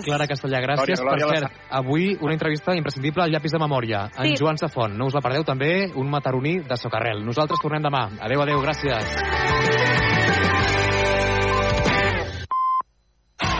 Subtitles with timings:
[0.00, 1.00] Clara Castellà, gràcies.
[1.00, 4.06] Glòria, glòria per cert, avui una entrevista imprescindible al llapis de memòria.
[4.16, 4.28] Sí.
[4.28, 4.96] En Joan Safont.
[4.96, 7.24] No us la perdeu també, un mataroní de Socarrel.
[7.24, 8.08] Nosaltres tornem demà.
[8.20, 9.18] Adéu, adéu, gràcies.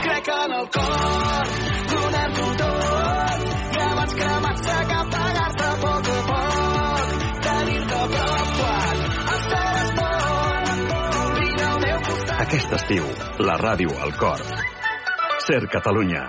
[0.02, 1.48] crec en el cor,
[1.92, 3.46] donem-ho tot,
[3.76, 7.14] i abans cremar-se que apagar-se a poc a poc,
[7.46, 10.84] tenir-te a prop quan el cel es pon,
[11.40, 12.36] vine al meu costat.
[12.46, 13.10] Aquest estiu,
[13.50, 14.46] la ràdio al cor.
[15.52, 16.20] Ser Catalunya.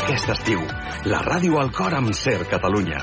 [0.00, 0.60] Aquest estiu,
[1.08, 3.00] la ràdio al cor amb Ser Catalunya.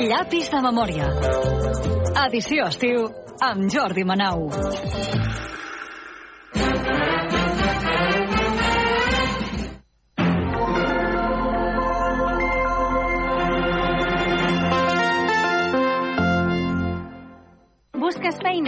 [0.00, 1.10] Llapis de memòria.
[2.24, 3.04] Edició estiu
[3.50, 4.48] amb Jordi Manau.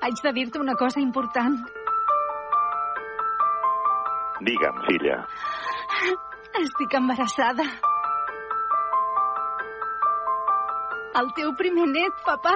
[0.00, 1.58] Haig de dir-te una cosa important.
[4.40, 5.18] Digue'm, filla.
[6.60, 7.66] Estic embarassada.
[11.20, 12.54] El teu primer net, papà.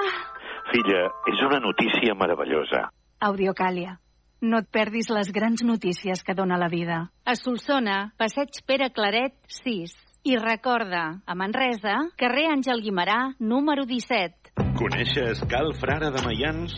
[0.70, 2.86] Filla, és una notícia meravellosa.
[3.28, 3.98] Audiocàlia.
[4.44, 7.10] No et perdis les grans notícies que dona la vida.
[7.24, 9.92] A Solsona, passeig Pere Claret, 6.
[10.24, 14.43] I recorda, a Manresa, carrer Àngel Guimarà, número 17.
[14.74, 16.74] Coneixes Cal Frare de Maians?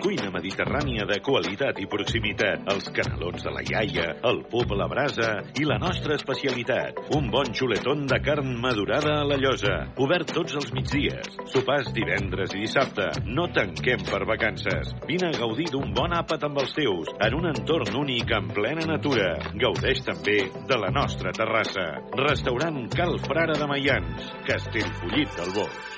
[0.00, 2.62] Cuina mediterrània de qualitat i proximitat.
[2.72, 7.02] Els canelons de la iaia, el pub a la brasa i la nostra especialitat.
[7.16, 9.74] Un bon xuletón de carn madurada a la llosa.
[10.04, 11.34] Obert tots els migdies.
[11.52, 13.10] Sopars divendres i dissabte.
[13.26, 14.94] No tanquem per vacances.
[15.08, 18.88] Vine a gaudir d'un bon àpat amb els teus en un entorn únic en plena
[18.94, 19.34] natura.
[19.52, 21.90] Gaudeix també de la nostra terrassa.
[22.24, 24.34] Restaurant Cal Frare de Maians.
[24.48, 25.97] Castellfollit del Boix.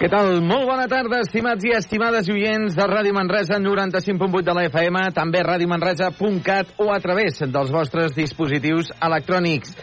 [0.00, 0.38] Què tal?
[0.40, 5.42] Molt bona tarda, estimats i estimades oients de Ràdio Manresa 95.8 de la FM, també
[5.44, 9.74] radiomanresa.cat o a través dels vostres dispositius electrònics.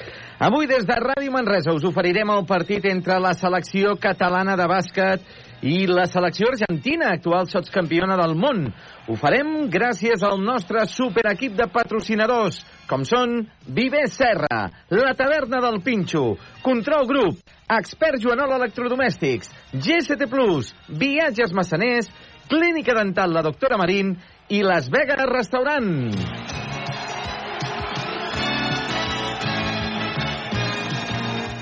[0.41, 5.29] Avui des de Ràdio Manresa us oferirem el partit entre la selecció catalana de bàsquet
[5.61, 8.67] i la selecció argentina, actual sotscampiona del món.
[9.07, 12.59] Ho farem gràcies al nostre superequip de patrocinadors,
[12.89, 17.41] com són Viver Serra, La Taverna del Pinxo, Control Group,
[17.79, 22.11] Expert Joanol Electrodomèstics, GST Plus, Viatges Massaners,
[22.47, 24.15] Clínica Dental La Doctora Marín
[24.49, 26.76] i Las Vegas Restaurant.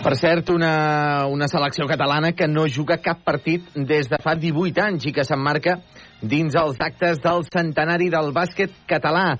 [0.06, 4.84] Per cert, una, una selecció catalana que no juga cap partit des de fa 18
[4.84, 5.80] anys i que s'emmarca
[6.22, 9.32] dins els actes del centenari del bàsquet català.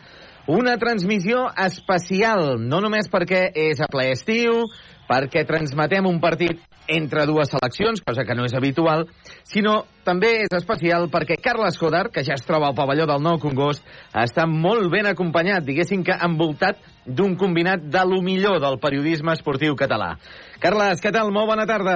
[0.50, 4.64] Una transmissió especial, no només perquè és a ple estiu,
[5.06, 9.06] perquè transmetem un partit entre dues seleccions, cosa que no és habitual,
[9.46, 13.38] sinó també és especial perquè Carles Codar, que ja es troba al pavelló del Nou
[13.42, 19.34] Congost, està molt ben acompanyat, diguéssim que envoltat d'un combinat de lo millor del periodisme
[19.38, 20.16] esportiu català.
[20.64, 21.32] Carles, què tal?
[21.36, 21.96] Molt bona tarda.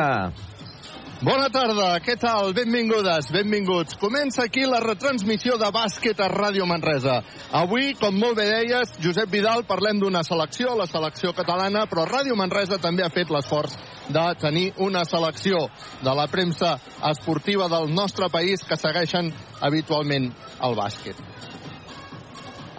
[1.19, 2.53] Bona tarda, què tal?
[2.55, 3.97] Benvingudes, benvinguts.
[3.99, 7.17] Comença aquí la retransmissió de bàsquet a Ràdio Manresa.
[7.59, 12.39] Avui, com molt bé deies, Josep Vidal, parlem d'una selecció, la selecció catalana, però Ràdio
[12.39, 13.75] Manresa també ha fet l'esforç
[14.07, 15.65] de tenir una selecció
[15.99, 16.77] de la premsa
[17.11, 20.31] esportiva del nostre país que segueixen habitualment
[20.63, 21.19] el bàsquet.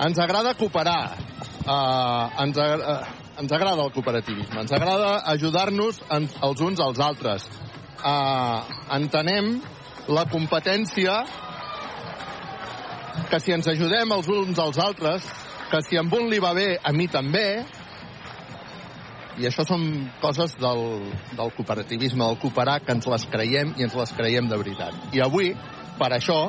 [0.01, 1.17] Ens agrada cooperar,
[1.69, 7.47] uh, ens, uh, ens agrada el cooperativisme, ens agrada ajudar-nos els uns als altres,
[8.03, 8.65] uh,
[8.97, 9.59] entenem
[10.11, 11.21] la competència
[13.31, 15.27] que si ens ajudem els uns als altres,
[15.71, 17.63] que si amb un li va bé, a mi també,
[19.41, 19.85] i això són
[20.21, 20.83] coses del,
[21.39, 24.97] del cooperativisme, del cooperar, que ens les creiem i ens les creiem de veritat.
[25.17, 25.53] I avui,
[26.01, 26.41] per això,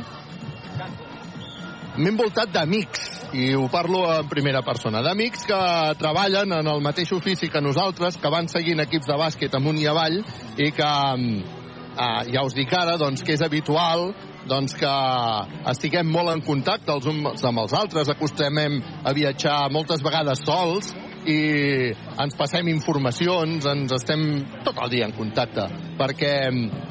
[1.98, 5.62] m'he envoltat d'amics, i ho parlo en primera persona, d'amics que
[6.00, 9.88] treballen en el mateix ofici que nosaltres, que van seguint equips de bàsquet amunt i
[9.92, 10.22] avall,
[10.58, 10.92] i que,
[11.92, 14.14] eh, ja us dic ara, doncs, que és habitual
[14.48, 14.92] doncs que
[15.70, 20.94] estiguem molt en contacte els uns amb els altres, acostumem a viatjar moltes vegades sols
[21.30, 21.40] i
[22.22, 24.24] ens passem informacions, ens estem
[24.66, 25.68] tot el dia en contacte,
[26.00, 26.34] perquè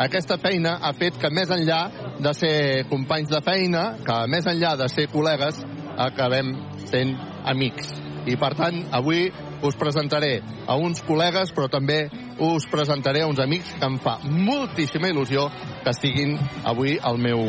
[0.07, 1.81] aquesta feina ha fet que més enllà
[2.23, 2.55] de ser
[2.91, 5.63] companys de feina, que més enllà de ser col·legues,
[6.01, 6.55] acabem
[6.91, 7.17] sent
[7.51, 7.91] amics.
[8.31, 9.31] I per tant, avui
[9.65, 12.05] us presentaré a uns col·legues, però també
[12.41, 15.49] us presentaré a uns amics que em fa moltíssima il·lusió
[15.83, 16.37] que estiguin
[16.69, 17.41] avui al meu,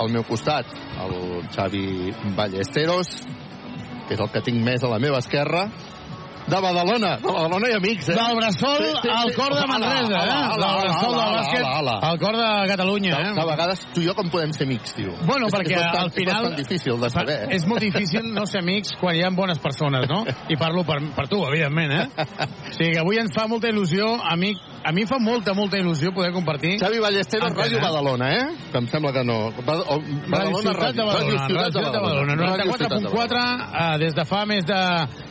[0.00, 0.68] al meu costat.
[1.04, 3.14] El Xavi Ballesteros,
[4.08, 5.68] que és el que tinc més a la meva esquerra,
[6.46, 8.16] de Badalona, de Badalona i amics, eh?
[8.18, 10.40] Del Bressol al cor de Manresa, eh?
[10.60, 11.64] Del Bressol del bàsquet
[12.10, 13.30] al cor de Catalunya, eh?
[13.30, 15.14] De, de vegades tu i jo com podem ser amics, tio?
[15.24, 16.50] Bueno, és, perquè és bastant, al final...
[16.50, 17.38] És difícil de saber.
[17.46, 17.54] eh?
[17.56, 20.24] És molt difícil no ser amics quan hi ha bones persones, no?
[20.52, 22.28] I parlo per, per tu, evidentment, eh?
[22.44, 26.12] O sigui que avui ens fa molta il·lusió, amic, a mi fa molta, molta il·lusió
[26.12, 26.76] poder compartir...
[26.82, 28.44] Xavi Ballesteros, Ràdio Badalona, eh?
[28.70, 29.38] Que em sembla que no.
[29.64, 29.96] Badalona,
[30.28, 31.24] Ràdio Ciutat de Badalona.
[31.24, 32.36] Ràdio Ciutat de Badalona.
[33.08, 33.44] 94.4,
[33.80, 34.80] eh, des de fa més de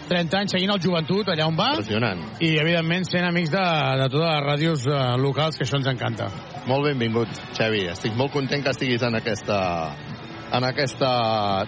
[0.09, 1.69] 30 anys seguint el joventut allà on va.
[1.75, 2.19] Impressionant.
[2.39, 3.63] I, evidentment, sent amics de,
[3.99, 6.29] de totes les ràdios eh, locals, que això ens encanta.
[6.67, 7.87] Molt benvingut, Xavi.
[7.91, 9.59] Estic molt content que estiguis en aquesta
[10.53, 11.11] en aquesta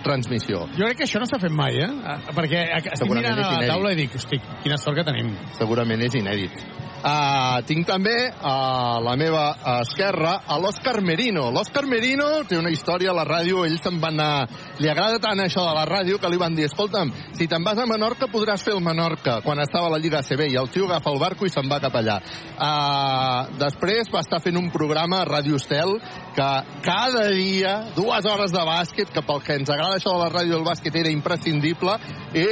[0.05, 0.65] transmissió.
[0.77, 2.17] Jo crec que això no s'ha fet mai, eh?
[2.37, 5.33] Perquè estic mirant a la taula i dic, hosti, quina sort que tenim.
[5.57, 6.65] Segurament és inèdit.
[7.05, 9.43] Uh, tinc també a la meva
[9.83, 11.51] esquerra a l'Òscar Merino.
[11.53, 14.47] L'Òscar Merino té una història a la ràdio, ell se'n va anar...
[14.81, 17.77] Li agrada tant això de la ràdio que li van dir, escolta'm, si te'n vas
[17.77, 20.89] a Menorca podràs fer el Menorca, quan estava a la Lliga ACB, i el tio
[20.89, 22.17] agafa el barco i se'n va cap allà.
[22.55, 25.93] Uh, després va estar fent un programa a Ràdio Estel
[26.33, 26.49] que
[26.89, 30.57] cada dia, dues hores de bàsquet, que pel que ens agrada això de la ràdio
[30.59, 31.97] del bàsquet era imprescindible,
[32.35, 32.45] i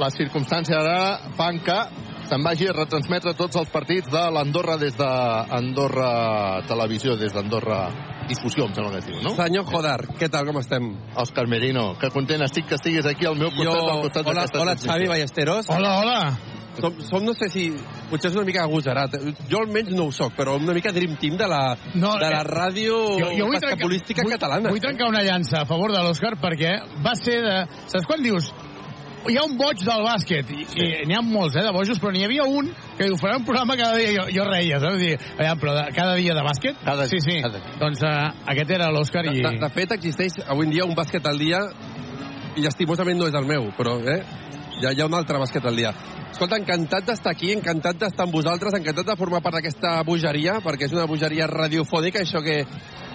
[0.00, 1.78] les circumstàncies ara fan que
[2.30, 7.80] se'n vagi a retransmetre tots els partits de l'Andorra des d'Andorra Televisió, des d'Andorra
[8.30, 9.32] Difusió, em sembla que es diu, no?
[9.34, 10.92] Senyor Jodar, què tal, com estem?
[11.18, 14.34] Òscar Merino, que content estic que estiguis aquí al meu costat, Jo- al costat hola,
[14.44, 14.92] d'aquesta hola, transmissió.
[14.92, 15.66] Xavi Ballesteros.
[15.74, 16.20] Hola, hola.
[16.78, 17.64] Som, som, no sé si...
[18.10, 19.16] Potser és una mica agosarat.
[19.50, 21.60] Jo almenys no ho soc, però una mica Dream Team de la,
[21.94, 24.70] No, de la eh, ràdio vull trencar- basquetbolística vull- catalana.
[24.70, 27.56] Vull trencar una llança a favor de l'Òscar perquè va ser de...
[27.90, 28.52] Saps quan dius
[29.28, 32.08] hi ha un boig del bàsquet, i, i n'hi ha molts, eh, de bojos, però
[32.14, 34.96] n'hi havia un que diu, farà un programa cada dia, jo, jo reia, saps?
[34.96, 36.78] Dir, aviam, però de, cada dia de bàsquet?
[36.86, 37.36] Cada, sí, sí.
[37.44, 39.42] cada Doncs uh, aquest era l'Òscar i...
[39.44, 41.60] De, de fet, existeix avui en dia un bàsquet al dia
[42.56, 44.22] i llastimosament no és el meu, però eh,
[44.80, 45.92] hi, ha, hi ha un altre bàsquet al dia.
[46.30, 50.88] Escolta, encantat d'estar aquí, encantat d'estar amb vosaltres, encantat de formar part d'aquesta bogeria, perquè
[50.88, 52.62] és una bogeria radiofònica, això que,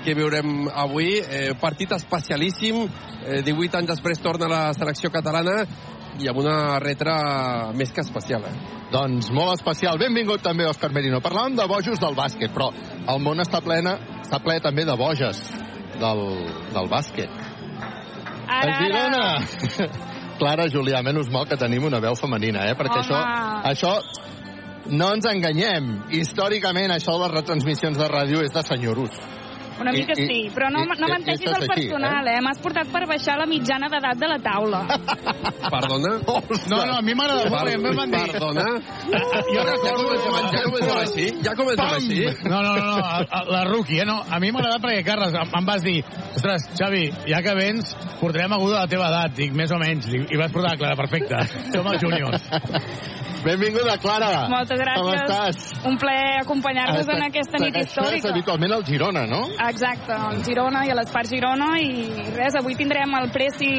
[0.05, 1.15] que veurem avui.
[1.23, 2.85] Eh, partit especialíssim,
[3.25, 5.63] eh, 18 anys després torna la selecció catalana
[6.21, 7.15] i amb una retra
[7.75, 8.45] més que especial.
[8.45, 8.55] Eh?
[8.93, 9.97] Doncs molt especial.
[9.99, 11.19] Benvingut també, Òscar Merino.
[11.23, 12.69] Parlàvem de bojos del bàsquet, però
[13.11, 15.41] el món està, plena, està ple també de boges
[15.99, 16.25] del,
[16.75, 17.41] del bàsquet.
[18.45, 20.11] Ara, a Girona!
[20.39, 22.75] Clara Julià, menys mal que tenim una veu femenina, eh?
[22.77, 23.05] Perquè Home.
[23.05, 23.19] això,
[23.71, 25.91] això no ens enganyem.
[26.13, 29.17] Històricament, això de les retransmissions de ràdio és de senyoros.
[29.81, 32.39] Una mica i- sí, però no, i- no menteixis el així, personal, eh?
[32.41, 34.83] M'has portat per baixar la mitjana d'edat de la taula.
[35.75, 36.11] Perdona?
[36.25, 38.21] No, no, a mi m'agrada molt, em van dir...
[38.31, 38.65] Perdona?
[39.55, 40.05] Jo Ja recordo...
[40.05, 41.25] comencem, ja comencem així?
[41.43, 41.95] Ja comencem Pam!
[41.99, 42.49] així?
[42.49, 44.05] No, no, no, no, a- a- la rookie, eh?
[44.07, 45.97] No, a mi m'ha agradat perquè, Carles, em, em vas dir,
[46.35, 50.07] ostres, Xavi, ja que vens, portarem algú de la teva edat, dic, més o menys,
[50.11, 52.49] dic, i vas portar la Clara, perfecte, som els júniors.
[53.45, 54.47] Benvinguda, Clara.
[54.49, 55.05] Moltes gràcies.
[55.05, 55.65] Com estàs?
[55.85, 58.31] Un plaer acompanyar-vos en aquesta nit històrica.
[58.31, 59.43] habitualment al Girona, no?
[59.67, 63.69] Exacte, al Girona i a l'Espart Girona i res, avui tindrem el Pressi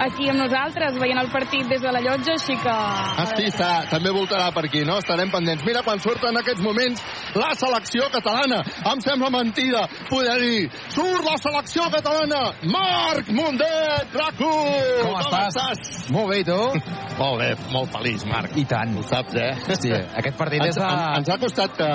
[0.00, 2.72] aquí amb nosaltres veient el partit des de la llotja, així que...
[2.74, 4.98] Ah, sí, està, també voltarà per aquí, no?
[5.02, 5.64] Estarem pendents.
[5.66, 7.02] Mira quan surt en aquests moments
[7.38, 8.62] la selecció catalana.
[8.92, 12.42] Em sembla mentida poder dir surt la selecció catalana!
[12.70, 15.04] Marc Mundet, RAC1!
[15.04, 16.10] Com estàs?
[16.14, 16.60] Molt bé, i tu?
[17.18, 18.56] Molt bé, molt feliç, Marc.
[18.58, 18.94] I tant.
[18.98, 19.52] Ho saps, eh?
[19.68, 20.88] Hòstia, aquest partit ens, és de...
[20.90, 21.88] en- ens ha costat que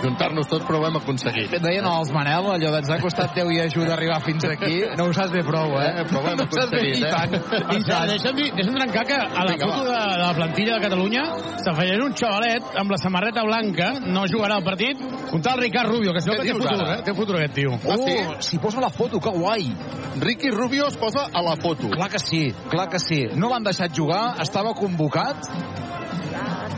[0.00, 1.52] juntar-nos tots, però ho hem aconseguit.
[1.60, 4.80] Deien els Manel, allò d'ens ha costat Déu i ajuda a arribar fins aquí.
[4.96, 5.90] No ho saps bé prou, eh?
[6.00, 7.34] Eh, però ho hem no fet, dit, i tant.
[7.34, 7.60] eh?
[7.76, 8.08] I tant.
[8.10, 11.24] Deixa'm, dir- deixa'm trencar que a la Vinga, foto de, de la plantilla de Catalunya
[11.64, 16.12] s'afegeix un xavalet amb la samarreta blanca, no jugarà el partit, un tal Ricard Rubio,
[16.16, 16.98] que Què que té futur, ara?
[16.98, 17.02] eh?
[17.10, 17.74] Té futur aquest tio.
[17.76, 18.16] Ah, sí?
[18.26, 19.68] Oh, s'hi posa la foto, que guai.
[20.20, 21.88] Ricky Rubio es posa a la foto.
[21.90, 23.24] Clar que sí, clar que sí.
[23.34, 25.46] No l'han deixat jugar, estava convocat,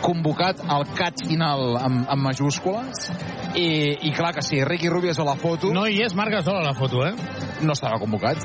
[0.03, 3.07] convocat al catch final amb, amb majúscules,
[3.55, 3.67] i,
[4.09, 5.71] i clar que sí, Ricky Rubio és a la foto.
[5.73, 7.13] No hi és Marc Gasol a la foto, eh?
[7.63, 8.41] No estava convocat.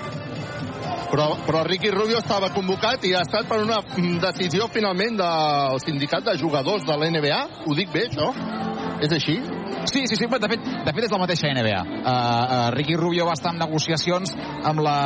[1.08, 3.80] Però, però Ricky Rubio estava convocat i ha estat per una
[4.28, 7.40] decisió finalment del sindicat de jugadors de l'NBA.
[7.66, 8.34] Ho dic bé, això?
[9.02, 9.38] És així?
[9.88, 11.80] Sí, sí, sí, de fet, de fet és la mateixa NBA.
[11.80, 14.34] Uh, uh, Ricky Rubio va estar en negociacions
[14.68, 14.98] amb la,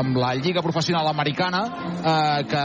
[0.00, 1.64] amb la Lliga Professional Americana,
[1.98, 2.62] uh, que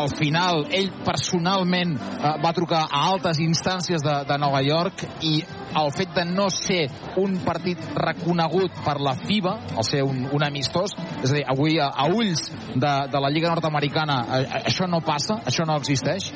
[0.00, 5.36] al final ell personalment uh, va trucar a altes instàncies de, de Nova York i
[5.76, 6.86] el fet de no ser
[7.20, 11.76] un partit reconegut per la FIBA, el ser un, un amistós, és a dir, avui
[11.78, 14.22] a, a ulls de, de la Lliga Nord-Americana
[14.62, 16.30] això no passa, això no existeix,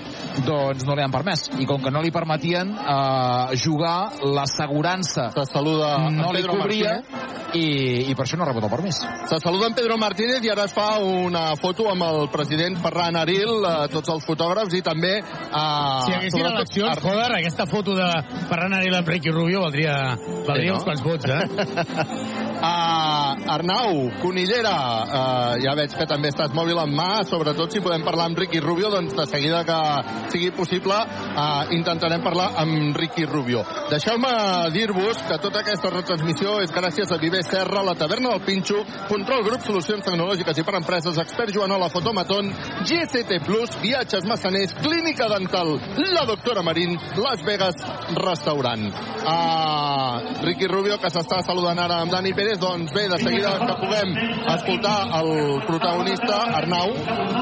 [0.45, 1.47] doncs no li han permès.
[1.61, 6.93] I com que no li permetien eh, jugar, l'assegurança saluda no en li Pedro cobria
[7.55, 7.65] i,
[8.11, 9.01] i per això no ha rebut el permís.
[9.27, 13.17] Se saluda en Pedro Martínez i ara es fa una foto amb el president Ferran
[13.19, 15.17] Aril, eh, tots els fotògrafs i també...
[15.19, 18.09] Eh, Si haguessin sobretot eleccions, Ar- joder, aquesta foto de
[18.51, 19.97] Ferran Aril amb Ricky Rubio valdria,
[20.47, 20.79] valdria Sí, no?
[20.79, 22.49] uns quants vots, eh?
[22.61, 28.05] Uh, Arnau, Conillera, uh, ja veig que també estàs mòbil en mà, sobretot si podem
[28.05, 29.79] parlar amb Ricky Rubio, doncs de seguida que
[30.35, 33.63] sigui possible uh, intentarem parlar amb Ricky Rubio.
[33.89, 34.33] Deixeu-me
[34.75, 39.47] dir-vos que tota aquesta retransmissió és gràcies a Viver Serra, la taverna del Pinxo, Control
[39.47, 42.53] Grup, Solucions Tecnològiques i per Empreses, Expert Joanola Fotomaton,
[42.85, 45.79] GCT Plus, Viatges Massaners, Clínica Dental,
[46.13, 47.81] la doctora Marín, Las Vegas
[48.21, 48.85] Restaurant.
[49.21, 53.75] Uh, Ricky Rubio, que s'està saludant ara amb Dani Pérez, doncs bé, de seguida que
[53.81, 54.15] puguem
[54.55, 55.31] escoltar el
[55.67, 56.95] protagonista, Arnau,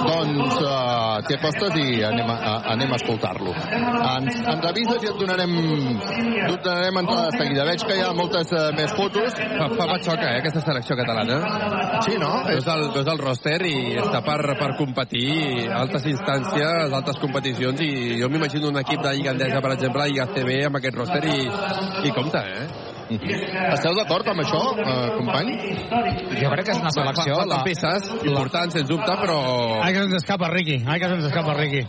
[0.08, 3.54] doncs uh, t'hi acostes i anem a, a, anem a escoltar-lo.
[3.54, 5.54] Ens, ens avises i et donarem,
[6.48, 7.66] et donarem entrada de seguida.
[7.70, 9.38] Veig que hi ha moltes uh, més fotos.
[9.38, 11.40] Fa, fa patxoca, eh, aquesta selecció catalana.
[12.04, 12.32] Sí, no?
[12.48, 18.20] Veus el, veus el roster i està per, per competir altes instàncies, altes competicions i
[18.20, 21.40] jo m'imagino un equip de Lliga Endesa, per exemple, Lliga CB amb aquest roster i,
[22.08, 22.96] i compta, eh?
[23.74, 25.54] Esteu d'acord amb això, eh, company?
[26.40, 27.38] Jo crec que és una selecció...
[27.40, 29.38] Falten peces importants, sens dubte, però...
[29.80, 30.82] Ai, que se'ns escapa, Ricky.
[30.84, 31.84] Ai, que se'ns escapa, Ricky.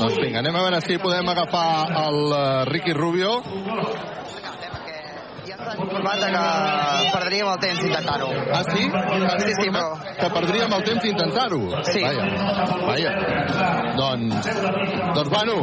[0.00, 1.68] Doncs vinga, anem a veure si podem agafar
[2.04, 3.38] el uh, Ricky Rubio.
[5.84, 8.30] Informat de que perdríem el temps intentant-ho.
[8.54, 8.82] Ah, sí?
[9.44, 9.86] Sí, sí, però...
[10.18, 11.60] Que perdríem el temps d'intentar-ho.
[11.90, 12.02] Sí.
[12.04, 12.26] Vaja,
[12.88, 13.12] vaja.
[13.98, 14.50] Doncs,
[15.18, 15.56] doncs bueno,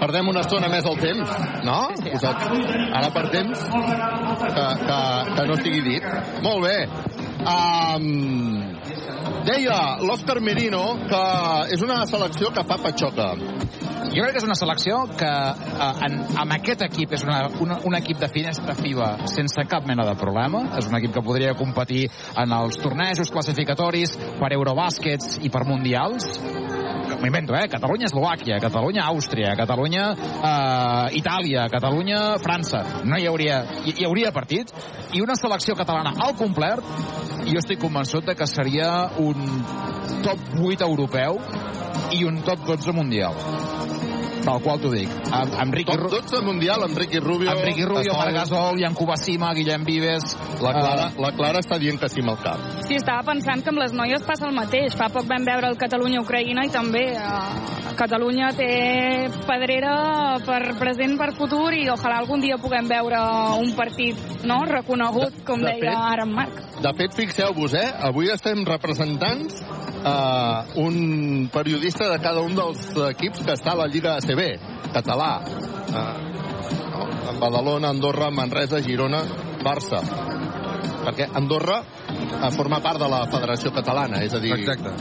[0.00, 1.78] perdem una estona més el temps, no?
[2.00, 2.34] Sí, sí.
[3.00, 5.00] Ara per temps que, que,
[5.36, 6.10] que no estigui dit.
[6.46, 6.76] Molt bé.
[7.40, 8.79] Um,
[9.46, 11.22] deia l'Òscar Merino que
[11.74, 13.32] és una selecció que fa patxoca.
[14.10, 17.78] Jo crec que és una selecció que eh, en, amb aquest equip és una, una,
[17.86, 20.64] un equip de finestra FIBA sense cap mena de problema.
[20.80, 26.32] És un equip que podria competir en els tornejos classificatoris per Eurobàsquets i per Mundials.
[27.20, 27.68] M'ho invento, eh?
[27.68, 33.04] Catalunya-Eslovàquia, Catalunya-Àustria, Catalunya-Itàlia, Catalunya-França.
[33.04, 34.72] No hi hauria, hi, hi hauria partit.
[35.12, 36.80] I una selecció catalana al complet,
[37.44, 39.36] jo estic convençut de que seria un
[40.24, 41.36] top 8 europeu
[42.16, 43.36] i un top 12 mundial.
[44.44, 45.10] Tal qual t'ho dic.
[45.32, 47.52] Amb Ricky Top 12 mundial Ricky Rubio.
[47.60, 50.36] Ricky Rubio, Marc Gasol, Jan Kubasima, Guillem Vives...
[50.60, 52.60] La Clara, eh, la Clara està dient que sí amb el cap.
[52.88, 54.96] Sí, estava pensant que amb les noies passa el mateix.
[54.96, 58.70] Fa poc vam veure el Catalunya-Ucraïna i també eh, Catalunya té
[59.48, 63.20] pedrera per present, per futur i ojalà algun dia puguem veure
[63.60, 64.16] un partit
[64.48, 66.60] no, reconegut, com De deia fet- ara en Marc.
[66.80, 67.88] De fet, fixeu-vos, eh?
[68.08, 69.60] Avui estem representants
[70.00, 74.42] uh, un periodista de cada un dels equips que està a la Lliga ACB,
[74.94, 75.32] català.
[76.90, 77.06] No?
[77.40, 79.22] Badalona, Andorra, Manresa, Girona,
[79.64, 80.02] Barça.
[81.04, 81.80] Perquè Andorra
[82.10, 84.52] uh, forma part de la Federació Catalana, és a dir...
[84.58, 84.92] Exacte.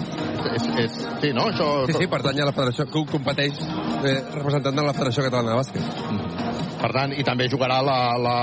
[0.49, 1.49] És, és, sí, no?
[1.51, 1.69] Això...
[1.89, 5.59] Sí, sí, pertany a la federació, que competeix eh, representant de la Federació Catalana de
[5.59, 6.37] Bàsquet.
[6.79, 8.35] Per tant, i també jugarà la, la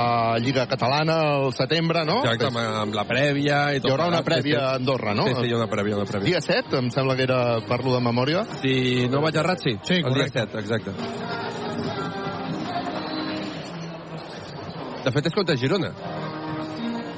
[0.45, 2.19] Lliga Catalana al setembre, no?
[2.21, 3.89] Exacte, amb, amb la prèvia i tot.
[3.89, 5.25] Hi haurà una prèvia a Andorra, no?
[5.31, 6.35] Sí, sí, hi ha una prèvia, una prèvia.
[6.35, 8.45] Dia 7, em sembla que era, parlo de memòria.
[8.61, 9.79] Si no vaig errat, sí.
[9.81, 10.45] Sí, el dia correcte.
[10.53, 10.93] 7, exacte.
[15.07, 15.95] De fet, és contra Girona.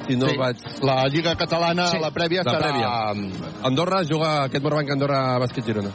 [0.09, 0.37] Si no Sí.
[0.41, 0.57] vaig...
[0.81, 2.65] La Lliga Catalana, Sí, la prèvia la serà...
[2.65, 3.43] prèvia.
[3.69, 5.91] Andorra juga aquest Morbanc Andorra Bàsquet Girona.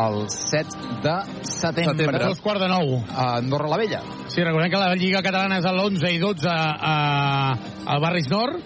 [0.00, 0.68] el 7
[1.02, 1.96] de setembre.
[1.98, 2.24] Setembre.
[2.24, 3.02] Dos quarts de nou.
[3.10, 4.00] A Andorra la Vella.
[4.30, 6.94] Sí, recordem que la Lliga Catalana és a l'11 i 12 a,
[7.86, 8.60] al Barris Nord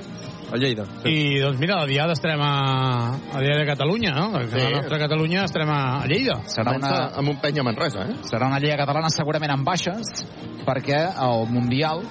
[0.52, 0.84] A Lleida.
[1.08, 4.40] I, doncs, mira, la diada estarem a, a Diada de Catalunya, no?
[4.42, 4.50] Sí.
[4.52, 4.60] Sí.
[4.62, 6.36] La nostra Catalunya estarem a, a Lleida.
[6.46, 8.16] Serà una- Amb un penya Manresa, eh?
[8.28, 10.26] Serà una lliga catalana segurament amb baixes,
[10.66, 12.02] perquè el Mundial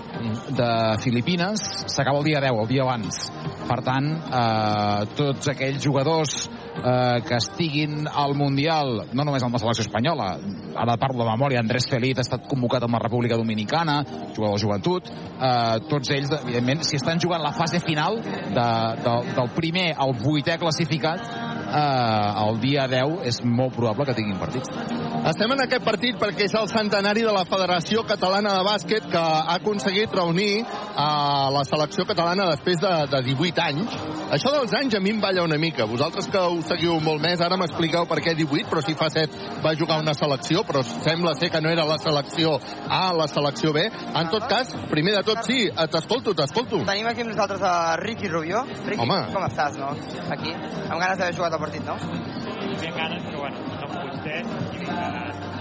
[0.50, 0.70] de
[1.04, 3.32] Filipines s'acaba el dia 10, el dia abans.
[3.70, 9.62] Per tant, eh, tots aquells jugadors eh, que estiguin al Mundial, no només amb la
[9.62, 10.30] selecció espanyola,
[10.84, 14.02] ara parlo de memòria, Andrés Feliz ha estat convocat amb la República Dominicana,
[14.36, 18.68] jugador de joventut, eh, tots ells, evidentment, si estan jugant la fase final de,
[19.06, 21.28] de, del primer al vuitè classificat,
[21.74, 24.70] eh, el dia 10 és molt probable que tinguin partits.
[25.24, 29.22] Estem en aquest partit perquè és el centenari de la Federació Catalana de Bàsquet que
[29.22, 30.66] ha aconseguit reunir
[31.00, 33.96] a la selecció catalana després de, de 18 anys.
[34.36, 35.88] Això dels anys a mi em balla una mica.
[35.88, 39.62] Vosaltres que ho seguiu molt més, ara m'expliqueu per què 18, però si fa 7
[39.64, 42.58] va jugar una selecció, però sembla ser que no era la selecció
[42.90, 43.86] A, la selecció B.
[43.90, 46.84] En tot cas, primer de tot, sí, eh, t'escolto, t'escolto.
[46.90, 48.66] Tenim aquí amb nosaltres a Ricky Rubio.
[48.86, 49.22] Ricky, Home.
[49.34, 49.94] com estàs, no?
[50.34, 50.54] Aquí,
[50.90, 51.98] amb ganes d'haver jugat el partit, no?
[52.84, 54.44] Tinc ganes, però bueno, no hem pogut ser
[54.82, 55.53] i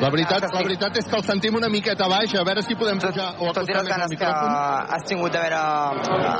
[0.00, 2.98] La veritat, la veritat és que el sentim una miqueta baix, a veure si podem
[3.02, 4.94] pujar o Tot acostar més el ganes que micròfon.
[4.96, 5.60] has tingut de veure...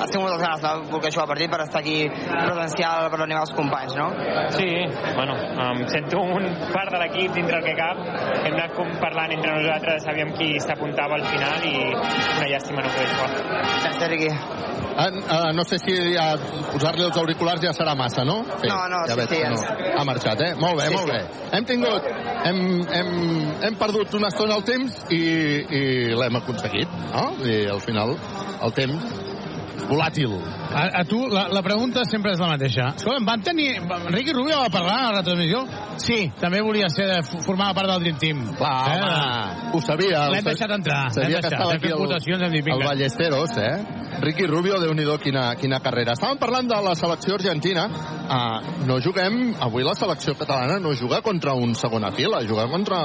[0.01, 3.43] Has tingut les ganes de voler jugar el partit per estar aquí presencial per animar
[3.47, 4.09] els companys, no?
[4.57, 4.69] Sí,
[5.19, 8.01] bueno, em sento un part de l'equip dintre el que cap.
[8.47, 12.95] Hem anat com parlant entre nosaltres, sabíem qui s'apuntava al final i una llàstima no
[12.95, 13.31] poder jugar.
[13.85, 14.31] Gràcies, Riqui.
[15.01, 16.33] Ah, ah, no sé si ja
[16.73, 18.41] posar-li els auriculars ja serà massa, no?
[18.67, 19.95] No, no, ja sí, veig sí, no.
[20.01, 20.55] Ha marxat, eh?
[20.61, 21.13] Molt bé, Sí, molt sí.
[21.13, 21.49] bé.
[21.57, 22.11] Hem tingut...
[22.41, 23.11] Hem, hem,
[23.67, 25.21] hem perdut una estona el temps i,
[25.71, 25.83] i
[26.17, 27.27] l'hem aconseguit, no?
[27.47, 28.15] I al final
[28.61, 29.11] el temps
[29.89, 30.37] volàtil.
[30.71, 32.91] A, a tu, la, la pregunta sempre és la mateixa.
[32.97, 33.69] Escolta, van tenir...
[33.81, 35.65] Enrique Rubio va parlar a la retransmissió?
[36.03, 38.45] Sí, també volia ser de, formar part del Dream Team.
[38.59, 40.27] Clar, home, ho sabia.
[40.35, 41.01] L'hem deixat entrar.
[41.15, 41.59] Sabia que deixat.
[41.59, 42.87] estava Hem aquí el, el vinga.
[42.87, 43.75] Ballesteros, eh?
[44.21, 46.15] Ricky Rubio, déu nhi quina, quina carrera.
[46.19, 47.89] Estàvem parlant de la selecció argentina.
[48.31, 49.55] Uh, no juguem...
[49.61, 53.01] Avui la selecció catalana no juga contra un segona fila, juga contra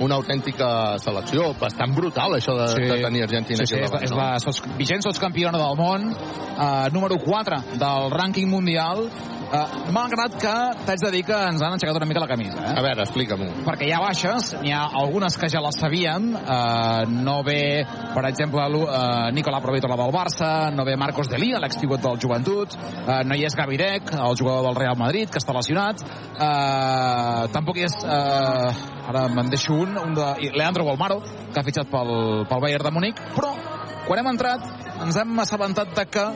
[0.00, 1.52] una autèntica selecció.
[1.60, 2.88] Bastant brutal, això de, sí.
[2.88, 5.78] de tenir Argentina sí, sí, aquí és, la, al és la sots, vigent sotscampiona del
[5.78, 9.06] món, eh, número 4 del rànquing mundial,
[9.52, 10.54] eh, malgrat que
[10.86, 12.58] t'haig de dir que ens han aixecat una mica la camisa.
[12.62, 12.74] Eh?
[12.78, 13.48] A veure, explica'm-ho.
[13.66, 18.24] Perquè hi ha baixes, n'hi ha algunes que ja les sabíem, eh, no ve, per
[18.30, 23.22] exemple, eh, Nicolà Provitola del Barça, no ve Marcos de Lía, l'expivot del Joventut, eh,
[23.24, 27.86] no hi és Gavidec, el jugador del Real Madrid, que està lesionat, eh, tampoc hi
[27.86, 28.74] és, eh,
[29.06, 32.90] ara me'n deixo un, un de Leandro Bolmaro, que ha fitxat pel, pel Bayern de
[32.90, 33.75] Múnich, però
[34.06, 34.64] quan hem entrat
[35.04, 36.26] ens hem assabentat de que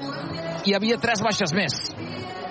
[0.66, 1.80] hi havia tres baixes més.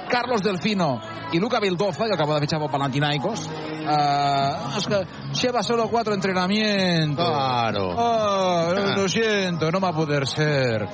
[0.10, 1.00] Carlos Delfino
[1.32, 3.48] y Luca Vildoza, que acaba de fichar por Panathinaikos.
[3.48, 5.06] Eh, es que
[5.42, 7.30] lleva solo cuatro entrenamientos.
[7.30, 7.94] Claro.
[7.96, 10.88] Oh, lo siento, no va a poder ser.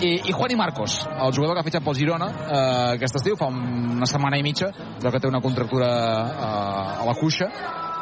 [0.00, 3.46] I, i Juani Marcos, el jugador que ha fitxat pel Girona eh, aquest estiu, fa
[3.46, 7.46] una setmana i mitja, però que té una contractura eh, a la cuixa,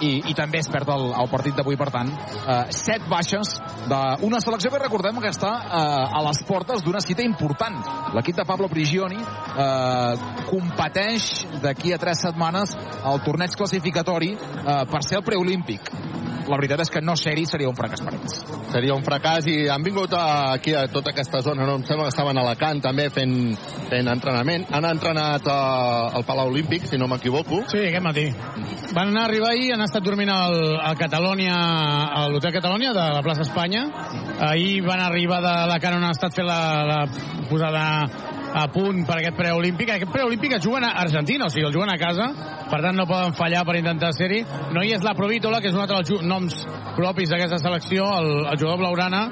[0.00, 3.56] i, i també es perd el, el partit d'avui, per tant, eh, set baixes
[3.90, 7.80] d'una selecció que recordem que està eh, a les portes d'una cita important.
[8.16, 11.30] L'equip de Pablo Prigioni eh, competeix
[11.62, 15.92] d'aquí a tres setmanes al torneig classificatori eh, per ser el preolímpic.
[16.48, 18.38] La veritat és que no ser-hi seria un fracàs per ells.
[18.72, 20.24] Seria un fracàs i han vingut a,
[20.56, 21.76] aquí a tota aquesta zona, no?
[21.80, 23.34] Em sembla que estaven a Alacant també fent,
[23.90, 24.66] fent entrenament.
[24.74, 25.58] Han entrenat a,
[26.18, 27.62] al Palau Olímpic, si no m'equivoco.
[27.72, 28.26] Sí, aquest matí.
[28.92, 31.56] Van anar a arribar ahir, han estat dormint al, al Catalonia,
[32.12, 33.86] a l'Hotel Catalonia de la plaça Espanya.
[34.42, 37.00] Ahir van arribar de la on han estat fent la, la
[37.50, 37.84] posada
[38.54, 39.90] a punt per aquest preolímpic.
[39.94, 42.28] Aquest preolímpic es juguen a Argentina, o sigui, el juguen a casa,
[42.70, 44.42] per tant no poden fallar per intentar ser-hi.
[44.74, 46.62] No hi és la Provítola, que és un altre dels noms
[46.96, 49.22] propis d'aquesta selecció, el, el jugador blaugrana,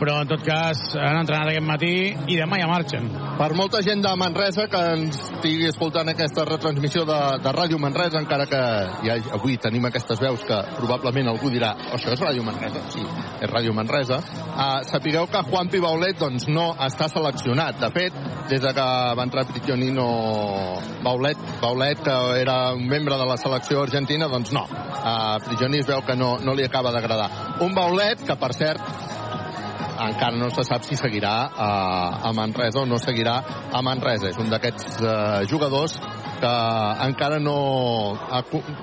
[0.00, 1.92] però en tot cas han entrenat aquest matí
[2.32, 3.10] i demà ja marxen.
[3.40, 8.20] Per molta gent de Manresa que ens estigui escoltant aquesta retransmissió de, de Ràdio Manresa,
[8.20, 8.60] encara que
[9.04, 12.82] ja avui tenim aquestes veus que probablement algú dirà "Oh, això és Ràdio Manresa?
[12.92, 13.04] Sí,
[13.40, 14.20] és Ràdio Manresa.
[14.50, 17.78] Uh, sapigueu que Juan Pibaulet doncs, no està seleccionat.
[17.80, 18.16] De fet,
[18.48, 20.08] des de que va entrar Prigioni no...
[21.04, 24.64] Baulet, Baulet, que era un membre de la selecció argentina, doncs no.
[24.64, 27.30] Uh, Prigioni es veu que no, no li acaba d'agradar.
[27.64, 28.82] Un Baulet que, per cert,
[30.08, 31.70] encara no se sap si seguirà a,
[32.28, 33.36] a Manresa o no seguirà
[33.72, 34.30] a Manresa.
[34.30, 35.14] És un d'aquests eh,
[35.50, 35.98] jugadors
[36.40, 36.50] que
[37.04, 37.56] encara no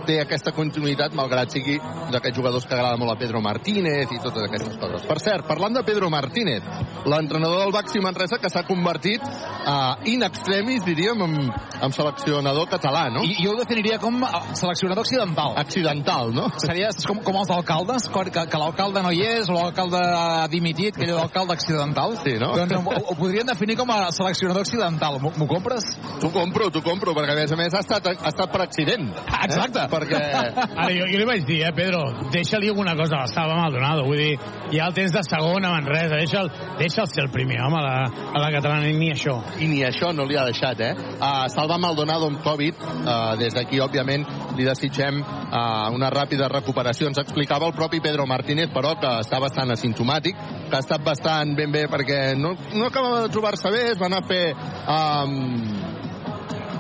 [0.05, 1.77] té aquesta continuïtat, malgrat sigui
[2.13, 5.05] d'aquests jugadors que agrada molt a Pedro Martínez i totes aquestes coses.
[5.09, 6.65] Per cert, parlant de Pedro Martínez,
[7.09, 11.49] l'entrenador del Baxi Manresa que s'ha convertit uh, in extremis, diríem, en,
[11.81, 13.25] en seleccionador català, no?
[13.25, 15.57] I jo ho definiria com eh, seleccionador accidental.
[15.57, 16.47] Accidental, no?
[16.61, 20.97] Seria com, com els alcaldes, que, que l'alcalde no hi és, o l'alcalde ha dimitit,
[20.97, 22.15] que és l'alcalde accidental.
[22.23, 22.53] Sí, no?
[22.57, 25.19] Doncs ho, ho podrien definir com a seleccionador accidental.
[25.23, 25.87] M'ho compres?
[26.21, 29.09] T'ho compro, t'ho compro, perquè a més a més ha estat, ha estat per accident.
[29.43, 29.83] Exacte.
[29.83, 29.91] Eh?
[29.91, 30.21] Perquè...
[30.81, 34.05] Ara, jo, jo li vaig dir, eh, Pedro, deixa-li alguna cosa a la Salva Maldonado.
[34.07, 34.33] Vull dir,
[34.73, 36.19] ja el tens de segon a Manresa.
[36.19, 37.95] Deixa'l deixa ser el primer home a la,
[38.33, 39.37] a la catalana, ni això.
[39.61, 40.93] I ni això no li ha deixat, eh?
[41.17, 44.25] Uh, Salva Maldonado amb Covid, uh, des d'aquí, òbviament,
[44.57, 47.09] li desitgem uh, una ràpida recuperació.
[47.11, 51.55] Ens explicava el propi Pedro Martínez, però, que està bastant asimptomàtic, que ha estat bastant
[51.55, 54.55] ben bé perquè no, no acabava de trobar-se bé, es va anar a fer
[54.87, 55.33] um,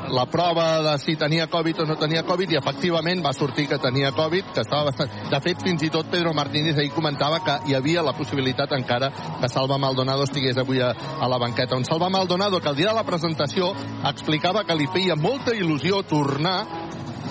[0.07, 3.77] la prova de si tenia Covid o no tenia Covid i efectivament va sortir que
[3.77, 5.11] tenia Covid, que estava bastant...
[5.29, 9.11] De fet, fins i tot Pedro Martínez ahir comentava que hi havia la possibilitat encara
[9.11, 11.75] que Salva Maldonado estigués avui a, a la banqueta.
[11.75, 13.73] Un Salva Maldonado que el dia de la presentació
[14.07, 16.61] explicava que li feia molta il·lusió tornar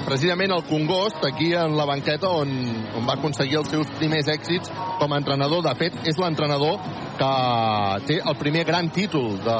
[0.07, 2.53] precisament al Congost, aquí en la banqueta on,
[2.97, 5.65] on va aconseguir els seus primers èxits com a entrenador.
[5.67, 6.79] De fet, és l'entrenador
[7.19, 7.31] que
[8.09, 9.59] té el primer gran títol de,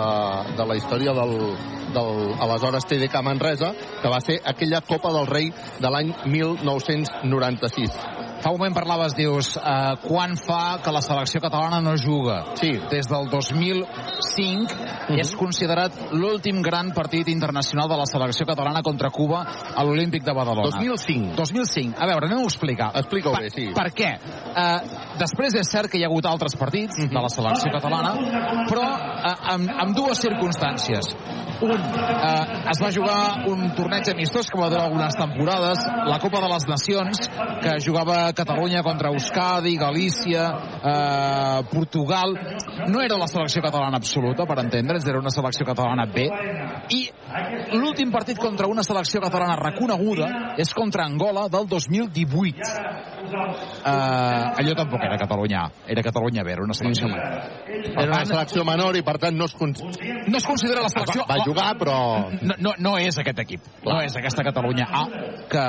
[0.57, 1.35] de la història del,
[1.97, 7.99] del aleshores TDK Manresa, que va ser aquella Copa del Rei de l'any 1996.
[8.43, 12.55] Fa un moment parlaves, dius, eh, quan fa que la selecció catalana no juga?
[12.55, 12.71] Sí.
[12.91, 14.75] Des del 2005
[15.09, 15.19] Mhm.
[15.19, 19.45] és considerat l'últim gran partit internacional de la selecció catalana contra Cuba
[19.75, 20.71] a l'Olímpic de Badalona.
[20.71, 21.35] 2005.
[21.37, 21.97] 2005.
[21.99, 22.91] A veure, anem a explicar.
[22.95, 23.69] Explica-ho bé, sí.
[23.75, 24.19] Per què?
[24.57, 24.81] Eh,
[25.19, 27.09] després és cert que hi ha hagut altres partits Mhm.
[27.09, 28.15] de la selecció catalana,
[28.69, 31.17] però eh, amb, amb dues circumstàncies.
[31.59, 36.41] Un, eh, es va jugar un torneig amistós que va durar algunes temporades, la Copa
[36.41, 37.31] de les Nacions,
[37.63, 40.45] que jugava Catalunya contra Euskadi, Galícia,
[40.85, 42.37] eh, Portugal.
[42.87, 46.29] No era la selecció catalana absoluta, per entendre's, era una selecció catalana B.
[46.93, 47.03] I
[47.75, 52.61] l'últim partit contra una selecció catalana reconeguda és contra Angola del 2018.
[53.27, 53.91] Eh,
[54.63, 57.43] allò tampoc era Catalunya era Catalunya B, era una selecció menor.
[57.97, 59.73] Era una selecció menor i, per tant, no es, con...
[59.73, 61.25] No es considera la selecció...
[61.27, 61.97] Va, va jugar, però...
[62.43, 65.05] No, no, no és aquest equip, no és aquesta Catalunya A
[65.51, 65.67] que,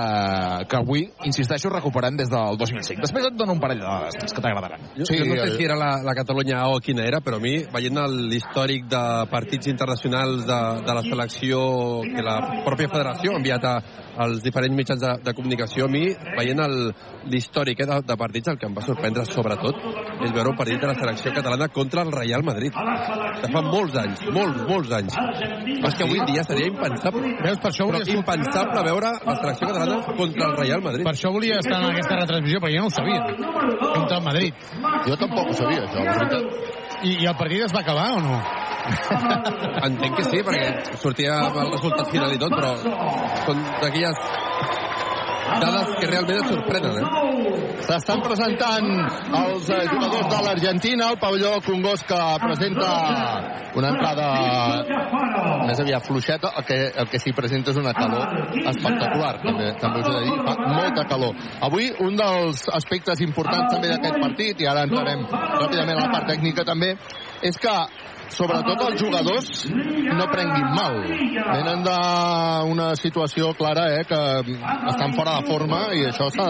[0.69, 3.01] que avui, insisteixo, recuperem des del 2005.
[3.05, 4.81] Després et dono un parell de dades que t'agradaran.
[4.97, 7.37] Jo, sí, jo no sé si era la, la Catalunya A o quina era, però
[7.37, 12.89] a mi, veient el- l'històric de partits internacionals de, de la selecció que la pròpia
[12.91, 13.75] federació ha enviat a,
[14.17, 16.05] als diferents mitjans de, de comunicació, a mi,
[16.37, 16.61] veient
[17.31, 19.77] l'històric eh, de, de partits, el que em va sorprendre sobretot
[20.25, 22.73] és veure un partit de la selecció catalana contra el Real Madrid.
[23.41, 25.17] Que fa molts anys, molts, molts anys.
[25.17, 27.35] Però és que avui dia seria impensable.
[27.43, 28.17] Veus, per això Però volia...
[28.17, 31.05] impensable veure la selecció catalana contra el Real Madrid.
[31.05, 33.21] Per això volia estar en aquesta retransmissió, perquè jo no ho sabia.
[33.85, 34.67] Contra el Madrid.
[35.07, 36.86] Jo tampoc ho sabia, això.
[37.03, 38.37] I, I el partit es va acabar o no?
[39.87, 42.73] Entenc que sí, perquè sortia el resultat final i tot, però
[43.45, 44.21] són d'aquelles
[45.61, 47.27] dades que realment et sorprenen, eh?
[47.87, 48.87] S'estan presentant
[49.41, 52.89] els eh, jugadors de l'Argentina, el pavelló Congost que presenta
[53.77, 54.27] una entrada
[55.67, 58.33] més aviat fluixeta, el que, el que s'hi presenta és una calor
[58.73, 61.47] espectacular, també, també us he de dir, fa molta calor.
[61.69, 66.29] Avui un dels aspectes importants també d'aquest partit, i ara entrarem ràpidament a la part
[66.33, 66.93] tècnica també,
[67.41, 67.75] és que
[68.33, 70.97] sobretot els jugadors no prenguin mal.
[71.07, 74.21] Venen d'una situació clara, eh, que
[74.91, 76.49] estan fora de forma i això s'ha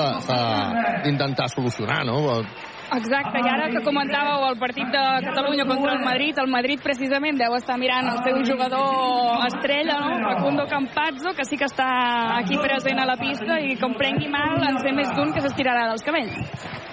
[1.05, 2.41] d'intentar solucionar, no?
[2.87, 7.35] Exacte, i ara que comentàveu el partit de Catalunya contra el Madrid, el Madrid precisament
[7.35, 10.21] deu estar mirant el seu jugador estrella, no?
[10.23, 11.89] Facundo Campazzo, que sí que està
[12.37, 15.89] aquí present a la pista i com prengui mal en sé més d'un que s'estirarà
[15.91, 16.39] dels cabells.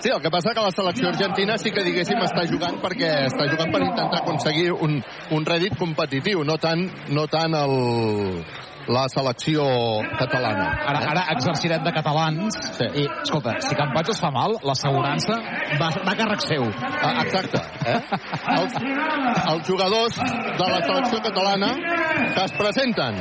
[0.02, 3.46] Sí, el que passa que la selecció argentina sí que diguéssim està jugant perquè està
[3.54, 4.98] jugant per intentar aconseguir un,
[5.30, 7.78] un rèdit competitiu, no tant, no tant el,
[8.88, 9.64] la selecció
[10.18, 10.66] catalana.
[10.90, 12.88] Ara, ara exercirem de catalans sí.
[13.02, 15.38] i, escolta, si Campatx es fa mal, l'assegurança
[15.80, 16.66] va, va a càrrec seu.
[16.92, 17.62] Ah, exacte.
[17.88, 18.00] Eh?
[18.56, 18.78] Els,
[19.54, 21.74] els jugadors de la selecció catalana
[22.34, 23.20] que es presenten.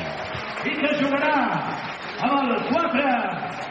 [0.63, 1.35] I que jugarà
[2.23, 3.07] amb el 4,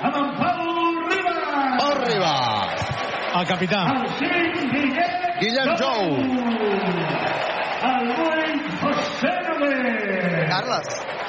[0.08, 0.62] amb en Pau
[1.08, 1.40] Ribas.
[1.80, 2.88] Pau Ribas.
[3.32, 3.82] El capità.
[3.94, 6.02] El 5, Guillem, Guillem Jou.
[7.82, 8.41] el 8, José Noguer.
[10.52, 10.86] Carles.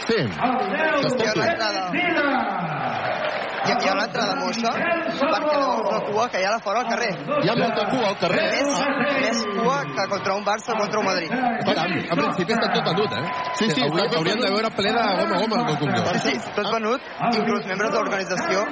[0.08, 0.16] Sí.
[0.18, 1.40] El 10, T'escolto.
[1.40, 1.56] Pere
[1.92, 3.23] Vila.
[3.63, 6.60] Hi ha, hi ha una, entrada moixa perquè veus la cua que hi ha a
[6.63, 7.12] fora al carrer.
[7.43, 8.47] Hi ha molta cua al carrer?
[8.52, 8.82] Més,
[9.23, 11.32] més cua que contra un Barça o contra un Madrid.
[11.69, 13.23] Caram, en principi està tot venut, eh?
[13.60, 16.15] Sí, sí, Hauria, està tot haurien de veure ple de goma a goma el Congo.
[16.26, 18.65] Sí, sí, tot venut, inclús membres de l'organització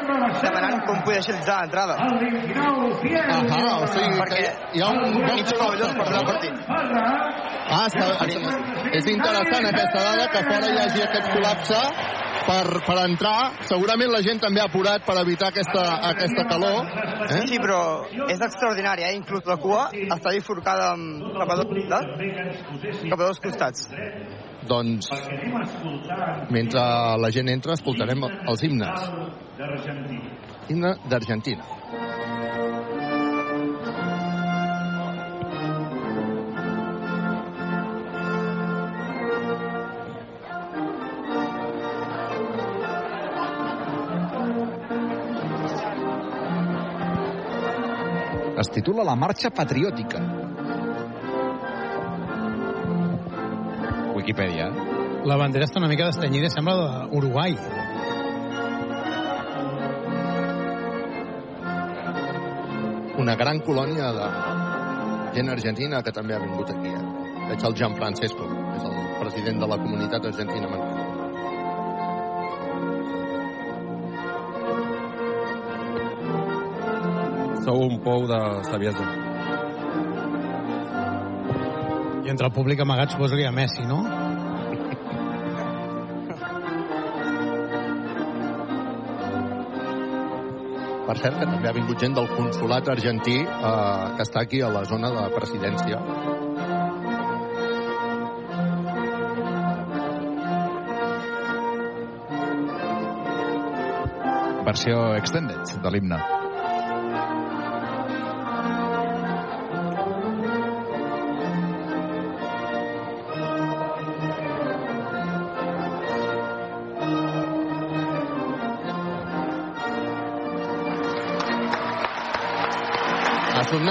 [0.44, 1.96] demanant com poder agilitzar l'entrada.
[2.02, 4.44] Ahà, o sigui, Perquè
[4.76, 5.20] hi ha un...
[5.22, 6.54] mig pavelló es perdrà el partit.
[7.72, 8.10] Ah, està,
[9.00, 11.80] és interessant aquesta dada que fora hi hagi aquest col·lapse
[12.48, 13.38] per, per entrar.
[13.70, 16.88] Segurament la gent també ha apurat per evitar aquesta, aquesta calor.
[17.32, 17.82] Sí, sí, però
[18.28, 19.20] és extraordinària, eh?
[19.20, 21.28] Inclús la cua està bifurcada amb...
[21.38, 23.10] cap, a dos, de?
[23.10, 23.88] cap a dos costats.
[24.70, 25.10] Doncs,
[26.54, 26.82] mentre
[27.18, 29.12] la gent entra, escoltarem els himnes.
[30.70, 31.81] Himne d'Argentina.
[48.62, 50.20] Es titula La Marxa Patriòtica.
[54.14, 54.68] Wikipedia.
[55.26, 56.76] La bandera està una mica destanyida, sembla
[57.10, 57.58] d'Uruguai.
[63.26, 64.30] Una gran colònia de
[65.40, 66.94] gent argentina que també ha vingut aquí.
[66.94, 67.06] Eh?
[67.50, 68.46] Veig el Gian Francesco,
[68.78, 70.91] és el president de la comunitat argentina.
[77.62, 79.04] Sou un pou de saviesa.
[82.26, 84.00] I entre el públic amagat suposo que hi ha Messi, no?
[91.06, 94.74] Per cert, que també ha vingut gent del consulat argentí eh, que està aquí a
[94.74, 96.02] la zona de presidència.
[104.66, 106.41] Versió extended de l'himne.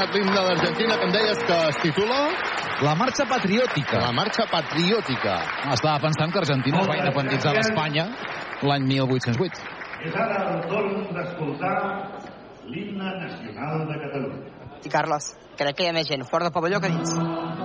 [0.01, 2.21] Sonat l'himne d'Argentina que em deies que es titula...
[2.81, 3.99] La marxa patriòtica.
[4.01, 5.35] La marxa patriòtica.
[5.75, 8.07] Estava pensant que Argentina es va independitzar d'Espanya
[8.65, 9.61] l'any 1808.
[10.09, 11.77] És ara el torn d'escoltar
[12.71, 14.71] l'himne nacional de Catalunya.
[14.81, 17.60] I Carles, crec que hi ha més gent fora del pavelló que dins.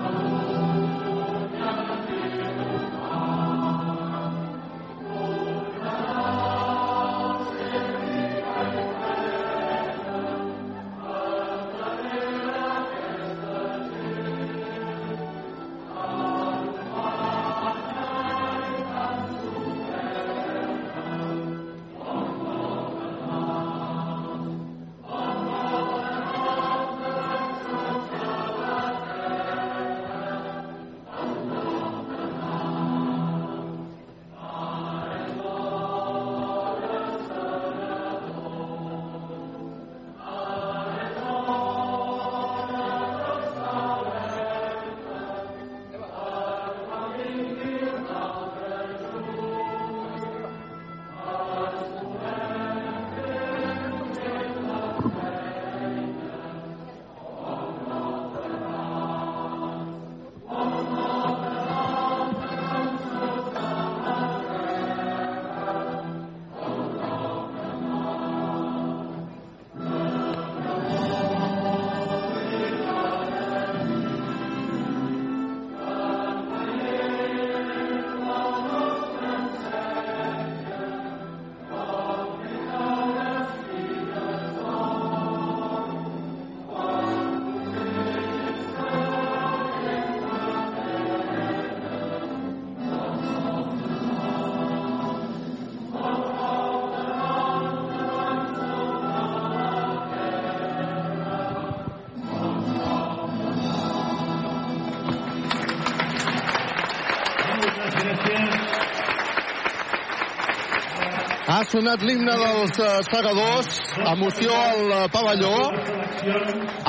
[111.46, 113.76] Ha sonat l'himne dels eh, segadors,
[114.12, 115.58] emoció al eh, pavelló.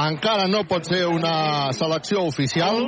[0.01, 2.79] Encara no pot ser una selecció oficial.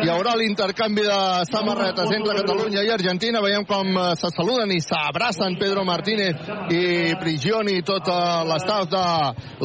[0.00, 1.18] Hi haurà l'intercanvi de
[1.50, 3.42] samarretes entre Catalunya i Argentina.
[3.44, 8.08] Veiem com eh, se saluden i s'abracen Pedro Martínez i Prigioni i tot
[8.48, 9.04] l'estaf de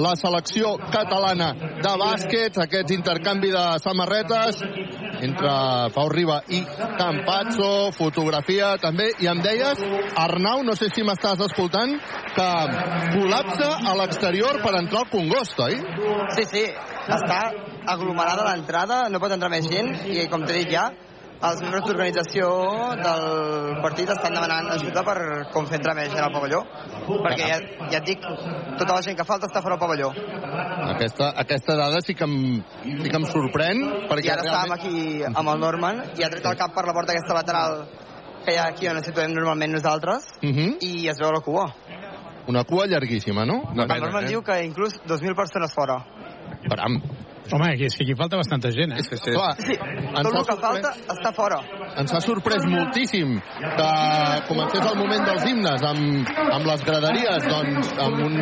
[0.04, 2.60] la selecció catalana de bàsquet.
[2.67, 4.60] Aquest intercanvi de samarretes
[5.22, 5.52] entre
[5.96, 6.62] Pau Riba i
[6.98, 9.82] Campazzo, fotografia també, i em deies,
[10.20, 11.94] Arnau, no sé si m'estàs escoltant,
[12.36, 12.50] que
[13.14, 15.78] col·lapsa a l'exterior per entrar al Congost, oi?
[16.38, 16.66] Sí, sí,
[17.12, 17.42] està
[17.92, 20.90] aglomerada l'entrada, no pot entrar més gent, i com t'he dit ja,
[21.41, 22.47] els membres d'organització
[23.01, 23.23] del
[23.82, 25.15] partit estan demanant ajuda per
[25.54, 26.62] com fer entrar més gent al pavelló,
[27.08, 27.58] perquè ja,
[27.93, 28.27] ja et dic,
[28.77, 30.12] tota la gent que falta està fora del pavelló.
[30.91, 32.36] Aquesta, aquesta dada sí que em,
[32.84, 34.93] sí que em sorprèn, perquè I ara estàvem aquí
[35.32, 37.82] amb el Norman i ha tret el cap per la porta aquesta lateral
[38.45, 40.77] que hi ha aquí on ens situem normalment nosaltres Uh -huh.
[40.82, 41.73] i es veu la cua.
[42.47, 43.62] Una cua llarguíssima, no?
[43.75, 46.04] el Norman diu que inclús 2.000 persones fora.
[46.67, 47.01] Caram.
[47.52, 49.04] Home, aquí, és que aquí falta bastanta gent, eh?
[49.04, 49.32] Sí, sí.
[49.32, 51.60] Clar, Sí, ens tot el que sorprès- falta està fora.
[51.98, 53.88] ens ha sorprès moltíssim que
[54.48, 58.38] comencés el moment dels himnes amb, amb les graderies doncs, amb, un,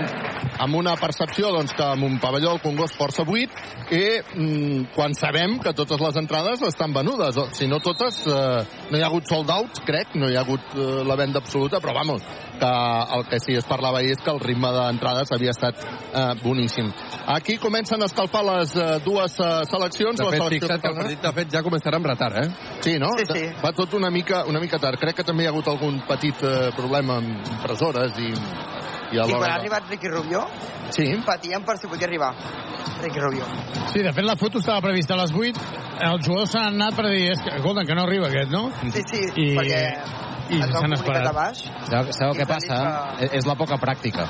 [0.60, 3.50] amb una percepció doncs, que amb un pavelló del Congost força buit
[3.92, 4.04] i
[4.36, 8.98] mm, quan sabem que totes les entrades estan venudes o, si no totes, eh, no
[8.98, 11.94] hi ha hagut sold out crec, no hi ha hagut eh, la venda absoluta però
[11.98, 12.22] vamos,
[12.60, 12.70] que
[13.18, 15.80] el que sí es parlava ahir és que el ritme d'entrades havia estat
[16.14, 16.92] eh, boníssim.
[17.28, 20.98] Aquí comencen a escalfar les eh, dues eh, seleccions De fet, selecció fixa't que el
[21.00, 22.76] partit, de fet, ja començarà amb retard, eh?
[22.86, 23.12] Sí, no?
[23.20, 23.46] Sí, sí.
[23.64, 25.00] Va tot una mica, una mica tard.
[25.02, 29.26] Crec que també hi ha hagut algun petit eh, problema amb impressores i, i I
[29.26, 30.46] quan ha arribat Ricky Rubio,
[30.96, 31.10] sí.
[31.26, 32.34] patíem per si podia arribar.
[33.02, 33.46] Ricky Rubio.
[33.94, 35.68] Sí, de fet, la foto estava prevista a les 8.
[36.10, 38.70] Els jugadors s'han anat per dir, és que, escolta, que no arriba aquest, no?
[38.94, 39.84] Sí, sí, I, perquè
[40.50, 41.30] i es s'han esperat.
[41.36, 41.64] baix.
[41.90, 42.80] Sabeu, sabeu què passa?
[43.26, 44.26] És és la poca pràctica.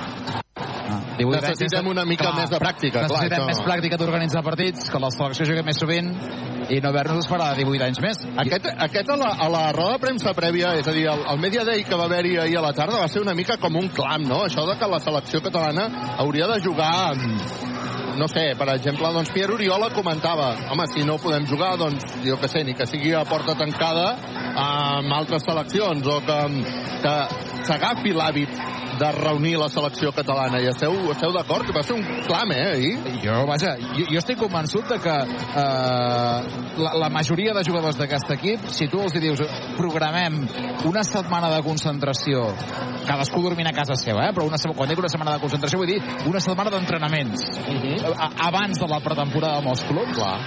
[1.20, 3.48] Ah, 18 anys Necessitem sense- una mica més de pràctica, clar, Necessitem això.
[3.48, 6.14] més pràctica d'organitzar partits, que la selecció jugui més sovint
[6.70, 8.22] i no haver-nos esperar 18 anys més.
[8.46, 11.42] Aquest, aquest a, la, a la roda de premsa prèvia, és a dir, el, el
[11.42, 13.90] Media Day que va haver-hi ahir a la tarda va ser una mica com un
[13.96, 14.44] clam, no?
[14.46, 15.90] Això de que la selecció catalana
[16.22, 17.60] hauria de jugar amb,
[18.20, 22.36] no sé, per exemple, doncs Pierre Oriola comentava, home, si no podem jugar, doncs, jo
[22.42, 24.10] que sé, ni que sigui a porta tancada
[24.60, 26.42] amb altres seleccions, o que,
[27.06, 27.16] que
[27.70, 28.60] s'agafi l'hàbit
[29.00, 30.60] de reunir la selecció catalana.
[30.60, 31.66] I esteu, esteu d'acord?
[31.68, 33.20] Que va ser un clam, eh, ahir?
[33.24, 35.16] Jo, vaja, jo, jo estic convençut de que
[35.64, 39.42] eh, la, la majoria de jugadors d'aquest equip, si tu els dius
[39.78, 40.42] programem
[40.90, 42.46] una setmana de concentració,
[43.08, 44.34] cadascú dormint a casa seva, eh?
[44.36, 47.46] però una, quan dic una setmana de concentració vull dir una setmana d'entrenaments
[48.16, 50.38] a- abans de la pretemporada amb els clubs, Clar.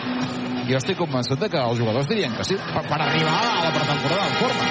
[0.69, 3.73] jo estic convençut de que els jugadors dirien que sí, per, per arribar a la
[3.75, 4.67] pretemporada en forma.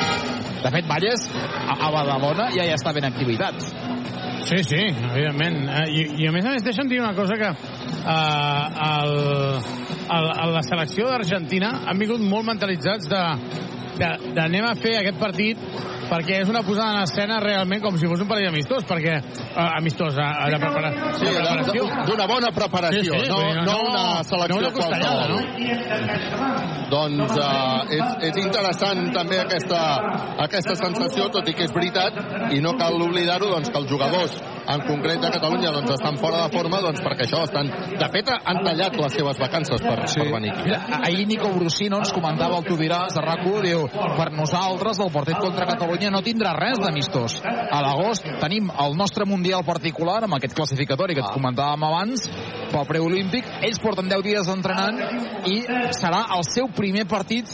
[0.62, 3.58] De fet, Valles, a, a Badalona ja hi està ben activitat.
[4.51, 5.61] Sí, sí, evidentment.
[5.69, 9.13] Eh, I, I a més a més, deixa'm dir una cosa que eh, el,
[10.17, 13.23] el, el, la selecció d'Argentina han vingut molt mentalitzats de,
[14.01, 15.61] de, de anem a fer aquest partit
[16.12, 19.78] perquè és una posada en escena realment com si fos un partit amistós, perquè eh,
[19.78, 21.86] amistós, eh, de, prepara, Sí, de preparació.
[22.10, 25.32] d'una bona preparació, no- no una selecció no una costellada, qualsevol.
[25.32, 26.82] no?
[26.91, 29.80] Doncs uh, és, és interessant també aquesta,
[30.43, 32.17] aquesta sensació, tot i que és veritat,
[32.52, 34.36] i no cal oblidar-ho, doncs, que els jugadors,
[34.75, 37.69] en concret de Catalunya, doncs, estan fora de forma, doncs, perquè això estan...
[38.01, 40.21] De fet, han tallat les seves vacances per, sí.
[40.21, 40.67] per venir aquí.
[40.69, 43.86] Mira, ahir Nico Brusino ens comentava, el tu diràs, de rac diu,
[44.17, 47.39] per nosaltres el partit contra Catalunya no tindrà res d'amistós.
[47.43, 52.27] A l'agost tenim el nostre Mundial particular, amb aquest classificatori que et comentàvem abans,
[52.71, 53.47] pel preolímpic.
[53.65, 54.99] Ells porten 10 dies entrenant
[55.51, 55.62] i
[55.97, 57.51] serà el seu primer partit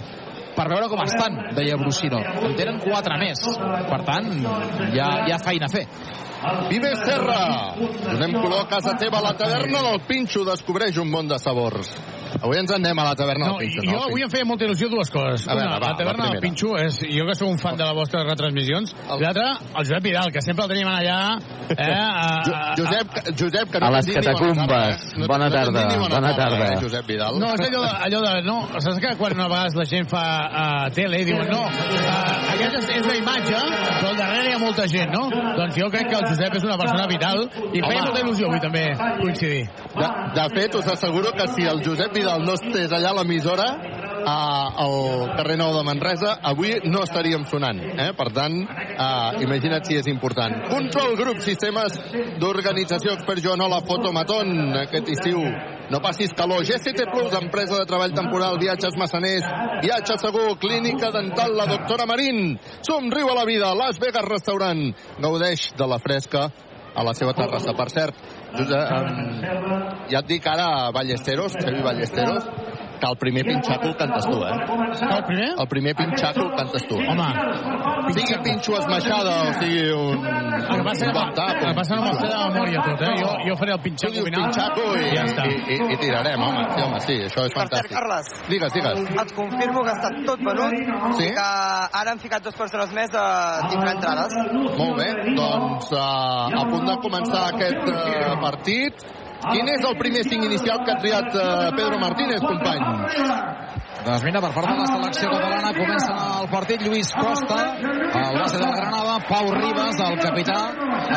[0.58, 2.18] per veure com estan, deia Brusino.
[2.18, 3.44] En tenen 4 més.
[3.92, 4.32] Per tant,
[4.90, 5.86] hi ha, hi ha feina a fer.
[6.70, 7.74] Vives Terra!
[7.78, 9.22] Donem color a casa teva.
[9.24, 11.90] La taverna del Pinxo descobreix un món de sabors.
[12.38, 13.82] Avui ens en anem a la taverna No, del Pinxo.
[13.88, 15.48] jo avui em feia molta il·lusió dues coses.
[15.48, 16.42] A veure, Una, va, la taverna la del.
[16.44, 20.32] Pinxo és, jo que sóc un fan de les vostres retransmissions, l'altra, el Josep Vidal,
[20.36, 21.20] que sempre el tenim allà,
[21.72, 24.68] eh, a, a, Josep, Josep, que no A les dit ni bona catacumbes.
[24.68, 25.28] tarda, eh?
[25.28, 26.68] Bona no t'hem dit tarda, bona tarda.
[26.68, 27.40] Eh, Josep Vidal.
[27.42, 28.34] No, és allò de, allò de...
[28.46, 32.54] No, saps que quan a vegades la gent fa uh, tele i diuen no, uh,
[32.54, 35.26] aquest és, és la imatge, però al darrere hi ha molta gent, no?
[35.58, 38.60] Doncs jo crec que el Josep és una persona vital i feia molta il·lusió avui
[38.64, 38.84] també
[39.22, 39.64] coincidir.
[39.96, 43.68] De, de fet, us asseguro que si el Josep Vidal no estés allà a l'emissora,
[44.28, 47.80] a- al carrer Nou de Manresa, avui no estaríem sonant.
[47.80, 48.12] Eh?
[48.18, 50.68] Per tant, eh, imagina't si és important.
[50.70, 51.96] Control Group, sistemes
[52.40, 55.42] d'organització expert Joanola Fotomaton, aquest estiu.
[55.90, 56.66] No passis calor.
[56.66, 59.46] GCT Plus, empresa de treball temporal, viatges massaners,
[59.82, 62.60] viatge segur, clínica dental, la doctora Marín.
[62.82, 64.92] Somriu a la vida, Las Vegas Restaurant.
[65.20, 66.50] Gaudeix de la fresca
[66.94, 67.76] a la seva terrassa.
[67.78, 68.20] Per cert,
[68.58, 72.48] Josep, ja et dic ara Ballesteros, Xavi Ballesteros,
[72.98, 74.54] Que el primer pinxaco el cantes tu, eh?
[75.18, 75.50] El primer?
[75.60, 76.96] El primer pinxaco el cantes tu.
[76.98, 77.28] Home,
[78.16, 80.26] Sigui pinxo esmaixada o sigui un...
[80.26, 83.04] El que passa, un bon tap, el que passa no m'ho sé de memòria tot,
[83.04, 83.12] eh?
[83.20, 84.46] Jo, jo faré el pinxaco final.
[84.48, 85.46] Pinxaco i, ja està.
[85.52, 86.64] i, i, i tirarem, home.
[86.74, 87.94] Sí, home, sí, això és Per cert, fantàstic.
[87.98, 89.04] Carles, Digues, digues.
[89.26, 90.76] et confirmo que està tot venut
[91.20, 91.28] Sí?
[91.28, 91.48] i que
[92.02, 93.26] ara han ficat dues persones més de
[93.70, 94.36] tipus entrades.
[94.80, 96.02] Molt bé, doncs uh,
[96.50, 99.08] a punt de començar aquest uh, partit.
[99.46, 103.68] Quin és el primer cinc inicial que ha triat uh, Pedro Martínez, companys?
[104.08, 108.56] Doncs mira, per part de la selecció catalana comença el partit Lluís Costa, el base
[108.56, 110.60] de la Granada, Pau Ribas, el capità,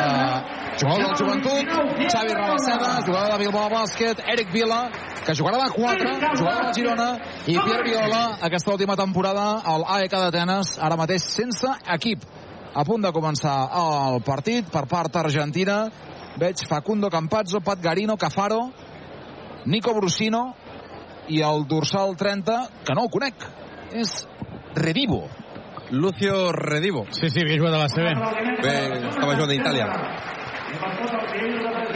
[0.01, 0.41] eh,
[0.81, 1.71] jugador del joventut,
[2.11, 4.81] Xavi Rabaseda, jugador de Bilbao Bàsquet, Eric Vila,
[5.23, 7.09] que jugarà de 4, jugador del Girona,
[7.47, 12.27] i Pierre Viola, aquesta última temporada al AEK d'Atenes, ara mateix sense equip.
[12.71, 15.83] A punt de començar el partit per part argentina.
[16.41, 18.71] Veig Facundo Campazzo, Pat Garino, Cafaro,
[19.69, 20.55] Nico Brusino,
[21.29, 23.45] i el dorsal 30, que no el conec,
[23.93, 24.15] és
[24.73, 25.27] Redivo.
[25.91, 27.05] Lucio Redivo.
[27.11, 28.13] Sí, sí, havia jugat a la CB.
[28.63, 28.75] Bé,
[29.11, 29.87] estava jugant a Itàlia.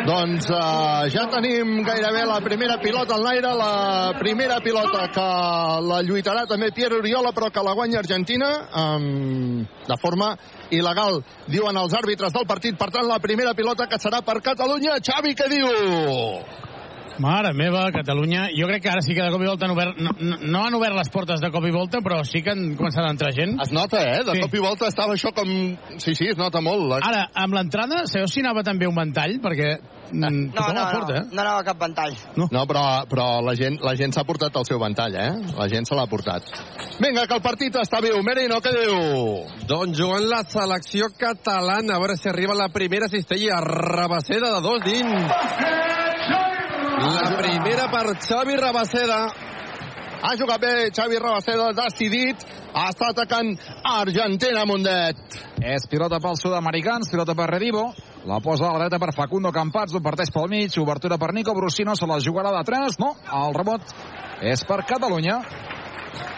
[0.05, 5.26] Doncs uh, ja tenim gairebé la primera pilota en l'aire, la primera pilota que
[5.89, 8.51] la lluitarà també Pierre Oriola, però que la guanya Argentina
[8.84, 10.36] um, de forma
[10.69, 12.78] il·legal, diuen els àrbitres del partit.
[12.78, 14.99] Per tant, la primera pilota que serà per Catalunya.
[15.01, 15.67] Xavi, què diu?
[17.22, 18.49] Mare meva, Catalunya.
[18.55, 19.99] Jo crec que ara sí que de cop i volta han obert...
[20.01, 22.76] No, no, no han obert les portes de cop i volta, però sí que han
[22.76, 23.55] començat a entrar gent.
[23.63, 24.22] Es nota, eh?
[24.28, 24.43] De sí.
[24.43, 25.49] cop i volta estava això com...
[26.01, 26.88] Sí, sí, es nota molt.
[26.91, 26.99] La...
[27.07, 29.38] Ara, amb l'entrada, sabeu si anava també un ventall?
[29.43, 31.26] Perquè mm, No, tothom no, el porta, no, eh?
[31.32, 32.18] no anava cap ventall.
[32.36, 35.30] No, no però, però la gent, la gent s'ha portat el seu ventall, eh?
[35.55, 36.51] La gent se l'ha portat.
[36.99, 38.20] Vinga, que el partit està viu.
[38.26, 38.99] Merino, què diu?
[39.70, 43.61] Doncs jugant la selecció catalana, a veure si arriba la primera cistella.
[43.66, 46.55] Rabaseda de dos dins.
[46.95, 49.25] La primera per Xavi Rabaseda.
[50.21, 52.45] Ha jugat bé Xavi Rabaseda, decidit.
[52.75, 53.51] Està atacant
[53.83, 55.19] Argentina, Mundet.
[55.59, 57.89] És pilota pels sud-americans, pilota per Redivo.
[58.25, 61.95] La posa a la dreta per Facundo Campazzo, parteix pel mig, obertura per Nico Brusino,
[61.95, 63.11] se la jugarà de 3, no,
[63.43, 63.95] el rebot
[64.41, 65.41] és per Catalunya.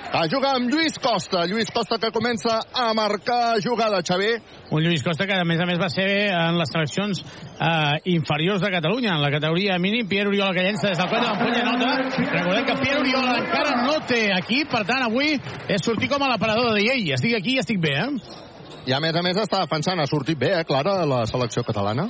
[0.08, 1.44] A jugar amb Lluís Costa.
[1.46, 4.30] Lluís Costa que comença a marcar jugada, Xavi.
[4.72, 8.64] Un Lluís Costa que, a més a més, va ser en les seleccions eh, inferiors
[8.64, 10.08] de Catalunya, en la categoria mínim.
[10.08, 11.92] Pierre Oriola que llença des del coll de l'ampolla nota.
[12.24, 15.36] Recordem que Pierre Oriola encara no té equip, per tant, avui
[15.68, 18.44] és sortir com a l'aparador de dir, ei, estic aquí i estic bé, eh?
[18.88, 22.08] I a més a més està defensant, ha sortit bé, eh, Clara, la selecció catalana.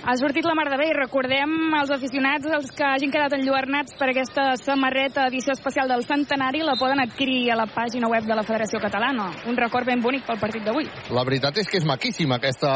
[0.00, 3.92] Ha sortit la mar de bé i recordem als aficionats, els que hagin quedat enlluernats
[3.98, 8.38] per aquesta samarreta edició especial del centenari, la poden adquirir a la pàgina web de
[8.38, 9.28] la Federació Catalana.
[9.50, 10.88] Un record ben bonic pel partit d'avui.
[11.12, 12.72] La veritat és que és maquíssima aquesta,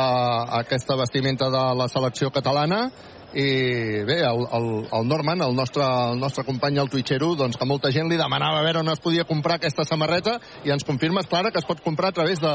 [0.60, 2.88] aquesta vestimenta de la selecció catalana
[3.34, 7.66] i bé, el, el, el Norman, el nostre, el nostre company el Twitchero, doncs que
[7.66, 11.26] molta gent li demanava a veure on es podia comprar aquesta samarreta i ens confirmes,
[11.26, 12.52] Clara, que es pot comprar a través de,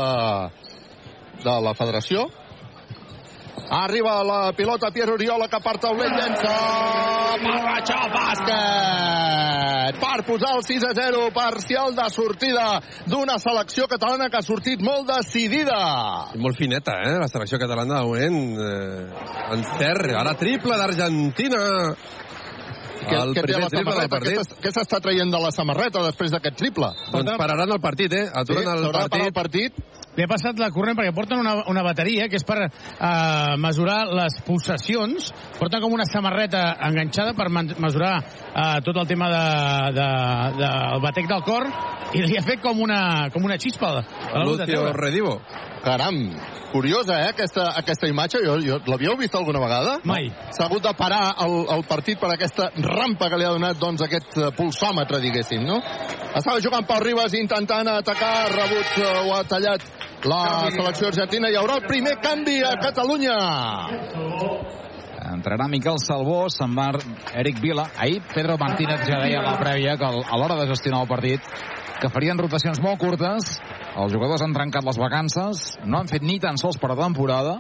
[1.44, 2.30] de la federació
[3.70, 6.56] Arriba la pilota Pierre Oriola que per taulell llença
[7.44, 12.80] Parratxa bàsquet per posar el 6 a 0 parcial de sortida
[13.10, 15.80] d'una selecció catalana que ha sortit molt decidida.
[16.36, 17.18] I molt fineta, eh?
[17.20, 18.40] La selecció catalana de moment.
[18.60, 20.14] Eh, encert.
[20.20, 21.62] Ara triple d'Argentina.
[23.00, 24.58] Què, El té primer triple del partit.
[24.62, 26.92] Què s'està traient de la samarreta després d'aquest triple?
[27.14, 28.26] Doncs pararan el partit, eh?
[28.28, 29.80] Aturen Sí, el parar el partit.
[30.20, 34.02] Li ha passat la corrent perquè porten una, una bateria que és per eh, mesurar
[34.12, 35.30] les pulsacions.
[35.56, 40.10] Porten com una samarreta enganxada per mesurar eh, tot el tema del de,
[40.60, 41.70] de, del batec del cor
[42.12, 43.94] i li ha fet com una, com una xispa.
[44.02, 44.92] De treure.
[44.98, 45.38] Redivo.
[45.80, 46.18] Caram,
[46.74, 48.42] curiosa, eh, aquesta, aquesta imatge.
[48.44, 49.96] Jo, jo, L'havíeu vist alguna vegada?
[50.04, 50.28] Mai.
[50.52, 54.04] S'ha hagut de parar el, el partit per aquesta rampa que li ha donat doncs,
[54.04, 55.80] aquest eh, pulsòmetre, diguéssim, no?
[56.30, 59.86] Estava jugant Pau Ribas intentant atacar, rebut eh, o ha tallat
[60.30, 61.50] la selecció argentina.
[61.50, 63.38] Hi haurà el primer canvi a Catalunya.
[65.30, 66.90] Entrarà Miquel Salvó, se'n va
[67.38, 67.90] Eric Vila.
[67.98, 71.46] Ahir Pedro Martínez ja deia a la prèvia que a l'hora de gestionar el partit
[72.00, 73.58] que farien rotacions molt curtes,
[74.00, 77.58] els jugadors han trencat les vacances, no han fet ni tan sols per temporada,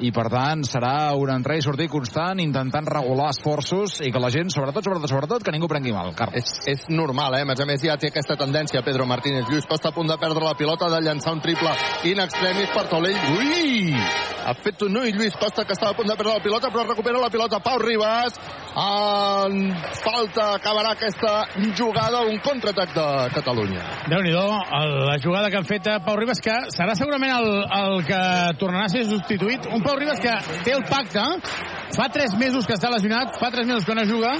[0.00, 4.30] i per tant serà un entrar i sortir constant intentant regular esforços i que la
[4.32, 6.40] gent, sobretot, sobretot, sobretot, que ningú prengui mal, Carles.
[6.40, 7.42] És, és normal, eh?
[7.44, 9.48] A més a més ja té aquesta tendència Pedro Martínez.
[9.50, 11.74] Lluís Costa a punt de perdre la pilota, de llançar un triple
[12.08, 13.18] in extremis per Tolell.
[13.36, 13.92] Ui!
[14.40, 16.86] Ha fet un ull Lluís Costa que estava a punt de perdre la pilota, però
[16.88, 18.40] recupera la pilota Pau Ribas.
[18.70, 21.44] En falta acabarà aquesta
[21.76, 23.82] jugada, un contraatac de Catalunya.
[24.08, 28.04] déu nhi la jugada que han fet a Pau Ribas, que serà segurament el, el
[28.06, 28.20] que
[28.62, 30.30] tornarà a ser substituït un Pau Ribas que
[30.62, 31.18] té el pacte,
[31.96, 34.36] fa 3 mesos que està lesionat, fa 3 mesos que no juga,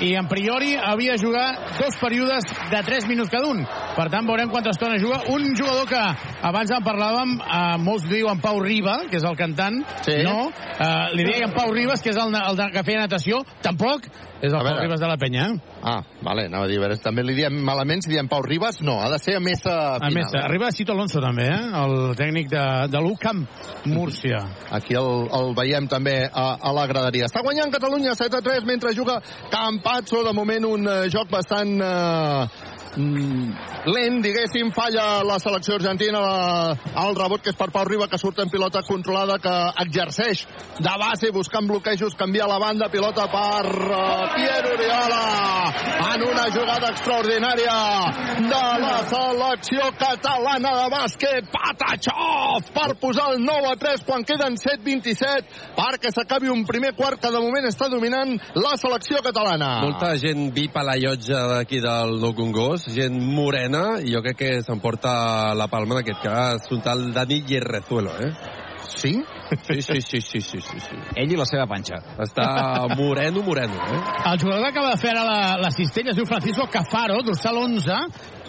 [0.00, 1.48] i en priori havia de jugar
[1.80, 3.64] dos períodes de 3 minuts cada un.
[3.96, 5.18] Per tant, veurem quanta estona juga.
[5.34, 5.98] Un jugador que
[6.42, 10.22] abans en parlàvem, eh, molts diuen Pau Riba, que és el cantant, Sí.
[10.22, 10.48] no?
[10.48, 14.06] Eh, li deien Pau Ribas, que és el, el de- que feia natació, tampoc
[14.40, 14.78] és el A Pau.
[14.80, 15.48] Ribas de la penya.
[15.50, 15.60] eh?
[15.84, 18.80] Ah, vale, anava a dir, a veure, també li diem malament si diem Pau Ribas,
[18.82, 20.14] no, ha de ser a Mesa A final.
[20.14, 21.60] més, arriba Cito Alonso també, eh?
[21.84, 23.46] el tècnic de, de l'UCAM
[23.86, 24.38] Múrcia.
[24.70, 27.28] Aquí el, el veiem també a, a la graderia.
[27.30, 29.20] Està guanyant Catalunya 7 a 3 mentre juga
[29.52, 30.22] Campazzo.
[30.26, 34.72] De moment un eh, joc bastant eh, lent, diguéssim.
[34.76, 36.20] Falla la selecció argentina
[37.04, 40.46] el rebot que és per Pau Riba, que surt en pilota controlada, que exerceix
[40.78, 45.22] de base buscant bloquejos, canvia la banda, pilota per uh, Pierre Oriola
[46.12, 47.76] en una jugada extraordinària
[48.42, 51.50] de la selecció catalana de bàsquet.
[51.52, 57.20] Patachov per posar el 9 a 3 quan queden 7-27 perquè s'acabi un primer quart
[57.22, 59.70] que de moment està dominant la selecció catalana.
[59.86, 64.38] Molta gent vip a la llotja d'aquí del Nou Congost, gent morena, i jo crec
[64.38, 68.32] que s'emporta la palma en aquest cas, un tal Dani Guerrezuelo, eh?
[68.96, 69.22] Sí?
[69.66, 70.96] Sí, sí, sí, sí, sí, sí, sí.
[71.16, 71.98] Ell i la seva panxa.
[72.24, 72.46] Està
[72.96, 74.00] moreno, moreno, eh?
[74.32, 77.60] El jugador que acaba de fer ara la, la cistella es diu Francisco Cafaro, dorsal
[77.60, 77.98] 11.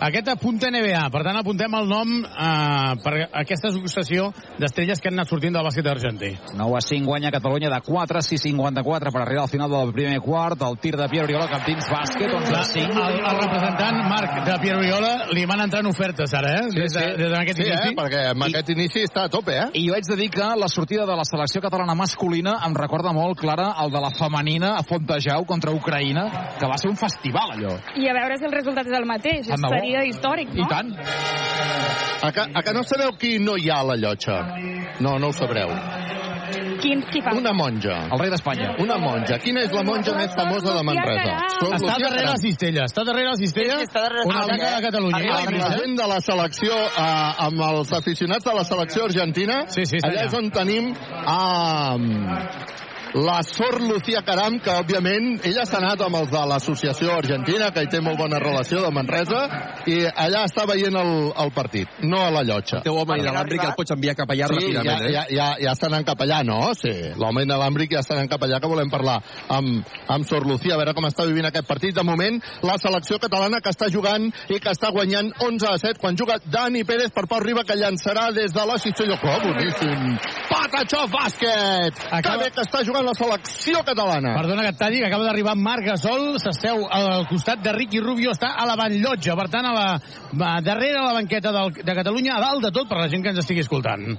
[0.04, 1.00] Aquest apunta NBA.
[1.14, 4.26] Per tant, apuntem el nom eh, per aquesta successió
[4.60, 6.32] d'estrelles que han anat sortint del bàsquet argentí.
[6.60, 10.20] 9 a 5 guanya Catalunya de 4 a 6-54 per arribar al final del primer
[10.26, 10.60] quart.
[10.68, 12.98] El tir de Pierre Oriola cap dins bàsquet, 11 a 5.
[13.00, 16.68] El, el representant Marc de Pierre Viola li van entrant ofertes ara, eh?
[16.76, 17.94] Des, de, des d'aquest Sí, inici.
[17.94, 17.96] eh?
[18.02, 19.70] perquè amb aquest inici està a tope, eh?
[19.80, 23.16] I jo haig de dir que la sortida de la selecció catalana masculina em recorda
[23.16, 26.28] molt, Clara, el de la femenina a Fontejau contra Ucraïna,
[26.60, 27.78] que va ser un festival, allò.
[27.96, 29.48] I a veure si el resultat és el mateix.
[29.48, 29.93] Bo.
[29.94, 30.64] Seria històric, no?
[30.64, 30.88] I tant.
[32.24, 34.40] A que, a que no sabeu qui no hi ha a la llotja?
[35.06, 35.70] No, no ho sabreu.
[36.82, 37.32] Quin, qui fa?
[37.38, 37.94] Una monja.
[38.12, 38.72] El rei d'Espanya.
[38.82, 39.38] Una monja.
[39.44, 41.36] Quina és la monja més famosa de Manresa?
[41.46, 44.72] Està Lucía darrere la cistella, està darrere la cistella, Sí, sí, està darrere una cistella.
[44.76, 45.38] de Catalunya.
[45.38, 49.86] Amb la gent de la selecció, eh, amb els aficionats de la selecció argentina, Sí,
[49.86, 50.26] sí, allà allà.
[50.26, 52.34] és on tenim eh,
[53.14, 57.84] la Sor Lucía Caram, que òbviament ella s'ha anat amb els de l'associació argentina, que
[57.86, 59.42] hi té molt bona relació de Manresa,
[59.86, 61.12] i allà està veient el,
[61.44, 62.80] el partit, no a la llotja.
[62.82, 65.14] El teu home inalàmbric el pots enviar cap allà Sí, ràpidament, ja, eh?
[65.14, 66.58] ja, ja, ja estan anant cap allà, no?
[66.80, 69.20] Sí, l'home inalàmbric ja estan anant cap allà, que volem parlar
[69.60, 69.86] amb,
[70.18, 71.94] amb Sor Lucía, a veure com està vivint aquest partit.
[71.94, 76.00] De moment, la selecció catalana que està jugant i que està guanyant 11 a 7,
[76.02, 79.20] quan juga Dani Pérez per Pau Riba, que llançarà des de la cistella.
[79.22, 80.18] Oh, boníssim!
[80.50, 81.94] Patachó bàsquet!
[82.10, 84.36] Acaba- Que bé que està jugant la selecció catalana.
[84.38, 88.32] Perdona que et talli, que acaba d'arribar Marc Gasol, s'asseu al costat de Ricky Rubio,
[88.36, 89.88] està a la banllotja, per tant, a la,
[90.40, 93.34] va, darrere la banqueta del, de Catalunya, a dalt de tot, per la gent que
[93.34, 94.18] ens estigui escoltant.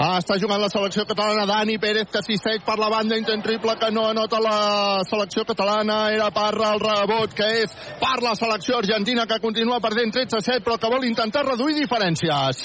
[0.00, 3.74] Ah, està jugant la selecció catalana, Dani Pérez, que assisteix per la banda, intent triple
[3.76, 8.78] que no anota la selecció catalana, era per el rebot, que és per la selecció
[8.78, 12.62] argentina, que continua perdent 13 a 7, però que vol intentar reduir diferències.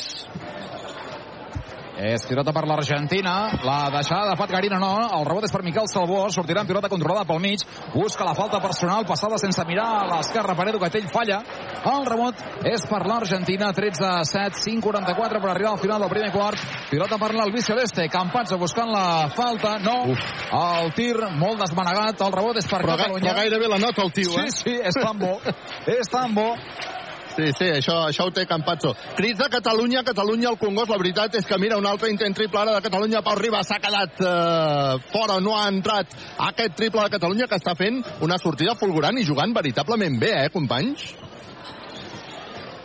[1.95, 3.33] És pilota per l'Argentina.
[3.63, 4.89] La deixada de Pat Garina no.
[5.15, 6.25] El rebot és per Miquel Salvó.
[6.33, 7.63] Sortirà en pilota controlada pel mig.
[7.93, 9.05] Busca la falta personal.
[9.07, 11.07] Passada sense mirar a l'esquerra per Edu Catell.
[11.13, 11.39] Falla.
[11.87, 13.71] El rebot és per l'Argentina.
[13.71, 14.59] 13 a 7.
[14.65, 16.59] 5-44 per arribar al final del primer quart.
[16.91, 18.09] Pilota per l'Albi Celeste.
[18.11, 19.77] Campazzo buscant la falta.
[19.79, 19.95] No.
[20.11, 20.27] Uf.
[20.51, 22.19] El tir molt desmanegat.
[22.27, 23.31] El rebot és per Però, Catalunya.
[23.31, 24.51] però gairebé la nota el tio, Sí, eh?
[24.51, 25.39] sí, és tan bo.
[25.95, 26.51] és tan bo.
[27.35, 28.93] Sí, sí, això, això ho té Campazzo.
[29.17, 30.91] Crits de Catalunya, Catalunya al Congost.
[30.93, 33.23] La veritat és que mira un altre intent triple ara de Catalunya.
[33.25, 36.15] Pau Ribas s'ha quedat eh, fora, no ha entrat
[36.47, 40.53] aquest triple de Catalunya que està fent una sortida fulgurant i jugant veritablement bé, eh,
[40.53, 41.09] companys?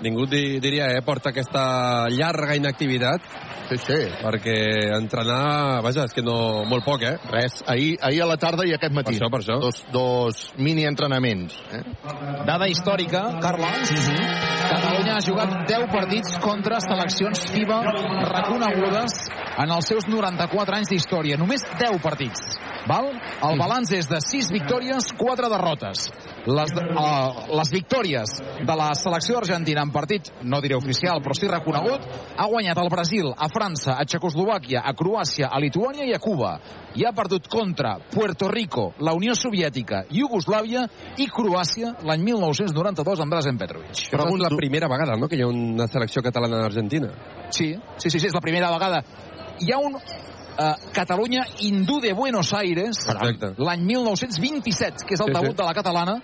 [0.02, 3.30] Ningú di, diria, eh, porta aquesta llarga inactivitat.
[3.70, 3.98] Sí, sí.
[4.18, 4.54] Perquè
[4.96, 6.64] entrenar, vaja, és que no...
[6.66, 7.14] Molt poc, eh?
[7.30, 9.14] Res, ahir, ahir a la tarda i aquest matí.
[9.14, 9.58] Per això, per això.
[9.62, 11.54] Dos, dos mini-entrenaments.
[11.70, 11.82] Eh?
[12.48, 13.94] Dada històrica, Carles.
[14.70, 17.78] Catalunya ha jugat 10 partits contra seleccions FIBA
[18.30, 19.16] reconegudes
[19.60, 21.38] en els seus 94 anys d'història.
[21.38, 22.58] Només 10 partits.
[22.88, 23.10] Val?
[23.46, 26.08] El balanç és de 6 victòries, 4 derrotes.
[26.48, 31.50] Les, uh, les victòries de la selecció argentina en partit, no diré oficial, però sí
[31.50, 32.06] reconegut,
[32.36, 36.54] ha guanyat el Brasil, a França, a Txecoslovàquia, a Croàcia, a Lituània i a Cuba.
[36.96, 40.86] I ha perdut contra Puerto Rico, la Unió Soviètica, Iugoslàvia
[41.18, 44.06] i Croàcia l'any 1992 amb Drazen Petrovic.
[44.10, 47.12] Però és la primera vegada, no?, que hi ha una selecció catalana a Argentina.
[47.50, 49.02] Sí, sí, sí, sí, és la primera vegada.
[49.60, 53.04] Hi ha un uh, Catalunya hindú de Buenos Aires
[53.58, 55.40] l'any 1927, que és el Sí, sí.
[55.40, 56.16] debut de la catalana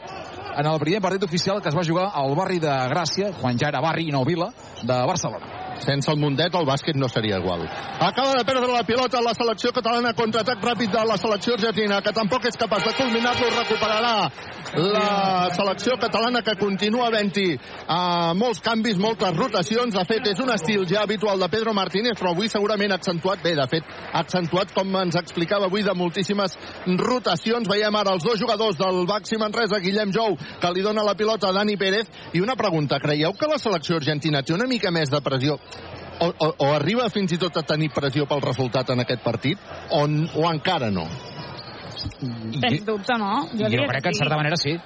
[0.57, 3.69] en el primer partit oficial que es va jugar al barri de Gràcia, quan ja
[3.69, 4.49] era barri i no vila,
[4.83, 5.66] de Barcelona.
[5.85, 7.67] Sense el Mundet el bàsquet no seria igual.
[8.01, 12.01] Acaba de perdre la pilota la selecció catalana contra atac ràpid de la selecció argentina,
[12.01, 13.51] que tampoc és capaç de culminar-lo.
[13.57, 14.15] Recuperarà
[14.77, 19.95] la selecció catalana que continua havent-hi uh, molts canvis, moltes rotacions.
[19.95, 23.55] De fet, és un estil ja habitual de Pedro Martínez, però avui segurament accentuat bé.
[23.57, 26.57] De fet, accentuat, com ens explicava avui, de moltíssimes
[27.01, 27.69] rotacions.
[27.69, 31.51] Veiem ara els dos jugadors del Baxi Manresa, Guillem Jou, que li dona la pilota
[31.51, 32.11] a Dani Pérez.
[32.35, 35.59] I una pregunta, creieu que la selecció argentina té una mica més de pressió
[36.21, 39.61] o, o, o arriba fins i tot a tenir pressió pel resultat en aquest partit
[39.93, 41.07] o, o encara no?
[41.97, 43.49] Sens dubte, no?
[43.53, 44.77] Jo, jo crec que en certa manera sí.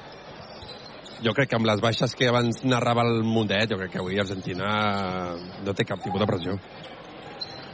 [1.21, 4.19] Jo crec que amb les baixes que abans narrava el Mundet, jo crec que avui
[4.19, 4.71] Argentina
[5.67, 6.57] no té cap tipus de pressió.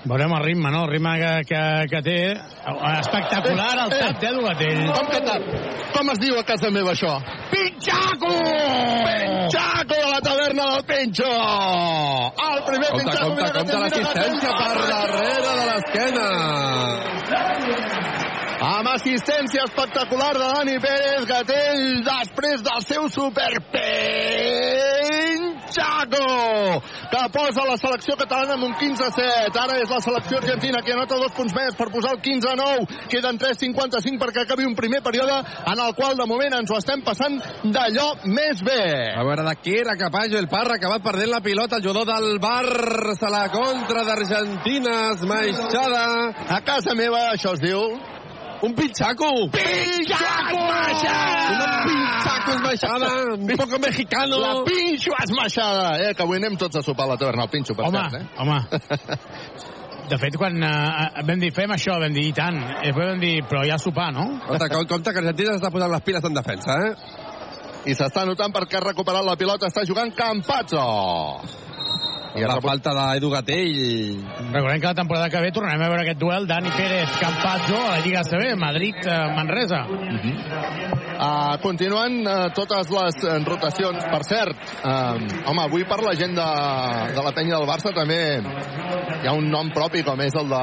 [0.07, 0.85] Veurem el ritme, no?
[0.85, 2.19] El ritme que, que, que té.
[3.01, 4.85] Espectacular el tap d'Edu Gatell.
[4.95, 5.49] Com que tap?
[5.97, 7.17] Com es diu a casa meva, això?
[7.51, 8.31] Pinxaco!
[8.31, 11.33] Pinxaco de la taverna del Pinxo!
[12.47, 13.27] El primer Compte, Pinxaco...
[13.27, 16.29] compte, compte l'assistència per darrere de l'esquena.
[18.67, 23.11] Amb assistència espectacular de Dani Pérez Gatell després del seu
[25.77, 29.57] superpinxaco que posa la selecció catalana amb un 15-7.
[29.61, 33.09] Ara és la selecció argentina que anota dos punts més per posar el 15-9.
[33.13, 37.03] Queden 3.55 perquè acabi un primer període en el qual de moment ens ho estem
[37.07, 39.13] passant d'allò més bé.
[39.15, 42.07] A veure de què era capaç el Parra, ha acabat perdent la pilota, el jugador
[42.09, 46.05] del Barça, la contra d'Argentina, esmaixada.
[46.57, 48.16] A casa meva això es diu...
[48.63, 49.49] Un pinchaco.
[49.51, 50.57] Pinchaco!
[50.57, 54.39] Una pinchaco esmaixada, un poco mexicano.
[54.41, 55.99] La pinxo esmaixada!
[56.01, 58.23] Eh, que avui anem tots a sopar a la taverna, el pinxo, per Home, cert,
[58.23, 58.27] eh?
[58.39, 58.59] home.
[60.11, 62.57] De fet, quan uh, vam dir fem això, vam dir i tant.
[62.63, 64.27] I després vam dir, però ja sopar, no?
[64.47, 66.93] Compte, com- compte que Argentina s'està posant les piles en defensa, eh?
[67.91, 70.85] I s'està notant perquè ha recuperat la pilota, està jugant Campazzo.
[72.37, 74.19] I la falta d'Edu Gatell.
[74.53, 77.97] Recordem que la temporada que ve tornarem a veure aquest duel Dani Pérez Campazzo a
[77.97, 79.81] la Lliga CB, Madrid-Manresa.
[81.17, 84.05] Uh, continuen uh, totes les uh, rotacions.
[84.13, 85.17] Per cert, uh,
[85.49, 86.49] home, avui per la gent de,
[87.17, 90.61] de la penya del Barça també hi ha un nom propi com és el de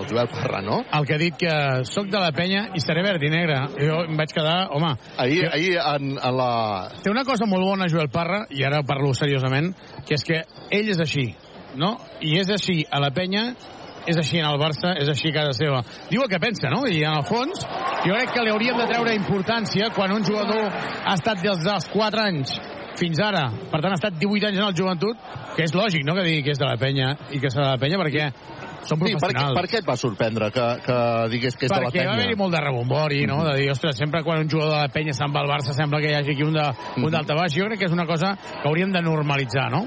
[0.00, 0.82] el Joel Parra, no?
[0.98, 1.54] El que ha dit que
[1.88, 3.56] sóc de la penya i seré verd i negre.
[3.80, 4.92] Jo em vaig quedar, home...
[5.16, 6.50] Ahir, que- ahir en, en la...
[7.00, 9.72] Té una cosa molt bona, Joel Parra, i ara parlo seriosament,
[10.06, 10.42] que és que
[10.76, 11.26] ell és així,
[11.80, 11.96] no?
[12.20, 13.50] I és així a la penya,
[14.08, 15.82] és així en el Barça, és així a casa seva.
[16.10, 16.86] Diu el que pensa, no?
[16.88, 17.64] I en el fons,
[18.06, 21.88] jo crec que li hauríem de treure importància quan un jugador ha estat des dels
[21.92, 22.54] 4 anys
[23.00, 25.20] fins ara, per tant ha estat 18 anys en el joventut,
[25.56, 27.76] que és lògic, no?, que digui que és de la penya i que serà de
[27.76, 28.26] la penya, perquè
[28.80, 29.56] són Sí, per, què, professionals.
[29.56, 30.96] per què et va sorprendre que, que
[31.32, 32.16] digués que és de la Perquè va penya?
[32.18, 33.38] haver-hi molt de rebombori, no?
[33.46, 36.00] De dir, ostres, sempre quan un jugador de la penya se'n va al Barça sembla
[36.00, 37.54] que hi hagi aquí un un d'alta baix.
[37.56, 39.84] Jo crec que és una cosa que hauríem de normalitzar, no?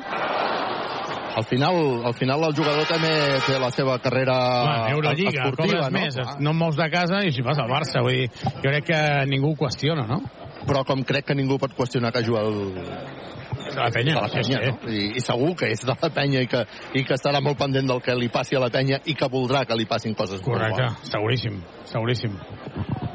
[1.36, 3.11] Al final, al final el jugador també
[3.47, 5.97] té la seva carrera Clar, Eurolliga, esportiva, no?
[5.97, 8.89] més, no em mous de casa i si vas al Barça, vull dir, jo crec
[8.91, 10.21] que ningú ho qüestiona, no?
[10.63, 12.59] Però com crec que ningú pot qüestionar que juga el...
[13.63, 14.93] De la penya, de la penya sí, no?
[14.93, 16.61] I, I segur que és de la penya i que,
[16.93, 19.63] i que estarà molt pendent del que li passi a la penya i que voldrà
[19.65, 22.38] que li passin coses Correcte, seguríssim, seguríssim.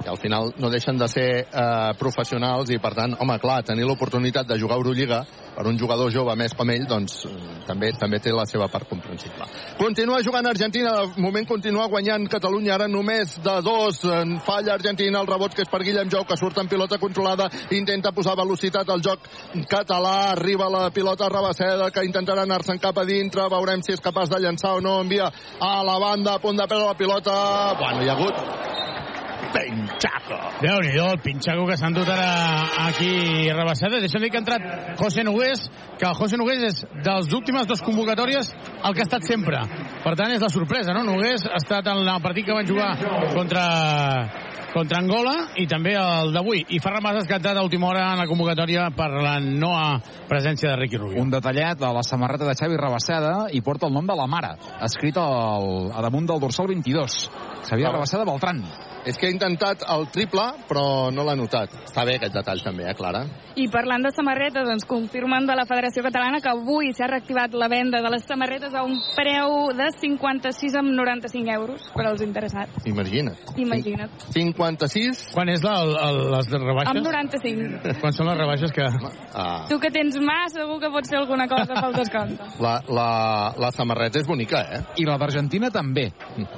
[0.02, 3.86] I al final no deixen de ser eh, professionals i, per tant, home, clar, tenir
[3.86, 5.22] l'oportunitat de jugar a Eurolliga
[5.58, 7.32] per un jugador jove més com ell, doncs eh,
[7.66, 9.48] també també té la seva part comprensible.
[9.80, 15.18] Continua jugant Argentina, de moment continua guanyant Catalunya, ara només de dos, en falla Argentina,
[15.18, 18.94] el rebot que és per Guillem Jou, que surt en pilota controlada, intenta posar velocitat
[18.94, 19.26] al joc
[19.66, 24.04] català, arriba la pilota a Rabaseda, que intentarà anar-se'n cap a dintre, veurem si és
[24.04, 27.38] capaç de llançar o no, envia a la banda, a punt de perdre la pilota,
[27.82, 28.76] bueno, hi ha hagut
[29.52, 30.38] Pinchaco.
[30.60, 32.28] Déu-n'hi-do, el pinxaco que s'han dut ara
[32.88, 34.00] aquí rebassada.
[34.02, 35.68] Deixa'm dir que ha entrat José Nogués,
[35.98, 39.62] que el José Nogués és dels últimes dues convocatòries el que ha estat sempre.
[40.04, 41.06] Per tant, és la sorpresa, no?
[41.06, 42.92] Nogués ha estat en el partit que van jugar
[43.34, 43.64] contra
[44.72, 46.64] contra Angola i també el d'avui.
[46.76, 49.72] I Ferran Mas ha entrat a última hora en la convocatòria per la no
[50.28, 51.22] presència de Ricky Rubio.
[51.22, 54.54] Un detallet de la samarreta de Xavi Rabasseda i porta el nom de la mare,
[54.84, 57.18] escrit al, a damunt del dorsal 22.
[57.68, 57.90] Xavier.
[57.92, 58.62] Rabasseda Beltran.
[59.06, 61.72] És que ha intentat el triple, però no l'ha notat.
[61.86, 63.22] Està bé aquest detall també, eh, Clara?
[63.56, 67.68] I parlant de samarretes, ens confirmen de la Federació Catalana que avui s'ha reactivat la
[67.68, 72.86] venda de les samarretes a un preu de 56 amb 95 euros per als interessats.
[72.86, 73.36] Imagina't.
[73.56, 74.10] Imagina't.
[74.34, 75.24] 56?
[75.34, 76.92] Quan és la, el, el, les rebaixes?
[76.92, 77.98] Amb 95.
[78.02, 78.86] Quan són les rebaixes que...
[79.34, 82.50] Ah, Tu que tens mà, segur que pots fer alguna cosa pel descompte.
[82.62, 83.08] la, la,
[83.58, 84.82] la samarreta és bonica, eh?
[85.02, 86.10] I la d'Argentina també.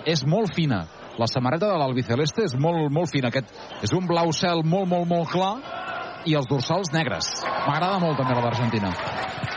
[0.05, 0.85] És molt fina.
[1.19, 3.29] La samarreta de l'Albiceleste és molt, molt fina.
[3.29, 3.51] Aquest
[3.83, 5.55] és un blau cel molt, molt, molt clar
[6.29, 7.29] i els dorsals negres.
[7.67, 8.93] M'agrada molt també la d'Argentina.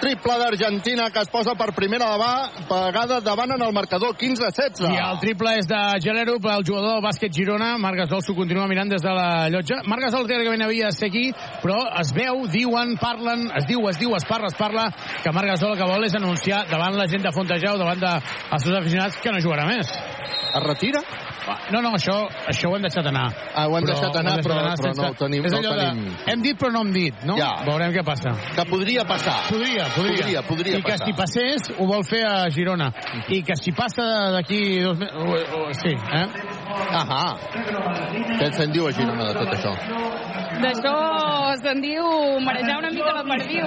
[0.04, 4.84] Triple d'Argentina que es posa per primera vegada davant en el marcador 15-16.
[4.90, 7.78] I el triple és de Gelero, el jugador del bàsquet Girona.
[7.80, 9.82] Marc Gasol s'ho continua mirant des de la llotja.
[9.88, 11.30] Marc Gasol teòricament havia de ser aquí,
[11.64, 14.90] però es veu, diuen, parlen, es diu, es diu, es parla, es parla,
[15.24, 18.60] que Marc Gasol el que vol és anunciar davant la gent de Fontejau, davant dels
[18.60, 19.92] seus aficionats, que no jugarà més.
[20.54, 21.00] Es retira?
[21.74, 22.14] No, no, això,
[22.48, 23.26] això ho hem deixat anar.
[23.56, 26.04] Ah, ho hem deixat anar, hem però- però no ho tenim- És no allò tenim.
[26.06, 27.36] de, hem dit però no hem dit, no?
[27.38, 27.50] Ja.
[27.66, 28.32] Veurem què passa.
[28.56, 29.36] Que podria passar.
[29.50, 30.18] Podria, podria.
[30.24, 31.08] Podria, podria I que passar.
[31.08, 32.92] si passés, ho vol fer a Girona.
[33.30, 35.78] I que si passa d'aquí dos mesos...
[35.82, 36.28] Sí, eh?
[36.94, 37.36] Ahà.
[38.40, 39.74] Què se'n diu a Girona de tot això?
[40.64, 40.94] D'això
[41.64, 42.06] se'n diu
[42.46, 43.66] marejar una mica la perdiu.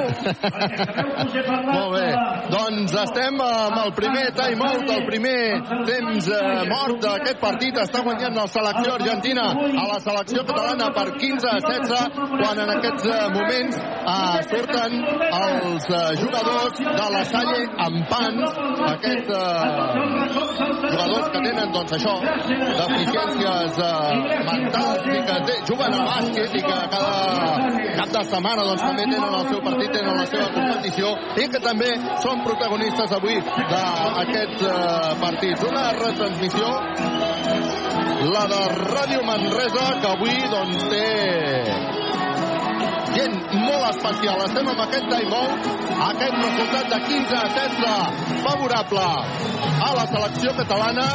[1.66, 2.06] Molt bé.
[2.52, 7.80] Doncs estem amb el primer time-out, el primer temps eh, mort d'aquest partit.
[7.82, 12.72] Està guanyant la selecció argentina a la selecció catalana per 15 a 16, quan en
[12.76, 14.96] aquests eh, moments eh, surten
[15.40, 18.60] els eh, jugadors de la Salle amb pans,
[18.92, 20.56] aquests eh,
[20.92, 22.14] jugadors que tenen, doncs això,
[22.82, 28.66] deficiències eh, mentals i que té, juguen a bàsquet i que cada cap de setmana
[28.68, 31.12] doncs, també tenen el seu partit, tenen la seva competició
[31.42, 31.90] i que també
[32.24, 33.38] són protagonistes avui
[33.72, 35.66] d'aquests eh, partits.
[35.70, 36.65] Una retransmissió,
[38.36, 41.06] la de Ràdio Manresa, que avui doncs, té
[43.16, 44.42] gent molt especial.
[44.46, 45.68] Estem amb aquest time-out,
[46.10, 49.08] aquest resultat de 15 a 16 favorable
[49.88, 51.10] a la selecció catalana.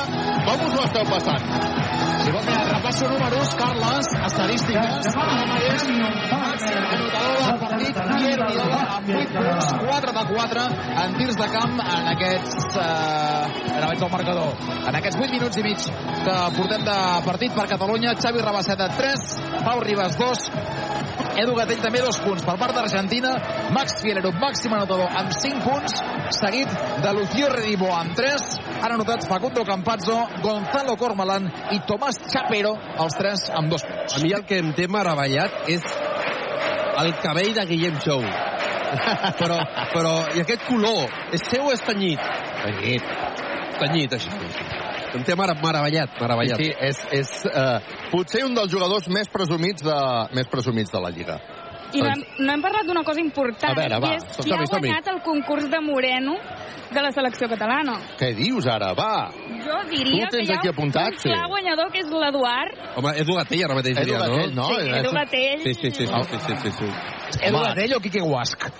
[0.47, 1.90] Com us ho esteu passant?
[2.21, 5.11] Si vols, mira, repasso números, Carles, estadístiques.
[5.15, 5.85] Ara mateix,
[6.31, 10.65] màxim anotador del partit, Pierre Viola, amb 8 punts, 4 de 4
[11.03, 12.57] en tirs de camp en aquests...
[12.75, 14.67] Eh, ara veig el marcador.
[14.81, 15.87] En aquests 8 minuts i mig
[16.25, 19.27] que portem de partit per Catalunya, Xavi Rabaseta 3,
[19.63, 20.45] Pau Ribas 2,
[21.41, 23.31] Edu Gatell també dos punts per part d'Argentina,
[23.71, 26.01] Max Fielero màxim anotador amb 5 punts,
[26.35, 28.47] seguit de Lucio Redivo amb 3,
[28.81, 32.00] han anotat Facundo Campazzo, Gonzalo Cormalan i Tomàs
[32.31, 32.71] Chapero,
[33.03, 34.15] els tres amb dos punts.
[34.17, 35.85] A mi el que em té meravellat és
[37.01, 38.25] el cabell de Guillem Jou.
[39.41, 39.57] però,
[39.93, 42.25] però, i aquest color, és seu o és tenyit?
[42.63, 43.13] Tenyit.
[43.79, 44.33] Tenyit, això.
[45.15, 46.59] Em té meravellat, meravellat.
[46.59, 49.97] Sí, sí, és, és eh, potser un dels jugadors més presumits de,
[50.35, 51.39] més presumits de la Lliga.
[51.91, 54.51] I no hem, no hem parlat d'una cosa important, A veure, va, i és qui
[54.55, 56.35] ha guanyat el concurs de Moreno
[56.91, 57.95] de la selecció catalana.
[58.19, 58.89] Què dius ara?
[58.97, 59.31] Va!
[59.65, 61.29] Jo diria que hi ha aquí apuntat, un sí.
[61.29, 62.73] clar guanyador, que és l'Eduard.
[62.99, 64.65] Home, Edu Gatell ara mateix Edu diria, Gatell, no?
[64.71, 65.59] Sí, Edu Gatell.
[65.63, 66.87] Sí, sí, sí, sí, sí, sí, sí, sí.
[67.47, 68.59] Edu Gatell o Quique Guasc?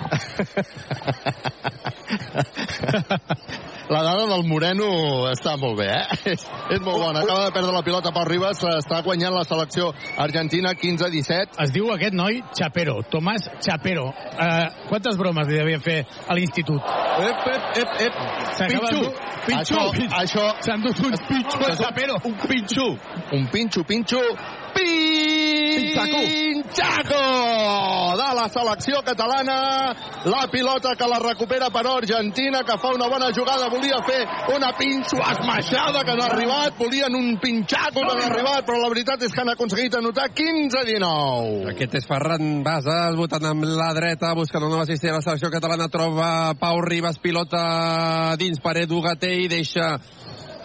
[3.90, 4.88] La dada del Moreno
[5.32, 6.20] està molt bé, eh?
[6.34, 7.24] És, és molt bona.
[7.24, 9.90] Acaba de perdre la pilota Pau Ribas, està guanyant la selecció
[10.22, 11.58] argentina 15-17.
[11.66, 14.08] Es diu aquest noi Chapero, Tomàs Chapero.
[14.12, 16.82] Uh, quantes bromes li devien fer a l'institut?
[17.22, 18.24] Ep, ep, ep, ep.
[18.62, 19.04] Pinxo.
[19.46, 19.78] Pinxo.
[19.82, 20.48] Això, això...
[20.62, 22.18] S'han dut un pinxo a Chapero.
[22.30, 22.90] Un pinxo.
[23.38, 24.22] Un pinxo, pinxo...
[25.76, 26.20] Pinxaco.
[26.22, 27.22] Pinxaco
[28.18, 29.94] de la selecció catalana.
[30.26, 33.70] La pilota que la recupera per Argentina, que fa una bona jugada.
[33.70, 34.22] Volia fer
[34.56, 36.78] una pinxo esmaixada que no ha arribat.
[36.78, 40.30] Volien un pinxaco que no ha arribat, però la veritat és que han aconseguit anotar
[40.36, 41.72] 15-19.
[41.74, 45.20] Aquest és Ferran Basas, votant amb la dreta, buscant una nova cistella.
[45.20, 49.96] La selecció catalana troba Pau Ribas, pilota dins per Edu Gatell, deixa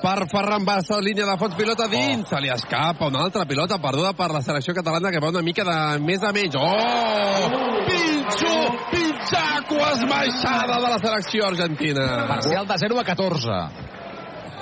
[0.03, 4.13] per Ferran Bassa, línia de fons, pilota dins, se li escapa una altra pilota perduda
[4.19, 6.57] per la selecció catalana que va una mica de més a menys.
[6.61, 7.51] Oh!
[7.89, 8.55] Pinxo!
[8.93, 12.09] Pinxaco esmaixada de la selecció argentina.
[12.29, 13.96] Parcial de 0 a 14.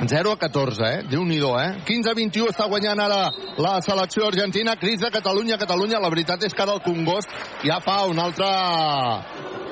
[0.01, 1.03] 0 a 14, eh?
[1.09, 1.71] Déu-n'hi-do, eh?
[1.87, 3.31] 15 a 21 està guanyant ara
[3.63, 4.77] la selecció argentina.
[4.77, 6.03] Cris de Catalunya, Catalunya.
[6.03, 7.31] La veritat és que ara el Congost
[7.65, 8.51] ja fa un altre...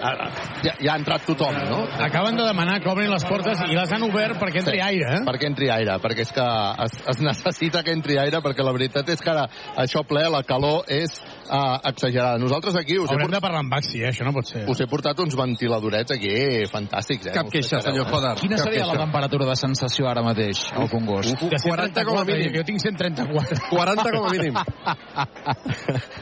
[0.02, 1.84] Ja, ja ha entrat tothom, no?
[2.02, 5.12] Acaben de demanar que obrin les portes i les han obert perquè entri Sí, aire,
[5.14, 5.20] eh?
[5.28, 6.46] Perquè entri aire, perquè és que
[6.86, 9.46] es, es necessita que entri aire, perquè la veritat és que ara
[9.78, 12.38] això ple, la calor és uh, exagerada.
[12.38, 14.10] Nosaltres aquí us he, Haurem portat, de parlar amb Baxi, eh?
[14.12, 14.64] Això no pot ser.
[14.68, 16.32] us he portat uns ventiladorets aquí
[16.70, 17.34] fantàstics, eh?
[17.34, 18.10] Cap queixa, senyor eh?
[18.12, 18.34] Joder.
[18.40, 19.04] Quina Cap seria la queixa.
[19.06, 21.34] temperatura de sensació ara mateix al Congost?
[21.42, 22.54] De 40 com a 134, mínim.
[22.56, 23.60] Jo tinc 134.
[23.70, 24.54] 40 com a mínim.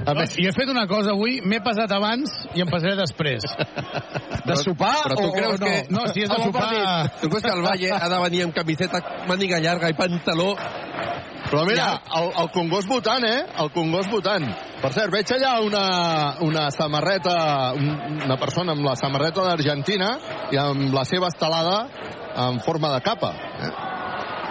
[0.06, 3.44] A més, Jo he fet una cosa avui, m'he pesat abans i em pesaré després.
[4.48, 5.66] De sopar Però tu o, creus o no?
[5.66, 5.80] que...
[5.92, 9.00] No, si és de sopar- Tu creus que el Valle ha de venir amb camiseta,
[9.28, 10.54] màniga llarga i pantaló?
[11.50, 13.40] Però mira, el, el Congost votant, eh?
[13.58, 14.44] El Congost votant.
[14.80, 15.84] Per cert, veig allà una,
[16.46, 20.12] una samarreta, un- una persona amb la samarreta d'Argentina
[20.54, 21.88] i amb la seva estelada
[22.46, 23.32] en forma de capa.
[23.66, 23.72] Eh?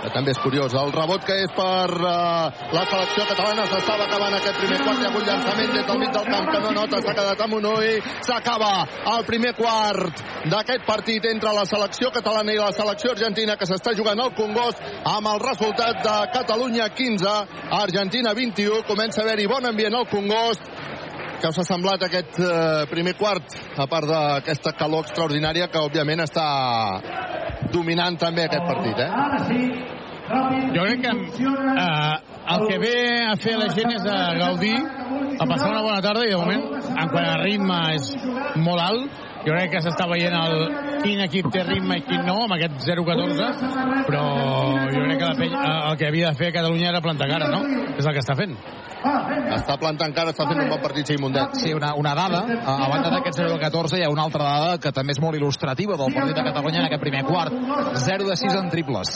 [0.04, 0.74] Que també és curiós.
[0.74, 5.00] El rebot que és per uh, la selecció catalana s'estava acabant aquest primer quart.
[5.00, 7.58] Hi ha hagut llançament des del mig del camp que no nota, s'ha quedat amb
[7.60, 8.12] un ull.
[8.28, 8.72] S'acaba
[9.16, 13.96] el primer quart d'aquest partit entre la selecció catalana i la selecció argentina que s'està
[13.98, 17.36] jugant al Congost amb el resultat de Catalunya 15,
[17.80, 18.84] Argentina 21.
[18.88, 20.64] Comença a haver-hi bon ambient al Congost.
[21.40, 26.20] Què us ha semblat aquest eh, primer quart, a part d'aquesta calor extraordinària que, òbviament,
[26.26, 26.48] està
[27.72, 29.10] dominant també aquest partit, eh?
[30.76, 32.18] Jo crec que eh,
[32.56, 34.76] el que ve a fer la gent és a gaudir,
[35.40, 38.12] a passar una bona tarda i de moment, en quant a ritme és
[38.60, 40.66] molt alt, jo crec que s'està veient el,
[41.04, 43.50] quin equip té ritme i quin no, amb aquest 0-14,
[44.10, 44.26] però
[44.92, 47.50] jo crec que la pell, eh, el que havia de fer Catalunya era plantar cara,
[47.54, 47.64] no?
[47.96, 48.58] És el que està fent.
[49.00, 51.56] Està plantant cara, està fent un bon partit Mundet.
[51.58, 54.44] Sí, una, una dada, a, a banda d'aquest 0 de 14 hi ha una altra
[54.44, 57.56] dada que també és molt il·lustrativa del partit de Catalunya en aquest primer quart.
[58.04, 59.14] 0 de 6 en triples.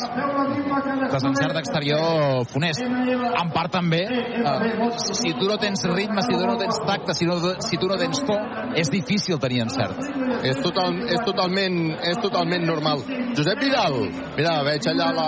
[1.13, 2.83] Desencert d'exterior funest.
[2.83, 7.27] En part també, eh, si tu no tens ritme, si tu no tens tacte, si,
[7.27, 8.39] no, si tu no tens to,
[8.79, 10.12] és difícil tenir encert.
[10.43, 13.01] És, total, és, totalment, és totalment normal.
[13.33, 13.95] Josep Vidal,
[14.37, 15.27] mira, veig allà la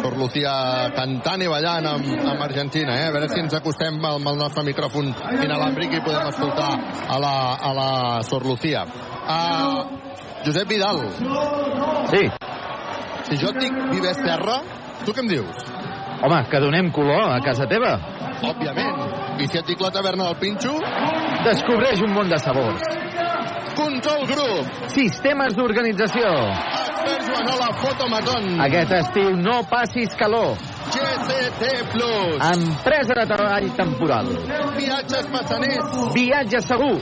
[0.00, 0.54] Sor Lucía
[0.96, 3.08] cantant i ballant amb, amb Argentina, eh?
[3.08, 5.12] a veure si ens acostem amb el nostre micròfon
[5.44, 6.72] inalàmbric i podem escoltar
[7.06, 7.90] a la, a la
[8.26, 8.82] Sor Lucía.
[9.22, 10.00] Uh,
[10.46, 11.04] Josep Vidal.
[12.10, 12.24] Sí.
[13.28, 14.58] Si jo et dic Vives Terra,
[15.06, 15.62] tu què em dius?
[16.22, 17.96] Home, que donem color a casa teva.
[18.42, 18.98] Òbviament.
[19.42, 20.74] I si et dic la taverna del Pinxo?
[21.46, 22.84] Descobreix un món de sabors.
[23.76, 24.66] Control Group.
[24.92, 26.28] Sistemes d'organització.
[26.72, 28.48] Expert Joanola Fotomaton.
[28.66, 30.54] Aquest estiu no passis calor.
[30.92, 32.38] GCT Plus.
[32.52, 34.30] Empresa de treball temporal.
[34.76, 35.98] Viatges Massaners.
[36.14, 36.96] Viatge segur.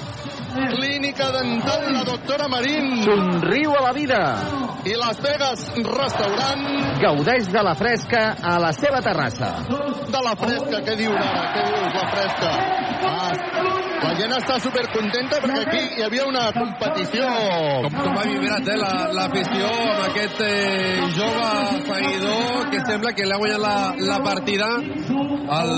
[0.50, 3.04] Clínica dental la doctora Marín.
[3.04, 4.20] Somriu a la vida.
[4.84, 7.00] I Las Vegas Restaurant.
[7.00, 9.52] Gaudeix de la fresca a la seva terrassa.
[10.10, 11.44] De la fresca, què diu ara?
[11.54, 12.50] Què dius, la fresca?
[13.00, 13.30] Ah,
[14.00, 17.26] la gent està supercontenta perquè aquí hi havia una competició.
[17.84, 18.78] Com, com ha vibrat eh,
[19.16, 21.50] l'afició la, amb aquest eh, jove
[21.90, 23.74] seguidor que sembla que l'ha guanyat la,
[24.10, 24.70] la partida
[25.60, 25.72] al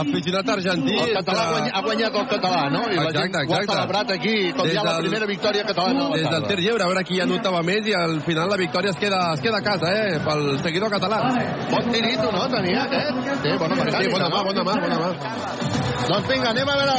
[0.00, 0.96] aficionat argentí.
[1.04, 2.82] El català ha guanyat, ha guanyat el català, no?
[2.86, 3.52] I exacte, la gent exacte.
[3.52, 6.08] ho ha celebrat aquí, com des ja la primera victòria catalana.
[6.14, 8.98] Des del tir lliure, a veure qui anotava més i al final la victòria es
[9.00, 11.20] queda, es queda a casa, eh, pel seguidor català.
[11.70, 13.42] Bon tirito, no, tenia aquest?
[13.44, 14.02] Sí, bona mecànica.
[14.02, 15.10] Sí, bona mà, bona mà, bona mà.
[16.06, 16.96] Doncs vinga, anem a veure.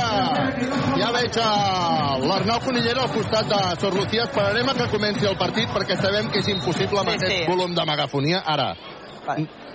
[0.99, 1.37] Ja veig
[2.27, 4.23] l'Arnau Conillera al costat de Sor Lucía.
[4.27, 7.43] Esperarem que comenci el partit perquè sabem que és impossible amb Sí, aquest sí.
[7.47, 8.41] volum de megafonia.
[8.45, 8.73] Ara,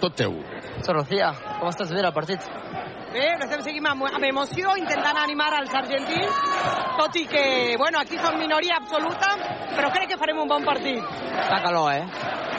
[0.00, 0.34] tot teu.
[0.82, 2.40] Sor Lucía, com estàs veient el partit?
[3.12, 6.36] Bé, l'estem seguint amb, amb emoció, intentant animar als argentins,
[6.96, 7.42] tot i que,
[7.76, 9.34] bueno, aquí som minoria absoluta,
[9.74, 11.10] però crec que farem un bon partit.
[11.50, 12.06] Fa calor, eh?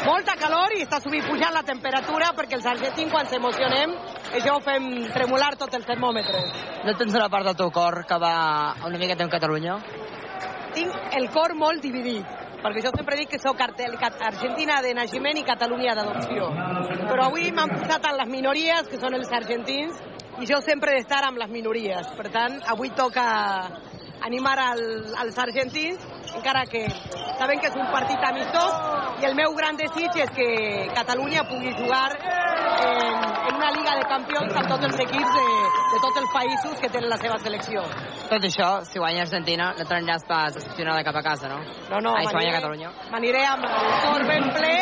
[0.06, 3.98] Molta calor i està subint pujant la temperatura perquè els argentins, quan s'emocionem,
[4.38, 6.54] això ho fem tremolar tots els termòmetres.
[6.86, 8.38] No tens una part del teu cor que va
[8.86, 9.80] una miqueta amb Catalunya?
[10.78, 12.30] Tinc el cor molt dividit,
[12.62, 16.54] perquè jo sempre dic que sóc Argentina de naixement i Catalunya d'adopció.
[17.10, 20.02] Però avui m'han posat en les minories, que són els argentins,
[20.42, 22.10] i jo sempre he d'estar amb les minories.
[22.18, 23.26] Per tant, avui toca
[24.24, 24.82] animar al,
[25.20, 26.00] als argentins,
[26.34, 26.88] encara que
[27.38, 28.78] sabem que és un partit amistós,
[29.22, 30.48] i el meu gran desig és que
[30.96, 33.20] Catalunya pugui jugar en,
[33.50, 35.46] en una Liga de Campions amb tots els equips de,
[35.94, 37.84] de tots els països que tenen la seva selecció.
[38.32, 41.60] Tot això, si guanya Argentina, no t'aniràs pas decepcionada cap a casa, no?
[41.92, 42.94] No, no, Ai, si guanya Catalunya.
[43.12, 44.74] M'aniré amb el cor ben ple,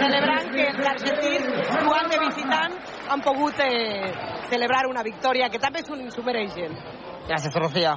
[0.00, 2.80] celebrant que els argentins, jugant de visitant,
[3.10, 4.12] han pogut eh,
[4.50, 6.76] celebrar una victòria que també s'ho mereixen.
[7.30, 7.92] Gràcies, Sor Lucía.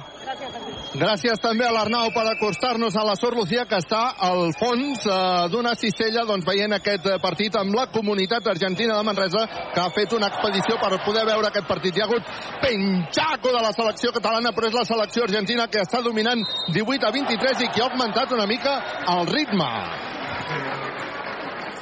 [0.94, 5.16] Gràcies també a l'Arnau per acostar-nos a la Sor Lucía, que està al fons eh,
[5.50, 9.42] d'una cistella doncs, veient aquest eh, partit amb la comunitat argentina de Manresa,
[9.74, 11.98] que ha fet una expedició per poder veure aquest partit.
[11.98, 12.30] Hi ha hagut
[12.62, 17.14] penxaco de la selecció catalana, però és la selecció argentina que està dominant 18 a
[17.18, 18.78] 23 i que ha augmentat una mica
[19.16, 19.70] el ritme.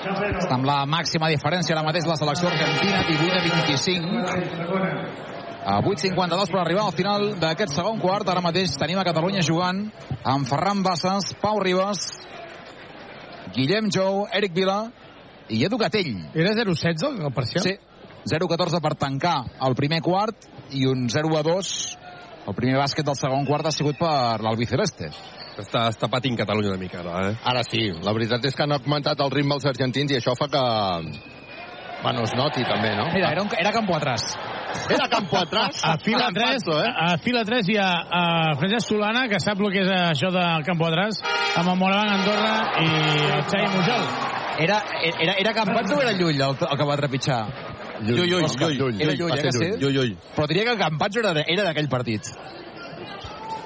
[0.03, 4.23] Està amb la màxima diferència ara mateix la selecció argentina, 18 a 25.
[5.63, 8.27] A 8.52 per arribar al final d'aquest segon quart.
[8.29, 9.85] Ara mateix tenim a Catalunya jugant
[10.27, 12.03] amb Ferran Bassas, Pau Ribas,
[13.55, 14.81] Guillem Jou, Eric Vila
[15.49, 16.17] i Edu Gatell.
[16.35, 17.63] Era 0-16 el parcial?
[17.63, 17.79] Sí,
[18.27, 22.02] 0-14 per tancar el primer quart i un 0-2
[22.47, 25.11] el primer bàsquet del segon quart ha sigut per l'Albiceleste.
[25.63, 27.37] Està, està patint Catalunya una mica, ara, eh?
[27.53, 30.49] Ara sí, la veritat és que han augmentat el ritme els argentins i això fa
[30.51, 30.63] que...
[32.03, 33.05] Bueno, es noti també, no?
[33.15, 34.25] Mira, era, un, era campo atrás.
[34.91, 35.85] Era campo atrás?
[35.87, 36.89] A fila 3, eh?
[36.99, 38.23] a fila 3 hi ha a
[38.59, 41.21] Francesc Solana, que sap el que és això del campo atrás,
[41.61, 42.89] amb el Moraván Andorra i
[43.37, 44.09] el Xavi Mujol.
[44.63, 47.41] Era, era, era Campats o era Llull el, el que va trepitjar?
[48.03, 49.71] Llull, Llull, Òscar, Llull, Era Llull, Llull, va eh, sí?
[49.81, 50.13] Llull, Llull.
[50.37, 52.23] Però diria que Campats era, de- era d'aquell partit.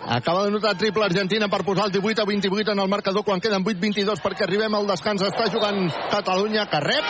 [0.07, 3.41] Acaba de notar triple Argentina per posar el 18 a 28 en el marcador quan
[3.41, 5.23] queden 8-22 perquè arribem al descans.
[5.27, 7.05] Està jugant Catalunya que rep.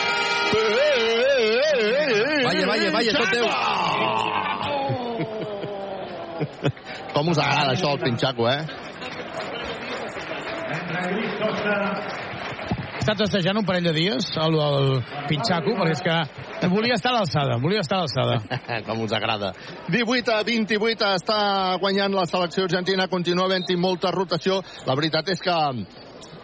[2.47, 3.47] Vaya, vaya, vaya, tot teu.
[7.17, 8.65] Com us agrada això, el pinxaco, eh?
[13.07, 14.89] Estat assajant un parell de dies, el, el
[15.29, 18.41] Pinxaco, perquè és que volia estar a l'alçada, volia estar a l'alçada.
[18.89, 19.53] Com us agrada.
[19.95, 21.37] 18 a 28 està
[21.79, 24.59] guanyant la selecció argentina, continua havent-hi molta rotació.
[24.91, 25.55] La veritat és que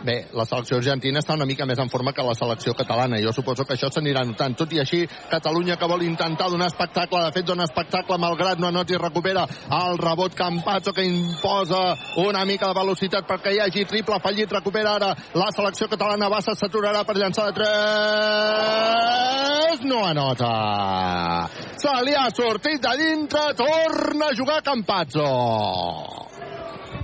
[0.03, 3.21] Bé, la selecció argentina està una mica més en forma que la selecció catalana.
[3.23, 4.57] Jo suposo que això s'anirà notant.
[4.59, 8.67] Tot i així, Catalunya que vol intentar donar espectacle, de fet dona espectacle malgrat no
[8.69, 9.47] anoti recupera
[9.79, 14.53] el rebot Campazzo que imposa una mica de velocitat perquè hi hagi triple fallit.
[14.53, 16.29] Recupera ara la selecció catalana.
[16.33, 19.87] Bassa s'aturarà per llançar de 3.
[19.87, 21.49] No anota.
[21.79, 23.55] Se li ha sortit de dintre.
[23.57, 26.32] Torna a jugar Campazzo.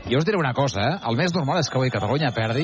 [0.08, 0.98] Jo us diré una cosa, eh?
[1.10, 2.62] El més normal és que avui Catalunya perdi,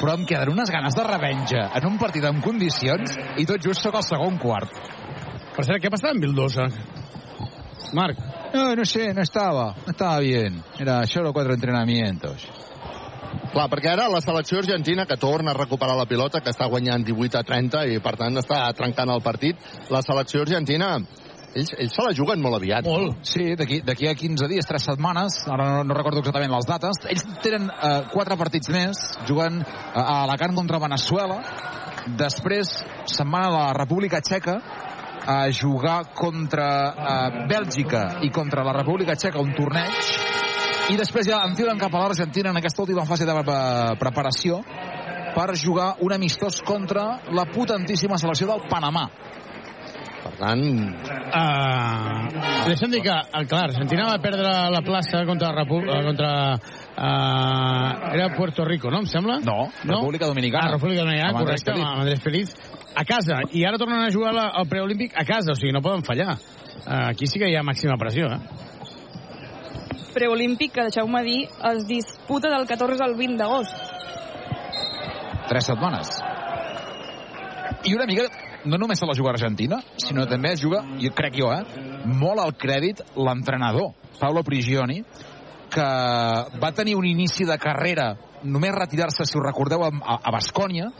[0.00, 3.84] però em queden unes ganes de revenja en un partit en condicions i tot just
[3.84, 4.74] sóc al segon quart.
[5.54, 6.66] Per cert, què passava amb Vildosa?
[7.94, 8.18] Marc.
[8.54, 10.58] No, no sé, no estaba, no estaba bien.
[10.82, 12.48] Era solo cuatro entrenamientos.
[13.50, 17.06] Clar, perquè ara la selecció argentina que torna a recuperar la pilota, que està guanyant
[17.06, 19.58] 18 a 30 i per tant està trencant el partit,
[19.90, 20.96] la selecció argentina
[21.54, 22.86] ells, ells se la juguen molt aviat.
[22.86, 23.20] Molt.
[23.26, 27.26] Sí, d'aquí a 15 dies, 3 setmanes, ara no, no recordo exactament les dates, ells
[27.44, 31.40] tenen eh, 4 partits més, juguen eh, a Alacant contra Venezuela,
[32.20, 32.78] després
[33.10, 34.60] se'n van a la República Txeca,
[35.30, 40.14] a jugar contra eh, Bèlgica i contra la República Txeca un torneig
[40.90, 44.62] i després ja enfilen cap a l'Argentina en aquesta última fase de pre- preparació
[45.34, 49.04] per jugar un amistós contra la potentíssima selecció del Panamà.
[50.20, 50.60] Per tant...
[51.30, 56.00] Uh, deixa'm dir que, uh, clar, Argentina va perdre la plaça contra, la Repu uh,
[56.04, 59.38] contra uh, era Puerto Rico, no, em sembla?
[59.44, 60.68] No, República Dominicana.
[60.68, 61.86] Ah, República Dominicana, Amb correcte, Feliz.
[61.86, 62.54] amb Andrés Feliz.
[63.00, 65.80] A casa, i ara tornen a jugar la, el preolímpic a casa, o sigui, no
[65.84, 66.36] poden fallar.
[66.84, 68.40] Uh, aquí sí que hi ha màxima pressió, eh?
[70.12, 71.40] Preolímpic, que deixeu-me dir,
[71.70, 73.96] es disputa del 14 al 20 d'agost.
[75.48, 76.12] Tres setmanes.
[77.86, 78.26] I una mica,
[78.64, 82.42] no només se la juga Argentina, sinó també es juga, jo crec jo, eh, molt
[82.42, 85.00] al crèdit l'entrenador, Paolo Prigioni,
[85.70, 85.86] que
[86.60, 90.90] va tenir un inici de carrera, només retirar-se, si us recordeu, a, a Bascònia,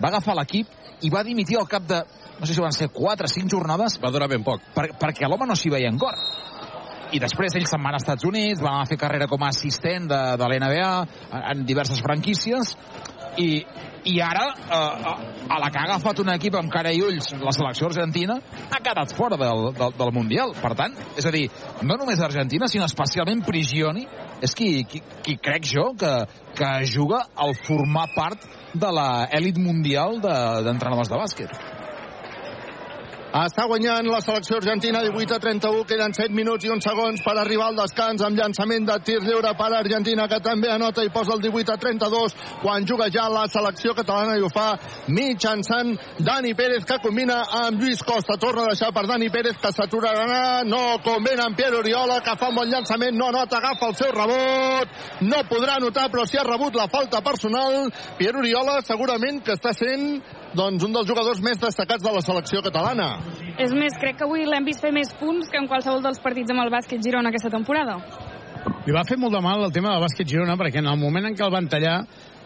[0.00, 0.68] va agafar l'equip
[1.04, 2.00] i va dimitir al cap de,
[2.40, 3.98] no sé si van ser 4 o 5 jornades.
[4.00, 4.62] Va durar ben poc.
[4.74, 6.16] Per, perquè l'home no s'hi veia en cor.
[7.12, 10.06] I després ells se'n van als Estats Units, van a fer carrera com a assistent
[10.08, 10.90] de, de l'NBA
[11.40, 12.76] en diverses franquícies,
[13.42, 13.64] i,
[14.04, 17.52] i ara, eh, a la que ha agafat un equip amb cara i ulls, la
[17.52, 18.38] selecció argentina,
[18.70, 20.54] ha quedat fora del, del, del Mundial.
[20.60, 21.48] Per tant, és a dir,
[21.82, 24.06] no només Argentina, sinó especialment Prigioni,
[24.40, 26.14] és qui, qui, qui crec jo que,
[26.56, 31.79] que juga al formar part de l'elit mundial de- d'entrenadors de, de bàsquet.
[33.30, 37.36] Està guanyant la selecció argentina 18 a 31, queden 7 minuts i 1 segons per
[37.38, 41.36] arribar al descans amb llançament de tir lliure per Argentina que també anota i posa
[41.36, 44.72] el 18 a 32 quan juga ja la selecció catalana i ho fa
[45.14, 48.34] mitjançant Dani Pérez que combina amb Lluís Costa.
[48.34, 52.50] Torna a deixar per Dani Pérez que s'aturarà, no convena amb Pierre Oriola que fa
[52.50, 56.42] un bon llançament, no anota, agafa el seu rebot, no podrà anotar però si ha
[56.50, 57.92] rebut la falta personal.
[58.18, 60.18] Pierre Oriola segurament que està sent
[60.56, 63.10] doncs, un dels jugadors més destacats de la selecció catalana.
[63.60, 66.50] És més, crec que avui l'hem vist fer més punts que en qualsevol dels partits
[66.50, 67.98] amb el bàsquet Girona aquesta temporada.
[68.86, 71.30] Li va fer molt de mal el tema del bàsquet Girona perquè en el moment
[71.30, 71.98] en què el van tallar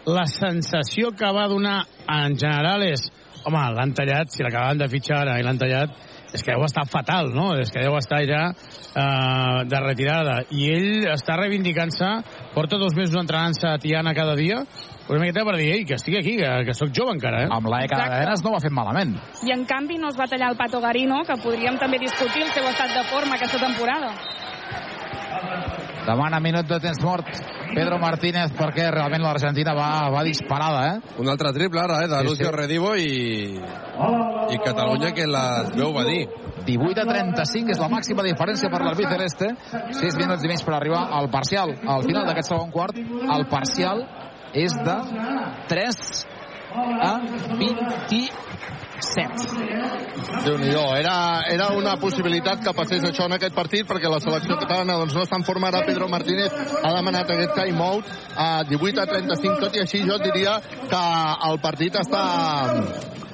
[0.05, 3.07] la sensació que va donar en general és
[3.45, 5.93] home, l'han tallat, si l'acabaven de fitxar ara i l'han tallat,
[6.35, 7.53] és que deu estar fatal, no?
[7.59, 10.41] És que deu estar ja eh, de retirada.
[10.51, 12.11] I ell està reivindicant-se,
[12.55, 14.61] porta dos mesos entrenant-se a Tiana cada dia,
[15.07, 17.49] una miqueta per dir, ei, que estic aquí, que, que sóc jove encara, eh?
[17.53, 19.13] Amb l'ECA de Cadenes no ho ha fet malament.
[19.45, 22.53] I en canvi no es va tallar el Pato Garino, que podríem també discutir el
[22.55, 24.15] seu estat de forma aquesta temporada.
[26.05, 27.29] Demana minut de temps mort
[27.73, 31.15] Pedro Martínez perquè realment l'Argentina va, va disparada, eh?
[31.21, 32.55] Un altre triple ara, eh, de Sí, Lucio sí.
[32.55, 33.09] Redivo i,
[34.53, 36.27] i Catalunya que les veu venir.
[36.65, 39.51] 18 a 35 és la màxima diferència per l'arbit celeste
[39.99, 44.01] 6 minuts i mig per arribar al parcial al final d'aquest segon quart el parcial
[44.55, 44.97] és de
[45.69, 46.25] 3
[47.05, 47.13] a
[48.95, 50.45] 27.
[50.45, 51.15] déu nhi era,
[51.51, 55.25] era una possibilitat que passés això en aquest partit perquè la selecció catalana doncs, no
[55.25, 59.75] està en forma ara Pedro Martínez ha demanat aquest time-out a 18 a 35 tot
[59.75, 61.03] i així jo diria que
[61.49, 62.25] el partit està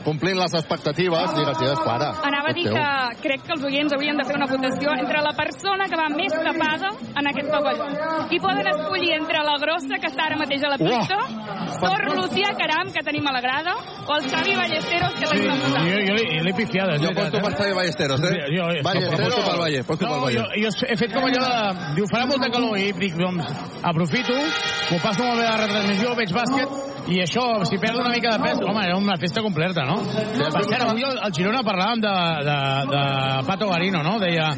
[0.05, 2.85] complint les expectatives digues, digues, para Anava a dir que
[3.21, 6.33] crec que els oients haurien de fer una votació entre la persona que va més
[6.33, 6.91] tapada
[7.21, 7.87] en aquest pavelló.
[8.31, 11.19] I poden escollir entre la grossa, que està ara mateix a la pista,
[11.81, 13.75] Sor Lucía Caram, que tenim a la grada,
[14.07, 15.87] o el Xavi Ballesteros, que l'hem Jo, votat.
[15.87, 16.97] jo, jo l'he pifiada.
[16.97, 18.33] Jo veritat, aposto per Xavi Ballesteros, eh?
[18.55, 19.19] Jo, jo, Ballesteros.
[19.21, 20.37] Aposto pel Valle, pel no, Valle.
[20.37, 21.89] jo, jo he fet com allò de...
[21.97, 23.51] Diu, farà molta calor i dic, doncs,
[23.83, 24.35] aprofito,
[24.91, 28.35] m'ho passo molt bé a la retransmissió, veig bàsquet, i això, si perd una mica
[28.35, 29.97] de pes, home, era una festa completa, no?
[30.05, 32.13] Per cert, avui al, Girona parlàvem de,
[32.45, 32.57] de,
[32.91, 33.01] de
[33.47, 34.17] Pato Garino, no?
[34.21, 34.51] Deia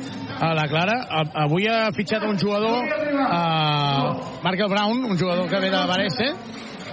[0.43, 0.97] a la Clara,
[1.45, 6.33] avui ha fitxat un jugador, uh, Markel Brown, un jugador que ve de Varese,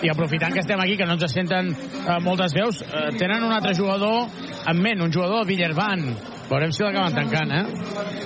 [0.01, 3.53] i aprofitant que estem aquí, que no ens senten eh, moltes veus, eh, tenen un
[3.53, 4.31] altre jugador
[4.71, 6.07] en ment, un jugador, Villerban.
[6.51, 7.65] Veurem si l'acaben tancant, eh?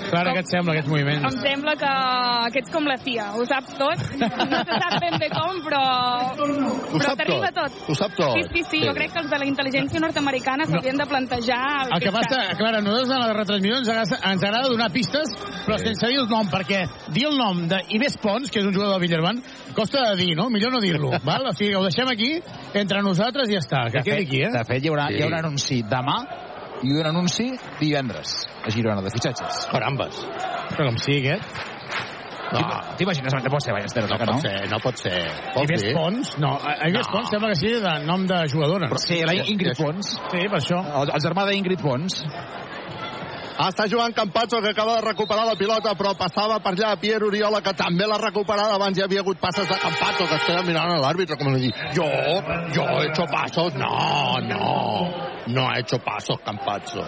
[0.08, 1.24] Clara, què et sembla, aquests moviments?
[1.28, 1.90] Em sembla que,
[2.54, 4.00] que ets com la CIA, ho saps tot.
[4.20, 5.80] No se sap ben bé com, però,
[6.40, 6.46] Ho
[6.94, 7.74] però sap t'arriba tot.
[7.74, 7.90] tot.
[7.92, 8.38] Ho sap tot.
[8.38, 11.92] Sí, sí, sí, jo crec que els de la intel·ligència nord-americana s'haurien de plantejar el,
[11.98, 15.34] El que passa, Clara, nosaltres a la retransmissió ens agrada, ens agrada donar pistes,
[15.66, 16.80] però sense dir el nom, perquè
[17.12, 19.42] dir el nom d'Ives Pons, que és un jugador de Villerban,
[19.76, 20.48] costa de dir, no?
[20.54, 21.44] Millor no dir-lo, val?
[21.50, 22.32] O sigui, ho deixem aquí,
[22.80, 24.52] entre nosaltres i ja està, que De quedi fet, aquí, eh?
[24.56, 25.18] de fet hi, haurà, Sí.
[25.20, 26.16] hi haurà un anunci demà
[26.82, 29.66] i un anunci divendres a Girona de fitxatges.
[29.70, 30.18] Carambes.
[30.74, 31.62] Però com sigui aquest.
[32.54, 32.60] No.
[32.98, 33.34] T'imagines?
[33.34, 34.26] No pot ser Ballesteros, No no?
[34.26, 35.14] pot ser, no pot ser.
[35.56, 35.94] Vols Ives dir?
[35.96, 36.34] Pons?
[36.38, 36.52] No,
[36.86, 38.90] Ives Pons sembla que sigui de nom de jugadora.
[38.92, 40.12] Però sí, la Ingrid Pons.
[40.30, 40.78] Sí, per això.
[41.00, 42.20] El, el germà d'Ingrid Pons.
[43.54, 47.60] Està jugant Campazzo, que acaba de recuperar la pilota, però passava per allà Pierre Oriola,
[47.62, 48.74] que també l'ha recuperada.
[48.74, 51.68] Abans hi havia hagut passes de Campazzo, que es queda mirant a l'àrbitre, com li
[51.68, 52.08] dir, jo,
[52.74, 53.78] jo he hecho pasos.
[53.78, 53.94] No,
[54.42, 54.74] no,
[55.46, 57.06] no ha hecho pasos Campazzo.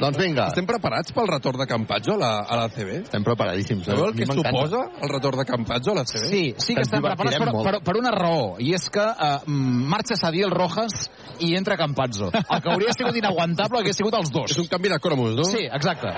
[0.00, 0.48] Doncs vinga.
[0.52, 2.98] Estem preparats pel retorn de Campazzo a la, a la CB?
[3.06, 3.86] Estem preparadíssims.
[3.86, 6.26] Sabeu A el que suposa el retorn de Campazzo a la CB?
[6.28, 10.18] Sí, sí que estem preparats per, per, per una raó, i és que uh, marxa
[10.20, 11.08] Sadiel Rojas
[11.40, 12.30] i entra Campazzo.
[12.32, 14.52] El que hauria sigut inaguantable hagués sigut els dos.
[14.52, 15.48] És un canvi de cromos, no?
[15.48, 16.12] Sí, exacte.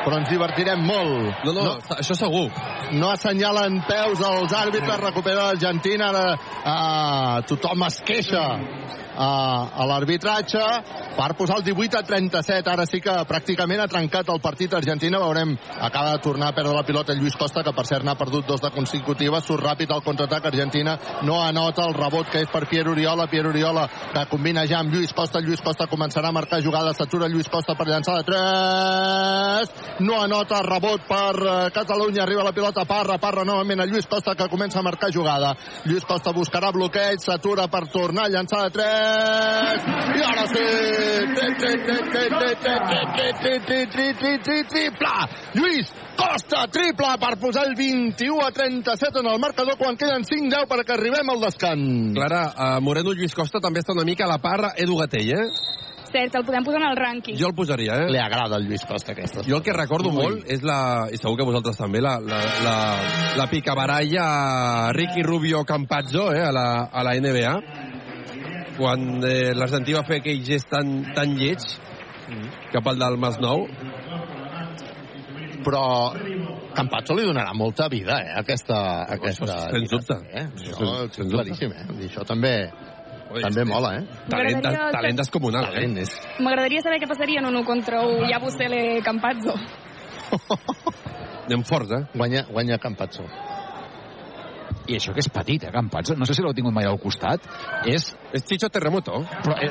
[0.00, 1.44] Però ens divertirem molt.
[1.44, 1.96] No, no, no.
[1.98, 2.46] això segur.
[2.96, 10.64] No assenyalen peus els àrbitres, recupera l'Argentina, ara uh, tothom es queixa uh, a l'arbitratge
[11.18, 12.72] per posar el 18 a 37.
[12.72, 15.18] Ara sí que pràcticament ha trencat el partit Argentina.
[15.22, 18.46] Veurem, acaba de tornar a perdre la pilota Lluís Costa, que per cert n'ha perdut
[18.46, 19.44] dos de consecutives.
[19.46, 20.46] Surt ràpid al contraatac.
[20.50, 23.28] Argentina no anota el rebot que és per Pierre Oriola.
[23.30, 25.42] Pierre Oriola que combina ja amb Lluís Costa.
[25.44, 26.94] Lluís Costa començarà a marcar jugada.
[26.94, 30.00] S'atura Lluís Costa per llançar de 3.
[30.06, 32.24] No anota rebot per eh, Catalunya.
[32.24, 33.18] Arriba la pilota Parra.
[33.18, 35.54] Parra novament a Lluís Costa que comença a marcar jugada.
[35.84, 37.20] Lluís Costa buscarà bloqueig.
[37.20, 39.90] S'atura per tornar a llançar de 3.
[40.16, 40.66] I ara sí!
[41.30, 42.99] Tri, tri, tri, tri, tri, tri, tri,
[43.40, 45.28] tri, tri, tri, tri, tri, triple!
[45.54, 45.90] Lluís
[46.20, 50.96] Costa, triple per posar el 21 a 37 en el marcador quan queden 5-10 perquè
[50.96, 52.12] arribem al descans.
[52.16, 55.46] Clara, uh, Moreno Lluís Costa també està una mica a la parra Edu Gatell, eh?
[56.10, 57.36] Cert, el podem posar en el rànquing.
[57.38, 58.08] Jo el posaria, eh?
[58.10, 59.44] Li agrada el Lluís Costa aquesta.
[59.46, 62.78] Jo el que recordo molt és la, i segur que vosaltres també, la, la, la,
[63.38, 64.26] la picabaralla
[64.96, 67.54] Ricky Rubio Campazzo eh, a, la, a la NBA,
[68.76, 71.64] quan eh, l'Argentí va fer aquell gest tan, tan lleig
[72.72, 73.66] cap al del Masnou.
[75.60, 76.12] Però
[76.72, 79.04] Campazzo li donarà molta vida, eh, aquesta...
[79.12, 80.16] aquesta sens dubte.
[80.30, 80.46] Eh?
[80.56, 81.34] Sens- Això, sens dubte.
[81.34, 81.84] claríssim, eh?
[82.00, 82.52] I això també,
[83.30, 84.04] Oi, també mola, eh?
[84.30, 85.74] Talent, talent descomunal, eh?
[85.74, 86.14] Talent, és...
[86.40, 89.58] M'agradaria saber què passaria en un 1 contra 1 Yabusele Campazzo.
[91.50, 92.04] Anem forts, eh?
[92.14, 93.26] Guanya, guanya Campazzo.
[94.88, 96.16] I això que és petit, eh, Campazzo?
[96.18, 97.44] No sé si l'heu tingut mai al costat.
[97.88, 98.10] És...
[98.30, 99.24] És Chicho Terremoto.
[99.42, 99.70] Però eh,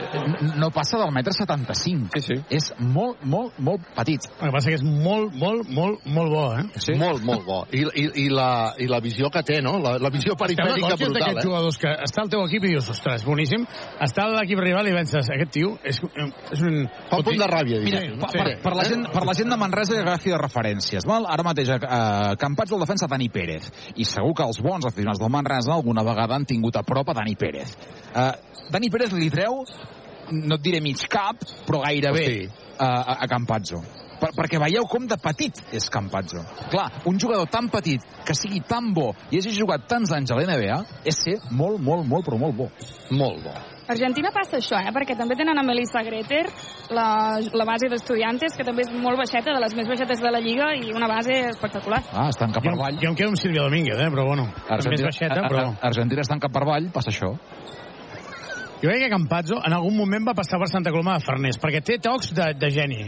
[0.60, 2.10] no passa del metre 75.
[2.18, 2.38] Sí, sí.
[2.52, 4.26] És molt, molt, molt petit.
[4.40, 6.66] El que passa que és molt, molt, molt, molt bo, eh?
[6.84, 6.96] Sí?
[7.00, 7.62] Molt, molt bo.
[7.72, 9.78] I, i, i, la, I la visió que té, no?
[9.84, 11.46] La, la visió perifèrica brutal, d'aquests eh?
[11.48, 13.66] jugadors que està al teu equip i dius, ostres, boníssim.
[14.04, 16.02] Està a l'equip rival i penses, aquest tio és,
[16.52, 16.82] és un...
[17.10, 18.20] Fa un punt de ràbia, Mira, diguéssim.
[18.24, 21.08] per, per, per, la gent, per la gent de Manresa que agafi de referències.
[21.10, 21.28] Val?
[21.30, 23.70] Ara mateix a uh, Campats el defensa Dani Pérez.
[23.96, 27.14] I segur que els bons aficionats del Manresa alguna vegada han tingut a prop a
[27.14, 27.76] Dani Pérez.
[28.14, 28.34] Uh,
[28.72, 29.64] Dani Pérez li treu,
[30.32, 32.52] no et diré mig cap, però gairebé Hosti.
[32.78, 33.82] uh, a, a Campazzo.
[34.20, 36.44] Per, perquè veieu com de petit és Campazzo.
[36.70, 40.40] Clar, un jugador tan petit, que sigui tan bo i hagi jugat tants anys a
[40.40, 42.72] l'NBA, és ser molt, molt, molt, però molt bo.
[43.16, 43.56] Molt bo.
[43.90, 44.92] Argentina passa això, eh?
[44.94, 46.44] perquè també tenen a Melissa Greter,
[46.94, 47.08] la,
[47.42, 50.68] la base d'estudiantes, que també és molt baixeta, de les més baixetes de la Lliga,
[50.78, 52.04] i una base espectacular.
[52.14, 53.00] Ah, estan cap Jo, per avall.
[53.02, 54.10] jo em quedo amb Sílvia Domínguez, eh?
[54.14, 55.66] però bueno, també és baixeta, a- a- però...
[55.90, 57.34] Argentina estan cap per avall, passa això.
[58.80, 61.82] Jo crec que Campazzo en algun moment va passar per Santa Coloma de Farners, perquè
[61.84, 63.02] té tocs de, de geni.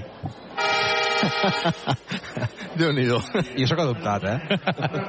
[2.77, 3.19] Déu-n'hi-do.
[3.57, 4.37] I això que ha dubtat, eh?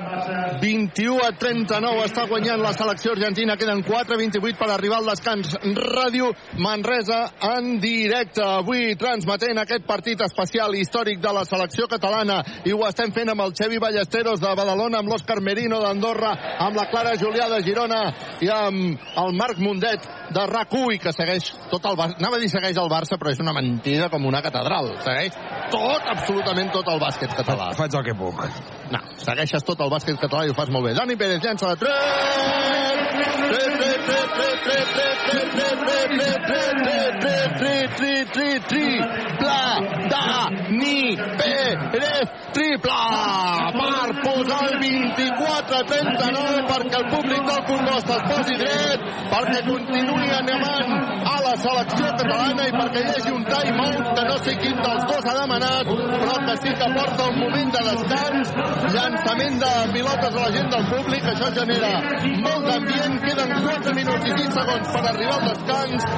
[0.62, 3.56] 21 a 39 està guanyant la selecció argentina.
[3.58, 5.54] Queden 4-28 per arribar al descans.
[5.62, 6.32] Ràdio
[6.62, 7.20] Manresa
[7.52, 8.42] en directe.
[8.42, 12.40] Avui transmetent aquest partit especial històric de la selecció catalana.
[12.66, 16.34] I ho estem fent amb el Xevi Ballesteros de Badalona, amb l'Òscar Merino d'Andorra,
[16.66, 18.02] amb la Clara Julià de Girona
[18.42, 22.16] i amb el Marc Mundet de rac i que segueix tot el Barça.
[22.18, 24.90] Anava a dir segueix el Barça, però és una mentida com una catedral.
[25.04, 25.36] Segueix
[25.72, 27.72] tot, absolutament tot el bàsquet català.
[27.76, 28.40] Faig el que puc.
[28.92, 30.94] No, segueixes tot el bàsquet català i ho fas molt bé.
[30.98, 32.92] Dani Pérez llança de 3!
[33.12, 39.36] 3, 3, 3, 3, 3, 3, 3, 3, 3, 3, 3, 3, 3, 3, 3,
[39.38, 39.62] Pla,
[40.12, 43.00] Dani Pérez, triple!
[43.72, 50.92] Per posar el 24-39 perquè el públic del Congost es posi dret, perquè continuï animant
[51.32, 55.06] a la selecció catalana i perquè hi hagi un time-out que no sé quin dels
[55.10, 58.54] dos ha demanat, però que sí que porta un moment de descans,
[58.96, 61.92] llançament de pilotes a la gent del públic, això genera
[62.46, 66.08] molt d'ambient, queden 4 minuts i 20 segons per arribar al descans.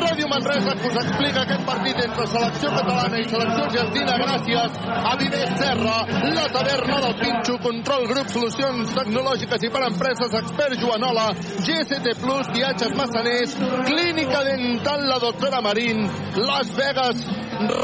[0.00, 5.16] Ràdio Manresa que us explica aquest partit entre selecció catalana i selecció argentina gràcies a
[5.20, 11.28] Viver Serra, la taverna del Pinxo, Control Grup, Solucions Tecnològiques i per Empreses, Expert Joanola,
[11.62, 13.54] GST Plus, Viatges Massaners,
[13.86, 16.02] Clínica Dental La Doctora Marín,
[16.42, 17.22] Las Vegas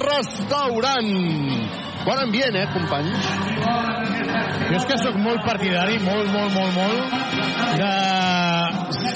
[0.02, 1.14] Restaurant.
[2.06, 4.15] Bon ambient, eh, companys?
[4.66, 7.00] Jo és que sóc molt partidari, molt, molt, molt, molt,
[7.80, 7.92] de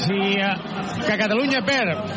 [0.00, 0.20] si
[1.06, 2.12] que Catalunya perd,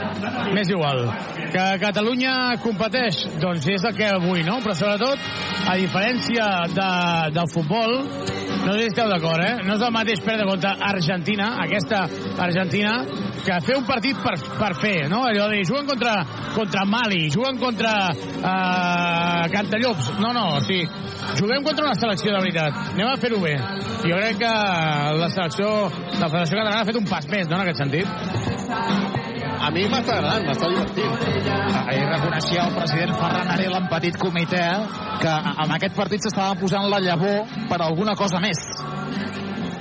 [0.54, 1.06] m'és igual.
[1.54, 2.34] Que Catalunya
[2.64, 4.60] competeix, doncs és el que vull, no?
[4.64, 5.28] Però sobretot,
[5.70, 6.90] a diferència de,
[7.36, 8.00] del futbol,
[8.64, 9.56] no sé si esteu d'acord, eh?
[9.68, 12.06] No és el mateix perdre contra Argentina, aquesta
[12.44, 12.94] Argentina,
[13.44, 15.24] que fer un partit per, per fer, no?
[15.28, 16.16] Allò de juguen contra,
[16.56, 20.14] contra Mali, juguen contra eh, Cantallops.
[20.24, 20.88] No, no, o sigui,
[21.40, 22.80] juguem contra una selecció de veritat.
[22.94, 23.56] Anem a fer-ho bé.
[24.04, 24.54] Jo crec que
[25.20, 25.68] la selecció,
[26.20, 28.08] la Federació Catalana ha fet un pas més, no?, en aquest sentit.
[29.64, 31.14] A mi m'està agradant, m'està divertint.
[31.84, 34.66] Ahir reconeixia el president Ferran Arel en petit comitè
[35.22, 38.60] que amb aquest partit s'estava posant la llavor per alguna cosa més.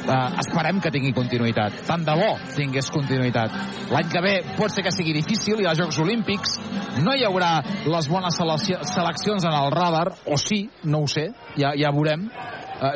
[0.02, 1.82] Uh, esperem que tingui continuïtat.
[1.86, 3.52] Tant de bo tingués continuïtat.
[3.90, 6.56] L'any que ve pot ser que sigui difícil, hi ha Jocs Olímpics,
[7.02, 7.52] no hi haurà
[7.86, 12.26] les bones seleccions en el radar, o sí, no ho sé, ja, ja veurem,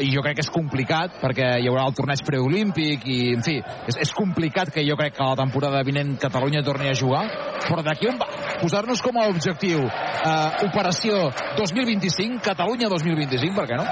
[0.03, 3.59] i jo crec que és complicat perquè hi haurà el torneig preolímpic i, en fi,
[3.61, 7.25] és, és complicat que jo crec que la temporada vinent Catalunya torni a jugar,
[7.67, 8.29] però d'aquí on va
[8.61, 11.29] posar-nos com a objectiu uh, operació
[11.59, 13.87] 2025, Catalunya 2025, per què no?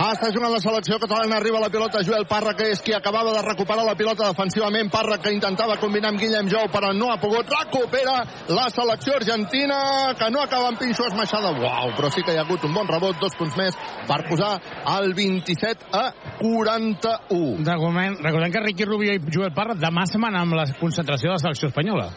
[0.00, 3.34] Ah, està jugant la selecció catalana, arriba la pilota Joel Parra, que és qui acabava
[3.34, 4.88] de recuperar la pilota defensivament.
[4.88, 7.50] Parra, que intentava combinar amb Guillem Jou, però no ha pogut.
[7.52, 8.14] Recupera
[8.48, 9.76] la selecció argentina,
[10.16, 11.52] que no acaba amb pinxo esmaixada.
[11.52, 13.76] Uau, però sí que hi ha hagut un bon rebot, dos punts més,
[14.08, 14.54] per posar
[14.96, 16.06] el 27 a
[16.40, 17.60] 41.
[17.68, 21.36] Recordem, recordem que Riqui Rubio i Joel Parra demà se'n van amb la concentració de
[21.36, 22.08] la selecció espanyola.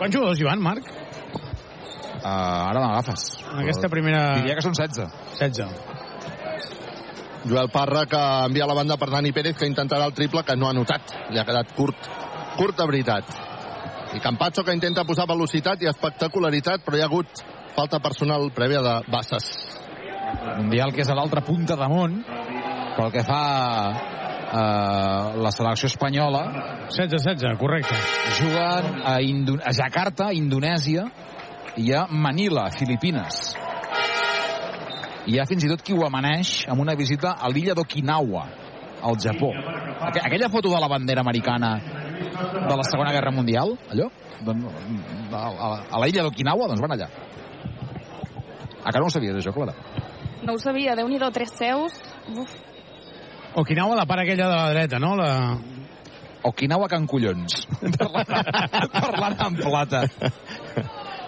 [0.00, 0.90] Quants jugadors hi van, Marc?
[2.16, 3.28] Uh, ara m'agafes.
[3.52, 4.32] En aquesta primera...
[4.40, 5.22] Diria que són 16.
[5.38, 5.95] 16.
[7.46, 10.68] Joel Parra que envia la banda per Dani Pérez que intentarà el triple que no
[10.68, 11.12] ha notat.
[11.30, 12.08] Li ha quedat curt,
[12.56, 13.30] curt de veritat.
[14.16, 17.42] I Campazzo que intenta posar velocitat i espectacularitat però hi ha hagut
[17.76, 19.50] falta personal prèvia de Bassas.
[20.56, 22.18] Mundial que és a l'altra punta damunt
[22.96, 23.42] pel que fa
[23.92, 26.42] eh, la selecció espanyola
[26.88, 27.98] 16-16, correcte
[28.40, 31.06] juguen a, Indo a Jakarta, Indonèsia
[31.76, 33.54] i a Manila, Filipines
[35.26, 38.44] hi ha fins i tot qui ho amaneix amb una visita a l'illa d'Okinawa,
[39.02, 39.50] al Japó.
[40.06, 44.08] Aqu aquella foto de la bandera americana de la Segona Guerra Mundial, allò,
[44.46, 44.66] doncs,
[45.32, 47.08] a, a, a la illa d'Okinawa, doncs van allà.
[48.86, 49.74] A que no ho sabies, això, Clara?
[50.46, 51.96] No ho sabia, déu nhi tres seus.
[52.30, 52.54] Uf.
[53.56, 55.16] Okinawa, la part aquella de la dreta, no?
[55.16, 55.58] La...
[56.46, 57.66] Okinawa Can Collons.
[57.98, 58.28] parlant,
[59.02, 60.04] parlant en plata.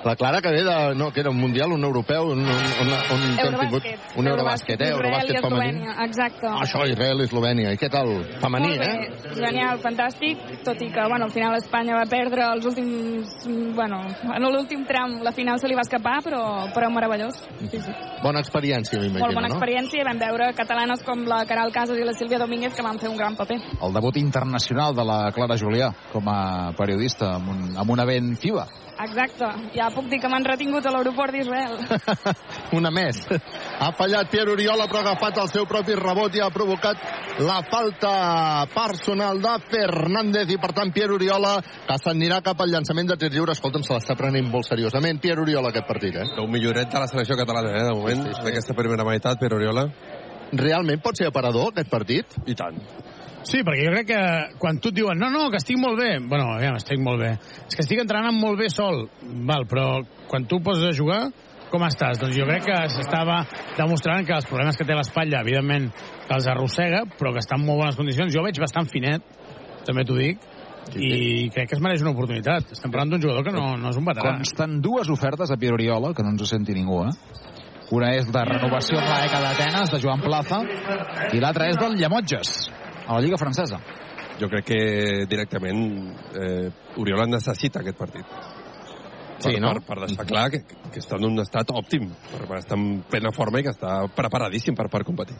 [0.04, 0.94] La Clara que ve de...
[0.94, 3.98] No, que era un mundial, un europeu, un, un, un, un Eurobàsquet.
[4.16, 4.90] Un Eurobàsquet, eh?
[4.94, 5.88] Eurobàsquet femení.
[6.04, 6.46] Exacte.
[6.46, 7.72] Ah, això, Israel i Eslovènia.
[7.74, 8.12] I què tal?
[8.42, 9.08] Femení, eh?
[9.34, 13.34] Genial, fantàstic, tot i que, bueno, al final Espanya va perdre els últims...
[13.78, 14.00] Bueno,
[14.34, 16.42] en l'últim tram la final se li va escapar, però,
[16.74, 17.42] però meravellós.
[17.66, 17.94] Sí, sí.
[18.22, 19.56] Bona experiència, m'imagino, Molt bona no?
[19.58, 23.10] experiència vam veure catalanes com la Caral Casas i la Sílvia Domínguez que van fer
[23.10, 23.58] un gran paper.
[23.82, 26.40] El debut internacional de la Clara Julià com a
[26.78, 28.66] periodista amb un, amb un event FIBA.
[29.04, 29.46] Exacte.
[29.76, 31.76] Ja puc dir que m'han retingut a l'aeroport d'Israel.
[32.78, 33.20] Una més.
[33.78, 37.04] Ha fallat Pierre Oriola, però ha agafat el seu propi rebot i ha provocat
[37.38, 38.12] la falta
[38.74, 41.56] personal de Fernández i, per tant, Pierre Oriola,
[41.86, 43.54] que s'anirà cap al llançament de tir lliure.
[43.54, 45.22] Escolta'm, se l'està prenent molt seriosament.
[45.22, 46.26] Pierre Oriola, aquest partit, eh?
[46.42, 48.48] Un milloret de la selecció catalana, eh, de moment, sí, sí, sí.
[48.48, 49.86] d'aquesta primera meitat, Pierre Oriola.
[50.58, 52.38] Realment pot ser aparador, aquest partit?
[52.48, 52.82] I tant.
[53.48, 54.22] Sí, perquè jo crec que
[54.60, 57.30] quan tu et diuen no, no, que estic molt bé, bueno, ja estic molt bé,
[57.64, 59.06] és que estic entrenant molt bé sol,
[59.48, 61.22] val, però quan tu poses a jugar,
[61.72, 62.20] com estàs?
[62.20, 63.40] Doncs jo crec que s'estava
[63.76, 65.88] demostrant que els problemes que té l'espatlla, evidentment,
[66.26, 68.32] que els arrossega, però que està en molt bones condicions.
[68.32, 69.24] Jo veig bastant finet,
[69.86, 70.44] també t'ho dic,
[70.96, 72.72] i crec que es mereix una oportunitat.
[72.76, 74.38] Estem parlant d'un jugador que no, no és un veterà.
[74.40, 77.12] Consten dues ofertes a Pierre Oriola, que no ens ho senti ningú, eh?
[77.96, 80.60] Una és de renovació amb l'ECA d'Atenes, de Joan Plaza,
[81.32, 82.68] i l'altra és del Llemotges,
[83.08, 83.80] a la Lliga Francesa.
[84.38, 84.80] Jo crec que
[85.26, 85.82] directament
[86.38, 86.70] eh,
[87.00, 88.38] Oriola necessita aquest partit.
[89.38, 89.70] Sí, per, no?
[89.70, 93.04] per, per deixar clar que, que està en un estat òptim, per, per estar en
[93.06, 95.36] plena forma i que està preparadíssim per, per competir.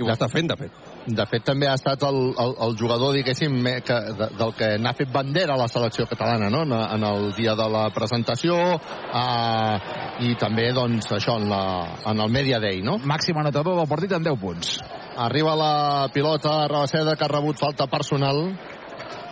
[0.00, 0.78] I ho està fent, de fet.
[1.04, 4.70] De fet, també ha estat el, el, el jugador, diguéssim, me- que, de, del que
[4.80, 8.56] n'ha fet bandera a la selecció catalana, no?, en, en el dia de la presentació
[8.56, 9.76] eh,
[10.24, 11.62] i també, doncs, això, en, la,
[12.08, 12.96] en el Media Day, no?
[13.04, 14.76] Màxim anotador del partit amb 10 punts.
[15.16, 18.44] Arriba la pilota a Rabaseda, que ha rebut falta personal.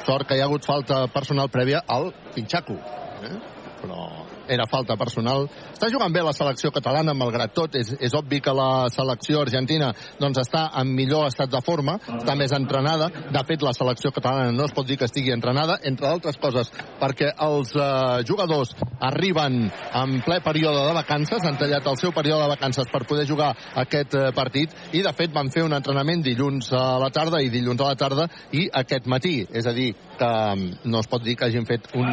[0.05, 2.77] Sort que hi ha hagut falta personal prèvia al Pinxaco.
[3.24, 3.36] Eh?
[3.81, 4.05] Però
[4.51, 5.47] era falta personal.
[5.72, 7.77] Està jugant bé la selecció catalana, malgrat tot.
[7.78, 12.36] És, és obvi que la selecció argentina doncs, està en millor estat de forma, està
[12.39, 13.10] més entrenada.
[13.31, 16.72] De fet, la selecció catalana no es pot dir que estigui entrenada, entre d'altres coses,
[17.01, 22.44] perquè els eh, jugadors arriben en ple període de vacances, han tallat el seu període
[22.44, 23.52] de vacances per poder jugar
[23.85, 27.52] aquest eh, partit, i de fet van fer un entrenament dilluns a la tarda i
[27.52, 29.40] dilluns a la tarda i aquest matí.
[29.55, 32.09] És a dir, que mm, no es pot dir que hagin fet un,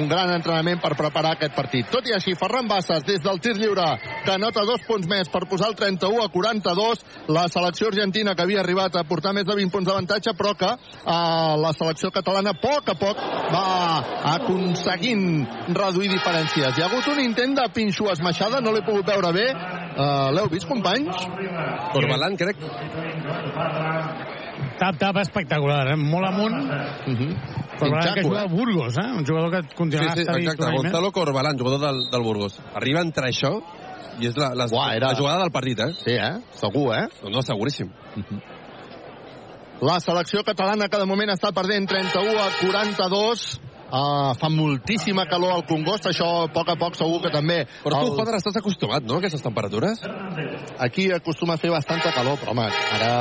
[0.00, 1.86] un gran entrenament per preparar aquest partit.
[1.92, 3.86] Tot i així, Ferran Bassas, des del tir lliure,
[4.26, 7.04] que anota dos punts més per posar el 31 a 42,
[7.36, 10.72] la selecció argentina que havia arribat a portar més de 20 punts d'avantatge, però que
[10.74, 13.22] eh, la selecció catalana a poc a poc
[13.54, 13.64] va
[14.34, 15.24] aconseguint
[15.76, 16.74] reduir diferències.
[16.74, 19.48] Hi ha hagut un intent de pinxo esmaixada, no l'he pogut veure bé.
[19.94, 21.28] Uh, L'heu vist, companys?
[21.94, 22.58] Corbalan, crec.
[24.78, 25.96] Tap, tap espectacular, eh?
[25.96, 26.54] molt amunt.
[26.54, 27.34] Uh -huh.
[27.78, 29.10] Però que juga al Burgos, eh?
[29.18, 30.76] un jugador que Sí, continuarà sí, estant exacte.
[30.76, 32.60] Gonzalo Corbalán, jugador del, del Burgos.
[32.74, 33.62] Arriba entre això
[34.20, 35.92] i és la, la, Uà, era- la jugada del partit, eh?
[36.04, 36.38] Sí, eh?
[36.52, 37.08] Segur, eh?
[37.22, 37.90] No, no seguríssim.
[39.80, 43.60] La selecció catalana que de moment està perdent 31 a 42.
[43.94, 47.60] Uh, fa moltíssima calor al Congost, això a poc a poc segur que també...
[47.84, 50.00] Però tu, el- Joder, estàs acostumat, no, a aquestes temperatures?
[50.82, 52.64] Aquí acostuma a fer bastanta calor, però home,
[52.96, 53.12] ara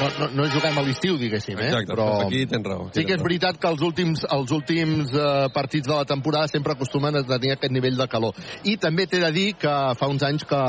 [0.00, 1.66] no, no, no juguem a l'estiu, diguéssim, eh?
[1.68, 2.86] Exacte, però aquí tens raó.
[2.88, 6.48] Aquí sí que és veritat que els últims, els últims uh, partits de la temporada
[6.48, 8.32] sempre acostumen a tenir aquest nivell de calor.
[8.64, 10.62] I també t'he de dir que fa uns anys que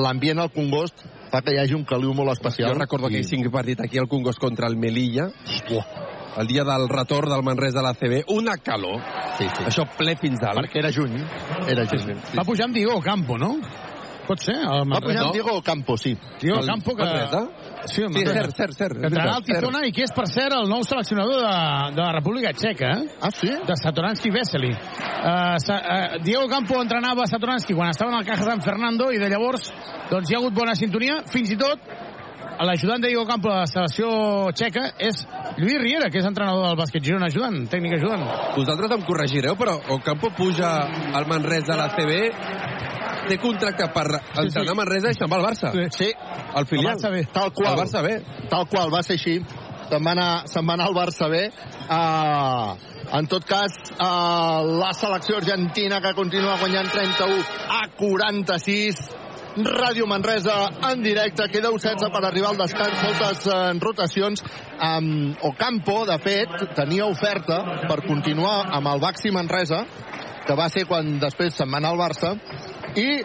[0.00, 2.72] l'ambient al Congost fa que hi hagi un caliu molt especial.
[2.72, 5.28] Jo recordo aquell cinc partit aquí al Congost contra el Melilla.
[6.40, 8.24] El dia del retorn del Manresa de la CB.
[8.32, 9.02] Una calor.
[9.38, 9.64] Sí, sí.
[9.68, 10.62] Això ple fins dalt.
[10.62, 11.18] Perquè era juny.
[11.68, 12.14] Era juny.
[12.38, 13.56] Va pujar amb Diego Campo, no?
[14.22, 14.54] Pot ser?
[14.54, 15.26] El Va pujar no?
[15.26, 16.14] amb Diego Campo, sí.
[16.40, 17.04] Diego El Campo que...
[17.04, 17.42] Manresa?
[17.84, 18.34] Sí, el Sí, Manresa.
[18.34, 19.00] cert, cert, cert.
[19.00, 19.58] Que entrarà al Cert.
[19.58, 21.56] Tizona i que és, per cert, el nou seleccionador de,
[21.96, 22.92] de la República Txeca.
[23.00, 23.08] Eh?
[23.20, 23.50] Ah, sí?
[23.50, 24.70] De Satoransky Vesely.
[24.72, 29.18] Uh, sa, uh, Diego Campo entrenava Satoransky quan estava en el Caja San Fernando i
[29.18, 29.68] de llavors
[30.10, 31.20] doncs, hi ha hagut bona sintonia.
[31.32, 31.82] Fins i tot
[32.60, 34.08] l'ajudant de Diego Campo de la selecció
[34.56, 35.24] txeca és
[35.58, 38.22] Lluís Riera, que és entrenador del bàsquet Girona ajudant, tècnic ajudant.
[38.56, 40.74] Vosaltres em corregireu, però Ocampo puja
[41.16, 42.20] al Manresa de la CB,
[43.28, 44.06] té contracte per
[44.42, 45.72] entrenar a Manresa i se'n va al Barça.
[45.94, 46.12] Sí.
[46.54, 46.92] Al filial.
[46.92, 47.24] El Barça B.
[47.32, 47.72] Tal qual.
[47.72, 48.16] El Barça B.
[48.50, 49.38] Tal qual, va ser així.
[49.88, 51.42] Se'n va anar, se'n va anar al Barça B.
[51.86, 57.42] Uh, en tot cas, uh, la selecció argentina que continua guanyant 31
[57.78, 59.02] a 46.
[59.52, 60.54] Ràdio Manresa
[60.88, 64.40] en directe, queda 16 per arribar al descans, moltes eh, rotacions.
[64.80, 69.82] Um, Ocampo, de fet, tenia oferta per continuar amb el Baxi Manresa,
[70.46, 72.32] que va ser quan després se'n va anar al Barça,
[72.96, 73.20] i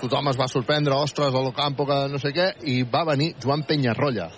[0.00, 4.28] tothom es va sorprendre, ostres, el que no sé què, i va venir Joan Penyarrolla.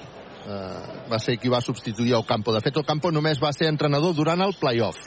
[0.45, 2.53] Uh, va ser qui va substituir el Campo.
[2.55, 5.01] De fet, el Campo només va ser entrenador durant el playoff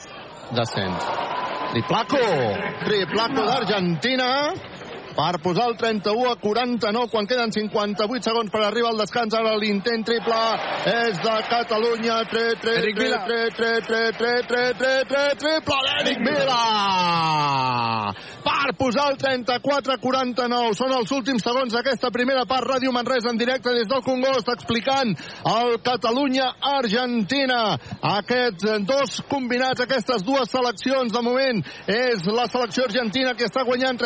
[0.52, 1.08] d'ascens.
[1.72, 2.20] Triplaco!
[2.84, 4.28] Triplaco d'Argentina
[5.18, 9.34] per posar el 31 a 49 quan queden 58 segons per arribar al descans.
[9.34, 10.42] Ara l'intent triple
[10.92, 12.22] és de Catalunya.
[12.30, 13.20] 3, 3, Eric 3, Vila.
[13.26, 16.62] 3, 3, 3, 3, 3, 3, 3, triple d'Eric Vila!
[18.48, 20.74] per posar el 34-49.
[20.78, 22.66] Són els últims segons d'aquesta primera part.
[22.68, 25.14] Ràdio Manresa en directe des del Congost explicant
[25.52, 27.60] el Catalunya-Argentina.
[28.14, 31.62] Aquests dos combinats, aquestes dues seleccions de moment
[31.92, 34.00] és la selecció argentina que està guanyant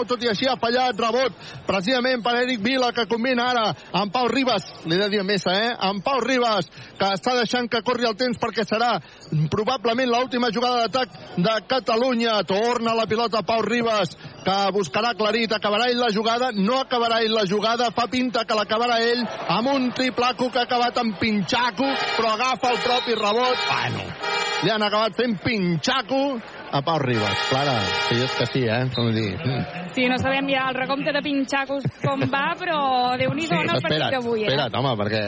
[0.00, 1.36] 34-49, tot i així ha fallat rebot
[1.66, 5.52] precisament per Eric Vila que combina ara amb Pau Ribas, li he de dir Mesa,
[5.52, 5.74] eh?
[5.78, 6.68] Amb Pau Ribas,
[6.98, 8.96] que està deixant que corri el temps perquè serà
[9.50, 12.40] probablement l'última jugada d'atac de Catalunya.
[12.48, 17.34] Torna la pilota Pau Ribas, que buscarà Clarit, acabarà ell la jugada, no acabarà ell
[17.34, 21.88] la jugada, fa pinta que l'acabarà ell amb un triplaco que ha acabat amb pinxaco,
[22.16, 23.66] però agafa el propi rebot.
[23.70, 24.06] Bueno,
[24.64, 26.22] li han acabat fent pinxaco
[26.72, 27.38] a Pau Ribas.
[27.50, 27.72] Clara,
[28.08, 28.84] que jo és que sí, eh?
[28.94, 29.32] Com dir.
[29.42, 29.78] Mm.
[29.90, 32.76] Sí, no sabem ja el recompte de pinxacos com va, però
[33.18, 34.52] Déu-n'hi-do sí, en el partit d'avui, eh?
[34.52, 35.22] Espera't, home, perquè...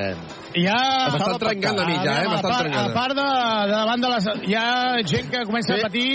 [0.54, 0.76] Ja...
[1.10, 2.28] M'estan trencant a mi, ja, eh?
[2.30, 2.92] M'estan A trencant.
[2.94, 4.28] part de, de davant de les...
[4.52, 4.68] Hi ha
[5.02, 6.06] gent que comença a patir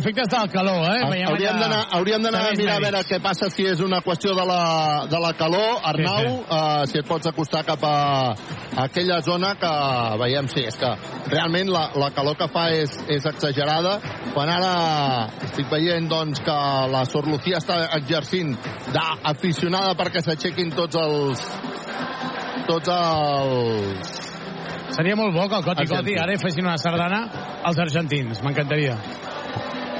[0.00, 1.02] efectes del calor, eh?
[1.12, 1.82] Veiem Hauríem allà- d'anar
[2.32, 4.62] d'anar a mirar a veure què passa si és una qüestió de la,
[5.10, 5.80] de la calor.
[5.92, 7.96] Arnau, Sí, sí, Uh, si et pots acostar cap a,
[8.32, 9.70] a aquella zona que
[10.20, 10.90] veiem, sí, és que
[11.30, 13.96] realment la, la calor que fa és, és exagerada.
[14.34, 14.72] Quan ara
[15.48, 16.58] estic veient doncs, que
[16.92, 18.54] la Sor Lucía està exercint
[18.92, 21.46] d'aficionada perquè s'aixequin tots els
[22.68, 24.18] tots els
[24.92, 27.24] Seria molt bo que el Coti Coti ara fessin una sardana
[27.64, 28.98] als argentins, m'encantaria.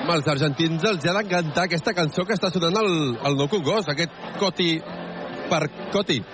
[0.03, 2.93] Home, als argentins els ha d'encantar aquesta cançó que està sonant al,
[3.29, 4.11] al Nou Congost, aquest
[4.41, 4.73] Coti
[5.51, 5.63] per
[5.95, 6.19] Coti.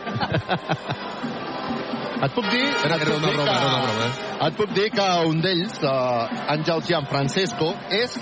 [2.19, 2.65] Et puc dir...
[2.83, 4.47] Era, era una broma, que- era una broma, eh?
[4.49, 8.17] Et puc dir que un d'ells, uh, Àngel Gianfrancesco, és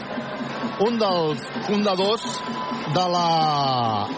[0.84, 2.26] un dels fundadors
[2.92, 3.24] de la...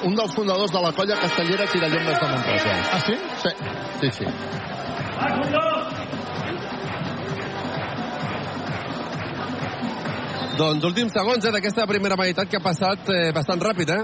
[0.09, 2.75] un dels fundadors de la colla castellera Tirallombes de Manresa.
[2.91, 3.15] Ah, sí?
[3.45, 3.55] Sí,
[4.01, 4.27] sí, sí.
[10.59, 14.03] Doncs últims segons eh, d'aquesta primera meitat que ha passat eh, bastant ràpid, eh?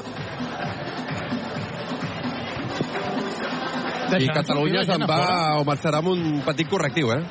[4.14, 5.24] I Catalunya se'n a va
[5.58, 7.22] o marxarà amb un petit correctiu, eh?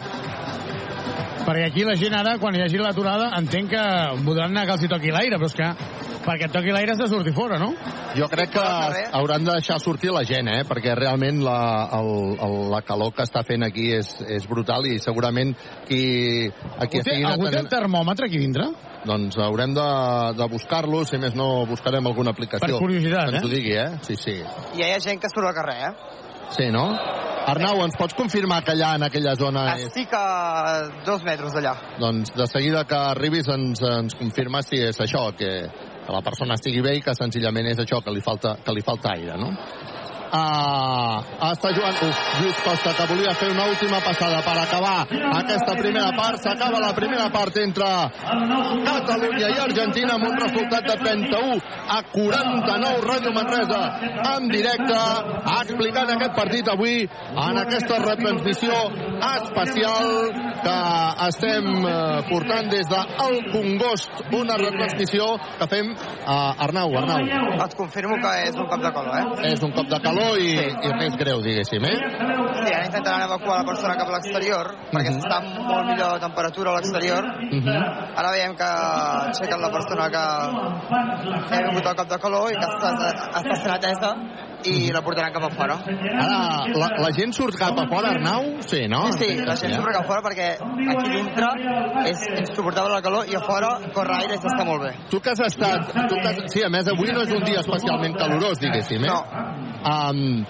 [1.43, 3.83] Perquè aquí la gent ara, quan hi hagi l'aturada, entenc que
[4.25, 5.69] voldran anar que els hi toqui l'aire, però és que
[6.23, 7.71] perquè et toqui l'aire has de sortir fora, no?
[8.17, 8.63] Jo crec que
[9.19, 10.63] hauran de deixar sortir la gent, eh?
[10.67, 11.59] perquè realment la,
[11.99, 12.11] el,
[12.43, 15.55] el, la calor que està fent aquí és, és brutal i segurament
[15.87, 16.03] qui,
[16.75, 18.71] a qui Algú té, algú té el termòmetre aquí dintre?
[19.03, 19.87] Doncs haurem de,
[20.39, 22.77] de buscar-lo, si més no buscarem alguna aplicació.
[22.77, 23.47] Per curiositat, que ens eh?
[23.47, 23.89] ho digui, eh?
[24.07, 24.37] Sí, sí.
[24.77, 26.21] I hi ha gent que surt al carrer, eh?
[26.53, 26.85] Sí, no?
[27.43, 29.89] Arnau, ens pots confirmar que allà en aquella zona és...
[29.89, 31.73] Estic a dos metres d'allà.
[31.99, 35.51] Doncs de seguida que arribis ens, ens confirma si és això, que,
[36.05, 38.85] que la persona estigui bé i que senzillament és això, que li falta, que li
[38.85, 39.51] falta aire, no?
[40.33, 41.99] Ah, està jugant.
[42.07, 45.05] Uf, Lluís Costa que volia fer una última passada per acabar
[45.37, 46.41] aquesta primera part.
[46.41, 47.85] S'acaba la primera part entre
[48.87, 53.81] Catalunya i Argentina amb un resultat de 31 a 49 Ràdio Manresa
[54.31, 54.97] en directe
[55.59, 58.79] explicant aquest partit avui en aquesta retransmissió
[59.29, 60.09] especial
[60.63, 60.77] que
[61.27, 65.29] estem eh, portant des del Congost una retransmissió
[65.59, 65.93] que fem
[66.25, 67.21] a Arnau, Arnau.
[67.67, 69.53] Et confirmo que és un cop de calor, eh?
[69.53, 70.51] és un cop de calor i,
[70.87, 71.97] i res greu, diguéssim, eh?
[72.63, 75.19] Sí, ara intentaran evacuar la persona cap a l'exterior, perquè Mhm.
[75.23, 75.39] està
[75.69, 77.23] molt millor temperatura a l'exterior.
[78.15, 78.69] Ara veiem que
[79.29, 82.89] aixequen la persona que ha vingut al cop de calor i que està,
[83.41, 84.15] està sent atesa
[84.69, 85.77] i la portaran cap a fora.
[86.23, 86.39] Ara,
[86.73, 88.49] la, la gent surt cap a fora, Arnau?
[88.67, 89.05] Sí, no?
[89.13, 90.49] Sí, sí, la gent surt cap a fora perquè
[90.93, 91.51] aquí dintre
[92.09, 94.93] és insuportable la calor i a fora corre aire i s'està molt bé.
[95.11, 95.93] Tu que has estat...
[95.93, 99.13] Tu que has, sí, a més, avui no és un dia especialment calorós, diguéssim, eh?
[99.13, 99.21] No.
[99.83, 100.45] Um,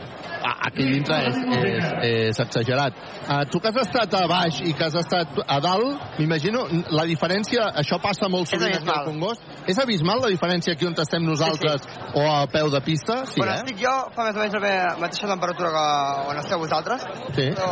[0.64, 2.98] aquí dintre és, és, és exagerat.
[3.24, 6.66] Uh, tu que has estat a baix i que has estat a dalt, m'imagino,
[6.96, 9.10] la diferència, això passa molt sovint aquí al abismal.
[9.12, 13.24] Congost, és abismal la diferència aquí on estem nosaltres o a peu de pista?
[13.30, 13.60] Sí, Quan eh?
[13.62, 15.88] estic jo fa més o menys la mateixa temperatura que
[16.32, 17.50] on esteu vosaltres, Sí.
[17.56, 17.72] però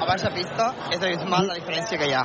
[0.00, 2.24] a baixa pista és abismal la diferència que hi ha.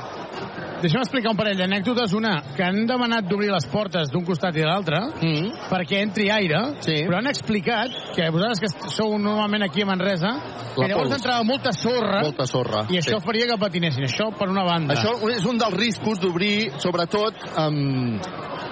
[0.78, 2.12] Deixa'm explicar un parell d'anècdotes.
[2.14, 5.66] Una, que han demanat d'obrir les portes d'un costat i de l'altre mm.
[5.72, 7.00] perquè entri aire, sí.
[7.08, 10.30] però han explicat que vosaltres que sou normalment aquí a Manresa,
[10.78, 11.16] La llavors pols.
[11.18, 12.84] entrava molta sorra, Molta sorra.
[12.88, 13.24] i això sí.
[13.26, 14.04] faria que patinessin.
[14.06, 14.94] Això per una banda.
[14.94, 18.20] Això és un dels riscos d'obrir, sobretot, um,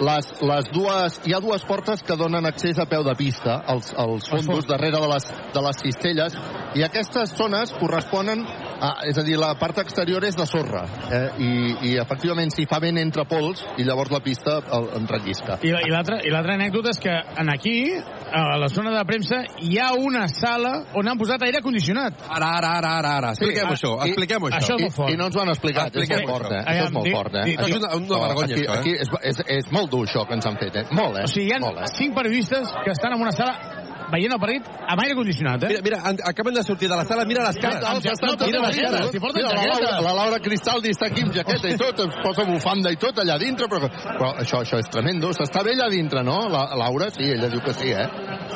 [0.06, 1.20] les, les dues...
[1.26, 5.00] Hi ha dues portes que donen accés a peu de pista, als, als fondos, darrere
[5.00, 6.36] de les, de les cistelles,
[6.76, 11.38] I aquestes zones corresponen a, és a dir, la part exterior és de sorra eh,
[11.40, 11.50] i,
[11.88, 15.56] i efectivament si fa vent entra pols i llavors la pista el, en rellisca.
[15.64, 19.40] I, i l'altra i l'altra anècdota és que en aquí, a la zona de premsa,
[19.64, 22.14] hi ha una sala on han posat aire condicionat.
[22.28, 23.30] Ara, ara, ara, ara, ara.
[23.36, 24.56] Expliquem Sí, això, i- expliquem això.
[24.60, 25.12] Això és molt fort.
[25.12, 26.62] I no ens ho han explicat, és Expliquem molt fort, eh?
[26.66, 26.84] això.
[26.86, 27.44] És molt fort, eh?
[27.56, 28.78] Això és una- una vergonya, Aquí, això, eh?
[28.78, 30.84] aquí és, és, és molt dur, això que ens han fet, eh?
[30.92, 31.24] Molt, eh?
[31.24, 31.88] O sigui, hi ha molt, eh?
[31.96, 35.68] cinc periodistes que estan en una sala veient el partit amb aire condicionat, eh?
[35.82, 37.82] Mira, mira, acaben de sortir de la sala, mira les cares.
[37.84, 39.10] Amb jaqueta, mira les mira, cares.
[39.10, 39.64] si porten mira, la.
[39.66, 43.18] Laura, la Laura Cristaldi està aquí amb jaqueta i tot, es posa bufanda i tot
[43.22, 45.32] allà dintre, però, però això, això és tremendo.
[45.36, 47.10] S'està bé allà dintre, no, la, Laura?
[47.10, 48.06] Sí, ella diu que sí, eh?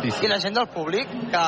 [0.01, 0.27] Sí, sí.
[0.27, 1.45] I la gent del públic, que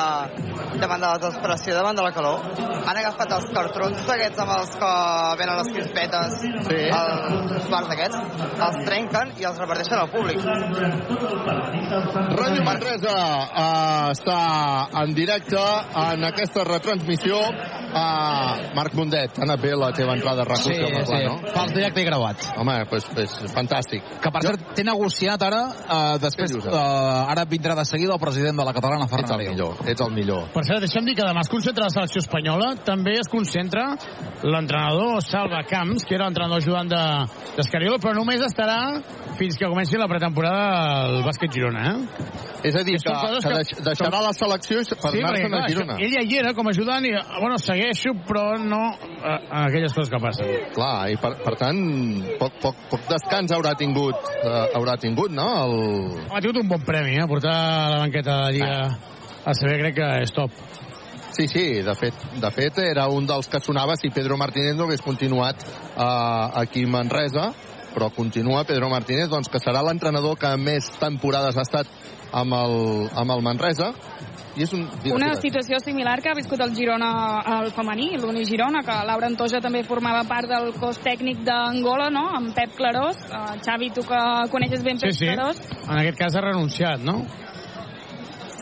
[0.81, 2.43] davant de la desesperació, davant de la calor,
[2.83, 4.91] han agafat els cartrons aquests amb els que
[5.39, 6.81] venen les crispetes, Sí.
[6.91, 8.17] els bars aquests,
[8.67, 10.39] els trenquen i els reparteixen al públic.
[12.33, 14.37] Ràdio Manresa uh, està
[15.03, 15.59] en directe
[16.03, 17.39] en aquesta retransmissió.
[17.93, 21.25] Uh, Marc Mundet, ha anat bé la teva entrada a RAC1, Sí, home, clar, sí.
[21.27, 21.51] no?
[21.53, 22.45] Fals directe i grauat.
[22.57, 24.01] Home, pues, pues, fantàstic.
[24.23, 28.57] Que, per cert, té negociat ara, eh, després, eh, ara vindrà de seguida el president
[28.57, 29.51] de la catalana, Ets Ferran el Riu.
[29.53, 30.47] millor, ets el millor.
[30.55, 33.85] Per cert, deixa'm dir que demà es concentra la selecció espanyola, també es concentra
[34.41, 37.03] l'entrenador Salva Camps, que era l'entrenador ajudant de
[37.57, 38.79] d'Escariol, però només estarà
[39.37, 42.27] fins que comenci la pretemporada al bàsquet Girona, eh?
[42.63, 45.97] És a dir, que, que que- deix, deixarà la selecció per Sí, anar-se'n a Girona.
[45.99, 50.09] ell hi era com a ajudant i, bueno, segueixo, però no eh, en aquelles coses
[50.11, 50.51] que passen.
[50.73, 51.81] Clar, i per, per tant,
[52.39, 55.47] poc, poc, poc descans haurà tingut, eh, haurà tingut, no?
[55.65, 56.23] El...
[56.29, 57.27] Ha tingut un bon premi, eh?
[57.29, 58.79] Portar a la banqueta de la Lliga
[59.43, 60.51] a saber crec que és top.
[61.33, 64.85] Sí, sí, de fet, de fet era un dels que sonava si Pedro Martínez no
[64.85, 67.51] hagués continuat eh, aquí a Manresa,
[67.93, 71.89] però continua Pedro Martínez, doncs que serà l'entrenador que més temporades ha estat
[72.33, 72.75] amb el,
[73.23, 73.93] amb el Manresa.
[74.53, 74.83] I és un...
[75.01, 77.09] digues, Una situació similar que ha viscut el Girona
[77.55, 82.27] al femení, l'Uni Girona, que Laura Antoja també formava part del cos tècnic d'Angola, no?,
[82.37, 83.17] amb Pep Clarós.
[83.31, 84.19] Uh, Xavi, tu que
[84.53, 85.31] coneixes ben Sí, Pep sí.
[85.31, 87.23] Clarós, En aquest cas ha renunciat, no?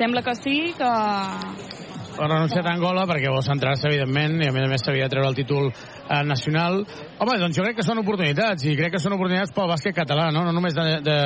[0.02, 1.71] sembla que sí, que...
[2.12, 5.14] Ha renunciat a Angola perquè vol centrar-se, evidentment, i a més a més s'havia de
[5.14, 6.82] treure el títol eh, nacional.
[7.24, 10.28] Home, doncs jo crec que són oportunitats, i crec que són oportunitats pel bàsquet català,
[10.36, 11.18] no, no només de, de,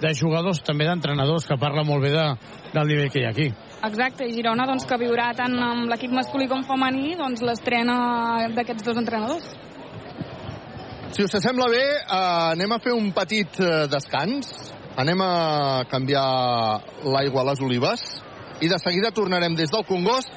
[0.00, 2.24] de jugadors, també d'entrenadors, que parla molt bé de,
[2.72, 3.50] del nivell que hi ha aquí.
[3.90, 7.98] Exacte, i Girona, doncs, que viurà tant amb l'equip masculí com femení, doncs, l'estrena
[8.56, 9.52] d'aquests dos entrenadors.
[11.10, 12.24] Si us sembla bé, eh,
[12.56, 14.54] anem a fer un petit eh, descans.
[15.00, 16.26] Anem a canviar
[17.06, 18.02] l'aigua a les olives
[18.60, 20.30] i de seguida tornarem des del Congost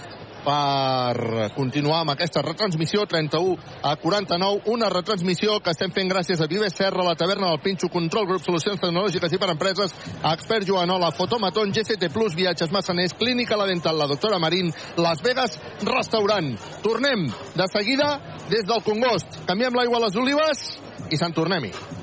[0.44, 6.50] per continuar amb aquesta retransmissió 31 a 49, una retransmissió que estem fent gràcies a
[6.52, 9.96] Vives Serra, la taverna del Pinxo, Control Grup, Solucions Tecnològiques i per Empreses,
[10.34, 15.60] Expert Joanola, Fotomaton, GCT Plus, Viatges Massaners, Clínica La Dental, la doctora Marín, Las Vegas,
[15.82, 16.54] Restaurant.
[16.84, 18.18] Tornem de seguida
[18.50, 19.44] des del Congost.
[19.48, 20.66] Canviem l'aigua a les olives
[21.12, 22.03] i se'n tornem-hi.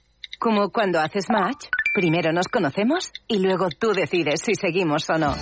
[0.41, 5.35] Como cuando haces match, primero nos conocemos y luego tú decides si seguimos o no.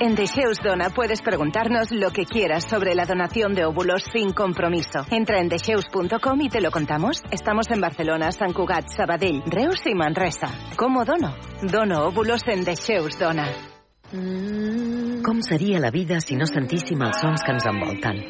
[0.00, 5.06] En Dejeus Dona puedes preguntarnos lo que quieras sobre la donación de óvulos sin compromiso.
[5.08, 7.22] Entra en dejeus.com y te lo contamos.
[7.30, 10.48] Estamos en Barcelona, Sant Cugat, Sabadell, Reus y Manresa.
[10.76, 11.36] ¿Cómo dono?
[11.62, 13.46] Dono óvulos en Dejeus Dona.
[14.10, 18.26] Com seria la vida si no sentíssim els sons que ens?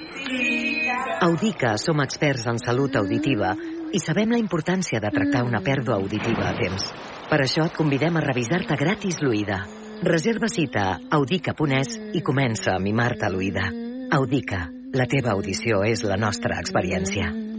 [1.22, 3.56] Audica som experts en salut auditiva
[3.92, 6.90] i sabem la importància de tractar una pèrdua auditiva a temps.
[7.30, 9.60] Per això et convidem a revisar-te gratis l'oïda.
[10.06, 13.68] Reserva cita a audica.es i comença a mimar-te l'oïda.
[14.16, 14.64] Audica,
[14.94, 17.49] la teva audició és la nostra experiència.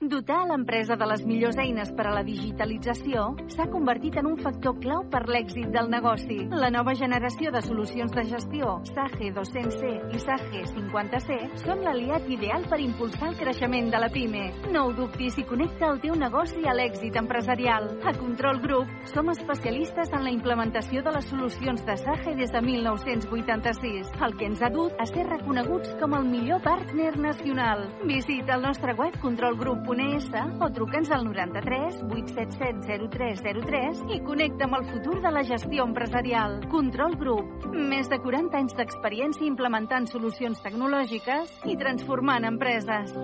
[0.00, 4.78] Dotar l'empresa de les millors eines per a la digitalització s'ha convertit en un factor
[4.80, 6.38] clau per l'èxit del negoci.
[6.56, 11.36] La nova generació de solucions de gestió, SAGE 200C i SAGE 50C,
[11.66, 14.46] són l'aliat ideal per impulsar el creixement de la PIME.
[14.72, 17.90] No ho dubtis i connecta el teu negoci a l'èxit empresarial.
[18.00, 22.64] A Control Group som especialistes en la implementació de les solucions de SAGE des de
[22.70, 27.84] 1986, el que ens ha dut a ser reconeguts com el millor partner nacional.
[28.08, 34.78] Visita el nostre web controlgroup.com www.controlgroup.es o truca'ns al 93 877 0303 i connecta amb
[34.78, 36.60] el futur de la gestió empresarial.
[36.70, 37.66] Control Group.
[37.74, 43.16] Més de 40 anys d'experiència implementant solucions tecnològiques i transformant empreses.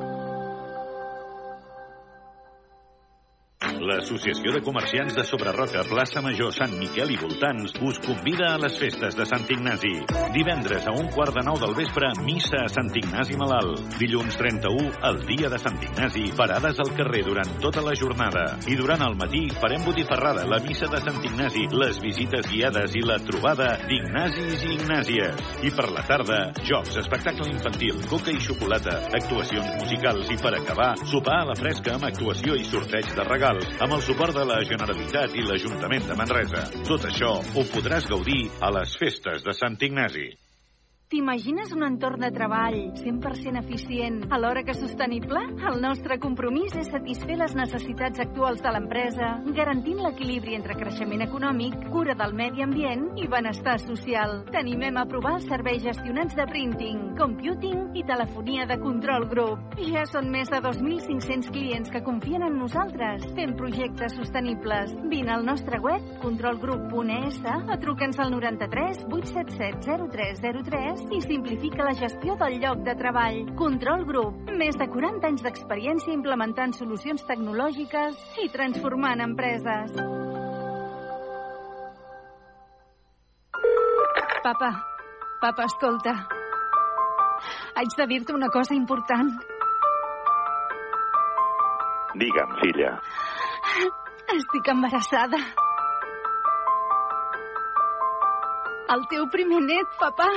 [3.57, 8.75] L'Associació de Comerciants de Sobreroca, Plaça Major, Sant Miquel i Voltants us convida a les
[8.77, 9.95] festes de Sant Ignasi.
[10.35, 13.81] Divendres a un quart de nou del vespre, missa a Sant Ignasi Malalt.
[13.97, 18.45] Dilluns 31, el dia de Sant Ignasi, parades al carrer durant tota la jornada.
[18.69, 23.07] I durant el matí farem botifarrada, la missa de Sant Ignasi, les visites guiades i
[23.09, 25.41] la trobada d'Ignasis i Ignàsies.
[25.65, 30.93] I per la tarda, jocs, espectacle infantil, coca i xocolata, actuacions musicals i per acabar,
[31.09, 34.57] sopar a la fresca amb actuació i sorteig de regals amb el suport de la
[34.67, 36.65] Generalitat i l'Ajuntament de Manresa.
[36.89, 40.33] Tot això ho podràs gaudir a les festes de Sant Ignasi.
[41.07, 45.39] T'imagines un entorn de treball 100% eficient alhora que sostenible?
[45.71, 51.77] El nostre compromís és satisfer les necessitats actuals de l'empresa, garantint l'equilibri entre creixement econòmic,
[51.93, 54.41] cura del medi ambient i benestar social.
[54.51, 59.79] T'animem a provar els serveis gestionats de printing, computing i telefonia de control group.
[59.87, 64.91] Ja són més de 2.500 clients que confien en nosaltres, fent projectes sostenibles.
[65.07, 72.37] Vine al nostre web, controlgroup.es, o truca'ns al 93 877 0303 i simplifica la gestió
[72.41, 73.43] del lloc de treball.
[73.57, 74.51] Control Group.
[74.57, 79.93] Més de 40 anys d'experiència implementant solucions tecnològiques i transformant empreses.
[84.47, 84.71] Papa,
[85.43, 86.17] papa, escolta.
[87.77, 89.33] Haig de dir-te una cosa important.
[92.17, 92.97] Digue'm, filla.
[94.37, 95.41] Estic embarassada.
[98.95, 100.31] El teu primer net, papa.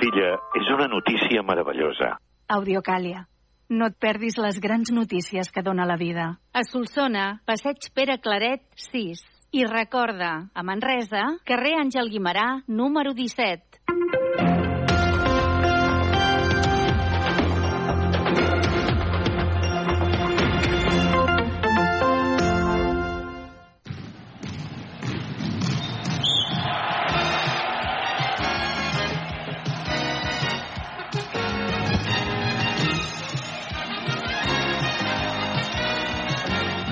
[0.00, 2.16] Filla, és una notícia meravellosa.
[2.48, 3.24] Audiocàlia.
[3.70, 6.26] No et perdis les grans notícies que dona la vida.
[6.52, 9.22] A Solsona, passeig Pere Claret, 6.
[9.54, 13.73] I recorda, a Manresa, carrer Àngel Guimarà, número 17.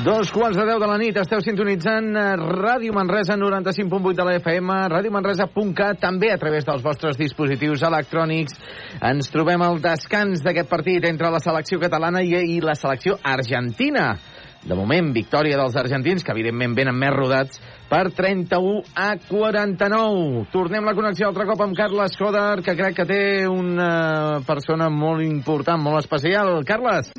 [0.03, 4.33] Dos quarts de deu de la nit, esteu sintonitzant eh, Ràdio Manresa 95.8 de la
[4.41, 8.57] FM, radiomanresa.cat, també a través dels vostres dispositius electrònics.
[8.99, 14.17] Ens trobem al descans d'aquest partit entre la selecció catalana i, i la selecció argentina.
[14.63, 17.59] De moment, victòria dels argentins, que evidentment venen més rodats,
[17.91, 20.47] per 31 a 49.
[20.53, 25.27] Tornem la connexió altre cop amb Carles Coder, que crec que té una persona molt
[25.27, 26.61] important, molt especial.
[26.69, 27.11] Carles!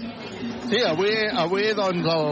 [0.63, 2.23] Sí, avui, avui doncs, el,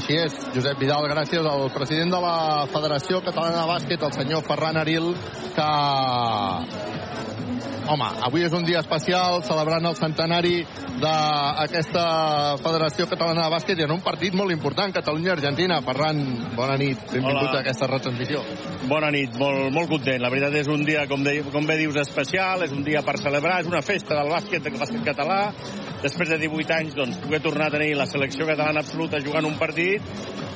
[0.00, 2.38] així és, Josep Vidal, gràcies al president de la
[2.72, 5.12] Federació Catalana de Bàsquet, el senyor Ferran Aril,
[5.54, 5.68] que
[7.88, 10.60] home, avui és un dia especial celebrant el centenari
[11.00, 12.04] d'aquesta
[12.60, 15.80] Federació Catalana de Bàsquet i en un partit molt important, Catalunya-Argentina.
[15.86, 16.22] Ferran,
[16.56, 17.58] bona nit, benvingut Hola.
[17.58, 18.42] a aquesta retransmissió.
[18.90, 20.20] Bona nit, molt, molt content.
[20.22, 23.16] La veritat és un dia, com, de, com bé dius, especial, és un dia per
[23.22, 25.40] celebrar, és una festa del bàsquet, del bàsquet català.
[26.02, 29.56] Després de 18 anys, doncs, poder tornar a tenir la selecció catalana absoluta jugant un
[29.58, 30.04] partit,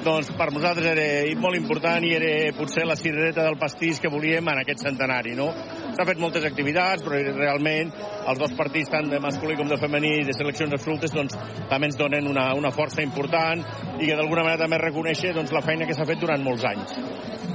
[0.02, 1.06] doncs per nosaltres era
[1.40, 5.52] molt important i era potser la cirereta del pastís que volíem en aquest centenari, no?
[5.92, 7.92] S'ha fet moltes activitats, però realment
[8.26, 11.36] els dos partits, tant de masculí com de femení i de seleccions absolutes, doncs
[11.70, 13.64] també ens donen una, una força important
[14.00, 16.96] i que d'alguna manera també reconèixer doncs, la feina que s'ha fet durant molts anys.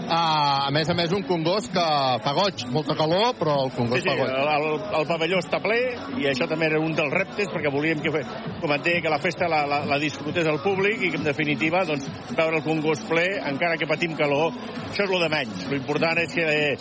[0.08, 1.84] Ah, a més a més, un congost que
[2.24, 4.30] fa goig, molta calor, però el Sí, congost sí, fa goig.
[4.32, 4.68] el,
[5.02, 5.80] el pavelló està ple
[6.22, 8.14] i això també era un dels reptes perquè volíem que,
[8.62, 11.28] com et deia, que la festa la, la, la disfrutés el públic i que en
[11.28, 12.08] definitiva doncs,
[12.38, 14.56] veure el congost ple, encara que patim calor,
[14.88, 15.68] això és lo de menys.
[15.74, 16.78] L'important és que eh,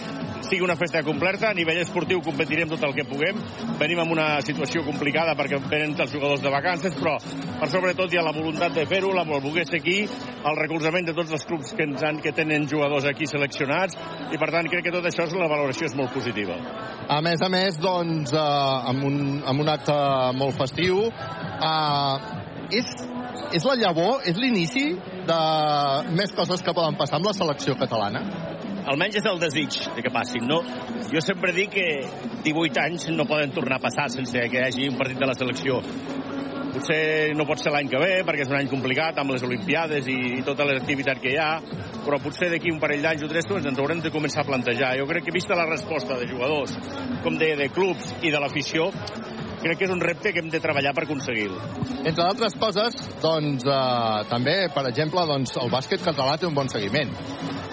[0.46, 3.38] sigui una festa completa a nivell esportiu competirem tot el que puguem.
[3.80, 7.16] Venim en una situació complicada perquè venen els jugadors de vacances, però
[7.60, 11.32] per sobretot hi ha la voluntat de fer-ho, la ser aquí, el recolzament de tots
[11.32, 13.96] els clubs que, ens han, que tenen jugadors aquí seleccionats,
[14.32, 16.58] i per tant crec que tot això és la valoració és molt positiva.
[17.08, 19.96] A més a més, doncs, eh, amb, un, amb un acte
[20.36, 22.92] molt festiu, eh, és,
[23.54, 24.90] és la llavor, és l'inici
[25.26, 25.40] de
[26.16, 28.22] més coses que poden passar amb la selecció catalana?
[28.86, 30.60] Almenys és el desig de que passin, no?
[31.10, 31.86] Jo sempre dic que
[32.46, 35.34] 18 anys no poden tornar a passar sense que hi hagi un partit de la
[35.34, 35.80] selecció.
[36.76, 40.10] Potser no pot ser l'any que ve, perquè és un any complicat amb les Olimpiades
[40.12, 41.54] i, i tota l'activitat que hi ha,
[42.04, 44.92] però potser d'aquí un parell d'anys o tres doncs ens haurem de començar a plantejar.
[45.00, 46.76] Jo crec que vista la resposta de jugadors,
[47.24, 48.90] com deia, de clubs i de l'afició,
[49.62, 51.58] crec que és un repte que hem de treballar per aconseguir-ho.
[52.04, 56.68] Entre altres coses, doncs, eh, també, per exemple, doncs, el bàsquet català té un bon
[56.68, 57.12] seguiment.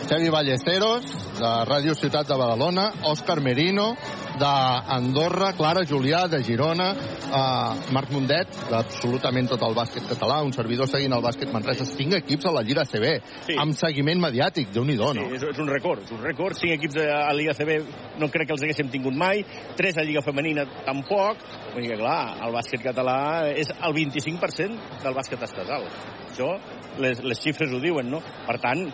[0.04, 1.06] Xavi Ballesteros,
[1.40, 3.94] de Ràdio Ciutat de Badalona, Òscar Merino,
[4.40, 10.90] d'Andorra, Clara Julià, de Girona, eh, Marc Mundet, d'absolutament tot el bàsquet català, un servidor
[10.90, 13.14] seguint el bàsquet Manresa, cinc equips a la Lliga CB,
[13.48, 13.58] sí.
[13.60, 15.12] amb seguiment mediàtic, déu nhi no?
[15.14, 17.80] Sí, és, és un record, és un record, cinc equips a la Lliga CB
[18.22, 19.44] no crec que els haguéssim tingut mai,
[19.78, 21.44] tres a Lliga Femenina tampoc,
[21.74, 23.18] vull dir clar, el bàsquet català
[23.54, 25.88] és el 25% del bàsquet estatal.
[26.30, 26.56] Això,
[27.02, 28.22] les, les xifres ho diuen, no?
[28.48, 28.88] Per tant,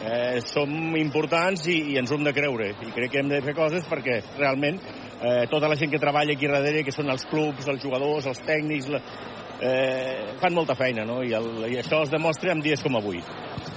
[0.00, 2.70] eh, som importants i, i ens ho hem de creure.
[2.86, 6.36] I crec que hem de fer coses perquè realment eh, tota la gent que treballa
[6.36, 9.02] aquí darrere, que són els clubs, els jugadors, els tècnics, la,
[9.60, 11.22] eh, fan molta feina, no?
[11.24, 13.22] I, el, I això es demostra en dies com avui.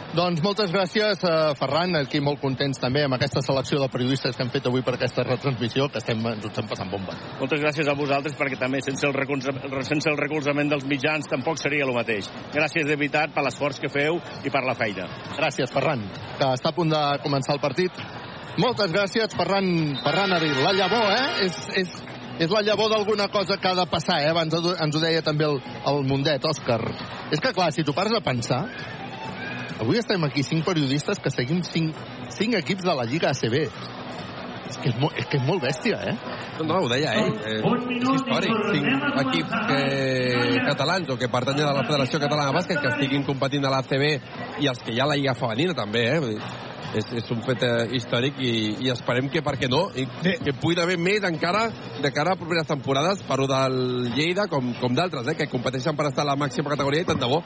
[0.10, 4.42] Doncs moltes gràcies, eh, Ferran, aquí molt contents també amb aquesta selecció de periodistes que
[4.42, 7.14] hem fet avui per aquesta retransmissió, que estem, ens ho estem passant bomba.
[7.38, 11.62] Moltes gràcies a vosaltres, perquè també sense el, recolzament, sense el recolzament dels mitjans tampoc
[11.62, 12.26] seria el mateix.
[12.56, 15.06] Gràcies de veritat per l'esforç que feu i per la feina.
[15.38, 16.02] Gràcies, Ferran,
[16.40, 17.92] que està a punt de començar el partit.
[18.58, 20.58] Moltes gràcies, Ferran, Ferran Aril.
[20.66, 21.46] La llavor, eh?
[21.46, 21.98] És, és,
[22.40, 24.34] és la llavor d'alguna cosa que ha de passar, eh?
[24.34, 26.82] Abans ens ho deia també el, el Mundet, Òscar.
[27.30, 28.66] És que, clar, si tu pares a pensar,
[29.80, 31.96] avui estem aquí cinc periodistes que seguim cinc,
[32.36, 33.58] cinc equips de la Lliga ACB.
[34.70, 36.16] És que és, molt, és que és molt bèstia, eh?
[36.60, 37.32] No, no, ho deia ell.
[37.42, 37.56] Eh,
[37.96, 38.52] és històric.
[38.76, 39.80] Cinc equips que,
[40.68, 44.06] catalans o que pertanyen a la Federació Catalana de Bàsquet que estiguin competint a l'ACB
[44.62, 46.20] i els que hi ha a la Lliga Femenina també, eh?
[46.22, 46.52] Vull dir,
[47.00, 48.54] és, és un fet eh, històric i,
[48.86, 51.68] i esperem que, per què no, i, que pugui haver més encara
[52.04, 56.12] de cara a properes temporades, parlo del Lleida com, com d'altres, eh, que competeixen per
[56.12, 57.42] estar a la màxima categoria i tant de bo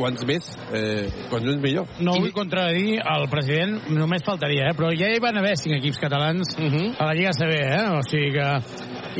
[0.00, 1.88] quants més, eh, quants més millor.
[2.00, 4.76] No vull contradir el president, només faltaria, eh?
[4.76, 6.86] però ja hi van haver cinc equips catalans uh -huh.
[6.98, 7.84] a la Lliga CB, eh?
[7.98, 8.48] o sigui que...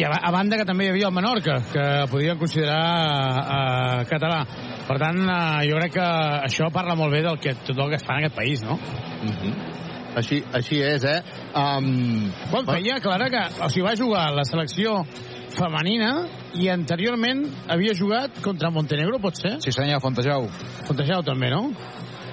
[0.01, 2.85] I a, a banda que també hi havia el Menorca, que podríem considerar
[3.40, 4.47] eh, català.
[4.86, 6.09] Per tant, eh, jo crec que
[6.48, 8.74] això parla molt bé del que tot el que es fa en aquest país, no?
[8.74, 9.55] Uh -huh.
[10.16, 11.23] Així, així és, eh?
[11.55, 12.32] Um...
[12.51, 13.43] Bon, feia clara que...
[13.65, 15.05] O sigui, va jugar la selecció
[15.55, 16.11] femenina
[16.59, 19.57] i anteriorment havia jugat contra Montenegro, pot ser?
[19.65, 20.49] Sí, senyor, Fontejau.
[20.89, 21.71] Fontejau també, no?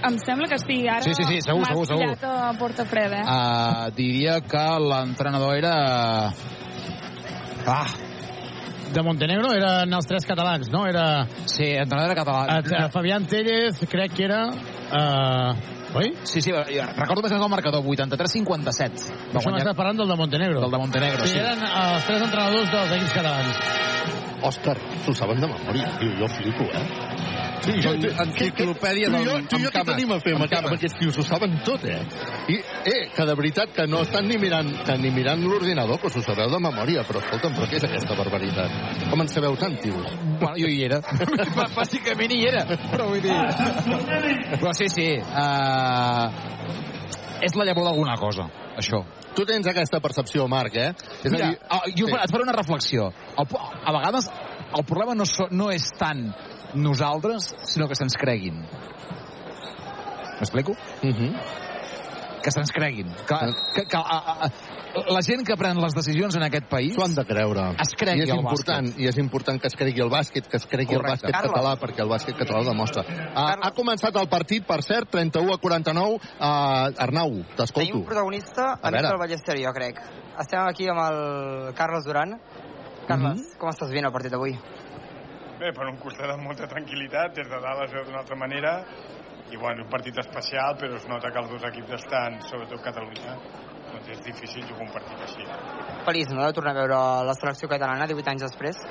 [0.08, 2.12] Em sembla que sí, ara sí, sí, sí, segur, segur, segur.
[2.22, 3.22] a Portafreda.
[3.22, 3.26] Eh?
[3.26, 5.78] Uh, diria que l'entrenador era...
[7.68, 7.88] Ah,
[8.94, 10.86] de Montenegro eren els tres catalans, no?
[10.88, 11.26] Era...
[11.46, 12.46] Sí, entrenador era català.
[12.60, 14.46] A, a Fabián Tellez, crec que era...
[14.88, 16.14] Uh, oi?
[16.24, 19.08] Sí, sí, recordo més el marcador, 83-57.
[19.34, 20.64] Això m'estàs parlant del de Montenegro.
[20.66, 21.36] Del de Montenegro, sí.
[21.36, 21.44] sí.
[21.44, 23.62] eren els tres entrenadors dels equips catalans.
[24.48, 25.94] Òscar, s'ho saben de memòria.
[26.02, 27.08] Jo, jo flipo, eh?
[27.68, 30.54] Sí, Són enciclopèdies tu i jo, tu i jo què tenim a fer amb, amb,
[30.60, 31.18] amb aquests tios?
[31.20, 31.98] Ho saben tot, eh?
[32.54, 32.58] I,
[32.92, 36.20] eh, que de veritat que no estan ni mirant, que ni mirant l'ordinador, que us
[36.20, 38.78] ho sabeu de memòria, però escolta'm, però què és aquesta barbaritat?
[39.10, 40.14] Com en sabeu tant, tios?
[40.38, 41.02] Bueno, jo hi era.
[41.80, 43.36] Bàsicament hi era, però vull dir...
[44.58, 45.10] Però sí, sí.
[45.18, 45.77] Uh,
[47.46, 48.48] és la llavor d'alguna cosa,
[48.78, 49.04] això.
[49.38, 50.92] Tu tens aquesta percepció, Marc, eh?
[51.22, 51.60] És Mira, a dir...
[51.70, 52.16] Ah, jo sí.
[52.18, 53.12] et faré una reflexió.
[53.38, 54.30] El, a vegades
[54.78, 56.26] el problema no, so, no és tant
[56.78, 58.64] nosaltres, sinó que se'ns creguin.
[60.40, 60.74] M'explico?
[61.04, 61.32] Uh -huh.
[62.48, 63.10] Que se'ns creguin.
[63.28, 63.38] Que,
[63.76, 64.48] que, que a, a,
[65.12, 66.94] la gent que pren les decisions en aquest país...
[66.96, 67.66] S'ho han de creure.
[67.84, 69.02] Es cregui I és el important, bàsquet.
[69.04, 71.12] I és important que es cregui el bàsquet, que es cregui Correcte.
[71.12, 71.52] el bàsquet Carles.
[71.52, 73.04] català, perquè el bàsquet català ho demostra.
[73.28, 76.16] Ha, ha començat el partit, per cert, 31 a 49.
[76.38, 77.84] Uh, Arnau, t'escolto.
[77.84, 80.00] Tenim un protagonista a, a del Ballester, jo crec.
[80.40, 81.22] Estem aquí amb el
[81.76, 82.38] Carles Duran.
[83.12, 83.58] Carles, mm -hmm.
[83.60, 84.56] com estàs veient el partit d'avui?
[85.60, 88.86] Bé, per un costat amb molta tranquil·litat, des de dalt es veu d'una altra manera,
[89.52, 93.38] i bueno, un partit especial, però es nota que els dos equips estan, sobretot Catalunya,
[93.92, 95.48] doncs és difícil jugar un partit així.
[96.08, 97.00] Feliç, no?, de tornar a veure
[97.30, 98.82] la selecció catalana 18 anys després.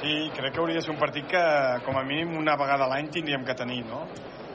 [0.00, 1.42] Sí, crec que hauria de ser un partit que,
[1.86, 4.02] com a mínim, una vegada l'any tindríem que tenir, no?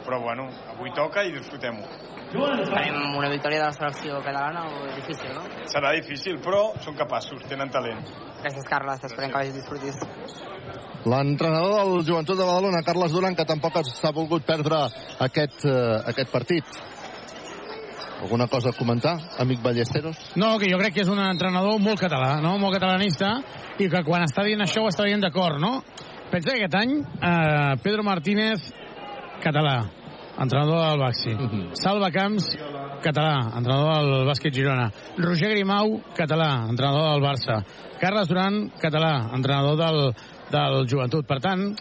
[0.07, 2.15] Però bueno, avui toca i disfrutem-ho.
[2.27, 5.43] Farem una victòria de la selecció catalana o és difícil, no?
[5.71, 8.01] Serà difícil, però són capaços, tenen talent.
[8.41, 9.03] Gràcies, Carles.
[9.07, 9.99] Esperem que vagis disfrutis.
[11.07, 14.81] L'entrenador del Joventut de Badalona, Carles Duran, que tampoc s'ha volgut perdre
[15.23, 16.79] aquest, eh, aquest partit.
[18.21, 20.17] Alguna cosa a comentar, amic Ballesteros?
[20.35, 22.57] No, que jo crec que és un entrenador molt català, no?
[22.57, 23.37] molt catalanista,
[23.77, 25.83] i que quan està dient això ho està dient d'acord, no?
[26.31, 28.73] Pensa que aquest any eh, Pedro Martínez,
[29.43, 29.85] català,
[30.39, 31.33] entrenador del Baxi.
[31.33, 31.69] Uh -huh.
[31.73, 32.57] Salva Camps,
[33.01, 34.91] català, entrenador del bàsquet Girona.
[35.17, 37.63] Roger Grimau, català, entrenador del Barça.
[37.99, 40.13] Carles Duran, català, entrenador del,
[40.51, 41.25] del Joventut.
[41.25, 41.75] Per tant,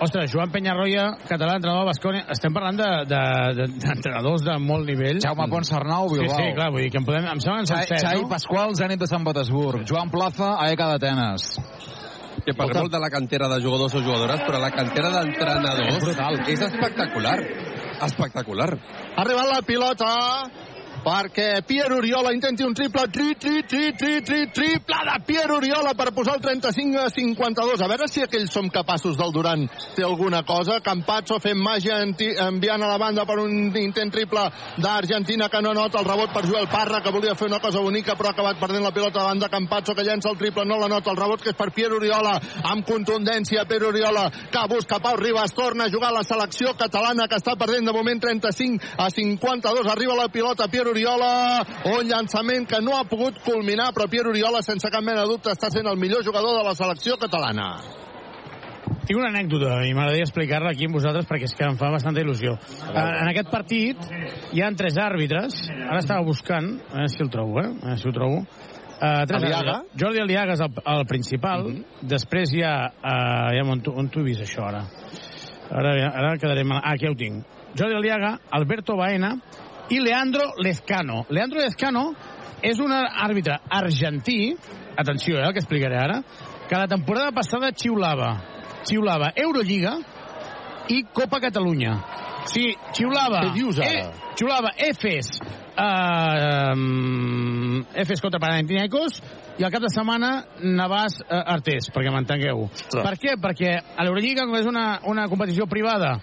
[0.00, 2.24] ostres, Joan Penyarroia, català, entrenador del Bascònia.
[2.30, 5.20] Estem parlant d'entrenadors de, de, de, de molt nivell.
[5.20, 6.36] Jaume Ponsarnau, Bilbao.
[6.36, 8.22] Sí, sí, clar, vull dir que em, podem, em sembla que en són set, Xai
[8.22, 8.28] no?
[8.30, 9.86] Pasqual, Zenit de Sant Petersburg.
[9.88, 11.50] Joan Plaza, AEK d'Atenes.
[12.40, 16.04] Que parlem molt de la cantera de jugadors o jugadores, però la cantera d'entrenadors És
[16.06, 16.40] brutal.
[16.48, 17.36] és espectacular.
[18.06, 18.70] Espectacular.
[19.14, 20.10] Ha arribat la pilota
[21.04, 25.94] perquè Pierre Oriola intenti un triple, tri, tri, tri, tri, tri, triple de Pierre Oriola
[25.96, 27.80] per posar el 35 a 52.
[27.80, 29.66] A veure si aquells som capaços del Durant
[29.96, 30.80] té alguna cosa.
[30.84, 34.44] Campazzo fent màgia enviant a la banda per un intent triple
[34.80, 38.16] d'Argentina que no nota el rebot per Joel Parra que volia fer una cosa bonica
[38.16, 41.10] però ha acabat perdent la pilota de Campazzo que llença el triple, no la nota.
[41.10, 43.64] El rebot que és per Pierre Oriola amb contundència.
[43.64, 47.56] Pierre Oriola que busca Pau Ribas torna a jugar a la selecció catalana que està
[47.56, 51.30] perdent de moment 35 a 52 arriba la pilota Pierre Oriola
[51.94, 55.52] un llançament que no ha pogut culminar però Pierre Oriola sense cap mena de dubte
[55.54, 57.70] està sent el millor jugador de la selecció catalana
[59.06, 62.22] Tinc una anècdota i m'agradaria explicar-la aquí amb vosaltres perquè és que em fa bastanta
[62.22, 62.52] il·lusió.
[62.54, 64.04] Eh, En aquest partit
[64.54, 67.70] hi han tres àrbitres, ara estava buscant, a veure si el trobo, eh?
[67.70, 68.42] A veure si ho trobo.
[69.00, 69.74] Uh, tres Aliaga?
[69.80, 70.00] àrbitres.
[70.02, 71.66] Jordi Aliaga és el, el principal,
[72.12, 72.74] després hi ha...
[73.00, 74.84] Uh, ja on, on t'ho he vist, això, ara?
[75.70, 76.82] Ara, ara quedaré mal...
[76.84, 77.42] Ah, aquí ja ho tinc.
[77.78, 79.36] Jordi Aliaga, Alberto Baena
[79.90, 81.24] i Leandro Lezcano.
[81.28, 82.14] Leandro Lezcano
[82.62, 84.54] és un àrbitre argentí,
[84.96, 86.22] atenció, eh, el que explicaré ara,
[86.68, 88.30] que la temporada passada xiulava,
[88.86, 89.96] xiulava Eurolliga
[90.88, 91.96] i Copa Catalunya.
[92.46, 93.42] Sigui, xiulava...
[93.48, 94.06] Què dius, ara?
[94.06, 99.20] Eh, xiulava Efes, eh, um, Efes contra Panathinaikos
[99.60, 100.30] i al cap de setmana
[100.62, 102.68] Navàs eh, Artés, perquè m'entengueu.
[102.94, 103.36] Per què?
[103.42, 106.16] Perquè a l'Eurolliga, com és una, una competició privada,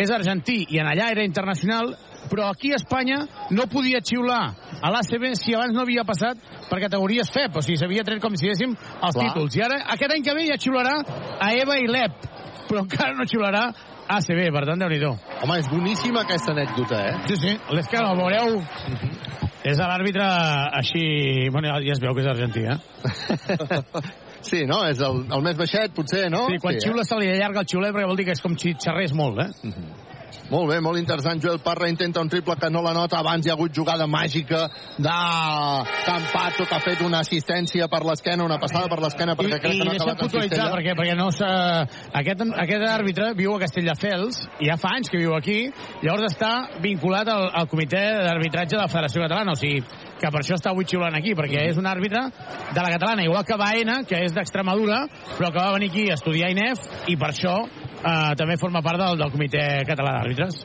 [0.00, 1.92] és argentí i en allà era internacional,
[2.28, 3.20] però aquí a Espanya
[3.50, 4.42] no podia xiular
[4.80, 6.38] a l'ACB si abans no havia passat
[6.68, 9.24] per categories FEP, o sigui, s'havia tret com si diguéssim els Clar.
[9.24, 9.56] títols.
[9.56, 10.96] I ara, aquest any que ve ja xiularà
[11.40, 12.28] a EVA i l'EP,
[12.68, 13.64] però encara no xiularà
[14.10, 17.14] a ACB, per tant, déu nhi Home, és boníssima aquesta anècdota, eh?
[17.30, 18.58] Sí, sí, l'Escano, el veureu...
[19.60, 20.24] És l'àrbitre
[20.78, 21.02] així...
[21.52, 22.78] Bueno, ja, ja es veu que és argentí, eh?
[24.40, 24.78] Sí, no?
[24.88, 26.46] És el, el més baixet, potser, no?
[26.48, 28.56] Sí, quan sí, xiula se li allarga el xiulet perquè vol dir que és com
[28.60, 29.74] si xerrés molt, eh?
[30.50, 31.40] Molt bé, molt interessant.
[31.42, 33.20] Joel Parra intenta un triple que no la nota.
[33.20, 34.66] Abans hi ha hagut jugada màgica
[34.98, 35.16] de
[36.06, 39.78] Campazzo, que ha fet una assistència per l'esquena, una passada per l'esquena, perquè I, crec
[39.78, 41.28] que no ha acabat puntualitzar, perquè, perquè no.
[42.20, 45.58] Aquest, aquest àrbitre viu a Castelldefels, i ja fa anys que viu aquí,
[46.02, 46.52] llavors està
[46.82, 49.82] vinculat al, al comitè d'arbitratge de la Federació Catalana, o sigui,
[50.20, 52.26] que per això està avui xiulant aquí, perquè és un àrbitre
[52.74, 55.04] de la catalana, igual que Baena, que és d'Extremadura,
[55.38, 57.56] però que va venir aquí a estudiar INEF, i per això
[58.00, 60.64] eh, també forma part del, del comitè català d'àrbitres.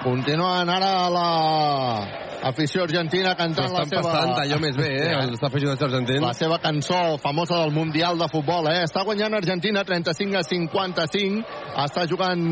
[0.00, 1.28] Continuen ara la
[2.42, 4.02] afició argentina cantant la Estan seva...
[4.06, 6.22] passant allò més bé, eh, els aficionats argentins.
[6.24, 8.84] La seva cançó famosa del Mundial de Futbol, eh?
[8.86, 11.42] Està guanyant Argentina 35 a 55.
[11.84, 12.44] Està jugant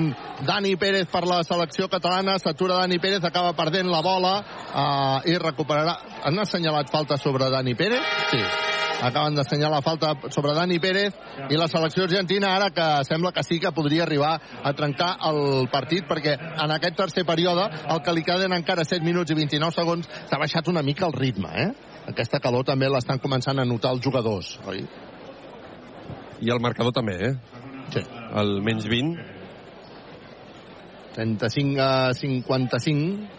[0.46, 2.38] Dani Pérez per la selecció catalana.
[2.42, 5.96] S'atura Dani Pérez, acaba perdent la bola eh, i recuperarà...
[6.24, 8.02] Han assenyalat falta sobre Dani Pérez?
[8.30, 8.40] Sí.
[9.02, 11.14] Acaben d'assenyalar falta sobre Dani Pérez
[11.50, 14.32] i la selecció argentina ara que sembla que sí que podria arribar
[14.62, 19.06] a trencar el partit perquè en aquest tercer període el que li queden encara 7
[19.06, 21.70] minuts i 29 segons s'ha baixat una mica el ritme, eh?
[22.10, 24.82] Aquesta calor també l'estan començant a notar els jugadors, oi?
[26.42, 27.34] I el marcador també, eh?
[27.94, 28.02] Sí.
[28.34, 29.36] El menys 20.
[31.14, 33.37] 35 a 55.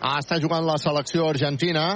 [0.00, 1.86] Ah, està jugant la selecció argentina.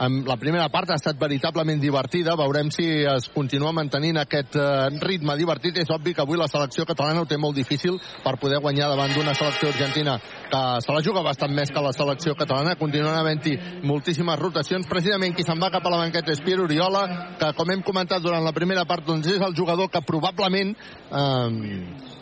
[0.00, 2.36] En la primera part ha estat veritablement divertida.
[2.38, 5.82] Veurem si es continua mantenint aquest eh, ritme divertit.
[5.82, 9.12] És obvi que avui la selecció catalana ho té molt difícil per poder guanyar davant
[9.14, 10.18] d'una selecció argentina
[10.52, 12.76] que se la juga bastant més que la selecció catalana.
[12.80, 13.56] Continuen havent-hi
[13.88, 14.88] moltíssimes rotacions.
[14.88, 17.04] Precisament qui se'n va cap a la banqueta és Pierre Oriola,
[17.40, 21.48] que com hem comentat durant la primera part, doncs és el jugador que probablement eh,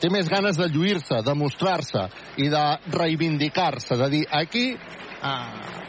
[0.03, 2.07] té més ganes de lluir-se, de mostrar-se
[2.39, 2.65] i de
[2.95, 5.80] reivindicar-se, de dir aquí eh,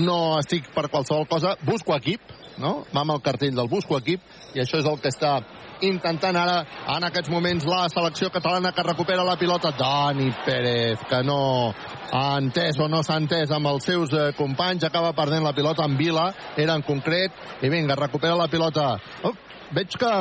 [0.00, 2.84] no estic per qualsevol cosa, busco equip no?
[2.94, 4.22] va amb el cartell del Busco Equip,
[4.54, 5.34] i això és el que està
[5.82, 6.58] intentant ara,
[6.94, 9.72] en aquests moments, la selecció catalana que recupera la pilota.
[9.78, 11.40] Dani Pérez, que no
[12.12, 15.88] ha entès o no s'ha entès amb els seus eh, companys, acaba perdent la pilota
[15.88, 18.94] en Vila, era en concret, i vinga, recupera la pilota.
[19.26, 19.34] Oh,
[19.74, 20.14] veig que...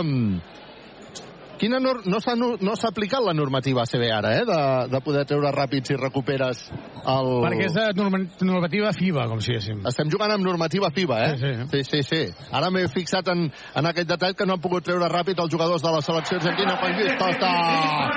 [1.61, 2.55] Quina nor no s'ha no,
[2.89, 4.45] aplicat la normativa ACB ara, eh?
[4.49, 4.59] De,
[4.89, 7.29] de poder treure ràpid si recuperes el...
[7.45, 9.83] Perquè és de norma- normativa FIBA, com si diguéssim.
[9.91, 11.35] Estem jugant amb normativa FIBA, eh?
[11.37, 11.83] Sí, sí.
[11.83, 12.03] sí, sí.
[12.09, 12.49] sí.
[12.49, 13.45] Ara m'he fixat en,
[13.77, 16.79] en aquest detall que no han pogut treure ràpid els jugadors de la selecció argentina
[16.81, 17.53] quan Lluís Costa...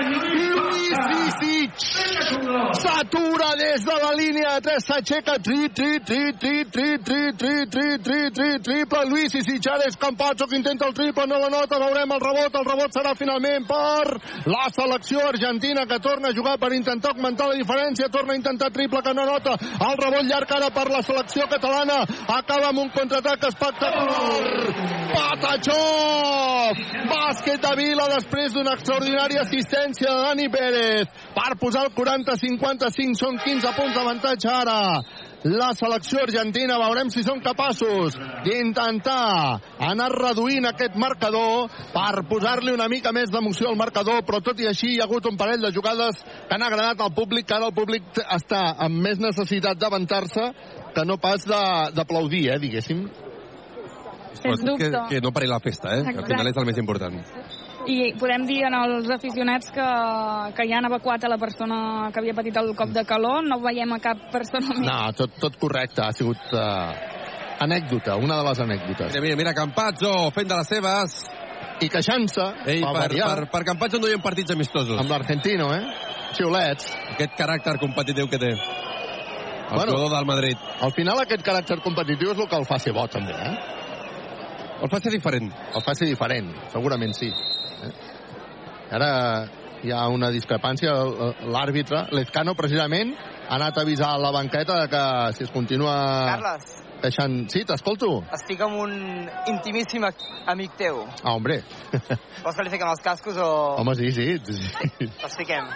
[0.00, 6.98] Lluís Visic s'atura des de la línia de 3, s'aixeca, tri, tri, tri, tri, tri,
[7.02, 11.26] tri, tri, tri, tri, tri, triple, Lluís Visic, ara és Campazzo que intenta el triple,
[11.26, 15.98] no la nota, veurem el rebot, el rebot serà finalment per la selecció argentina que
[15.98, 19.58] torna a jugar per intentar augmentar la diferència, torna a intentar triple que no nota,
[19.58, 22.04] el rebot llarg ara per la selecció catalana,
[22.38, 25.80] acaba amb un contraatac espectacular, Patachó!
[27.06, 33.38] Bàsquet de Vila després d'una extraordinària assistència de Dani Pérez per posar el 40-55, són
[33.40, 34.78] 15 punts d'avantatge ara.
[35.44, 38.14] La selecció argentina veurem si són capaços
[38.46, 44.60] d'intentar anar reduint aquest marcador per posar-li una mica més d'emoció al marcador, però tot
[44.60, 47.56] i així hi ha hagut un parell de jugades que han agradat al públic, que
[47.58, 50.48] ara el públic està amb més necessitat d'avançar-se
[50.94, 53.04] que no pas de- d'aplaudir, eh, diguéssim.
[54.34, 56.02] Sens que, que no pari la festa, eh?
[56.04, 57.20] Que al final és el més important.
[57.84, 59.86] I podem dir als aficionats que,
[60.56, 63.44] que ja han evacuat a la persona que havia patit el cop de calor.
[63.44, 64.86] No veiem a cap persona més.
[64.86, 66.94] No, tot, tot correcte, ha sigut uh,
[67.64, 69.12] anècdota, una de les anècdotes.
[69.12, 71.18] Mira, mira, mira, Campazzo fent de les seves.
[71.84, 72.44] I queixant-se.
[72.70, 74.96] Ei, per per, per, per Campazzo no hi ha partits amistosos.
[75.00, 75.82] Amb l'Argentino, eh?
[76.38, 76.88] Xiulets.
[77.16, 78.54] Aquest caràcter competitiu que té.
[78.54, 79.92] El Bueno.
[79.92, 80.56] jugador del Madrid.
[80.80, 83.54] Al final aquest caràcter competitiu és el que el fa ser bo, també, eh?
[84.84, 85.50] El fa ser diferent.
[85.74, 87.30] El fa ser diferent, segurament sí.
[88.94, 89.10] Ara
[89.84, 90.94] hi ha una discrepància.
[91.50, 93.14] L'àrbitre, l'Ezcano, precisament,
[93.48, 95.04] ha anat a avisar a la banqueta de que
[95.36, 95.96] si es continua
[96.30, 97.36] Carles, deixant...
[97.52, 98.12] Sí, t'escolto.
[98.38, 98.94] estic amb un
[99.52, 101.02] intimíssim amic teu.
[101.22, 101.60] Ah, hombre.
[101.90, 103.50] Vols que li fiquem els cascos o...
[103.82, 104.30] Home, sí, sí.
[104.46, 105.10] sí.
[105.10, 105.68] Els fiquem.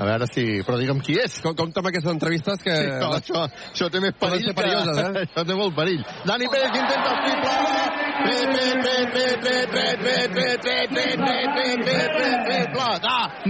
[0.00, 0.44] A veure si...
[0.64, 1.40] Però digue'm qui és.
[1.44, 2.76] Com, compte amb aquestes entrevistes que...
[2.78, 5.24] Sí, no, això, això té més perill ser perilloses, eh?
[5.26, 6.06] Això té molt perill.
[6.30, 8.09] Dani Pérez intenta el triple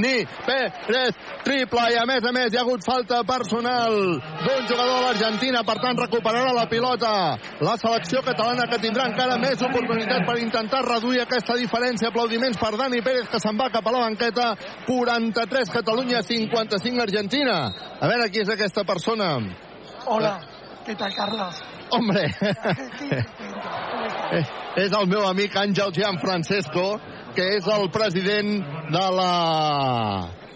[0.01, 1.15] ni Dani Pérez
[1.45, 3.95] triple i a més a més hi ha hagut falta personal
[4.45, 7.13] d'un jugador de l'Argentina per tant recuperarà la pilota.
[7.61, 12.11] La selecció catalana que tindrà encara més oportunitat per intentar reduir aquesta diferència.
[12.11, 14.55] Aplaudiments per Dani Pérez que se'n va cap a la banqueta.
[14.87, 17.59] 43 Catalunya 55 Argentina.
[18.01, 19.35] A veure qui és aquesta persona.
[20.07, 20.39] Hola,
[20.87, 21.63] què tal Carles?
[21.91, 22.29] Hombre.
[24.31, 26.85] és el meu amic Àngel Gianfrancesco,
[27.35, 28.61] que és el president
[28.93, 29.33] de la...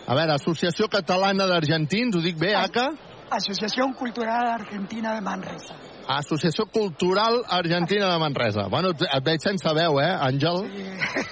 [0.05, 2.90] A veure, Associació Catalana d'Argentins, ho dic bé, ACA?
[3.34, 5.74] Asociación Cultural Argentina de Manresa.
[6.06, 8.68] Associació Cultural Argentina de Manresa.
[8.68, 10.68] Bueno, et et veig sense veu, eh, Àngel?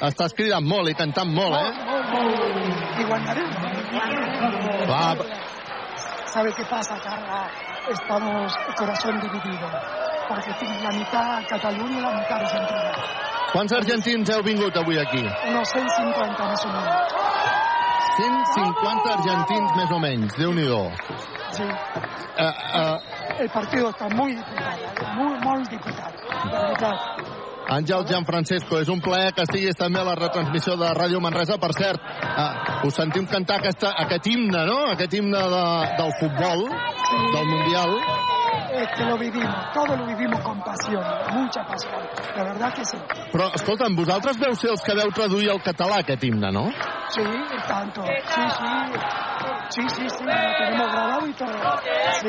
[0.09, 3.02] Estàs cridant molt i cantant molt, eh?
[3.02, 3.44] Y guandaré.
[4.89, 5.16] Va,
[6.32, 7.51] ¿Sabe qué pasa, Carla?
[7.90, 9.69] Estamos el corazón dividido.
[10.28, 12.93] Porque tiene la mitad Cataluña y la mitad Argentina.
[13.53, 15.20] quants argentins heu vingut avui aquí?
[15.49, 16.97] Unos 150 más o menos.
[18.16, 20.66] 150 argentins més o menys, déu nhi
[21.53, 21.62] Sí.
[21.62, 22.99] eh, eh,
[23.40, 26.15] El partido está muy disputado, muy, muy disputado.
[26.51, 26.97] La verdad.
[27.69, 31.59] Àngel Gianfrancesco, és un plaer que estiguis també a la retransmissió de Ràdio Manresa.
[31.59, 34.78] Per cert, eh, us sentim cantar aquesta, aquest himne, no?
[34.93, 35.65] Aquest himne de,
[36.01, 37.97] del futbol, del Mundial.
[38.73, 42.01] Es que lo vivimos, todo lo vivimos con pasión, mucha pasión.
[42.35, 42.97] La verdad que sí.
[43.32, 46.70] Però, escolta'm, vosaltres veu ser els que veu traduir al català aquest himne, no?
[47.12, 48.03] Sí, y tanto.
[48.03, 48.73] Sí, sí.
[49.69, 51.53] Sí, sí, sí, lo tenemos grabado y todo.
[52.20, 52.28] Sí.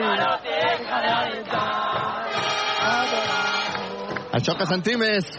[4.33, 5.29] Això que sentim és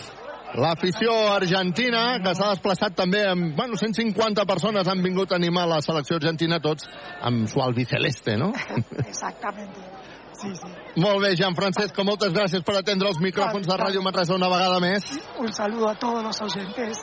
[0.54, 3.56] l'afició argentina, que s'ha desplaçat també amb...
[3.58, 6.86] Bueno, 150 persones han vingut a animar la selecció argentina, tots
[7.20, 8.52] amb su albiceleste, no?
[9.08, 10.03] Exactamente.
[10.44, 11.00] Sí, sí.
[11.00, 14.80] Molt bé, Jean Francesco, moltes gràcies per atendre els micròfons de Ràdio Manresa una vegada
[14.84, 15.06] més.
[15.40, 17.00] Un saludo a todos los oyentes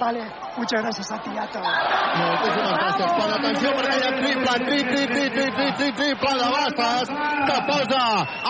[0.00, 0.22] Vale,
[0.56, 1.66] muchas gracias a ti, a todos.
[2.18, 3.12] Moltíssimes gràcies.
[3.18, 7.10] Quan atenció perquè hi ha triple, tri, tri, tri, tri, tri, tri, triple de Bassas,
[7.48, 8.02] que posa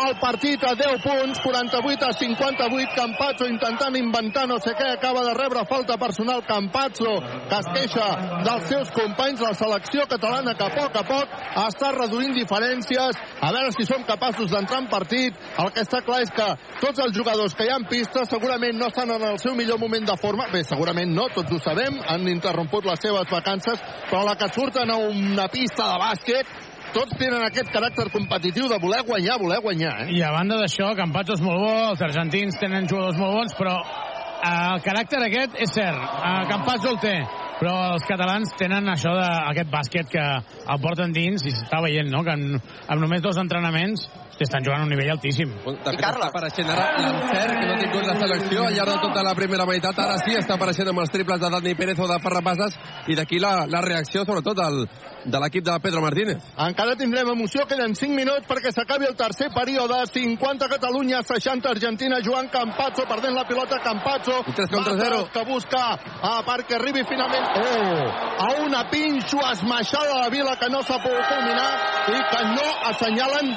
[0.03, 5.25] el partit a 10 punts, 48 a 58, Campazzo intentant inventar no sé què, acaba
[5.25, 7.15] de rebre falta personal Campazzo,
[7.49, 8.09] que es queixa
[8.45, 13.53] dels seus companys, la selecció catalana que a poc a poc està reduint diferències, a
[13.57, 16.49] veure si som capaços d'entrar en partit, el que està clar és que
[16.83, 19.81] tots els jugadors que hi ha en pista segurament no estan en el seu millor
[19.81, 24.25] moment de forma, bé, segurament no, tots ho sabem, han interromput les seves vacances, però
[24.27, 26.57] la que surten a una pista de bàsquet
[26.95, 30.13] tots tenen aquest caràcter competitiu de voler guanyar, voler guanyar, eh?
[30.17, 33.75] I a banda d'això, Campazzo és molt bo, els argentins tenen jugadors molt bons, però
[33.83, 36.01] eh, el caràcter aquest és cert.
[36.01, 37.17] Eh, Campazzo el té,
[37.59, 42.11] però els catalans tenen això de, aquest bàsquet que el porten dins i s'està veient,
[42.13, 42.57] no?, que en,
[42.87, 44.09] amb només dos entrenaments
[44.45, 45.51] estan jugant a un nivell altíssim.
[45.67, 49.01] De fet, està apareixent ara l'encert que no ha tingut la selecció al llarg de
[49.03, 49.99] tota la primera meitat.
[49.99, 52.79] Ara sí, està apareixent amb els triples de Dani Pérez o de Ferran Bassas
[53.11, 54.85] i d'aquí la, la reacció, sobretot, del,
[55.25, 56.43] de l'equip de Pedro Martínez.
[56.59, 60.01] Encara tindrem emoció, queden 5 minuts perquè s'acabi el tercer període.
[60.13, 64.43] 50 Catalunya, 60 Argentina, Joan Campazzo perdent la pilota, Campazzo.
[64.55, 65.25] 3 contra 0.
[65.33, 65.83] Que busca
[66.23, 68.07] a perquè arribi finalment oh,
[68.45, 71.71] a una pinxo esmaixada de Vila que no s'ha pogut culminar
[72.15, 73.53] i que no assenyalen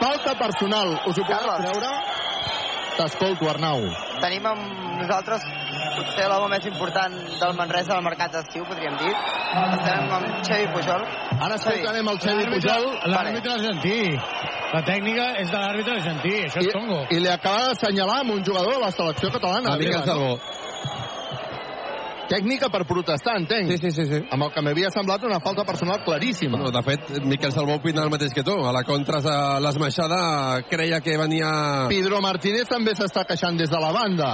[0.00, 0.96] falta personal.
[1.06, 1.94] Us ho podeu creure?
[2.94, 3.88] T'escolto, Arnau.
[4.22, 5.42] Tenim amb nosaltres
[5.96, 9.12] potser l'home més important del Manresa del mercat d'estiu, podríem dir.
[9.14, 11.06] Estem amb Xavi Pujol.
[11.38, 12.90] Ara escoltarem el Xavi Pujol.
[13.14, 13.98] L'àrbitre argentí.
[14.74, 17.04] La tècnica és de l'àrbitre argentí, això és tongo.
[17.14, 19.74] I li acaba d'assenyalar amb un jugador de la selecció catalana.
[19.74, 20.38] A Miquel Salvó.
[22.24, 23.68] Tècnica per protestar, entenc.
[23.68, 24.20] Sí, sí, sí, sí.
[24.32, 26.58] Amb el que m'havia semblat una falta personal claríssima.
[26.58, 28.56] No, de fet, Miquel Salvó opina el mateix que tu.
[28.64, 31.50] A la contra, a l'esmaixada, creia que venia...
[31.92, 34.30] Pedro Martínez també s'està queixant des de la banda.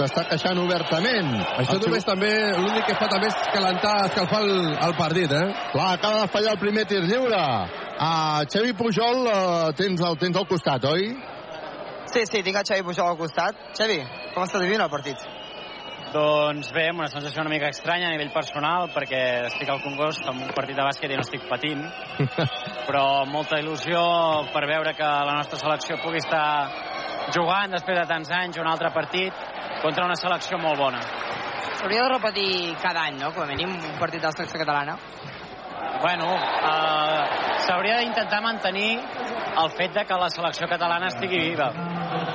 [0.00, 1.32] S'està queixant obertament.
[1.60, 4.54] Això El només també, l'únic que fa també és calentar, escalfar el,
[4.86, 5.42] el partit, eh?
[5.74, 7.42] Clar, acaba de fallar el primer tir lliure.
[8.00, 11.10] Uh, Xavi Pujol uh, tens, el tens al costat, oi?
[12.10, 13.60] Sí, sí, tinc a Xavi Pujol al costat.
[13.76, 14.00] Xavi,
[14.32, 15.28] com estàs vivint el partit?
[16.10, 20.24] Doncs bé, amb una sensació una mica estranya a nivell personal, perquè estic al Congost
[20.26, 21.84] amb un partit de bàsquet i no estic patint,
[22.88, 24.00] però molta il·lusió
[24.50, 26.46] per veure que la nostra selecció pugui estar
[27.34, 29.34] jugant després de tants anys un altre partit
[29.82, 31.00] contra una selecció molt bona.
[31.80, 32.50] S'hauria de repetir
[32.82, 34.96] cada any, no?, com a mínim, un partit de la selecció catalana.
[36.00, 37.24] Bueno, eh,
[37.66, 38.98] s'hauria d'intentar mantenir
[39.62, 41.70] el fet de que la selecció catalana estigui viva.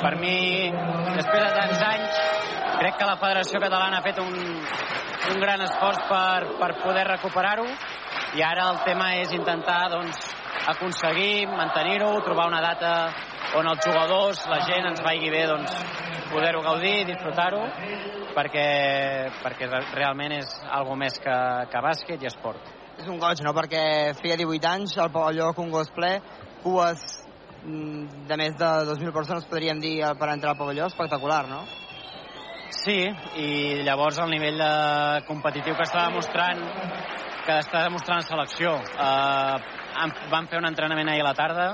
[0.02, 0.72] Per mi,
[1.16, 2.20] després de tants anys,
[2.80, 7.66] crec que la Federació Catalana ha fet un, un gran esforç per, per poder recuperar-ho
[8.36, 10.18] i ara el tema és intentar doncs,
[10.68, 12.91] aconseguir mantenir-ho, trobar una data
[13.56, 15.76] on els jugadors, la gent ens vagi bé doncs,
[16.32, 17.62] poder-ho gaudir, disfrutar-ho
[18.36, 18.66] perquè,
[19.44, 21.38] perquè realment és algo més que,
[21.72, 22.74] que bàsquet i esport.
[22.99, 23.86] És un goig, no?, perquè
[24.20, 26.18] feia 18 anys, el pavelló Congost ple,
[26.64, 27.06] cues
[27.64, 31.64] mm, de més de 2.000 persones, podríem dir, per entrar al pavelló, espectacular, no?
[32.76, 32.98] Sí,
[33.40, 33.48] i
[33.86, 34.74] llavors el nivell de
[35.30, 36.64] competitiu que està demostrant
[37.46, 38.74] que està demostrant la selecció.
[38.98, 41.68] Uh, van fer un entrenament ahir a la tarda,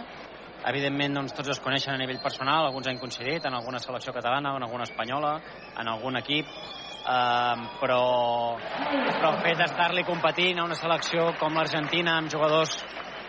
[0.68, 4.54] evidentment doncs, tots es coneixen a nivell personal, alguns han coincidit en alguna selecció catalana,
[4.58, 5.34] en alguna espanyola,
[5.80, 8.02] en algun equip, uh, però,
[8.60, 12.76] però el fet d'estar-li competint a una selecció com l'Argentina amb jugadors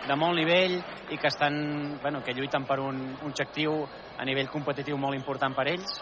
[0.03, 0.81] de molt nivell
[1.15, 3.85] i que estan, bueno, que lluiten per un, un objectiu
[4.19, 5.95] a nivell competitiu molt important per ells,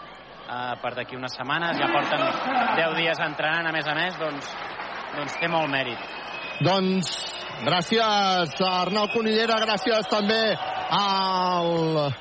[0.48, 2.26] uh, per d'aquí unes setmanes, ja porten
[2.82, 4.52] 10 dies entrenant a més a més, doncs,
[5.14, 6.21] doncs té molt mèrit.
[6.62, 7.08] Doncs
[7.66, 10.38] gràcies a Arnau Conillera, gràcies també
[10.94, 12.12] al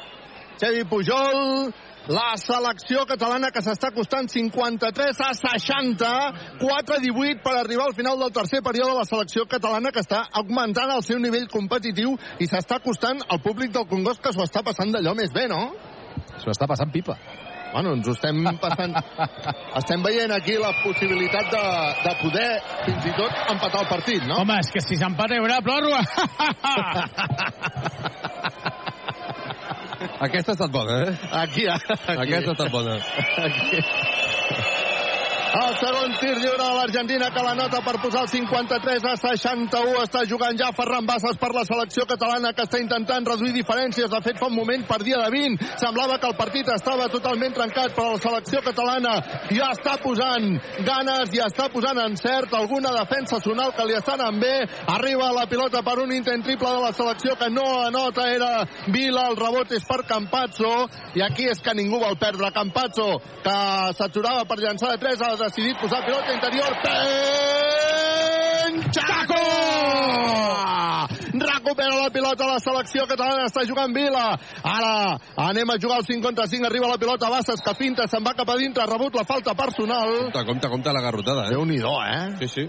[0.61, 1.69] Xavi Pujol,
[2.09, 6.09] la selecció catalana que s'està costant 53 a 60,
[6.63, 10.23] 4 a 18 per arribar al final del tercer període la selecció catalana que està
[10.41, 14.65] augmentant el seu nivell competitiu i s'està costant al públic del Congost que s'ho està
[14.65, 15.67] passant d'allò més bé, no?
[16.41, 17.19] S'ho està passant pipa.
[17.71, 18.95] Bueno, ens ho estem passant...
[19.79, 21.63] estem veient aquí la possibilitat de,
[22.03, 22.49] de poder,
[22.87, 24.41] fins i tot, empatar el partit, no?
[24.43, 26.01] Home, és que si s'empata hi haurà pròrroga.
[30.21, 31.13] Aquesta ha estat bona, eh?
[31.43, 32.17] Aquí, aquí.
[32.17, 32.97] Aquesta ha estat bona.
[33.47, 33.81] Aquí.
[35.51, 39.95] El segon tir lliure de l'Argentina que la nota per posar el 53 a 61.
[40.05, 44.07] Està jugant ja Ferran Bassas per la selecció catalana que està intentant reduir diferències.
[44.13, 45.67] De fet, fa un moment perdia de 20.
[45.81, 49.17] Semblava que el partit estava totalment trencat, però la selecció catalana
[49.51, 50.47] ja està posant
[50.87, 54.53] ganes, ja està posant encert alguna defensa sonal que li està anant bé.
[54.95, 59.27] Arriba la pilota per un intent triple de la selecció que no anota, era Vila,
[59.33, 60.87] el rebot és per Campazzo,
[61.19, 62.53] i aquí és que ningú vol perdre.
[62.55, 63.11] Campazzo,
[63.43, 63.59] que
[63.99, 66.71] s'aturava per llançar de 3 a decidit posar pilota interior.
[68.71, 69.41] Penchaco!
[71.41, 74.37] Recupera la pilota la selecció catalana, està jugant Vila.
[74.67, 78.25] Ara anem a jugar al 5 contra 5, arriba la pilota Bassas, que finta, se'n
[78.25, 80.09] va cap a dintre, rebut la falta personal.
[80.27, 81.55] Compte, compte, compte la garrotada, eh?
[81.55, 82.35] Déu-n'hi-do, eh?
[82.41, 82.67] Sí, sí.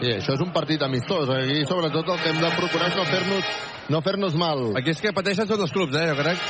[0.00, 1.30] Sí, això és un partit amistós.
[1.30, 3.54] Aquí, sobretot, el que hem de procurar és no fer-nos
[3.92, 4.70] no fer-nos mal.
[4.78, 6.42] Aquí és que pateixen tots els clubs, eh, jo crec.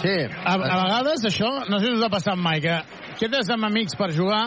[0.00, 0.16] Sí.
[0.44, 2.76] A, a vegades això, no sé si us ha passat mai, que
[3.20, 4.44] quedes amb amics per jugar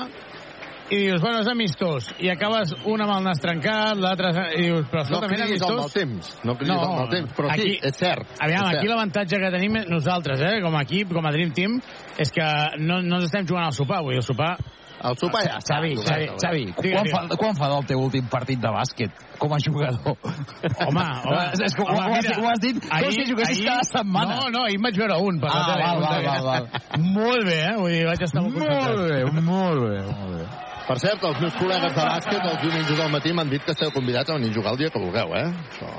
[0.91, 4.33] i dius, bueno, és amistós, i acabes un amb el nas trencat, l'altre...
[4.57, 5.71] I dius, però No escolta, ben cridis amistós...
[5.71, 6.33] al mal temps.
[6.43, 8.35] No cridis al mal temps, però sí, és cert.
[8.43, 11.79] Aviam, és aquí l'avantatge que tenim nosaltres, eh, com a equip, com a Dream Team,
[12.19, 12.47] és que
[12.83, 14.55] no, no ens estem jugant al sopar, vull dir, el sopar...
[15.03, 15.81] El sopar ja està.
[15.81, 17.11] Xavi, Xavi, Xavi, Digue, quan, digue.
[17.11, 20.13] fa, quan fa del teu últim partit de bàsquet com a jugador?
[20.15, 23.65] Home, home, és que ho, home, ho, has, mira, ho has dit com si juguessis
[23.67, 24.37] cada setmana.
[24.39, 25.41] No, no, ahir vaig veure un.
[25.43, 27.03] Per Ah, val, val, val, val.
[27.03, 27.73] Molt bé, eh?
[27.81, 28.61] Vull dir, vaig estar molt.
[28.63, 30.62] Molt bé, molt bé, molt bé.
[30.83, 33.91] Per cert, els meus col·legues de bàsquet els diumenges al matí m'han dit que esteu
[33.95, 35.45] convidats a venir a jugar el dia que vulgueu, eh?
[35.71, 35.91] Això,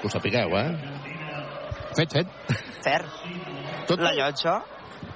[0.00, 0.68] que ho sapigueu, eh?
[1.98, 2.28] Fet, fet.
[2.84, 3.08] Cert.
[3.88, 3.98] Tot...
[4.06, 4.60] La llotja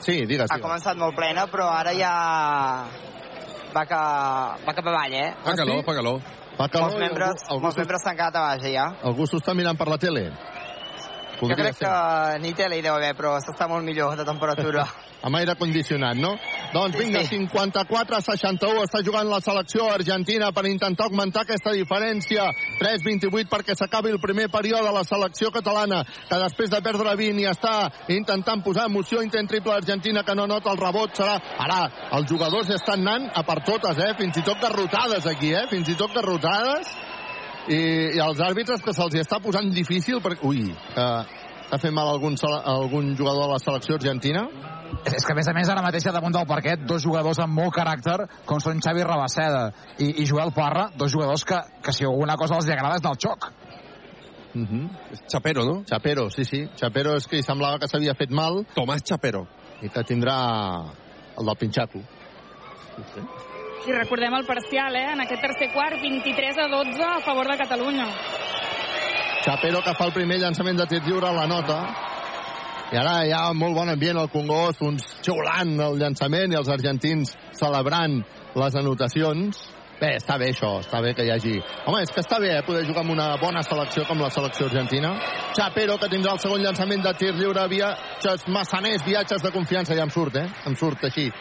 [0.03, 0.65] Sí, digues, ha digues.
[0.65, 2.11] començat molt plena, però ara ja
[3.75, 4.01] va, que,
[4.67, 5.29] va cap avall, eh?
[5.45, 6.19] Fa calor, fa calor.
[6.59, 8.89] Fa calor molts membres, algú- molts membres quedat a baix, ja.
[9.07, 10.27] Algú s'ho està mirant per la tele?
[11.45, 11.95] Jo crec que
[12.41, 14.87] ni tele hi deu haver, però s'està molt millor de temperatura.
[15.25, 16.35] Amb aire condicionat, no?
[16.75, 22.51] Doncs vinga, 54 a 61 està jugant la selecció argentina per intentar augmentar aquesta diferència.
[22.81, 27.41] 3-28 perquè s'acabi el primer període de la selecció catalana, que després de perdre 20
[27.41, 27.73] i està
[28.13, 31.39] intentant posar emoció, intent triple argentina que no nota el rebot, serà...
[31.65, 31.81] Ara,
[32.19, 34.13] els jugadors estan anant a per totes, eh?
[34.21, 35.65] Fins i tot garrotades aquí, eh?
[35.73, 36.93] Fins i tot garrotades.
[37.65, 37.81] I,
[38.19, 40.45] i els àrbitres que se'ls està posant difícil perquè...
[40.45, 41.09] Ui, que
[41.65, 44.45] està fent mal algun, algun jugador de la selecció argentina?
[45.05, 47.53] És és que, a més a més, ara mateix damunt del parquet, dos jugadors amb
[47.59, 49.67] molt caràcter, com són Xavi Rabaseda
[49.99, 53.19] i, i Joel Parra, dos jugadors que, que si alguna cosa els agrada és del
[53.21, 53.51] xoc.
[54.55, 54.89] Mm -hmm.
[55.29, 55.85] Chapero, no?
[55.85, 56.69] Chapero, sí, sí.
[56.77, 58.65] Chapero és que semblava que s'havia fet mal.
[58.75, 59.47] Tomàs Chapero.
[59.83, 60.37] I que tindrà
[61.39, 61.99] el del Pinxaco.
[63.87, 65.13] I recordem el parcial, eh?
[65.13, 68.07] En aquest tercer quart, 23 a 12 a favor de Catalunya.
[69.45, 72.14] Chapero que fa el primer llançament de tir lliure a la nota.
[72.95, 76.69] I ara hi ha molt bon ambient al Congost, uns xiulant el llançament i els
[76.71, 78.21] argentins celebrant
[78.55, 79.59] les anotacions.
[79.99, 81.57] Bé, està bé això, està bé que hi hagi...
[81.89, 84.69] Home, és que està bé, eh, poder jugar amb una bona selecció com la selecció
[84.71, 85.11] argentina.
[85.59, 90.07] Chapero, que tindrà el segon llançament de tir lliure, viatges massaners, viatges de confiança, ja
[90.07, 90.47] em surt, eh?
[90.71, 91.33] Em surt així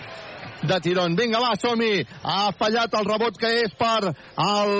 [0.68, 1.15] de tirón.
[1.15, 2.06] Vinga, va, som-hi!
[2.23, 4.73] Ha fallat el rebot que és per el,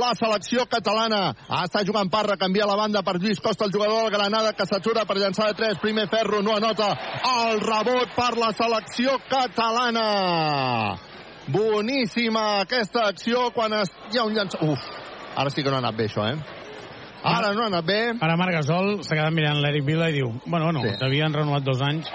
[0.00, 1.32] la selecció catalana.
[1.62, 5.04] Està jugant Parra, canvia la banda per Lluís Costa, el jugador del Granada, que s'atura
[5.06, 5.80] per llançar de 3.
[5.82, 6.90] Primer ferro, no anota
[7.32, 10.06] el rebot per la selecció catalana.
[11.48, 13.92] Boníssima aquesta acció quan es...
[14.12, 14.56] hi ha un llanç...
[14.66, 14.82] Uf,
[15.38, 16.38] ara sí que no ha anat bé això, eh?
[17.26, 18.00] Ara no ha anat bé.
[18.22, 20.90] Ara Marc Gasol s'ha quedat mirant l'Eric Vila i diu, bueno, no, Sí.
[20.94, 20.98] sí.
[21.00, 22.10] t'havien renovat dos anys.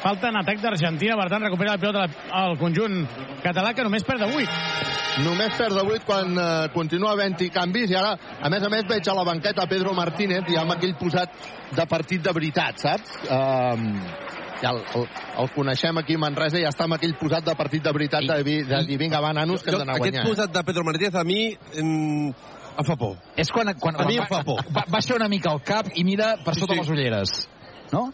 [0.00, 3.02] Falta en atac d'Argentina, per tant recupera la pilota al conjunt
[3.44, 5.24] català que només perd de 8.
[5.26, 8.86] Només perd de 8 quan eh, continua havent-hi canvis i ara, a més a més,
[8.88, 11.34] veig a la banqueta Pedro Martínez i amb aquell posat
[11.76, 13.12] de partit de veritat, saps?
[13.28, 13.90] Um,
[14.62, 15.04] ja el, el,
[15.42, 18.24] el coneixem aquí a Manresa i ja està amb aquell posat de partit de veritat
[18.28, 20.24] de, dir- de dir, vinga, va, nanos, que hem Jo, d'anar a aquest guanyar.
[20.24, 21.40] eh?" posat de Pedro Martínez a mi
[21.76, 21.92] em,
[22.30, 23.18] em fa por.
[23.36, 24.64] És quan, quan, A mi em quan fa por.
[24.72, 26.80] ba- baixa una mica el cap i mira per Sí, sota sí.
[26.80, 27.36] les ulleres.
[27.92, 28.12] No?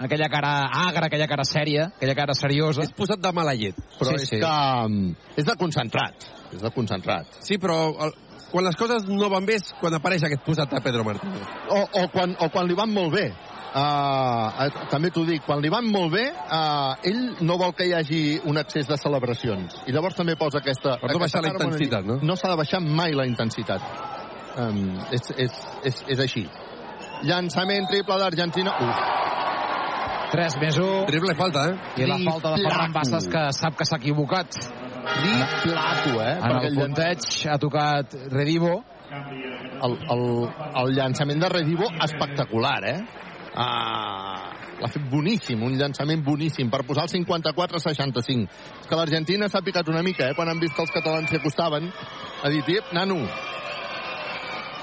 [0.00, 0.52] Aquella cara
[0.88, 2.86] agra, aquella cara sèria, aquella cara seriosa.
[2.86, 3.76] És posat de mala llet.
[3.98, 4.40] Però Sí, és sí.
[4.40, 4.54] que
[4.86, 6.26] um, és de concentrat.
[6.54, 7.38] És de concentrat.
[7.44, 8.14] Sí, però el,
[8.50, 11.44] quan les coses no van bé és quan apareix aquest posat de Pedro Martínez.
[11.68, 13.28] O, o, quan, o quan li van molt bé.
[13.70, 17.92] Uh, també t'ho dic, quan li van molt bé, uh, ell no vol que hi
[17.94, 19.76] hagi un excés de celebracions.
[19.86, 20.96] I llavors també posa aquesta...
[20.98, 23.84] Per no aquesta baixar la intensitat, bueno, No s'ha de baixar mai la intensitat.
[24.58, 24.82] Um,
[25.14, 26.48] és, és, és, és així.
[27.28, 28.74] Llançament triple d'Argentina.
[28.82, 29.06] Uf,
[30.30, 31.06] 3 més 1.
[31.10, 32.02] Triple falta, eh?
[32.02, 34.54] I la falta de Ferran Bassas que sap que s'ha equivocat.
[35.10, 36.36] triplaco, eh?
[36.36, 38.84] En Perquè el punteig ha tocat Redivo.
[39.82, 40.24] el, el,
[40.76, 42.98] el llançament de Redivo espectacular, eh?
[43.56, 44.50] Ah,
[44.80, 48.46] L'ha fet boníssim, un llançament boníssim per posar el 54-65.
[48.80, 50.34] És que l'Argentina s'ha picat una mica, eh?
[50.34, 51.90] Quan han vist que els catalans s'hi acostaven.
[52.42, 53.18] Ha dit, nano,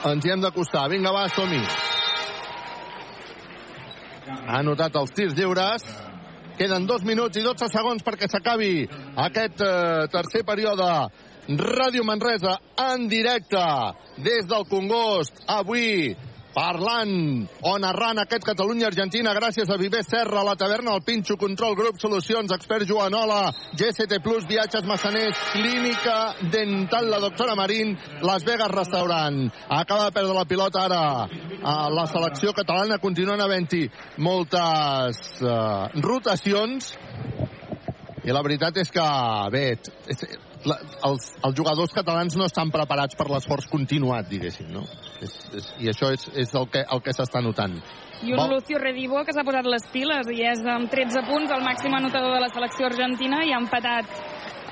[0.05, 0.85] ens hi hem d'acostar.
[0.93, 1.63] Vinga, va, som-hi.
[4.27, 5.83] Ha anotat els tirs lliures.
[6.57, 8.87] Queden dos minuts i 12 segons perquè s'acabi
[9.27, 10.89] aquest eh, tercer període.
[11.47, 12.57] Ràdio Manresa
[12.89, 13.61] en directe
[14.25, 15.37] des del Congost.
[15.47, 16.15] Avui
[16.57, 21.99] parlant o narrant aquest Catalunya-Argentina gràcies a Viver Serra, la taverna, el Pinxo, Control Grup,
[22.01, 29.51] Solucions, Expert Joanola, GST Plus, Viatges Massaners, Clínica Dental, la doctora Marín, Las Vegas Restaurant.
[29.69, 31.03] Acaba de perdre la pilota ara
[31.61, 33.85] a la selecció catalana, continuen havent-hi
[34.25, 36.95] moltes uh, rotacions
[38.25, 39.07] i la veritat és que,
[39.53, 39.65] bé,
[40.67, 40.77] la,
[41.09, 44.83] els, els jugadors catalans no estan preparats per l'esforç continuat, diguéssim, no?
[45.23, 47.79] És, és, I això és, és el que, el que s'està notant.
[48.25, 51.65] I un Lucio Redivo que s'ha posat les piles i és amb 13 punts el
[51.65, 54.09] màxim anotador de la selecció argentina i ha empatat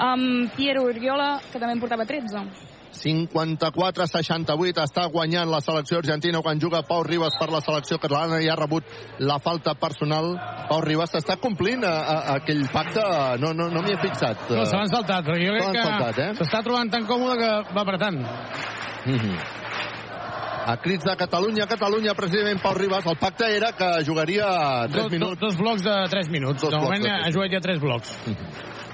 [0.01, 2.74] amb Piero Uriola, que també en portava 13.
[2.93, 8.49] 54-68 està guanyant la selecció argentina quan juga Pau Ribas per la selecció catalana i
[8.49, 8.87] ha rebut
[9.19, 10.33] la falta personal.
[10.69, 13.03] Pau Ribas està complint a, a, a aquell pacte?
[13.41, 14.47] No, no, no m'hi he fixat.
[14.51, 16.31] No, se l'han saltat, però jo crec que eh?
[16.39, 18.23] s'està trobant tan còmode que va apretant.
[19.05, 19.63] Mm -hmm.
[20.65, 25.11] A crits de Catalunya, Catalunya, precisament Pau Ribas, el pacte era que jugaria 3 Dos,
[25.11, 25.39] minuts.
[25.39, 26.61] dos, dos blocs de 3 minuts.
[26.63, 28.17] Dos de moment ha jugat ja 3 blocs.
[28.25, 28.84] Ah,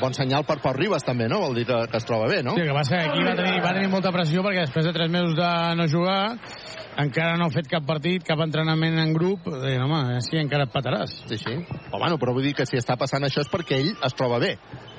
[0.00, 1.40] bon senyal per Pau Ribas, també, no?
[1.44, 2.56] Vol dir que, que es troba bé, no?
[2.56, 5.12] Sí, que va ser aquí, va tenir, va tenir molta pressió perquè després de 3
[5.12, 6.20] mesos de no jugar
[6.96, 10.72] encara no ha fet cap partit, cap entrenament en grup, deien, home, sí, encara et
[10.72, 11.12] pataràs.
[11.28, 11.52] Sí, sí.
[11.92, 14.38] O, bueno, però vull dir que si està passant això és perquè ell es troba
[14.40, 14.54] bé.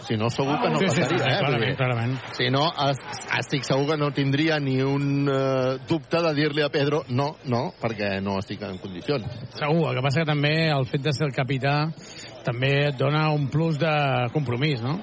[0.06, 1.40] Si no, segur que no Sí, sí, passaria, sí, eh?
[1.42, 2.14] clarament, clarament.
[2.38, 3.02] Si no, es-
[3.40, 7.64] estic segur que no tindria ni un eh, dubte de dir-li a Pedro no, no,
[7.82, 9.26] perquè no estic en condicions.
[9.58, 11.88] Segur, el que passa que també el fet de ser el capità
[12.48, 13.94] també et dona un plus de
[14.34, 14.98] compromís, no?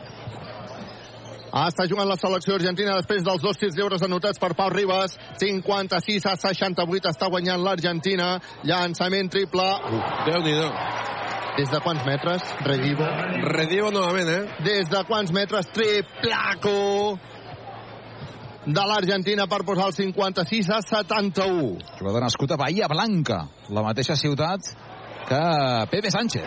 [1.54, 5.14] Ah, està jugant la selecció argentina després dels dos tirs lliures anotats per Pau Ribas.
[5.38, 8.32] 56 a 68 està guanyant l'Argentina.
[8.66, 9.62] Llançament triple.
[9.62, 10.66] Uh, Déu-n'hi-do.
[11.54, 12.48] Des de quants metres?
[12.66, 13.06] Redivo.
[13.54, 14.64] Redivo novament, eh?
[14.66, 15.70] Des de quants metres?
[15.76, 16.74] Triplaco
[18.66, 21.70] de l'Argentina per posar el 56 a 71.
[22.00, 24.72] Jugador nascut a Bahia Blanca, la mateixa ciutat
[25.28, 26.44] que Pepe Sánchez.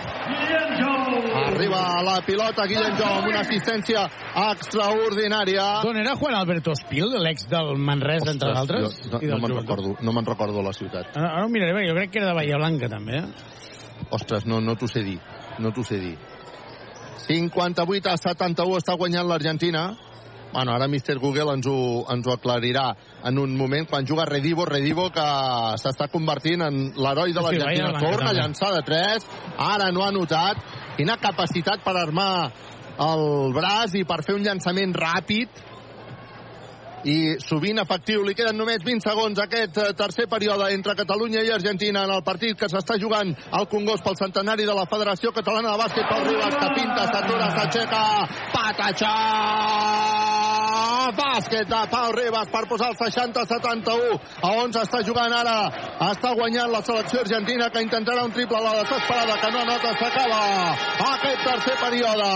[1.48, 4.04] Arriba la pilota Guillem Jou amb una assistència
[4.52, 5.66] extraordinària.
[5.86, 9.12] D'on era Juan Alberto Espil, l'ex del Manresa, entre Ostres, d'altres?
[9.12, 11.14] jo No, no me'n recordo, no me'n recordo la ciutat.
[11.16, 13.22] Ara, ara ho miraré, perquè jo crec que era de Bahia Blanca, també.
[13.22, 14.08] Eh?
[14.18, 15.20] Ostres, no, no t'ho sé dir.
[15.60, 16.18] No t'ho sé dir.
[17.28, 19.90] 58 a 71 està guanyant l'Argentina.
[20.54, 21.18] Bueno, ara Mr.
[21.20, 22.88] Google ens ho, ens ho aclarirà
[23.28, 25.28] en un moment quan juga Redivo, Redivo que
[25.82, 27.92] s'està convertint en l'heroi de Sí, sí, l'Argentina.
[27.92, 29.28] Blanca, Torna a llançar de 3,
[29.68, 30.64] ara no ha notat.
[30.98, 32.32] Quina capacitat per armar
[32.98, 35.66] el braç i per fer un llançament ràpid
[37.04, 38.24] i sovint efectiu.
[38.26, 42.26] Li queden només 20 segons aquest eh, tercer període entre Catalunya i Argentina en el
[42.26, 46.28] partit que s'està jugant al Congost pel centenari de la Federació Catalana de Bàsquet pel
[46.32, 48.04] Ribas, que pinta, s'atura, s'aixeca,
[48.56, 50.47] patatxà!
[51.16, 54.20] Bàsquet de Pau Ribas per posar el 60-71.
[54.44, 55.58] A on s'està jugant ara?
[56.10, 59.94] Està guanyant la selecció argentina que intentarà un triple a la desesperada que no nota,
[60.00, 60.42] s'acaba
[61.12, 62.32] aquest tercer període.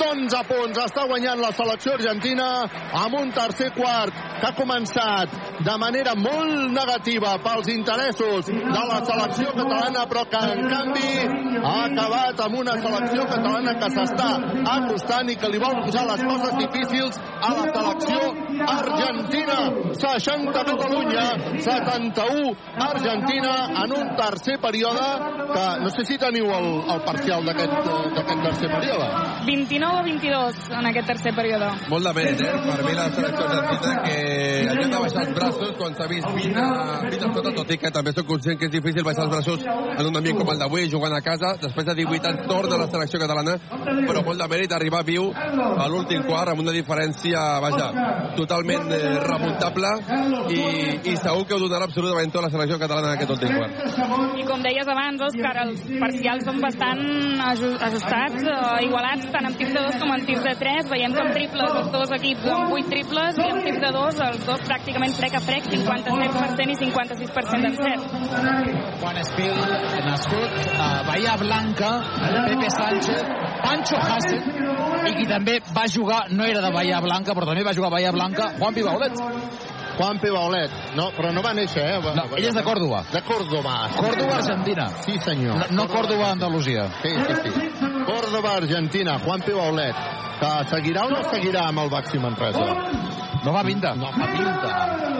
[0.00, 2.48] D'11 punts està guanyant la selecció argentina
[3.04, 8.98] amb un tercer quart que ha començat de manera molt negativa pels interessos de la
[9.06, 11.12] selecció catalana però que en canvi
[11.62, 14.30] ha acabat amb una selecció catalana que s'està
[14.76, 17.91] acostant i que li vol posar les coses difícils a la selecció
[18.66, 19.58] argentina
[19.92, 21.24] 60 Catalunya
[21.58, 25.06] 71 Argentina en un tercer període
[25.52, 27.72] que no sé si teniu el, el parcial d'aquest
[28.16, 29.06] d'aquest tercer període
[29.46, 31.68] 29 a 22 en aquest tercer període.
[31.90, 32.52] Molt de mèrit, eh?
[32.62, 34.16] Per mi la selecció argentina que
[34.70, 36.68] hauria de baixar els braços quan s'ha vist 20 a,
[37.06, 39.66] 20 a sota, tot i que també soc conscient que és difícil baixar els braços
[39.66, 42.88] en un ambient com el d'avui, jugant a casa, després de 18 anys torna la
[42.90, 43.58] selecció catalana,
[44.06, 47.81] però molt de mèrit arribar viu a l'últim quart amb una diferència, vaja,
[48.36, 49.90] totalment eh, remuntable
[50.52, 50.62] i,
[51.12, 54.38] i segur que ho donarà absolutament tot la selecció catalana en aquest últim quart.
[54.42, 57.02] I com deies abans, Òscar, els parcials són bastant
[57.50, 60.88] aju- ajustats, eh, igualats, tant en tirs de dos com en tirs de tres.
[60.92, 64.20] Veiem que en triples els dos equips amb 8 triples i en tirs de dos
[64.28, 68.00] els dos pràcticament frec a frec, 57% i 56% en set.
[69.02, 69.54] Juan Espil,
[70.06, 71.90] nascut a Bahia Blanca,
[72.46, 73.22] Pepe Sánchez,
[73.62, 74.42] Pancho Hassen,
[75.08, 77.96] i qui també va jugar, no era de Bahia Blanca, però també va jugar a
[77.96, 79.18] Bahia Blanca, Juan Pibaulet.
[79.96, 81.98] Juan Pibaulet, no, però no va néixer, eh?
[82.00, 83.02] Va, No, ell és de Còrdoba.
[83.12, 83.74] De Còrdoba.
[83.98, 84.88] Còrdoba, Argentina.
[85.04, 85.58] Sí, senyor.
[85.60, 86.88] No, no Còrdoba, Andalusia.
[87.02, 87.68] Sí, sí, sí.
[88.08, 89.96] Còrdoba, Argentina, Juan Pibaulet,
[90.40, 92.64] que seguirà o no seguirà amb el Baxi Manresa?
[93.44, 93.94] No fa pinta.
[93.98, 94.72] No fa pinta.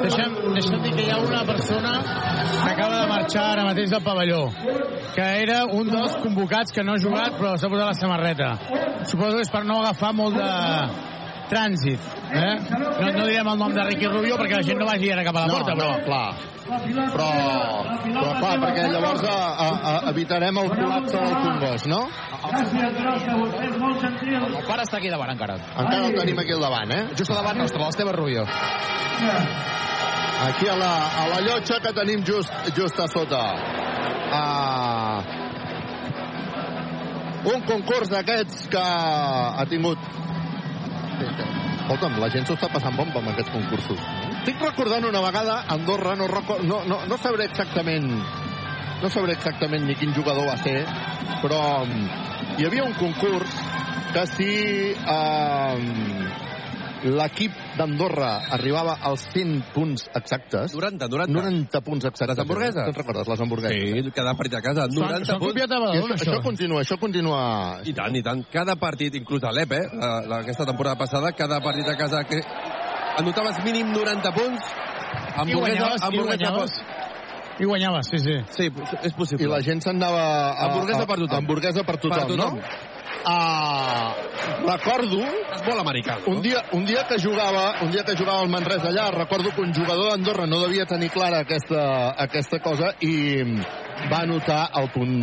[0.02, 4.02] Deixa'm, deixa'm dir que hi ha una persona que acaba de marxar ara mateix del
[4.02, 4.42] pavelló,
[5.14, 8.50] que era un dels convocats que no ha jugat però s'ha posat la samarreta.
[9.10, 10.50] Suposo que és per no agafar molt de,
[11.50, 12.00] trànsit.
[12.32, 12.54] Eh?
[12.70, 15.36] No, no direm el nom de Ricky Rubio perquè la gent no vagi ara cap
[15.36, 16.04] a la No, porta, no, però...
[16.06, 16.34] clar.
[16.72, 17.26] Però,
[18.04, 21.98] però clar, perquè llavors a, a, a, evitarem el col·lapse del Congost, no?
[23.42, 25.58] El pare està aquí davant encara.
[25.74, 27.02] Encara el tenim aquí al davant, eh?
[27.18, 28.46] Just a davant nostre, l'Esteve Rubio.
[30.46, 30.92] Aquí a la,
[31.22, 33.42] a la llotja que tenim just, just a sota.
[34.32, 35.20] Ah,
[37.52, 39.98] un concurs d'aquests que ha tingut...
[41.20, 44.00] Escolta'm, la gent s'ho està passant bomba amb aquests concursos.
[44.42, 46.28] Estic recordant una vegada Andorra, no,
[46.64, 48.08] no, no, no sabré exactament
[49.02, 50.84] no sabré exactament ni quin jugador va ser,
[51.42, 53.56] però mm, hi havia un concurs
[54.14, 54.52] que si
[54.94, 56.31] eh,
[57.04, 60.74] l'equip d'Andorra arribava als 100 punts exactes...
[60.76, 61.32] 90, 90.
[61.34, 62.36] 90 punts exactes.
[62.36, 62.84] Les hamburgueses?
[62.86, 64.04] Te'n recordes, les hamburgueses?
[64.06, 64.86] Sí, cada partit a casa.
[64.86, 65.52] 90 són punts.
[65.52, 67.42] copiat a Badalona, això, això continua, això continua...
[67.84, 68.44] I tant, i tant.
[68.52, 72.22] Cada partit, inclús a l'EP, eh, la, la, aquesta temporada passada, cada partit a casa
[72.28, 72.38] que
[73.18, 76.82] anotaves mínim 90 punts, I hamburguesa, guanyaves, i hamburguesa guanyaves.
[77.60, 78.34] I guanyaves, sí, sí.
[78.56, 78.70] Sí,
[79.04, 79.44] és possible.
[79.44, 80.22] I la gent s'anava...
[80.24, 81.36] a- Hamburguesa per tothom.
[81.42, 82.56] Hamburguesa per tothom, Per tothom.
[82.56, 82.91] no?
[83.24, 84.14] a...
[84.66, 85.20] recordo...
[85.22, 86.18] És molt americà.
[86.22, 86.36] No?
[86.36, 89.62] Un, dia, un, dia que jugava, un dia que jugava al Manresa allà, recordo que
[89.64, 93.42] un jugador d'Andorra no devia tenir clara aquesta, aquesta cosa i
[94.10, 95.18] va anotar el punt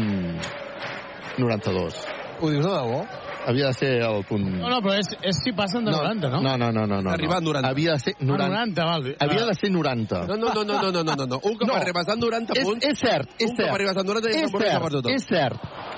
[1.40, 2.06] 92.
[2.40, 3.02] Ho dius de debò?
[3.50, 4.44] Havia de ser el punt...
[4.60, 6.42] No, no, però és, és si passen de no, 90, no?
[6.44, 7.00] No, no, no, no.
[7.02, 7.70] no Arribar a 90.
[7.72, 8.46] Havia de ser 90.
[8.46, 9.08] Ah, 90, val.
[9.26, 9.48] Havia ah.
[9.48, 10.20] de ser 90.
[10.28, 11.40] No, no, no, no, no, no, no, no.
[11.42, 11.78] Un cop no.
[11.80, 12.86] arribes a 90 punts...
[12.86, 13.56] És, és cert, és cert.
[13.56, 14.36] Un cop arribes a 90 punts...
[14.36, 15.98] és, és cert, és cert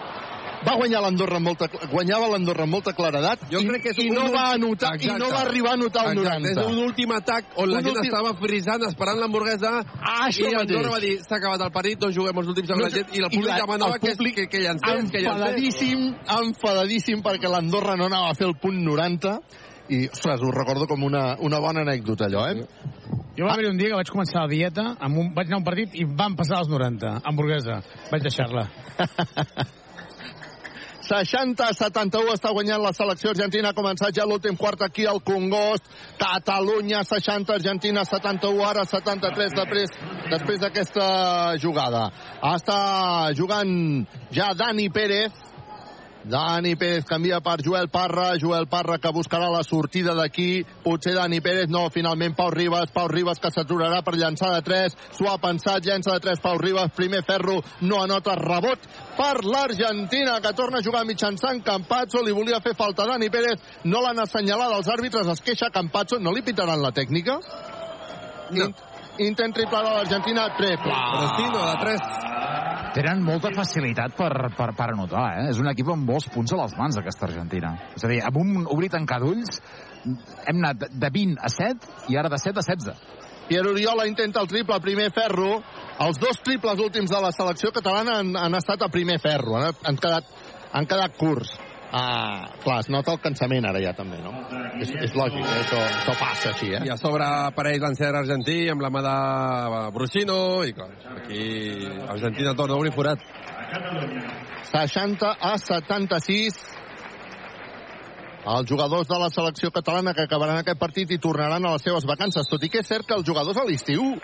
[0.65, 3.97] va guanyar l'Andorra amb molta, guanyava l'Andorra amb molta claredat Jo i, crec que és
[4.03, 6.61] i un no ul- va anotar i no va arribar a anotar el Exacte, 90
[6.61, 9.71] És un últim atac on la Un gent últim- estava frisant, esperant l'hamburguesa,
[10.01, 10.93] Ah, això i Andorra mateix.
[10.93, 13.19] va dir, s'ha acabat el partit, doncs juguem els últims segons No la gent, i
[13.19, 15.25] el i públic la- demanava el que, públic que, que llancés, que llancés.
[15.25, 19.39] enfadadíssim, enfadadíssim perquè l'Andorra no anava a fer el punt 90
[19.89, 22.65] i, ostres, ho recordo com una, una bona anècdota, allò, eh?
[23.35, 25.59] Jo va haver un dia que vaig començar la dieta, amb un, vaig anar a
[25.59, 27.81] un partit i van passar els 90, hamburguesa.
[28.11, 28.67] Vaig deixar-la.
[31.11, 33.71] 60-71 està guanyant la selecció argentina.
[33.71, 35.89] Ha començat ja l'últim quart aquí al Congost.
[36.21, 39.95] Catalunya 60, Argentina 71, ara 73 després
[40.31, 41.07] després d'aquesta
[41.59, 42.07] jugada.
[42.53, 42.81] Està
[43.35, 45.50] jugant ja Dani Pérez.
[46.23, 51.41] Dani Pérez canvia per Joel Parra, Joel Parra que buscarà la sortida d'aquí, potser Dani
[51.41, 55.39] Pérez, no, finalment Pau Ribas, Pau Ribas que s'aturarà per llançar de 3, s'ho ha
[55.41, 58.85] pensat, llença de 3 Pau Ribas, primer ferro, no anota rebot
[59.17, 64.05] per l'Argentina, que torna a jugar mitjançant Campazzo, li volia fer falta Dani Pérez, no
[64.05, 67.39] l'han assenyalat els àrbitres, es queixa Campazzo, no li pitaran la tècnica?
[68.51, 68.69] No.
[69.19, 70.97] Int intent triple de l'Argentina, triple.
[71.19, 72.03] Destino de 3.
[72.95, 75.47] Tenen molta facilitat per, per, per anotar, eh?
[75.51, 77.73] És un equip amb molts punts a les mans, aquesta Argentina.
[77.95, 79.59] És a dir, amb un obrir tancar d'ulls,
[80.05, 83.19] hem anat de 20 a 7 i ara de 7 a 16.
[83.49, 85.57] Pierre Oriola intenta el triple, primer ferro.
[85.99, 89.57] Els dos triples últims de la selecció catalana han, han estat a primer ferro.
[89.59, 90.31] Han, han, quedat,
[90.71, 91.51] han quedat curts.
[91.93, 94.31] Ah, clar, es nota el cansament ara ja també, no?
[94.79, 95.55] És, és lògic, eh?
[95.59, 96.79] això, això passa així, eh?
[96.87, 99.15] I a sobre apareix l'encert argentí amb la mà de
[99.97, 100.87] Brusino i clar,
[101.17, 101.41] aquí
[102.07, 103.25] Argentina torna a obrir forat.
[104.71, 106.61] 60 a 76.
[108.41, 112.07] Els jugadors de la selecció catalana que acabaran aquest partit i tornaran a les seves
[112.07, 112.47] vacances.
[112.49, 114.15] Tot i que és cert que els jugadors a l'estiu,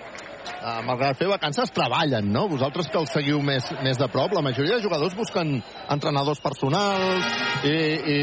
[0.46, 2.48] eh, malgrat fer vacances, treballen, no?
[2.52, 5.58] Vosaltres que els seguiu més, més de prop, la majoria de jugadors busquen
[5.94, 7.32] entrenadors personals
[7.68, 7.78] i,
[8.18, 8.20] i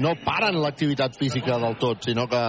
[0.00, 2.40] no paren l'activitat física del tot, sinó que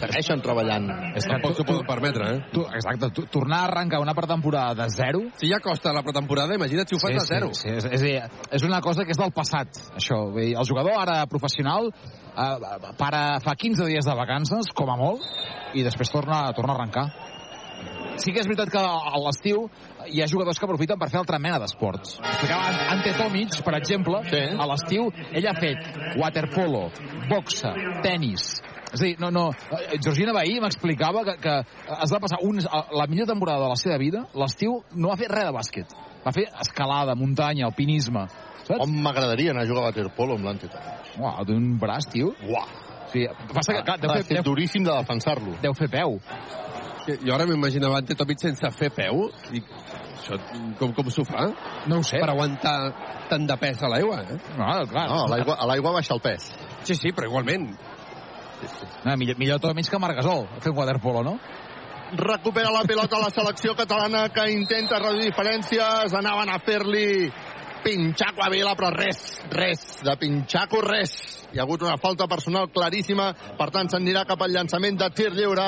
[0.00, 0.88] segueixen treballant.
[1.14, 2.40] És que Tampoc s'ho poden permetre, eh?
[2.52, 5.22] Tu, exacte, tu, tornar a arrencar una pretemporada de zero...
[5.38, 7.52] Si ja costa la pretemporada, imagina't si ho fas sí, de zero.
[7.54, 10.24] Sí, sí, és, és, dir, és una cosa que és del passat, això.
[10.42, 15.26] El jugador ara professional eh, para, fa 15 dies de vacances, com a molt,
[15.78, 17.06] i després torna, torna a arrencar.
[18.20, 19.64] Sí que és veritat que a l'estiu
[20.08, 22.18] hi ha jugadors que aprofiten per fer altra mena d'esports.
[22.18, 24.42] Explicava Ante Tomic, per exemple, sí.
[24.52, 26.88] a l'estiu, ell ha fet waterpolo,
[27.30, 27.72] boxa,
[28.04, 28.52] tennis,
[28.92, 31.54] és a dir, no, no, eh, Georgina Bahí m'explicava que, que
[31.96, 35.30] es va passar un, la millor temporada de la seva vida, l'estiu no va fer
[35.32, 35.94] res de bàsquet.
[36.22, 38.26] Va fer escalada, muntanya, alpinisme.
[38.62, 38.76] Saps?
[38.76, 40.82] Com m'agradaria anar a jugar a waterpolo amb l'Anteta.
[41.18, 42.34] Uau, d'un braç, tio.
[42.44, 42.68] Uau.
[43.12, 45.56] Sí, passa que, clar, deu fer, ser deu, duríssim de defensar-lo.
[45.64, 46.18] deu fer peu.
[47.06, 50.38] Que Jo ara m'imaginava Ante Tomic sense fer peu i això
[50.78, 51.48] com, com s'ho fa?
[51.90, 52.20] No ho sé.
[52.22, 52.76] Per aguantar
[53.30, 54.38] tant de pes a l'aigua, eh?
[54.58, 55.08] No, clar.
[55.10, 56.52] No, a l'aigua baixa el pes.
[56.86, 57.72] Sí, sí, però igualment.
[59.02, 61.38] No, millor, millor Tomic que Margasol, fent waterpolo, no?
[62.12, 67.30] recupera la pilota la selecció catalana que intenta reduir diferències, anaven a fer-li
[67.82, 71.14] Pinxaco a Vila, però res, res, de Pinxaco res.
[71.52, 75.32] Hi ha hagut una falta personal claríssima, per tant s'anirà cap al llançament de tir
[75.34, 75.66] lliure.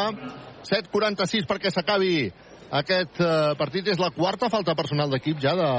[0.69, 2.17] 7.46 perquè s'acabi
[2.75, 3.89] aquest eh, partit.
[3.93, 5.71] És la quarta falta personal d'equip ja de,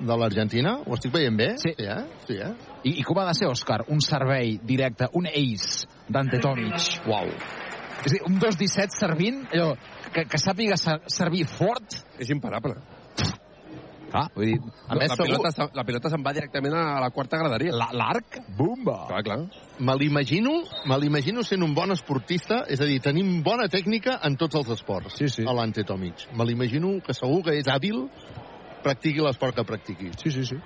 [0.00, 0.76] de l'Argentina.
[0.86, 1.52] Ho estic veient bé?
[1.62, 1.74] Sí.
[1.76, 2.02] Sí, eh?
[2.28, 2.52] Sí, eh?
[2.84, 3.82] I, I com ha de ser, Òscar?
[3.92, 6.76] Un servei directe, un ace d'Ante Tomic.
[7.10, 7.32] Uau.
[8.06, 9.72] És dir, un 2-17 servint, allò,
[10.14, 11.98] que, que sàpiga ser, servir fort.
[12.22, 12.78] És imparable.
[14.10, 14.56] Clar, vull dir...
[14.86, 17.74] A més, la, pilota, se- la pilota se'n va directament a la quarta graderia.
[17.74, 18.98] L'arc, bumba!
[19.10, 19.38] Clar, clar.
[19.82, 24.38] Me l'imagino, me l'imagino sent un bon esportista, és a dir, tenim bona tècnica en
[24.40, 25.46] tots els esports, sí, sí.
[25.46, 26.28] a l'Ante Tomic.
[26.38, 28.04] Me l'imagino que segur que és hàbil,
[28.86, 30.12] practiqui l'esport que practiqui.
[30.22, 30.60] Sí, sí, sí.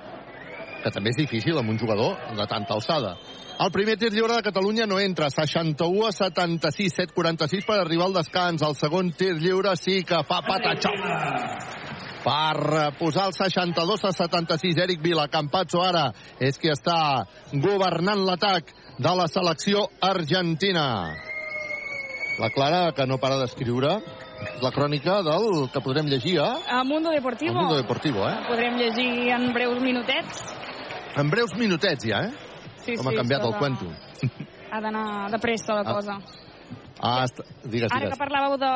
[0.80, 3.16] Que també és difícil amb un jugador de tanta alçada.
[3.60, 8.16] El primer tir lliure de Catalunya no entra, 61 a 76, 7-46 per arribar al
[8.16, 8.64] descans.
[8.64, 14.76] El segon tir lliure sí que fa patatxof per posar el 62 a 76.
[14.84, 21.14] Eric Vila, Campazzo ara és qui està governant l'atac de la selecció argentina.
[22.40, 23.98] La Clara, que no para d'escriure,
[24.62, 27.52] la crònica del que podrem llegir a A Mundo Deportivo.
[27.52, 28.36] El Mundo Deportivo, eh?
[28.48, 30.44] Podrem llegir en breus minutets.
[31.16, 32.32] En breus minutets ja, eh?
[32.84, 33.86] Sí, Com ha sí, canviat s'ha el de- cuento.
[34.72, 36.12] Ha d'anar de pressa la Ah, cosa.
[36.16, 36.49] Ah,
[37.24, 38.12] est- digues, Ara digues.
[38.12, 38.70] que parlàveu de,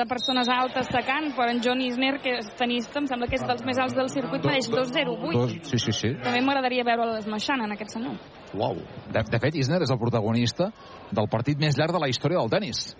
[0.00, 3.44] de persones altes secant, però en John Isner, que és tenista, em sembla que és
[3.46, 5.32] dels més alts del circuit, mereix 2-0-8.
[5.32, 6.10] Dos, sí, sí, sí.
[6.22, 8.18] També m'agradaria veure l'esmaixant en aquest senyor.
[8.54, 8.80] Uau.
[9.12, 10.72] De, de fet, Isner és el protagonista
[11.12, 12.96] del partit més llarg de la història del tennis.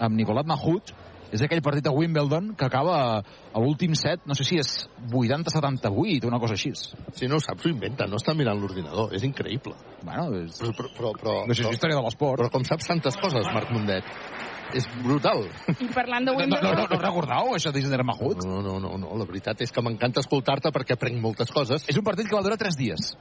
[0.00, 0.90] Amb Nicolat Mahut,
[1.30, 4.72] és aquell partit a Wimbledon que acaba a l'últim set, no sé si és
[5.10, 6.72] 80-78, una cosa així.
[6.74, 9.76] Si no ho saps, ho inventa, no està mirant l'ordinador, és increïble.
[10.02, 10.58] Bueno, és...
[10.58, 12.42] Però, però, però, però, Això és història de l'esport.
[12.42, 14.06] Però com saps tantes coses, Marc Mundet,
[14.76, 15.44] és brutal.
[15.76, 16.78] I parlant de No, no, Wimbledon...
[16.78, 18.44] no, no recordàveu això d'Isner Mahut?
[18.46, 21.86] No, no, no, no, la veritat és que m'encanta escoltar-te perquè aprenc moltes coses.
[21.90, 23.12] És un partit que va durar 3 dies.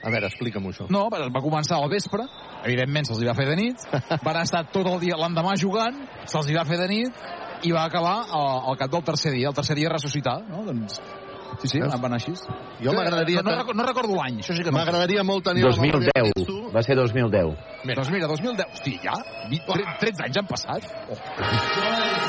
[0.00, 0.86] A veure, explica'm això.
[0.92, 2.24] No, va va començar al vespre,
[2.64, 3.84] evidentment se'ls hi va fer de nit,
[4.26, 7.24] van estar tot el dia l'endemà jugant, se'ls hi va fer de nit,
[7.68, 9.50] i va acabar al, al cap del tercer dia.
[9.50, 10.64] El tercer dia ressuscitar, no?
[10.64, 11.00] Doncs,
[11.60, 12.32] sí, sí, va anar així.
[12.82, 13.42] Jo m'agradaria...
[13.42, 14.78] No, no, recordo- no recordo l'any, això sí que no.
[14.78, 16.74] M'agradaria molt tenir la memòria que tens 2010.
[16.74, 17.54] Va ser 2010.
[17.84, 17.96] Mira.
[18.00, 19.14] Doncs mira, 2010, hosti, ja?
[19.50, 20.86] Vi- tre- 13 anys han passat.
[21.10, 21.18] Oh.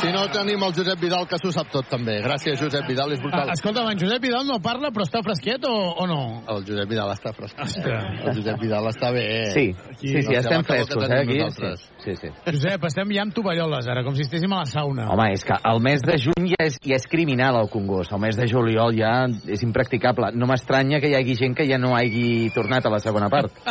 [0.02, 2.16] Si no, tenim el Josep Vidal, que s'ho sap tot, també.
[2.24, 3.50] Gràcies, Josep Vidal, és brutal.
[3.52, 6.20] Ah, escolta, en Josep Vidal no parla, però està fresquet o, o no?
[6.50, 7.78] El Josep Vidal està fresquet.
[7.86, 9.28] El Josep Vidal està bé.
[9.54, 9.68] Sí,
[10.00, 11.38] sí, sí, No estem frescos, eh, aquí.
[11.38, 11.86] nosaltres.
[12.02, 12.32] Sí, sí.
[12.48, 15.06] Josep, estem ja amb tovalloles, ara, com si estéssim a la sauna.
[15.14, 18.12] Home, és que el mes de juny ja és, ja és criminal al Congost.
[18.16, 20.32] El mes de juliol ja és impracticable.
[20.34, 23.52] No m'estranya que hi hagi gent que ja no hagi tornat a la segona part.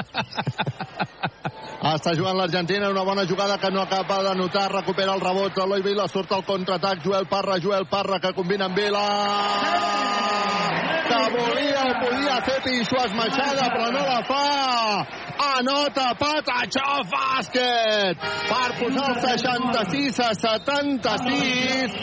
[1.80, 5.80] Està jugant l'Argentina, una bona jugada que no acaba de notar, recupera el rebot, Eloi
[5.80, 9.04] Vila surt al contraatac, Joel Parra, Joel Parra que combina amb Vila,
[11.08, 14.44] que volia podia fer Pinxo esmaixada, però no la fa,
[15.40, 21.96] anota Patachó bàsquet, per posar el 66 a 76,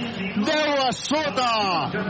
[0.47, 1.51] 10 a sota,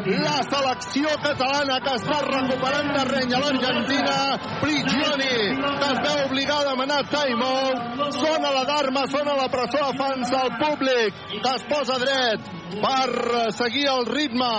[0.07, 4.17] la selecció catalana que està recuperant terreny a l'Argentina,
[4.61, 10.31] Prigioni, que es veu obligada a demanar time-out, sona l'alarma, sona la presó a fans
[10.31, 14.51] del públic, que es posa dret per seguir el ritme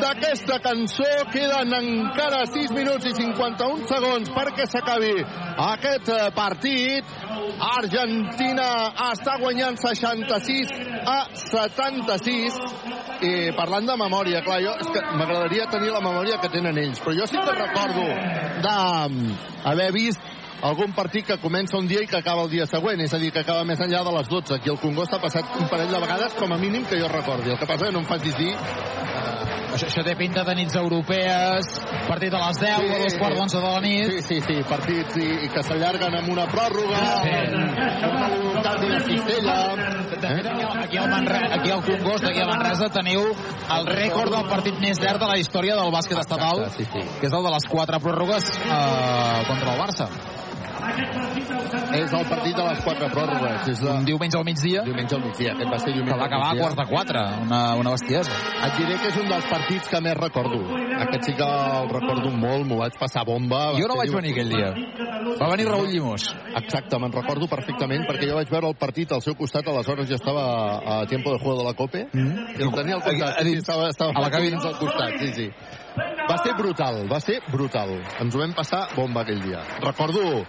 [0.00, 1.10] d'aquesta cançó.
[1.32, 5.12] Queden encara 6 minuts i 51 segons perquè s'acabi
[5.66, 7.04] aquest eh, partit.
[7.62, 8.68] Argentina
[9.12, 10.72] està guanyant 66
[11.06, 12.58] a 76
[13.22, 17.02] i parlant de memòria, clar, jo és que m'agradaria tenir la memòria que tenen ells,
[17.02, 18.06] però jo sí que recordo
[18.64, 23.12] d'haver vist algun partit que comença un dia i que acaba el dia següent, és
[23.14, 24.54] a dir, que acaba més enllà de les 12.
[24.60, 27.50] Aquí el Congost ha passat un parell de vegades, com a mínim, que jo recordi.
[27.50, 28.54] El que passa és que no em facis dir...
[29.72, 31.68] Això, això té pinta de nits europees,
[32.04, 34.10] partit a les 10 sí, o a dos quarts d'onze de la nit.
[34.10, 37.32] Sí, sí, sí, partits i, i que s'allarguen amb una pròrroga, sí.
[38.10, 39.56] una voluntat cistella...
[40.22, 40.46] Fet,
[40.84, 43.24] aquí, al- Manresa, aquí al Congost, aquí a Manresa, teniu
[43.78, 47.02] el rècord del partit més llarg de la història del bàsquet estatal, sí, sí.
[47.18, 50.10] que és el de les quatre pròrrogues eh, contra el Barça.
[51.92, 53.68] És el partit de les quatre pròrrogues.
[53.72, 53.96] És la...
[54.00, 54.82] Un diumenge al migdia.
[54.86, 57.60] Diumenge al migdia, aquest va ser diumenge Que va acabar a quarts de quatre, una,
[57.80, 58.38] una bestiesa.
[58.68, 60.60] Et diré que és un dels partits que més recordo.
[61.02, 63.60] Aquest sí que el recordo molt, m'ho vaig passar bomba.
[63.72, 64.72] Va Jo no vaig venir aquell dia.
[65.40, 66.30] Va venir Raúl Llimós.
[66.62, 70.18] Exacte, me'n recordo perfectament perquè jo vaig veure el partit al seu costat, aleshores jo
[70.18, 70.44] estava
[70.96, 72.58] a tiempo de juego de la Cope, mm.
[72.58, 74.60] i el tenia al costat, sí, estava, estava A la cabina.
[74.62, 75.48] al costat, sí, sí.
[76.28, 77.96] Va ser brutal, va ser brutal.
[78.22, 79.60] Ens ho vam passar bomba aquell dia.
[79.82, 80.44] Recordo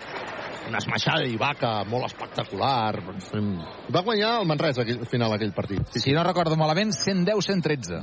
[0.67, 3.01] una esmaixada d'Ibaka molt espectacular.
[3.93, 5.97] Va guanyar el Manresa al final aquell partit.
[5.99, 8.01] Si no recordo malament, 110-113.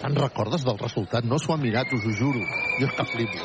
[0.00, 1.26] Te'n recordes del resultat?
[1.28, 2.40] No s'ho ha mirat, us ho juro.
[2.80, 3.38] Jo és que flipo.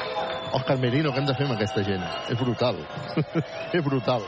[0.56, 2.04] Òscar Merino, què hem de fer amb aquesta gent?
[2.32, 2.80] És brutal.
[3.76, 4.24] és brutal.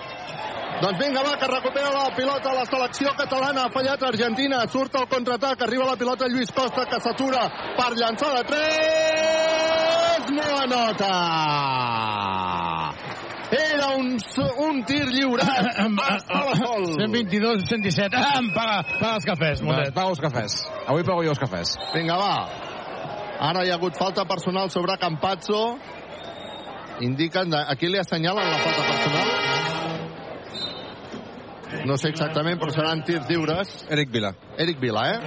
[0.81, 3.63] Doncs vinga, va, que recupera la pilota la selecció catalana.
[3.65, 4.59] Ha fallat Argentina.
[4.69, 5.63] Surt el contraatac.
[5.65, 7.47] Arriba la pilota Lluís Costa, que s'atura
[7.79, 10.31] per llançar de 3.
[10.38, 11.13] No anota.
[13.52, 14.18] Era un,
[14.68, 15.68] un tir lliurat.
[16.18, 16.86] Estava sol.
[16.98, 18.24] 122, 117.
[18.40, 19.94] Em paga, paga els cafès, Mundet.
[19.95, 20.57] Paga els cafès.
[20.86, 21.78] Avui pago jo els cafès.
[21.94, 22.34] Vinga, va.
[23.48, 25.78] Ara hi ha hagut falta personal sobre Campazzo.
[27.06, 27.53] Indiquen...
[27.53, 27.60] De...
[27.72, 29.28] Aquí li assenyalen la falta personal.
[31.88, 33.74] No sé exactament, però seran tirs lliures.
[33.91, 34.34] Eric Vila.
[34.57, 35.19] Eric Vila, eh?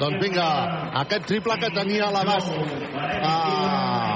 [0.00, 0.46] Doncs vinga,
[1.02, 2.52] aquest triple que tenia a l'abast.
[3.24, 4.15] Ah.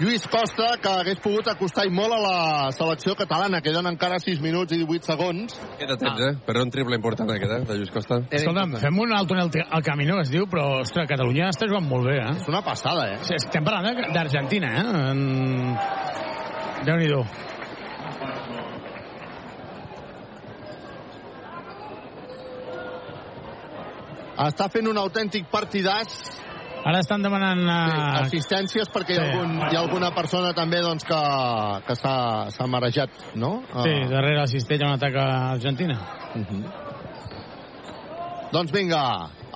[0.00, 2.36] Lluís Costa, que hagués pogut acostar i molt a la
[2.74, 3.60] selecció catalana.
[3.62, 5.54] Queden encara 6 minuts i 18 segons.
[5.78, 6.32] Queda temps, eh?
[6.46, 8.18] Però un triple important aquest, eh, de Lluís Costa.
[8.40, 11.86] Escolta'm, fem un alto en el, el Camino, es diu, però, ostres, Catalunya està jugant
[11.86, 12.34] molt bé, eh?
[12.40, 13.20] És una passada, eh?
[13.28, 14.86] Sí, estem parlant de- d'Argentina, eh?
[15.12, 15.24] En...
[16.82, 17.22] Déu-n'hi-do.
[24.42, 26.14] Està fent un autèntic partidàs.
[26.84, 27.60] Ara estan demanant...
[27.62, 28.22] Sí, Uh...
[28.26, 29.36] assistències perquè hi, ha Sí.
[29.38, 31.20] algun, hi ha alguna persona també doncs, que,
[31.86, 33.60] que s'ha marejat, no?
[33.84, 35.98] Sí, darrere la cistella un atac a Argentina.
[36.34, 36.64] Uh -huh.
[38.52, 39.00] Doncs vinga,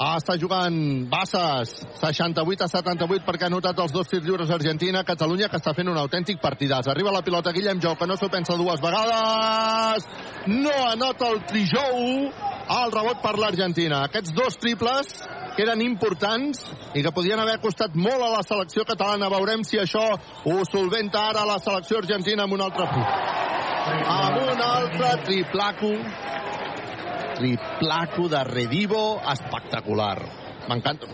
[0.01, 0.77] ah, està jugant
[1.11, 5.74] Bassas, 68 a 78 perquè ha anotat els dos tirs lliures Argentina, Catalunya que està
[5.74, 6.89] fent un autèntic partidàs.
[6.89, 10.09] Arriba la pilota Guillem Jou, que no s'ho pensa dues vegades,
[10.47, 12.32] no anota el trijou,
[12.85, 14.05] el rebot per l'Argentina.
[14.05, 15.12] Aquests dos triples
[15.57, 19.31] que eren importants i que podien haver costat molt a la selecció catalana.
[19.33, 23.09] Veurem si això ho solventa ara la selecció argentina amb un altre punt.
[24.16, 25.93] Amb un altre triplaco
[27.37, 30.19] triplaco de Redivo espectacular.
[30.69, 31.07] M'encanta.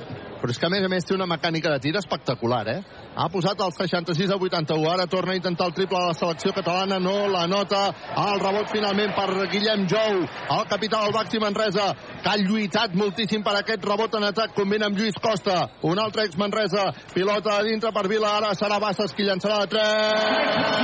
[0.42, 2.80] Però és que, a més a més, té una mecànica de tir espectacular, eh?
[3.14, 4.88] Ha posat el 66 a 81.
[4.90, 6.98] Ara torna a intentar el triple de la selecció catalana.
[6.98, 7.82] No la nota.
[8.24, 10.18] El rebot finalment per Guillem Jou,
[10.56, 11.86] el capità del Baxi Manresa,
[12.24, 14.50] que ha lluitat moltíssim per aquest rebot en atac.
[14.58, 15.68] Combina amb Lluís Costa.
[15.86, 16.90] Un altre ex Manresa.
[17.14, 18.34] Pilota a dintre per Vila.
[18.40, 20.82] Ara serà Bassas qui llançarà de 3.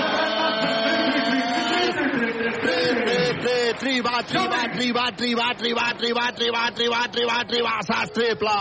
[2.69, 6.65] Tri, tri, va, tri, va, tri, va, tri, va, tri, va, tri, va, tri, va,
[6.75, 8.57] tri, va, tri, va, tri, va, Sass, triple!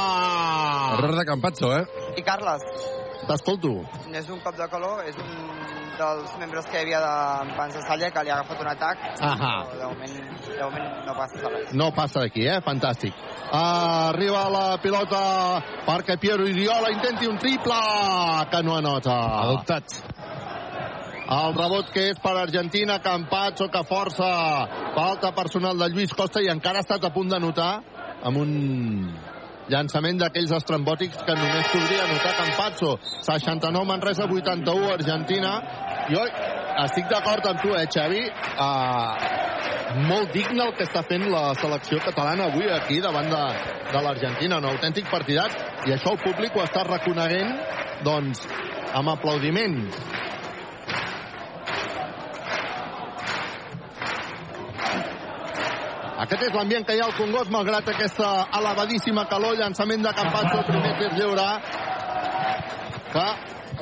[0.97, 1.83] Error de Campazzo, eh?
[2.15, 2.63] I Carles,
[3.27, 3.73] T'escolto.
[4.13, 5.31] és un cop de calor, és un
[5.97, 9.03] dels membres que hi havia de Pans de Salla que li ha agafat un atac.
[9.27, 9.53] Ahà.
[9.73, 10.15] De moment,
[10.47, 11.73] de moment no passa res.
[11.73, 12.59] No passa d'aquí, eh?
[12.63, 13.25] Fantàstic.
[13.59, 15.23] Arriba la pilota
[15.87, 17.81] perquè Piero Iriola intenti un triple
[18.51, 19.17] que no anota.
[19.43, 19.99] Adoptat.
[21.27, 24.27] El rebot que és per Argentina, Campazzo que força.
[24.95, 27.71] Falta personal de Lluís Costa i encara ha estat a punt d'anotar
[28.23, 28.53] amb un
[29.67, 32.93] llançament d'aquells estrambòtics que només podria anotar Campazzo.
[33.27, 35.51] 69 Manresa, 81 Argentina.
[36.07, 36.23] Jo
[36.85, 38.23] estic d'acord amb tu, eh, Xavi?
[38.55, 43.43] Uh, molt digne el que està fent la selecció catalana avui aquí davant de,
[43.91, 44.61] de l'Argentina.
[44.63, 47.51] Un autèntic partidat i això el públic ho està reconeguent
[48.07, 48.47] doncs,
[48.95, 49.81] amb aplaudiment.
[56.17, 60.63] Aquest és l'ambient que hi ha al Congost, malgrat aquesta elevadíssima calor, llançament de Campazzo,
[60.65, 61.45] primer tir lliure,
[63.11, 63.27] que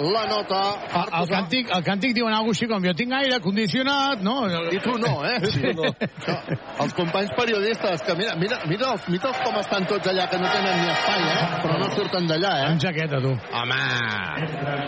[0.04, 0.60] la nota...
[0.92, 4.36] El, el, càntic, el càntic diuen alguna així com jo tinc aire condicionat, no?
[4.52, 5.38] I tu no, eh?
[5.48, 5.62] Sí.
[5.64, 5.94] Tu no.
[6.26, 6.36] No,
[6.84, 10.52] els companys periodistes, que mira, mira, mira, els, mira com estan tots allà, que no
[10.52, 11.48] tenen ni espai, eh?
[11.64, 12.68] Però no surten d'allà, eh?
[12.74, 13.32] Amb jaqueta, tu.
[13.62, 13.80] Home,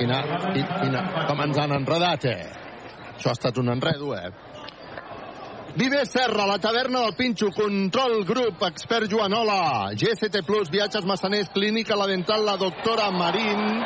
[0.02, 0.20] quina,
[0.84, 2.52] quina, com ens han enredat, eh?
[3.16, 4.28] Això ha estat un enredo, eh?
[5.78, 11.96] Viver Serra, la taverna del Pinxo, Control Group, Expert Joanola, GST Plus, Viatges Massaners, Clínica
[11.96, 13.86] La Dental, la doctora Marín,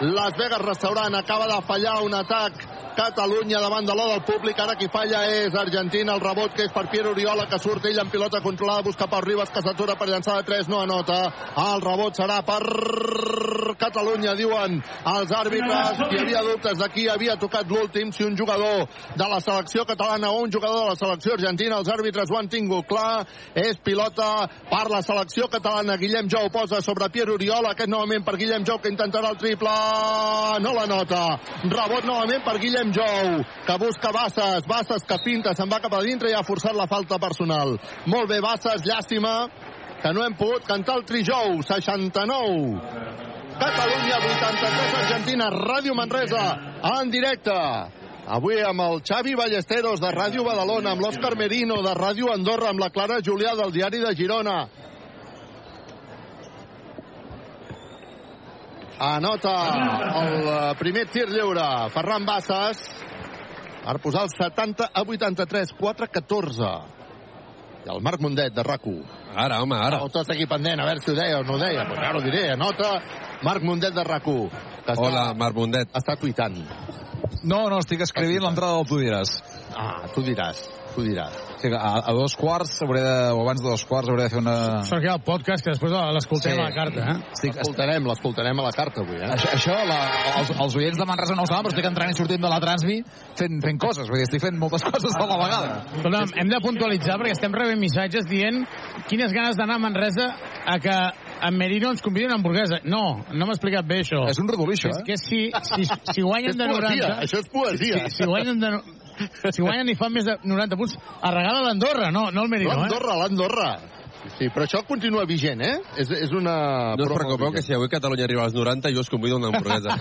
[0.00, 2.52] Las Vegas Restaurant, acaba de fallar un atac.
[2.98, 6.72] Catalunya davant de l'o del públic, ara qui falla és Argentina, el rebot que és
[6.74, 10.08] per Piero Oriola, que surt ell en pilota controlada, busca Pau Ribas, que s'atura per
[10.08, 11.18] llançar de 3, no anota,
[11.62, 12.58] el rebot serà per
[13.78, 14.80] Catalunya, diuen
[15.12, 19.38] els àrbitres, hi havia dubtes de qui havia tocat l'últim, si un jugador de la
[19.40, 23.22] selecció catalana o un jugador de la selecció argentina, els àrbitres ho han tingut clar,
[23.54, 28.34] és pilota per la selecció catalana, Guillem Jou posa sobre Piero Oriola, aquest novament per
[28.42, 29.70] Guillem Jou que intentarà el triple,
[30.62, 31.22] no la nota,
[31.64, 36.02] rebot novament per Guillem Jou, que busca Bassas, Bassas que pinta, se'n va cap a
[36.04, 37.76] dintre i ha forçat la falta personal.
[38.06, 39.34] Molt bé, Bassas, llàstima
[40.02, 42.80] que no hem pogut cantar el trijou, 69.
[43.58, 46.44] Catalunya 83, Argentina, Ràdio Manresa,
[46.94, 47.56] en directe.
[48.28, 52.82] Avui amb el Xavi Ballesteros de Ràdio Badalona, amb l'Òscar Merino de Ràdio Andorra, amb
[52.82, 54.58] la Clara Julià del Diari de Girona.
[58.98, 59.54] Anota
[60.24, 61.64] el eh, primer tir lliure.
[61.94, 62.80] Ferran Bassas
[63.84, 66.70] per posar el 70 a 83, 4-14.
[67.86, 68.82] I el Marc Mundet, de rac
[69.34, 70.00] Ara, home, ara.
[70.12, 71.86] Tot aquí pendent, a veure si ho deia o no ho deia.
[71.86, 72.50] Pues ara ho diré.
[72.52, 72.98] Anota
[73.42, 74.26] Marc Mundet, de rac
[74.96, 75.88] Hola, Marc Mundet.
[75.94, 76.56] està tuitant.
[77.44, 79.36] No, no, estic escrivint l'entrada del Tu diràs.
[79.76, 81.47] Ah, tu diràs, tu diràs.
[81.58, 84.38] Sigui, a, a dos quarts, hauré de, o abans de dos quarts, hauré de fer
[84.38, 84.56] una...
[84.86, 86.60] Sort que hi ha el podcast, que després l'escoltem Sí.
[86.60, 87.16] a la carta, eh?
[87.34, 89.30] Estic, L'escoltarem, l'escoltarem a la carta avui, eh?
[89.34, 89.98] Això, això la,
[90.38, 92.60] els, els oients de Manresa no ho saben, però estic entrant i sortint de la
[92.62, 93.00] Transmi
[93.38, 95.72] fent, fent coses, vull dir, estic fent moltes coses a la vegada.
[95.98, 98.62] Escolta'm, hem de puntualitzar perquè estem rebent missatges dient
[99.10, 100.28] quines ganes d'anar a Manresa
[100.68, 100.94] a que
[101.48, 102.80] en Merino ens convidi una hamburguesa.
[102.84, 104.24] No, no m'ha explicat bé això.
[104.30, 105.04] És un rodolí, això, És eh?
[105.06, 107.20] que si, si, si guanyen És de poesia, 90...
[107.26, 108.00] això és poesia.
[108.08, 108.72] Si, si guanyen de...
[109.54, 112.74] Si guanyen i fan més de 90 punts, es regala l'Andorra, no, no el Merino,
[112.74, 112.82] eh?
[112.84, 113.70] L'Andorra, l'Andorra.
[114.36, 115.76] Sí, però això continua vigent, eh?
[116.02, 116.56] És, és una...
[116.98, 117.68] No us preocupeu que vigent.
[117.68, 119.94] si avui Catalunya arriba als 90 jo us convido a una hamburguesa.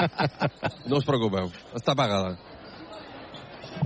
[0.90, 2.34] no us preocupeu, està pagada.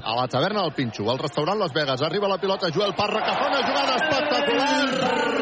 [0.03, 3.33] A la taverna del Pinxo, al restaurant Las Vegas, arriba la pilota Joel Parra, que
[3.33, 5.39] fa una jugada espectacular!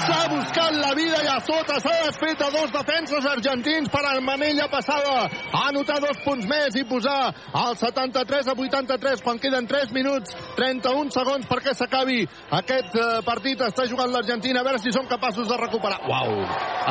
[0.00, 4.14] S'ha buscat la vida i a sota s'ha desfet a dos defenses argentins per a
[4.24, 5.26] Manella passada.
[5.28, 7.18] Ha anotat dos punts més i posar
[7.52, 12.24] al 73 a 83 quan queden 3 minuts 31 segons perquè s'acabi
[12.62, 13.60] aquest eh, partit.
[13.68, 16.00] Està jugant l'Argentina a veure si són capaços de recuperar.
[16.08, 16.40] Uau!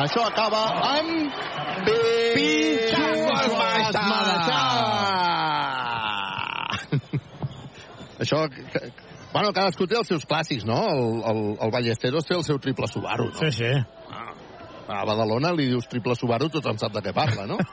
[0.04, 0.62] Això acaba
[0.94, 1.34] amb...
[1.80, 3.06] Pinxo
[3.40, 3.54] es
[8.20, 8.44] Això...
[8.52, 8.92] que-
[9.30, 10.74] Bueno, cadascú té els seus clàssics, no?
[10.90, 13.36] El, el, el Ballesteros té el seu triple Subaru, no?
[13.38, 13.68] Sí, sí.
[14.90, 17.54] A Badalona li dius triple Subaru, tothom sap de què parla, no?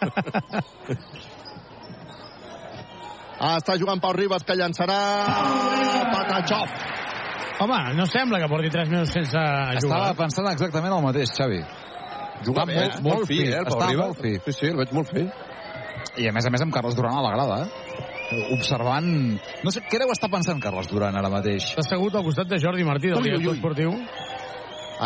[3.39, 4.99] ah, està jugant Pau Ribas, que llançarà...
[6.13, 6.69] Patachov.
[7.65, 10.13] Home, no sembla que porti 3 minuts sense Estava jugar.
[10.21, 11.57] pensant exactament el mateix, Xavi.
[12.45, 13.97] Juga bé, molt, molt molt fi, fi, eh, el Pau Ribas.
[14.05, 14.37] molt fi.
[14.45, 15.25] Sí, sí, el veig molt fi.
[16.21, 17.69] I a més a més amb Carles Duran a la grada, eh?
[18.51, 19.07] Observant...
[19.63, 21.71] No sé, què deu estar pensant Carles Duran ara mateix?
[21.71, 23.93] Està assegut al costat de Jordi Martí, del director esportiu.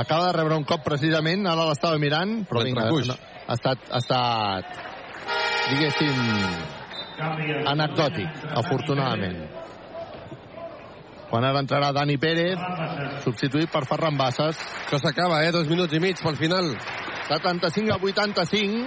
[0.01, 3.99] Acaba de rebre un cop precisament, ara l'estava mirant, però vinga, no, ha estat, ha
[3.99, 4.77] estat,
[5.69, 6.21] diguéssim,
[7.73, 9.41] anecdòtic, afortunadament.
[11.31, 12.59] Quan ara entrarà Dani Pérez,
[13.23, 14.57] substituït per Ferran Bassas.
[14.87, 15.53] Això s'acaba, eh?
[15.55, 16.73] Dos minuts i mig pel final.
[17.29, 18.81] 75 a 85.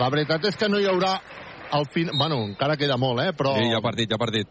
[0.00, 1.12] La veritat és que no hi haurà
[1.72, 2.10] al fin...
[2.18, 3.32] Bueno, encara queda molt, eh?
[3.36, 4.48] Però, Sí, ja ha partit, ja ha partit.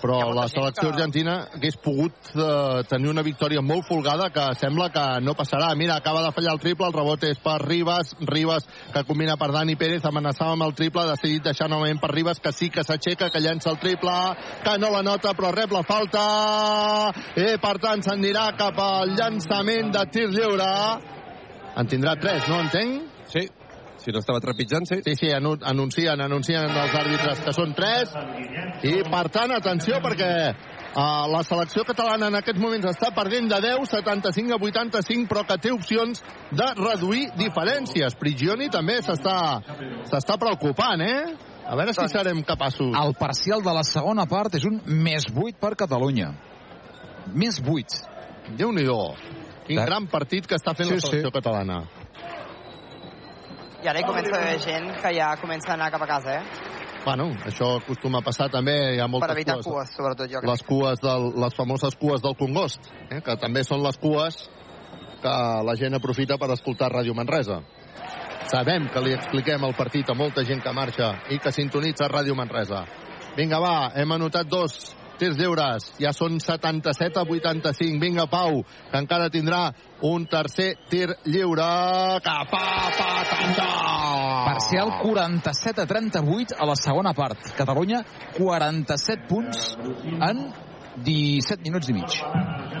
[0.00, 5.02] però la selecció argentina hagués pogut eh, tenir una victòria molt folgada que sembla que
[5.20, 5.74] no passarà.
[5.76, 9.50] Mira, acaba de fallar el triple, el rebot és per Ribas, Ribas que combina per
[9.52, 12.80] Dani Pérez, amenaçava amb el triple, ha decidit deixar novament per Ribas, que sí que
[12.80, 14.16] s'aixeca, que llença el triple,
[14.64, 16.24] que no la nota, però rep la falta,
[17.36, 20.72] i per tant s'anirà cap al llançament de tir lliure.
[21.76, 23.02] En tindrà tres, no entenc?
[23.28, 23.44] Sí,
[24.02, 25.00] si no estava trepitjant, sí.
[25.04, 28.12] Sí, sí, anu anuncien, anuncien els àrbitres que són tres.
[28.82, 33.60] I, per tant, atenció, perquè uh, la selecció catalana en aquests moments està perdent de
[33.66, 38.16] 10, 75 a 85, però que té opcions de reduir diferències.
[38.20, 39.36] Prigioni també s'està
[40.10, 41.34] s'està preocupant, eh?
[41.70, 42.88] A veure si serem capaços.
[42.98, 46.32] El parcial de la segona part és un més 8 per Catalunya.
[47.36, 48.00] Més 8.
[48.58, 49.00] Déu-n'hi-do.
[49.68, 51.34] Quin De- gran partit que està fent Sí, la selecció sí.
[51.36, 51.84] catalana.
[53.80, 56.34] I ara hi comença a haver gent que ja comença a anar cap a casa,
[56.36, 56.78] eh?
[57.04, 59.68] Bueno, això acostuma a passar també, hi ha moltes per evitar cues.
[59.72, 60.50] cues, sobretot jo crec.
[60.50, 63.22] les cues del, les famoses cues del Congost, eh?
[63.24, 64.42] que també són les cues
[65.22, 67.62] que la gent aprofita per escoltar Ràdio Manresa.
[68.52, 72.36] Sabem que li expliquem el partit a molta gent que marxa i que sintonitza Ràdio
[72.36, 72.84] Manresa.
[73.36, 74.76] Vinga, va, hem anotat dos
[75.20, 75.90] tirs lliures.
[76.00, 78.00] Ja són 77 a 85.
[78.00, 79.68] Vinga, Pau, que encara tindrà
[80.08, 81.68] un tercer tir lliure.
[82.24, 82.64] Que fa
[82.96, 83.68] patata!
[84.50, 87.52] Parcial 47 a 38 a la segona part.
[87.56, 88.02] Catalunya,
[88.38, 89.76] 47 punts
[90.30, 90.42] en
[90.96, 92.16] 17 minuts i mig.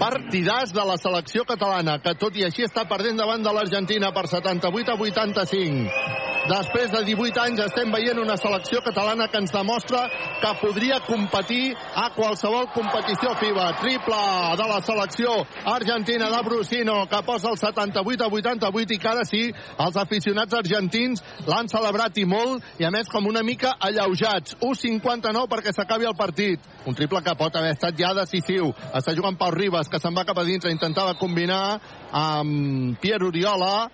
[0.00, 4.26] Partidàs de la selecció catalana, que tot i així està perdent davant de l'Argentina per
[4.30, 6.28] 78 a 85.
[6.50, 10.06] Després de 18 anys estem veient una selecció catalana que ens demostra
[10.40, 13.66] que podria competir a qualsevol competició FIBA.
[13.82, 14.22] Triple
[14.58, 15.34] de la selecció
[15.74, 19.42] argentina de Brusino, que posa el 78 a 88 i que ara sí,
[19.78, 24.56] els aficionats argentins l'han celebrat i molt, i a més com una mica alleujats.
[24.64, 26.64] 1'59 perquè s'acabi el partit.
[26.88, 28.70] Un triple que pot haver estat ja decisiu.
[28.96, 31.78] Està jugant Pau Ribas, que se'n va cap a dintre, intentava combinar
[32.16, 33.90] amb Pierre Oriola,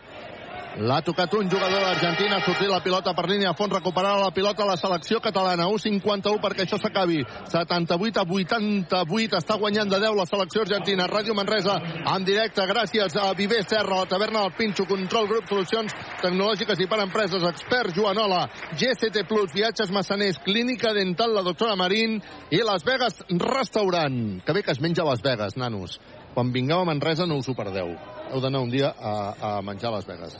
[0.76, 4.32] L'ha tocat un jugador d'Argentina, ha sortit la pilota per línia a fons, recuperarà la
[4.36, 5.64] pilota a la selecció catalana.
[5.72, 7.22] 1'51 perquè això s'acabi.
[7.48, 11.06] 78 a 88, està guanyant de 10 la selecció argentina.
[11.08, 11.78] Ràdio Manresa,
[12.12, 16.90] en directe, gràcies a Viver Serra, la taverna del Pinxo, Control Grup, Solucions Tecnològiques i
[16.92, 18.42] per Empreses, Expert Joanola,
[18.76, 24.42] GCT Plus, Viatges Massaners, Clínica Dental, la doctora Marín i Las Vegas Restaurant.
[24.44, 26.02] Que bé que es menja a Las Vegas, nanos.
[26.36, 27.96] Quan vingueu a Manresa no us ho perdeu.
[28.28, 30.36] Heu d'anar un dia a, a menjar a Las Vegas.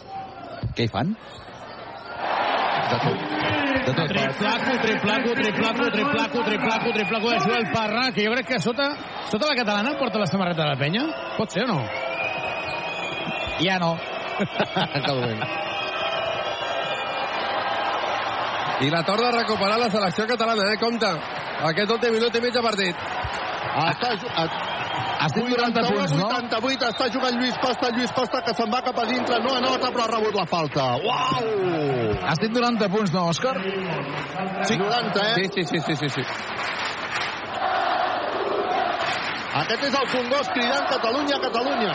[0.75, 1.13] Què hi fan?
[2.87, 3.23] De tot.
[3.87, 4.11] De tot.
[4.11, 8.91] Triplaco, triplaco, triplaco, triplaco, triplaco, triplaco de Joel Parra, que jo crec que sota,
[9.31, 11.07] sota la catalana porta la samarreta de la penya.
[11.37, 11.81] Pot ser o no?
[13.61, 13.97] Ja no.
[15.07, 15.43] dolent.
[18.81, 20.77] I la torna a recuperar la selecció catalana, eh?
[20.79, 21.09] Compte.
[21.71, 23.07] Aquest últim minut i mig de partit.
[23.77, 24.11] Està,
[25.27, 26.27] Estic 90 punts, no?
[26.31, 29.91] 88 està jugant Lluís Costa, Lluís Costa que se'n va cap a dintre, no anota
[29.95, 30.87] però ha rebut la falta.
[31.03, 31.49] Uau!
[32.27, 33.57] Has dit 90 punts, no, Òscar?
[34.69, 34.79] Sí.
[34.79, 35.35] 90, eh?
[35.35, 36.27] Sí, sí, sí, sí, sí, sí.
[39.57, 41.93] Aquest és el Congost cridant Catalunya, Catalunya.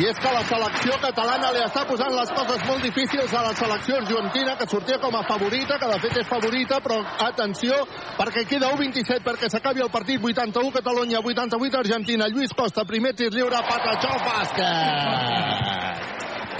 [0.00, 3.50] I és que la selecció catalana li està posant les coses molt difícils a la
[3.52, 6.96] selecció argentina, que sortia com a favorita, que de fet és favorita, però
[7.26, 7.76] atenció,
[8.16, 12.30] perquè queda 1-27 perquè s'acabi el partit 81 Catalunya, 88 Argentina.
[12.32, 15.78] Lluís Costa, primer tir lliure, Patachó, bàsquet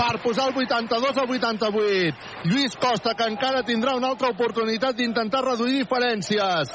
[0.01, 2.15] per posar el 82 a 88.
[2.45, 6.73] Lluís Costa, que encara tindrà una altra oportunitat d'intentar reduir diferències.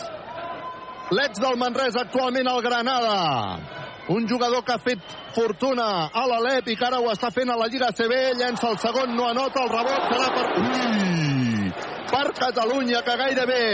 [1.13, 3.84] L'ex del Manresa actualment al Granada.
[4.09, 4.99] Un jugador que ha fet
[5.33, 8.19] fortuna a l'Alep i que ara ho està fent a la Lliga CB.
[8.37, 10.45] Llença el segon, no anota, el rebot serà per...
[10.61, 11.71] Ui!
[12.11, 13.65] Per Catalunya, que gairebé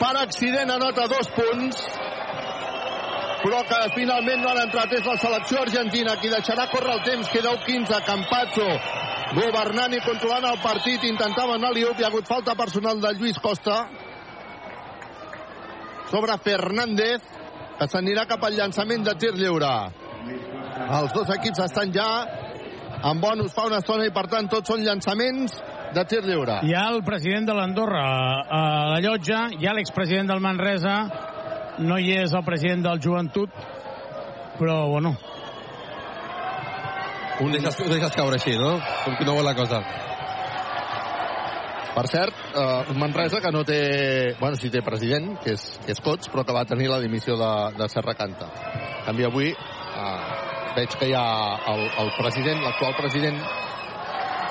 [0.00, 1.80] per accident anota dos punts
[3.46, 7.30] però que finalment no han entrat és la selecció argentina qui deixarà córrer el temps
[7.32, 8.66] queda 15 Campazzo
[9.36, 13.38] governant i controlant el partit intentava anar li hi ha hagut falta personal de Lluís
[13.42, 13.78] Costa
[16.10, 17.22] sobre Fernández
[17.78, 19.72] que s'anirà cap al llançament de tir lliure
[21.00, 22.08] els dos equips estan ja
[23.10, 25.58] en bonus fa una estona i per tant tots són llançaments
[25.94, 28.02] de tir lliure Hi ha el president de l'Andorra
[28.58, 28.60] a
[28.94, 30.96] la llotja, hi ha l'expresident del Manresa,
[31.78, 33.52] no hi és el president del Joventut,
[34.58, 35.14] però, bueno...
[37.36, 38.78] Ho deixes, ho deixes caure així, no?
[39.04, 39.82] Com que no vol la cosa.
[41.96, 44.36] Per cert, eh, un Manresa que no té...
[44.36, 47.38] Bueno, sí té president, que és, que és Cots, però que va tenir la dimissió
[47.40, 48.50] de, de Serra Canta.
[48.74, 50.18] En canvi, avui eh,
[50.76, 51.24] veig que hi ha
[51.72, 53.40] el, el president, l'actual president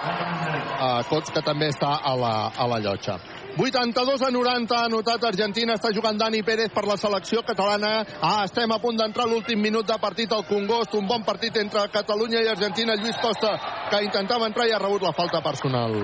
[0.10, 3.20] eh, Cots, que també està a la, a la llotja.
[3.58, 8.04] 82 a 90 ha anotat Argentina, està jugant Dani Pérez per la selecció catalana.
[8.22, 11.88] Ah, estem a punt d'entrar l'últim minut de partit al Congost, un bon partit entre
[11.94, 12.96] Catalunya i Argentina.
[13.00, 13.54] Lluís Costa,
[13.90, 15.96] que intentava entrar i ha rebut la falta personal.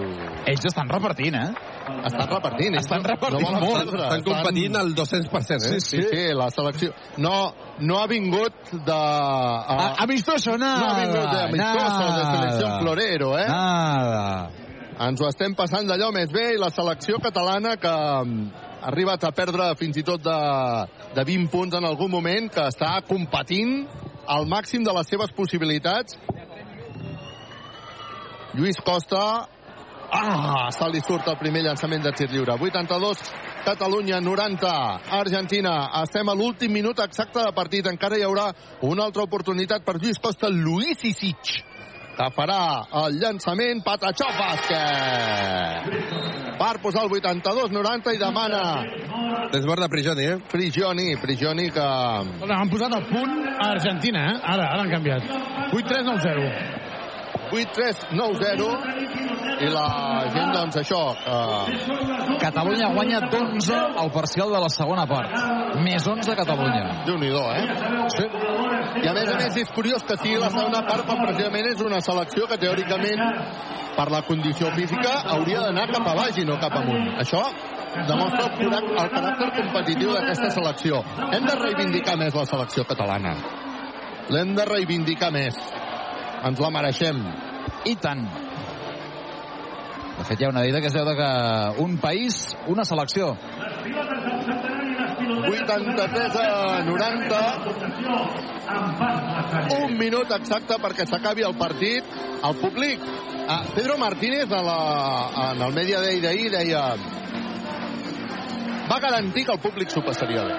[0.47, 1.49] Ells estan repartint, eh?
[2.07, 2.75] Estan repartint.
[2.79, 3.83] Estan repartint volen molt.
[3.83, 4.03] perdre.
[4.07, 5.79] Estan competint al 200%, eh?
[5.81, 6.93] Sí, sí, sí, la selecció.
[7.17, 8.95] No, no ha vingut de...
[8.95, 12.31] A- amistoso, nada, No ha vingut de amistoso, de nada.
[12.37, 13.47] selecció florero, eh?
[13.47, 14.49] Nada.
[15.01, 18.41] Ens ho estem passant d'allò més bé i la selecció catalana que mm,
[18.81, 20.37] ha arribat a perdre fins i tot de,
[21.15, 23.87] de 20 punts en algun moment, que està competint
[24.29, 26.19] al màxim de les seves possibilitats.
[28.53, 29.23] Lluís Costa
[30.11, 32.57] Ah, se li surt el primer llançament de tir lliure.
[32.59, 33.21] 82,
[33.63, 34.71] Catalunya, 90,
[35.15, 35.75] Argentina.
[36.01, 37.87] Estem a l'últim minut exacte de partit.
[37.87, 38.49] Encara hi haurà
[38.83, 41.53] una altra oportunitat per Lluís Costa, Luis Isic,
[42.17, 42.61] que farà
[43.03, 45.87] el llançament Patachó Bàsquet.
[46.61, 48.61] Per posar el 82-90 i demana...
[49.51, 50.37] Desbord de Prigioni, eh?
[50.51, 51.81] Prigioni, Prigioni que...
[51.81, 54.37] Han posat a punt a Argentina, eh?
[54.53, 55.25] Ara, ara han canviat.
[55.73, 56.90] 8-3-9-0.
[57.51, 58.69] 8-3-9-0
[59.61, 59.87] i la
[60.33, 61.01] gent, doncs, això...
[61.21, 62.37] Eh...
[62.41, 65.35] Catalunya guanya d'11 al parcial de la segona part.
[65.85, 67.03] Més 11 Catalunya.
[67.05, 67.65] Déu-n'hi-do, eh?
[68.15, 68.25] Sí.
[69.03, 71.83] I a més a més és curiós que sigui la segona part quan precisament és
[71.85, 73.21] una selecció que teòricament
[73.95, 77.13] per la condició física hauria d'anar cap a baix i no cap amunt.
[77.21, 77.43] Això
[78.07, 81.03] demostra el, el caràcter competitiu d'aquesta selecció.
[81.29, 83.35] Hem de reivindicar més la selecció catalana.
[84.31, 85.57] L'hem de reivindicar més.
[86.47, 87.19] Ens la mereixem.
[87.85, 88.23] I tant.
[90.17, 91.29] De fet, hi ha una dita que es de que
[91.83, 93.37] un país, una selecció.
[95.41, 97.39] 83 a 90.
[99.81, 102.03] Un minut exacte perquè s'acabi el partit.
[102.41, 102.99] El públic,
[103.75, 104.79] Pedro Martínez a la,
[105.51, 106.83] en el Media Day d'ahir deia
[108.91, 110.55] va garantir que el públic s'ho passaria bé.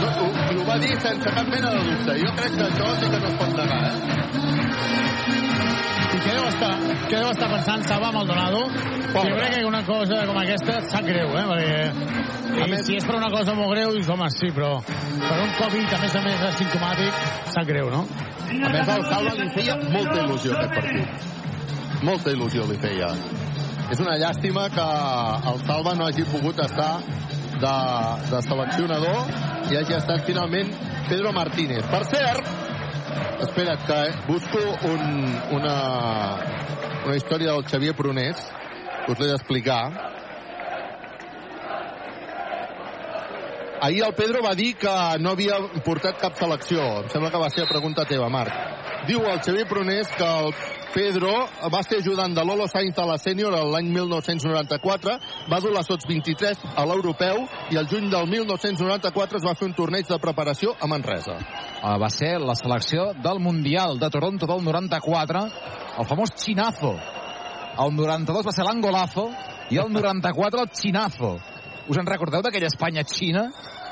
[0.00, 2.14] No, ho, ho va dir sense cap mena de dubte.
[2.22, 3.96] Jo crec que això sí que no es pot negar, eh?
[6.16, 6.70] I què deu estar,
[7.10, 8.62] què deu estar pensant Saba Maldonado?
[9.12, 9.28] Pobre.
[9.28, 11.44] Jo crec que una cosa com aquesta et sap greu, eh?
[11.52, 15.36] Perquè a més, si és per una cosa molt greu, dius, home, sí, però per
[15.42, 17.22] un Covid, a més a més, asimptomàtic,
[17.52, 18.06] sap greu, no?
[18.56, 21.28] A més, al Salva li feia molta il·lusió aquest partit.
[22.06, 23.12] Molta il·lusió li feia.
[23.92, 24.86] És una llàstima que
[25.52, 26.94] el Salva no hagi pogut estar
[27.60, 27.76] de,
[28.30, 30.72] de seleccionador i hagi estat finalment
[31.08, 31.84] Pedro Martínez.
[31.90, 32.50] Per cert,
[33.46, 35.06] espera't que busco un,
[35.56, 35.78] una,
[37.04, 38.42] una història del Xavier Prunés
[39.04, 39.82] que us l'he d'explicar.
[43.86, 46.82] Ahir el Pedro va dir que no havia portat cap selecció.
[47.04, 48.56] Em sembla que va ser a pregunta teva, Marc.
[49.06, 50.54] Diu el Xavier Prunés que el
[50.94, 51.32] Pedro
[51.72, 55.16] va ser ajudant de Lolo Sainz a la sènior l'any 1994,
[55.50, 57.42] va dur la Sots 23 a l'europeu
[57.72, 61.36] i el juny del 1994 es va fer un torneig de preparació a Manresa.
[61.82, 65.44] Uh, va ser la selecció del Mundial de Toronto del 94,
[65.98, 66.94] el famós Chinazo.
[67.76, 69.28] El 92 va ser l'Angolazo
[69.70, 71.36] i el 94 el Chinazo.
[71.86, 73.44] Us en recordeu d'aquella Espanya-Xina?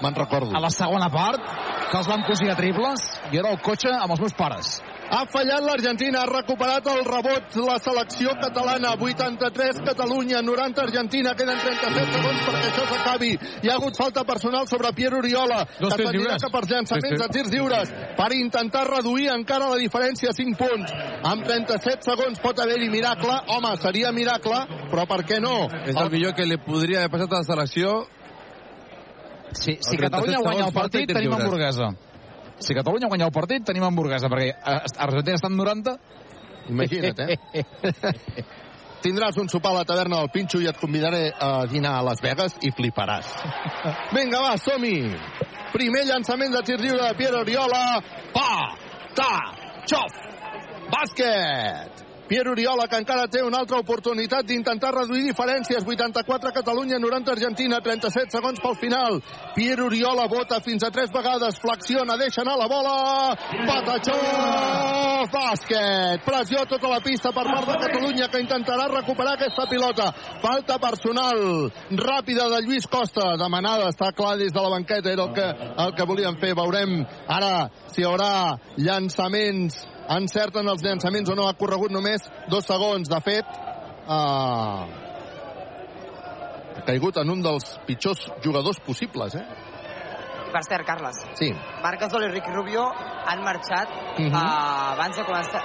[0.03, 0.51] Me'n recordo.
[0.57, 1.45] A la segona part,
[1.91, 4.81] que els van cosir a triples i era el cotxe amb els meus pares.
[5.11, 8.95] Ha fallat l'Argentina, ha recuperat el rebot la selecció catalana.
[8.99, 13.33] 83 Catalunya, 90 Argentina, queden 37 segons perquè això s'acabi.
[13.63, 16.43] Hi ha hagut falta personal sobre Pierre Oriola, Dos que tirs lliures.
[16.45, 20.93] als llançaments de tirs lliures per intentar reduir encara la diferència a 5 punts.
[21.23, 23.37] Amb 37 segons pot haver-hi miracle.
[23.49, 25.69] Home, seria miracle, però per què no?
[25.85, 28.07] És el millor que li podria haver passat a la selecció.
[29.53, 31.45] Sí, si El 37 Catalunya guanya el partit, tenim lliures.
[31.45, 32.14] hamburguesa.
[32.59, 34.53] Si Catalunya guanya el partit, tenim hamburguesa, perquè
[35.07, 35.97] Argentina està en 90.
[36.73, 37.65] Imagina't, eh?
[39.05, 42.23] Tindràs un sopar a la taverna del Pinxo i et convidaré a dinar a Las
[42.25, 43.35] Vegas i fliparàs.
[44.17, 44.97] Vinga, va, som-hi!
[45.75, 47.83] Primer llançament de tir lliure de Pierre Oriola.
[48.33, 48.49] Pa!
[49.19, 49.35] Ta!
[49.85, 50.17] Xof!
[50.89, 52.04] Bàsquet!
[52.29, 55.85] Pierre Oriola, que encara té una altra oportunitat d'intentar reduir diferències.
[55.85, 59.21] 84 Catalunya, 90 Argentina, 37 segons pel final.
[59.55, 62.97] Pierre Oriola vota fins a tres vegades, flexiona, deixa anar la bola.
[63.69, 64.19] Patachó!
[65.35, 66.25] Bàsquet!
[66.25, 70.11] Pressió a tota la pista per part de Catalunya, que intentarà recuperar aquesta pilota.
[70.43, 73.35] Falta personal ràpida de Lluís Costa.
[73.41, 75.49] Demanada, està clar des de la banqueta, era el que,
[75.85, 76.55] el que volien fer.
[76.57, 82.65] Veurem ara si hi haurà llançaments encerten els llançaments o no ha corregut només dos
[82.67, 83.47] segons de fet
[84.07, 84.85] uh,
[86.77, 89.45] ha caigut en un dels pitjors jugadors possibles eh?
[90.55, 91.49] Per cert, Carles, sí,
[91.83, 92.85] Marc Gasol i Ricky Rubio
[93.27, 94.31] han marxat Mhm.
[94.35, 95.63] uh, abans de començar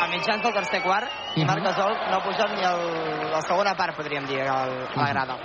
[0.00, 1.04] a mitjans del tercer quart
[1.36, 1.46] i Mhm.
[1.46, 5.08] Marc Gasol no ha pujat ni el, la segona part, podríem dir, al, a la
[5.12, 5.36] grada.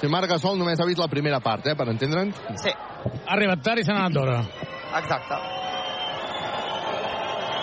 [0.00, 2.70] si Marc Gasol només ha vist la primera part eh, per entendre'ns Sí,
[3.26, 4.40] Ha arribat tard i se n'ha anat d'hora.
[4.98, 5.34] exacte.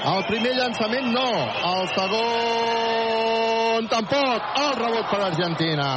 [0.07, 1.27] El primer llançament no
[1.71, 5.87] el segon tampoc el rebot per Argentina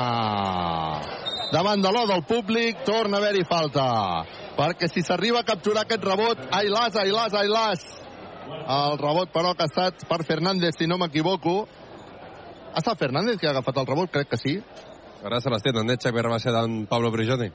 [1.52, 3.86] davant de l'o del públic torna a haver-hi falta
[4.58, 7.10] perquè si s'arriba a capturar aquest rebot ai las, ai
[7.48, 7.80] las,
[8.78, 11.54] el rebot però que ha estat per Fernández si no m'equivoco
[12.74, 14.10] ha estat Fernández que ha agafat el rebot?
[14.10, 14.54] crec que sí
[15.22, 15.98] Ara se les tenen, eh?
[16.00, 17.50] Xavi Rabassa d'en Pablo Prigioni.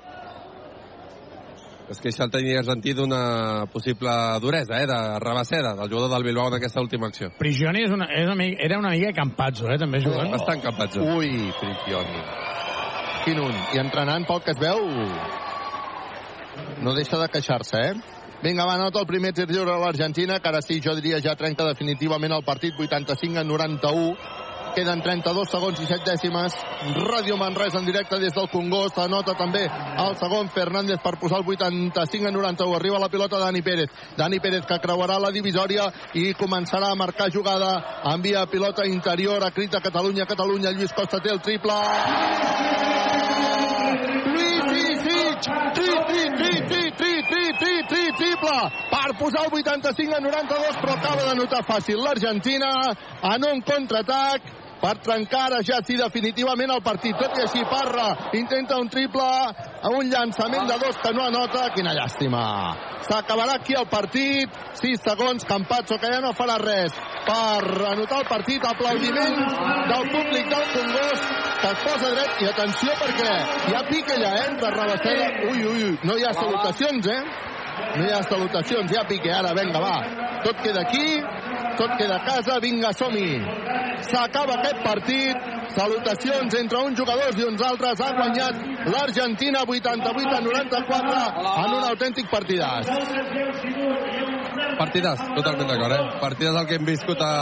[1.90, 4.10] És que això el tenia argentí d'una possible
[4.42, 4.88] duresa, eh?
[4.90, 7.30] De Rabaseda, del jugador del Bilbao en aquesta última acció.
[7.38, 10.32] Prigioni és una, és una, mica- era una mica Campazzo, eh, també jugant.
[10.32, 11.04] Bastant Campazzo.
[11.04, 12.24] Ui, Prigioni.
[13.26, 13.54] Quin un.
[13.76, 14.82] I entrenant pel que es veu,
[16.82, 17.94] no deixa de queixar-se, eh?
[18.44, 21.36] Vinga, va, nota el primer tir lliure a l'Argentina, que ara sí, jo diria ja
[21.40, 24.18] trenca definitivament el partit 85 a 91.
[24.76, 26.56] Queden 32 segons i 7 dècimes.
[27.08, 28.98] Ràdio Manresa en directe des del Congost.
[29.00, 32.76] Anota també el segon Fernández per posar el 85 a 91.
[32.76, 33.88] Arriba la pilota Dani Pérez.
[34.18, 35.88] Dani Pérez que creuarà la divisòria
[36.20, 37.72] i començarà a marcar jugada.
[38.12, 40.28] Envia pilota interior a crit de Catalunya.
[40.28, 40.76] Catalunya.
[40.76, 41.80] Lluís Costa té el triple.
[48.16, 48.60] Triple!
[48.90, 52.70] Per posar el 85 a 92, però acaba de notar fàcil l'Argentina
[53.34, 57.18] en un contraatac per trencar ara ja sí definitivament el partit.
[57.20, 59.30] Tot i així, Parra intenta un triple
[59.86, 61.70] un llançament de dos que no anota.
[61.76, 62.44] Quina llàstima.
[63.08, 64.50] S'acabarà aquí el partit.
[64.82, 66.94] 6 segons, Campazzo, que ja no farà res
[67.26, 68.66] per anotar el partit.
[68.66, 69.42] Aplaudiment
[69.92, 72.42] del públic del Congost que es posa dret.
[72.42, 73.34] I atenció perquè
[73.70, 75.28] hi ha pic allà, eh, entre Rabaseda.
[75.50, 77.22] Ui, ui, ui, no hi ha salutacions, eh?
[77.96, 79.32] No hi ha salutacions, ha pique.
[79.32, 79.98] Ara, vinga, va.
[80.46, 81.08] Tot queda aquí.
[81.78, 83.32] tot queda a casa, vinga, som-hi.
[84.08, 88.62] S'acaba aquest partit, salutacions entre uns jugadors i uns altres, ha guanyat
[88.94, 91.18] l'Argentina 88 a 94
[91.66, 92.92] en un autèntic partidàs.
[94.80, 96.20] Partidàs, totalment d'acord, eh?
[96.22, 97.34] Partidàs el que hem viscut a...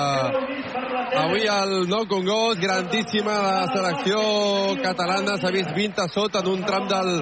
[1.24, 4.20] avui al Nou Congost, grandíssima la selecció
[4.82, 7.14] catalana, s'ha vist 20 a sota en un tram del,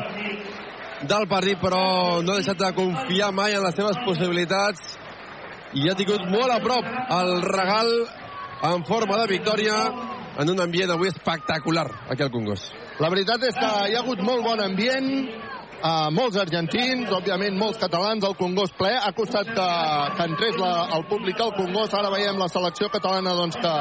[1.07, 4.97] del partit, però no ha deixat de confiar mai en les seves possibilitats
[5.73, 7.91] i ha tingut molt a prop el regal
[8.71, 9.77] en forma de victòria
[10.41, 12.73] en un ambient avui espectacular aquí al Congost.
[12.99, 15.09] La veritat és que hi ha hagut molt bon ambient,
[15.81, 18.93] uh, molts argentins, òbviament molts catalans, el Congost ple.
[18.93, 19.69] Ha costat que,
[20.17, 21.97] que entrés la, el públic al Congost.
[21.97, 23.75] Ara veiem la selecció catalana doncs, que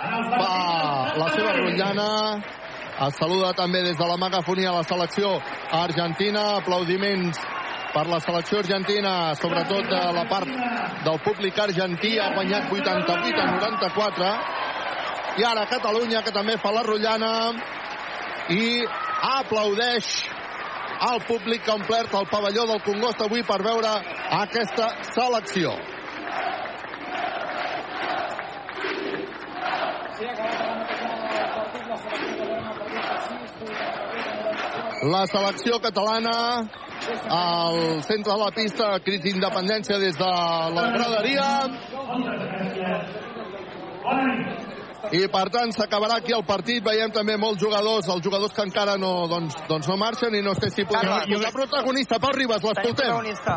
[0.00, 0.50] fa
[1.20, 2.08] la seva rotllana.
[3.00, 5.30] Es saluda també des de la megafonia la selecció
[5.72, 6.40] argentina.
[6.58, 7.38] Aplaudiments
[7.94, 10.50] per la selecció argentina, sobretot de la part
[11.06, 14.28] del públic argentí, ha guanyat 88 a 94.
[15.40, 17.32] I ara Catalunya, que també fa la rotllana
[18.52, 18.84] i
[19.30, 20.10] aplaudeix
[21.08, 23.94] al públic que ha omplert el pavelló del Congost avui per veure
[24.42, 25.72] aquesta selecció.
[35.02, 36.68] La selecció catalana
[37.32, 40.28] al centre de la pista, crit d'independència des de
[40.76, 41.46] la graderia.
[45.10, 46.84] I per tant s'acabarà aquí el partit.
[46.84, 50.52] Veiem també molts jugadors, els jugadors que encara no, doncs, doncs no marxen i no
[50.58, 51.32] sé si podem Carles.
[51.32, 52.20] escoltar protagonista.
[52.20, 52.94] Pau Ribas, l'escoltem.
[53.00, 53.56] protagonista.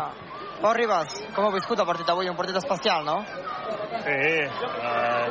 [0.64, 2.32] Pau Ribas, com heu viscut el partit avui?
[2.32, 3.20] Un partit especial, no?
[4.04, 5.28] Sí, uh,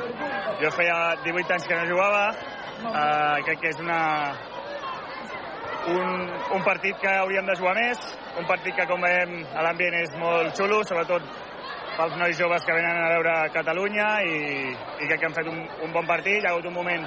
[0.60, 2.26] jo feia 18 anys que no jugava,
[2.84, 4.02] uh, crec que és una,
[5.90, 8.02] un, un partit que hauríem de jugar més,
[8.38, 11.26] un partit que, com veiem, l'ambient és molt xulo, sobretot
[11.96, 14.38] pels nois joves que venen a veure Catalunya i,
[14.72, 16.40] i crec que han fet un, un bon partit.
[16.40, 17.04] Hi ha hagut un moment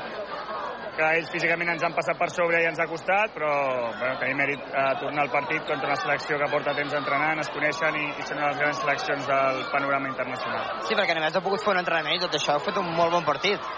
[0.95, 3.51] que ells físicament ens han passat per sobre i ens ha costat, però
[3.97, 7.51] bueno, tenim mèrit a tornar al partit contra una selecció que porta temps entrenant, es
[7.51, 10.69] coneixen i, i són una de les grans seleccions del panorama internacional.
[10.87, 12.55] Sí, perquè només heu pogut fer un entrenament i tot això.
[12.55, 13.71] Heu fet un molt bon partit.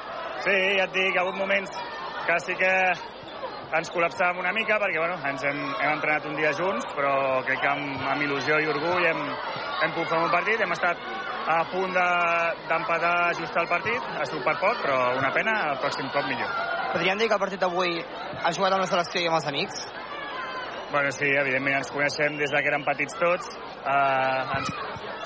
[0.45, 1.73] Sí, ja et dic, ha hagut moments
[2.27, 2.73] que sí que
[3.75, 7.11] ens col·lapsàvem una mica perquè bueno, ens hem, hem entrenat un dia junts, però
[7.47, 9.19] crec que amb, amb il·lusió i orgull hem,
[9.83, 11.01] hem pogut fer un partit, hem estat
[11.51, 15.57] a punt de- d'empatar de, just el partit, ha sigut per poc, però una pena,
[15.73, 16.49] el pròxim cop millor.
[16.93, 19.85] Podríem dir que el partit d'avui ha jugat amb la selecció i amb els amics?
[20.91, 23.49] Bueno, sí, evidentment ens coneixem des de que érem petits tots,
[23.83, 24.71] eh, ens,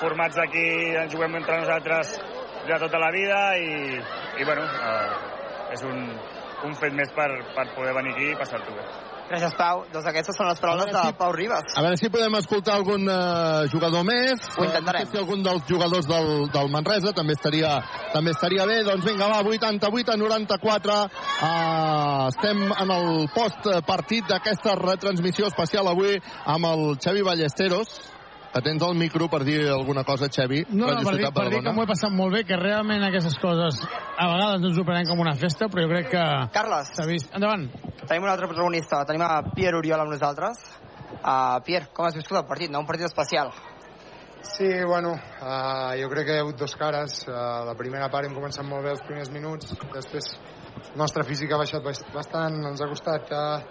[0.00, 0.66] formats aquí,
[0.98, 2.16] ens juguem entre nosaltres
[2.66, 3.70] de tota la vida i,
[4.42, 6.02] i bueno, eh, és un,
[6.68, 8.86] un fet més per, per poder venir aquí i passar-t'ho bé.
[9.32, 9.84] Gràcies, Pau.
[9.88, 11.70] Doncs aquestes són les paraules de Pau Ribas.
[11.78, 14.44] A veure si podem escoltar algun uh, jugador més.
[14.58, 15.06] Ho intentarem.
[15.06, 17.70] Uh, sé si algun dels jugadors del, del Manresa també estaria,
[18.12, 18.82] també estaria bé.
[18.84, 20.98] Doncs vinga, va, 88 a 94.
[21.48, 27.96] Uh, estem en el post-partit d'aquesta retransmissió especial avui amb el Xavi Ballesteros.
[28.52, 30.66] Que tens el micro per dir alguna cosa, Xavi.
[30.68, 33.38] No, no, per dir, per dir que m'ho he passat molt bé, que realment aquestes
[33.40, 36.24] coses a vegades no ens ho prenem com una festa, però jo crec que...
[36.52, 36.90] Carles.
[36.98, 37.30] S'ha vist.
[37.32, 37.64] Endavant.
[38.02, 39.00] Tenim un altre protagonista.
[39.08, 40.60] Tenim a Pierre Oriol amb nosaltres.
[41.22, 42.68] Uh, Pierre, com has viscut el partit?
[42.72, 42.82] No?
[42.84, 43.54] Un partit especial.
[44.42, 47.22] Sí, bueno, uh, jo crec que hi ha hagut dos cares.
[47.28, 50.32] Uh, la primera part hem començat molt bé els primers minuts, després
[50.92, 53.62] la nostra física ha baixat bast- bastant, ens ha costat uh,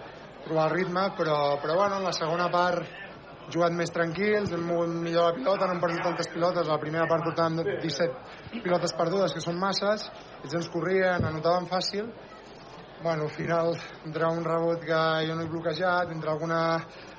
[0.46, 2.88] trobar el ritme, però, però bueno, en la segona part
[3.50, 6.82] jugat més tranquils, hem mogut millor la pilota, no hem perdut tantes pilotes, a la
[6.82, 10.06] primera part portàvem 17 pilotes perdudes, que són masses,
[10.42, 12.12] ells ens corrien, anotaven fàcil,
[13.02, 13.74] bueno, al final,
[14.06, 16.60] entre un rebot que jo no he bloquejat, entre alguna,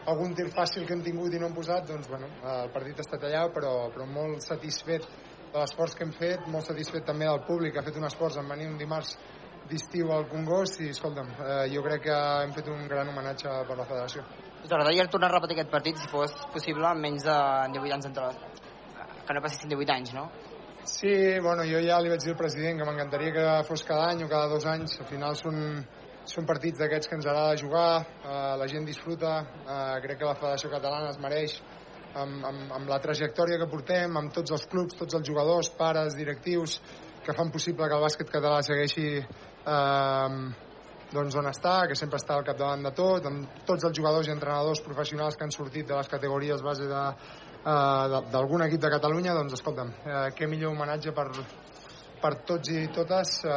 [0.08, 3.06] algun tir fàcil que hem tingut i no hem posat, doncs, bueno, el partit ha
[3.06, 5.10] estat allà, però, però molt satisfet
[5.52, 8.48] de l'esforç que hem fet, molt satisfet també del públic, ha fet un esforç en
[8.50, 9.18] venir un dimarts
[9.70, 13.78] d'estiu al Congost i, escolta'm, eh, jo crec que hem fet un gran homenatge per
[13.80, 14.26] la federació.
[14.64, 17.36] Us agradaria tornar a repetir aquest partit, si fos possible, amb menys de
[17.76, 18.30] 18 anys entre...
[19.28, 20.24] Que no passessin 18 anys, no?
[20.88, 21.12] Sí,
[21.44, 24.30] bueno, jo ja li vaig dir al president que m'encantaria que fos cada any o
[24.32, 24.96] cada dos anys.
[25.04, 25.60] Al final són,
[26.28, 27.92] són partits d'aquests que ens agrada jugar,
[28.24, 31.60] eh, la gent disfruta, eh, crec que la Federació Catalana es mereix
[32.16, 36.16] amb, amb, amb la trajectòria que portem, amb tots els clubs, tots els jugadors, pares,
[36.20, 36.80] directius,
[37.24, 40.38] que fan possible que el bàsquet català segueixi eh,
[41.14, 44.34] doncs on està, que sempre està al capdavant de tot, amb tots els jugadors i
[44.34, 47.04] entrenadors professionals que han sortit de les categories base de,
[47.62, 51.30] eh, d'algun equip de Catalunya, doncs escolta'm, eh, què millor homenatge per,
[52.24, 53.54] per tots i totes eh,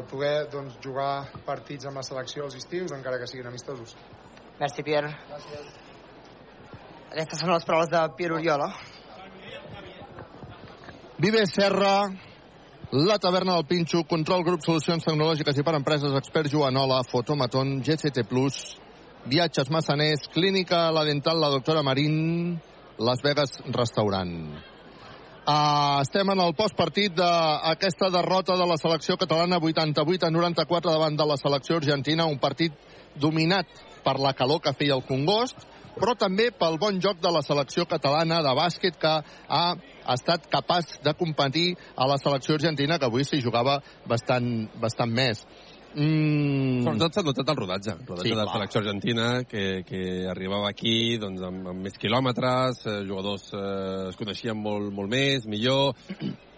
[0.00, 1.12] el poder doncs, jugar
[1.46, 3.96] partits amb la selecció als estius, encara que siguin amistosos.
[4.58, 5.14] Merci, Pierre.
[7.08, 8.72] Aquestes són les paraules de Pierre Oriola.
[11.18, 11.94] Vive Serra,
[12.90, 18.24] la taverna del Pinxo, Control Grup Solucions Tecnològiques i per Empreses, Expert Joanola, Fotomaton, GCT+,
[19.28, 22.60] Viatges Massaners, Clínica La Dental, la doctora Marín,
[22.98, 24.32] Las Vegas Restaurant.
[25.48, 31.16] Uh, estem en el postpartit d'aquesta derrota de la selecció catalana 88 a 94 davant
[31.16, 32.72] de la selecció argentina, un partit
[33.16, 33.68] dominat
[34.04, 35.60] per la calor que feia el Congost,
[36.00, 39.14] però també pel bon joc de la selecció catalana de bàsquet que
[39.48, 39.64] ha
[40.14, 45.44] estat capaç de competir a la selecció argentina, que avui s'hi jugava bastant, bastant més.
[45.98, 46.82] Mm.
[46.84, 50.68] Sobretot s'ha notat el rodatge, el rodatge Sí, de la selecció argentina, que, que arribava
[50.68, 55.96] aquí doncs, amb, amb més quilòmetres, eh, jugadors eh, es coneixien molt, molt més, millor,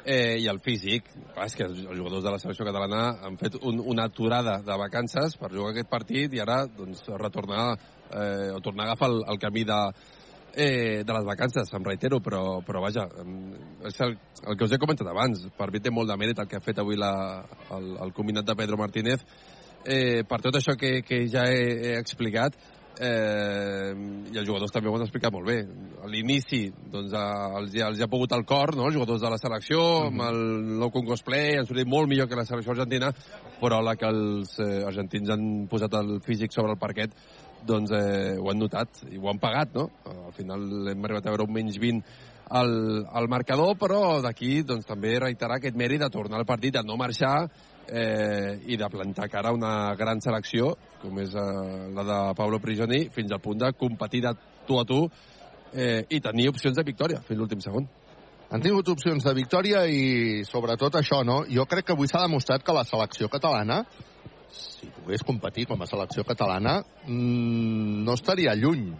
[0.04, 1.08] eh, i el físic.
[1.34, 4.58] Clar, és que els, els jugadors de la selecció catalana han fet un, una aturada
[4.66, 7.70] de vacances per jugar aquest partit i ara doncs, retornar
[8.12, 9.80] eh, o tornar a agafar el, el camí de,
[10.54, 13.06] eh, de les vacances, em reitero, però, però vaja,
[13.86, 16.50] és el, el que us he comentat abans, per mi té molt de mèrit el
[16.50, 17.12] que ha fet avui la,
[17.76, 19.24] el, el combinat de Pedro Martínez,
[19.84, 22.58] eh, per tot això que, que ja he, he explicat,
[23.00, 23.92] eh,
[24.30, 25.58] i els jugadors també ho han explicat molt bé.
[26.04, 29.38] A l'inici, doncs, els, els hi ha pogut el cor, no?, els jugadors de la
[29.40, 30.40] selecció, amb el
[30.82, 33.12] nou Congost Play, han sortit molt millor que la selecció argentina,
[33.60, 37.16] però la que els eh, argentins han posat el físic sobre el parquet,
[37.66, 39.88] doncs eh, ho han notat i ho han pagat, no?
[40.08, 42.02] Al final hem arribat a veure un menys 20
[42.50, 46.82] al, al marcador, però d'aquí doncs, també reiterar aquest mèrit de tornar al partit, de
[46.86, 47.34] no marxar
[47.86, 51.46] eh, i de plantar cara a una gran selecció, com és eh,
[51.94, 54.34] la de Pablo Prigioni, fins al punt de competir de
[54.66, 55.04] tu a tu
[55.72, 57.86] eh, i tenir opcions de victòria fins l'últim segon.
[58.50, 61.44] Han tingut opcions de victòria i sobretot això, no?
[61.46, 63.84] Jo crec que avui s'ha demostrat que la selecció catalana,
[64.52, 68.90] si pogués competir com a selecció catalana, mmm, no estaria lluny.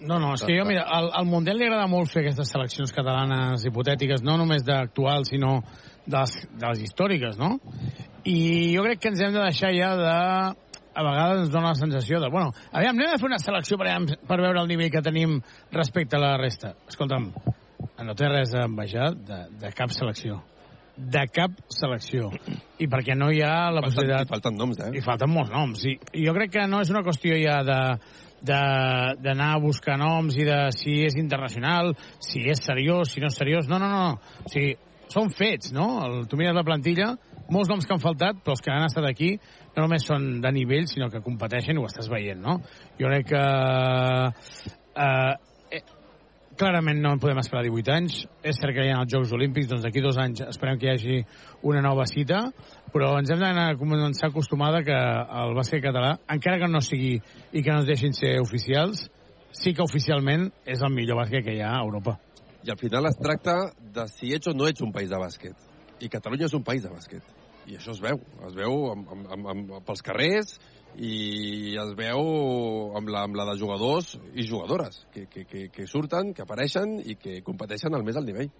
[0.00, 2.94] No, no, és que jo, mira, al, al Mundial li agrada molt fer aquestes seleccions
[2.94, 5.58] catalanes hipotètiques, no només d'actuals, sinó
[6.06, 7.56] de les, de les històriques, no?
[8.28, 8.38] I
[8.76, 10.16] jo crec que ens hem de deixar ja de...
[10.98, 12.30] A vegades ens dona la sensació de...
[12.32, 13.92] Bueno, aviam, anem a fer una selecció per,
[14.26, 15.36] per veure el nivell que tenim
[15.70, 16.72] respecte a la resta.
[16.90, 17.28] Escolta'm,
[18.02, 20.40] no té res a envejar de, de cap selecció.
[20.98, 22.32] De cap selecció.
[22.82, 24.26] I perquè no hi ha la Falten- possibilitat...
[24.26, 24.88] i falten noms, eh?
[24.98, 25.84] I falten molts noms.
[25.86, 27.78] I, i jo crec que no és una qüestió ja de
[28.38, 33.26] de- d'anar a buscar noms i de si és internacional, si és seriós, si no
[33.30, 33.66] és seriós.
[33.70, 34.18] No, no, no.
[34.44, 34.76] O sigui,
[35.10, 35.88] són fets, no?
[36.06, 37.12] El, tu mires la plantilla,
[37.50, 39.32] molts noms que han faltat, però els que han estat aquí
[39.76, 42.58] no només són de nivell, sinó que competeixen i ho estàs veient, no?
[43.00, 43.42] Jo crec que...
[44.98, 45.34] Eh,
[46.58, 48.18] clarament no en podem esperar 18 anys.
[48.42, 50.92] És cert que hi ha els Jocs Olímpics, doncs d'aquí dos anys esperem que hi
[50.92, 51.18] hagi
[51.70, 52.42] una nova cita,
[52.92, 54.98] però ens hem d'anar a començar a acostumar que
[55.42, 59.06] el bàsquet català, encara que no sigui i que no ens deixin ser oficials,
[59.54, 62.18] sí que oficialment és el millor bàsquet que hi ha a Europa.
[62.66, 63.58] I al final es tracta
[63.94, 65.68] de si ets o no ets un país de bàsquet.
[66.02, 67.22] I Catalunya és un país de bàsquet.
[67.68, 68.20] I això es veu.
[68.48, 70.56] Es veu amb, amb, amb, amb, pels carrers
[70.96, 72.22] i es veu
[72.98, 76.98] amb la, amb la de jugadors i jugadores que, que, que, que surten, que apareixen
[77.04, 78.50] i que competeixen al més alt nivell.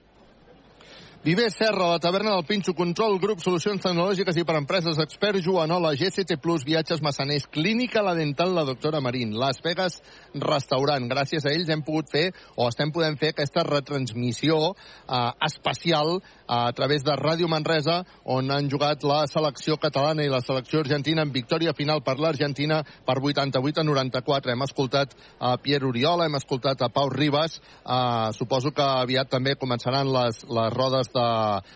[1.25, 5.91] Viver Serra, la taverna del Pinxo, Control, Grup, Solucions Tecnològiques i per Empreses, Expert, Joanola,
[5.99, 9.99] GCT+, Viatges Massaners, Clínica La Dental, la doctora Marín, Las Vegas
[10.33, 11.09] Restaurant.
[11.11, 16.23] Gràcies a ells hem pogut fer, o estem podent fer, aquesta retransmissió eh, especial eh,
[16.55, 21.27] a través de Ràdio Manresa, on han jugat la selecció catalana i la selecció argentina
[21.27, 24.55] en victòria final per l'Argentina per 88 a 94.
[24.55, 29.59] Hem escoltat a Pierre Oriola, hem escoltat a Pau Ribas, eh, suposo que aviat també
[29.59, 31.29] començaran les, les rodes de,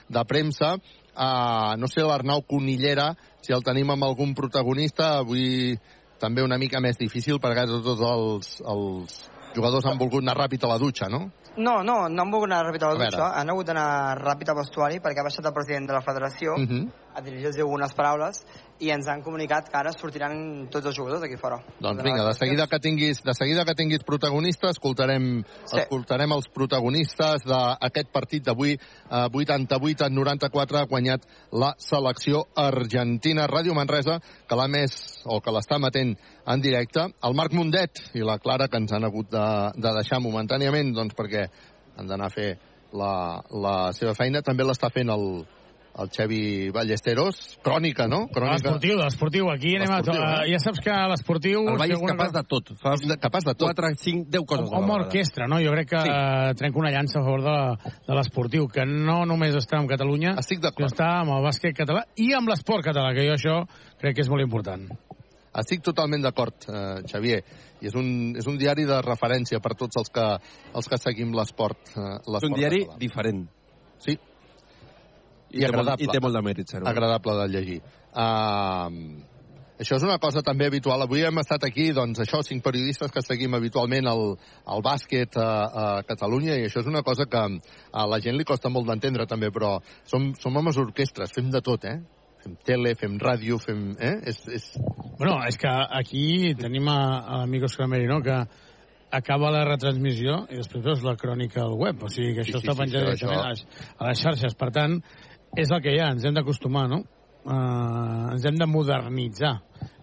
[0.09, 0.77] de premsa.
[1.13, 3.11] Uh, no sé, l'Arnau Conillera,
[3.45, 5.77] si el tenim amb algun protagonista, avui
[6.23, 9.19] també una mica més difícil perquè tots els, els
[9.55, 11.27] jugadors han volgut anar ràpid a la dutxa, no?
[11.57, 13.89] No, no, no han volgut anar ràpid a la A dutxa, han hagut d'anar
[14.23, 16.89] ràpid al vestuari perquè ha baixat el president de la federació Uh -huh.
[17.15, 18.43] A dirigir-los algunes paraules
[18.83, 21.61] i ens han comunicat que ara sortiran tots els jugadors d'aquí fora.
[21.81, 25.29] Doncs vinga, de seguida que tinguis, de seguida que tinguis protagonista, escoltarem,
[25.71, 25.79] sí.
[25.85, 33.47] escoltarem els protagonistes d'aquest partit d'avui, eh, 88 a 94, ha guanyat la selecció argentina.
[33.47, 34.19] Ràdio Manresa,
[34.49, 36.17] que l'ha més, o que l'està matent
[36.47, 39.47] en directe, el Marc Mundet i la Clara, que ens han hagut de,
[39.79, 41.47] de deixar momentàniament, doncs perquè
[41.97, 42.51] han d'anar a fer
[42.99, 43.15] la,
[43.51, 44.43] la seva feina.
[44.43, 45.45] També l'està fent el,
[45.99, 47.59] el Xevi Ballesteros.
[47.63, 48.27] Crònica, no?
[48.33, 48.55] Crònica.
[48.57, 49.51] L'esportiu, l'esportiu.
[49.53, 49.99] Aquí anem a...
[50.01, 50.51] Eh?
[50.53, 51.67] ja saps que a l'esportiu...
[51.69, 52.73] El Vall és alguna capaç cosa- de tot.
[52.81, 53.69] Fa És capaç de tot.
[53.75, 55.05] 4, 5, 10 coses a Home vegada.
[55.05, 55.61] orquestra, no?
[55.61, 56.09] Jo crec que Sí.
[56.09, 56.55] sí.
[56.63, 60.59] trenco una llança a favor de, de l'esportiu, que no només està amb Catalunya, Estic
[60.61, 60.89] sinó d'acord.
[60.93, 63.67] està amb el bàsquet català i amb l'esport català, que jo això
[64.01, 64.89] crec que és molt important.
[65.55, 67.43] Estic totalment d'acord, eh, Xavier.
[67.83, 70.25] I és un, és un diari de referència per tots els que,
[70.75, 71.77] els que seguim l'esport.
[71.97, 72.99] Eh, És un diari català.
[72.99, 73.49] diferent.
[73.99, 74.17] Sí,
[75.53, 77.83] I, té, molt, I té molt de mèrit, ser Agradable de llegir.
[78.13, 79.23] Uh,
[79.83, 81.03] això és una cosa també habitual.
[81.05, 84.25] Avui hem estat aquí, doncs, això, cinc periodistes que seguim habitualment el,
[84.75, 85.51] el bàsquet a,
[85.83, 89.27] a Catalunya, i això és una cosa que a la gent li costa molt d'entendre,
[89.31, 89.77] també, però
[90.09, 91.99] som, som homes orquestres, fem de tot, eh?
[92.43, 93.93] Fem tele, fem ràdio, fem...
[94.03, 94.17] Eh?
[94.33, 94.69] És, és...
[95.19, 98.39] Bueno, és que aquí tenim a, a l'amic Oscar Merino, que
[99.13, 102.65] acaba la retransmissió i després veus la crònica al web, o sigui que això sí,
[102.65, 103.83] sí, està penjat sí, directament això...
[103.99, 104.57] a les xarxes.
[104.59, 104.97] Per tant,
[105.57, 107.03] és el que hi ha, ens hem d'acostumar, no?
[107.43, 109.57] Uh, ens hem de modernitzar,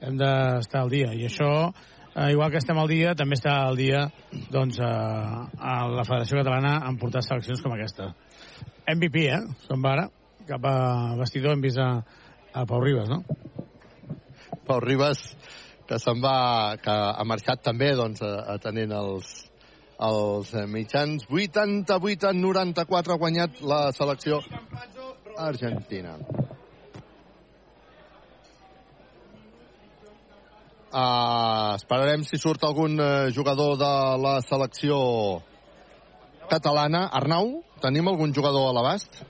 [0.03, 3.80] hem d'estar al dia, i això uh, igual que estem al dia, també està al
[3.80, 4.03] dia
[4.52, 8.11] doncs, uh, a la Federació Catalana en portar seleccions com aquesta.
[8.90, 9.42] MVP, eh?
[9.66, 10.10] Som ara,
[10.50, 10.76] cap a
[11.18, 11.90] vestidor hem vist a,
[12.53, 13.24] a Pau Ribas, no?
[14.68, 15.24] Pau Ribas,
[15.90, 19.32] que se'n va, que ha marxat també doncs, atenent els,
[20.06, 21.26] els mitjans.
[21.32, 24.44] 88 en 94 ha guanyat la selecció
[25.40, 26.18] argentina.
[30.90, 34.98] Uh, esperarem si surt algun uh, jugador de la selecció
[36.50, 37.06] catalana.
[37.14, 39.22] Arnau, tenim algun jugador a l'abast?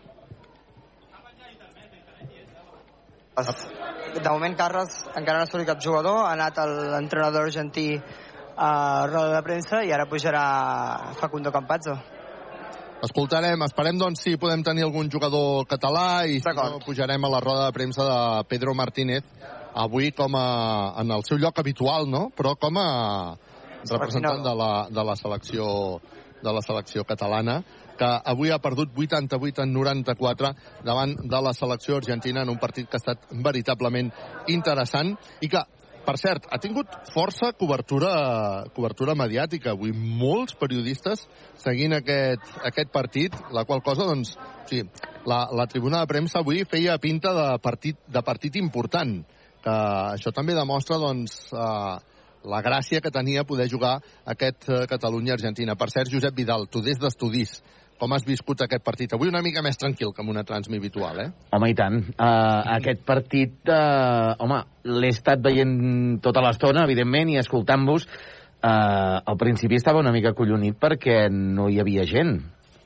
[3.39, 6.23] De moment, Carles encara no ha sortit cap jugador.
[6.25, 6.57] Ha anat
[6.95, 7.91] l'entrenador argentí
[8.59, 8.71] a
[9.07, 10.45] roda de premsa i ara pujarà
[11.19, 11.95] Facundo Campazzo.
[12.99, 17.39] Escoltarem, esperem doncs si podem tenir algun jugador català i si no pujarem a la
[17.39, 18.17] roda de premsa de
[18.51, 19.23] Pedro Martínez
[19.71, 22.27] avui com a, en el seu lloc habitual, no?
[22.35, 22.89] Però com a
[23.87, 26.01] representant de la, de la selecció
[26.43, 27.61] de la selecció catalana
[27.99, 30.51] que avui ha perdut 88 en 94
[30.83, 34.11] davant de la selecció argentina en un partit que ha estat veritablement
[34.47, 35.63] interessant i que
[36.09, 38.11] per cert, ha tingut força cobertura,
[38.73, 39.75] cobertura mediàtica.
[39.75, 41.27] Avui molts periodistes
[41.61, 44.33] seguint aquest, aquest partit, la qual cosa, doncs,
[44.71, 44.81] sí,
[45.29, 49.19] la, la tribuna de premsa avui feia pinta de partit, de partit important
[49.61, 49.75] que
[50.15, 51.97] això també demostra doncs, eh,
[52.49, 53.99] la gràcia que tenia poder jugar
[54.33, 55.77] aquest eh, Catalunya-Argentina.
[55.77, 57.59] Per cert, Josep Vidal, tu des d'estudis,
[57.99, 59.13] com has viscut aquest partit?
[59.15, 61.29] Avui una mica més tranquil que amb una transmi habitual, eh?
[61.55, 62.01] Home, i tant.
[62.15, 68.07] Uh, aquest partit, uh, home, l'he estat veient tota l'estona, evidentment, i escoltant-vos.
[68.59, 72.39] Uh, al principi estava una mica collonit perquè no hi havia gent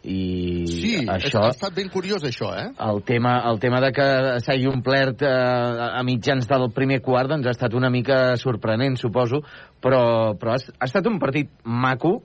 [0.03, 2.65] i sí, això, ha estat ben curiós això, eh?
[2.83, 4.07] El tema, el tema de que
[4.43, 9.39] s'hagi omplert eh, a mitjans del primer quart doncs ha estat una mica sorprenent, suposo,
[9.79, 12.17] però, però ha, ha estat un partit maco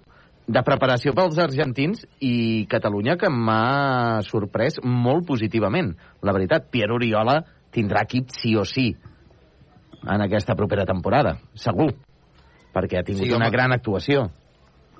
[0.49, 5.93] de preparació pels argentins i Catalunya que m'ha sorprès molt positivament.
[6.25, 7.43] La veritat, Pierre Oriola
[7.75, 8.89] tindrà equip sí o sí
[10.09, 11.91] en aquesta propera temporada, segur,
[12.73, 14.29] perquè ha tingut sí, una gran actuació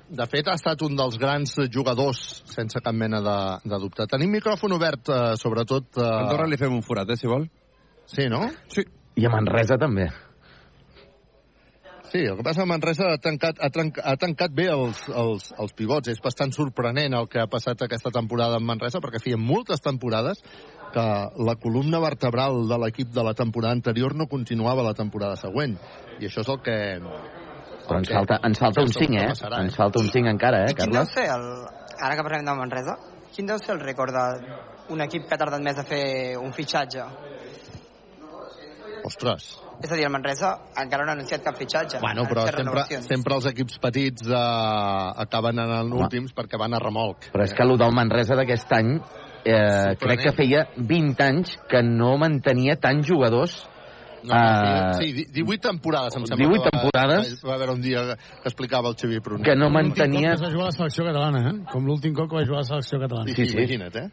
[0.09, 3.37] de fet, ha estat un dels grans jugadors, sense cap mena de,
[3.69, 4.07] de dubte.
[4.09, 5.91] Tenim micròfon obert, eh, sobretot...
[5.99, 6.05] Eh...
[6.05, 7.45] A Andorra li fem un forat, eh, si vol.
[8.09, 8.41] Sí, no?
[8.73, 8.85] Sí.
[9.21, 10.07] I a Manresa també.
[12.09, 15.51] Sí, el que passa a Manresa ha tancat, ha, tancat, ha tancat bé els, els,
[15.61, 16.09] els pivots.
[16.09, 20.41] És bastant sorprenent el que ha passat aquesta temporada en Manresa, perquè feia moltes temporades
[20.93, 21.05] que
[21.45, 25.77] la columna vertebral de l'equip de la temporada anterior no continuava la temporada següent.
[26.17, 26.79] I això és el que,
[27.89, 29.29] però ens falta, ens falta un 5, eh?
[29.61, 30.81] Ens falta un 5 encara, eh, Carles?
[30.81, 31.47] Quin deu ser, el,
[32.01, 32.97] ara que parlem de Manresa,
[33.35, 36.03] quin deu ser el rècord d'un equip que ha tardat més a fer
[36.41, 37.05] un fitxatge?
[39.05, 39.53] Ostres.
[39.79, 40.51] És a dir, el Manresa
[40.81, 42.01] encara no ha anunciat cap fitxatge.
[42.03, 44.43] Bueno, però sempre, sempre els equips petits eh,
[45.23, 47.31] acaben en els últims perquè van a remolc.
[47.31, 51.83] Però és que el del Manresa d'aquest any eh, crec que feia 20 anys que
[51.85, 53.61] no mantenia tants jugadors
[54.23, 56.49] no, uh, sí, sí, 18 temporades, em sembla.
[56.49, 57.29] 18 temporades.
[57.39, 59.43] Va, va haver un dia que explicava el Xavier Pruna.
[59.45, 60.33] Que no mantenia...
[60.35, 61.53] Que va jugar a la selecció catalana, eh?
[61.71, 63.31] Com l'últim cop que va jugar a la selecció catalana.
[63.31, 63.57] Sí, sí, sí.
[63.57, 64.09] imagina't, eh?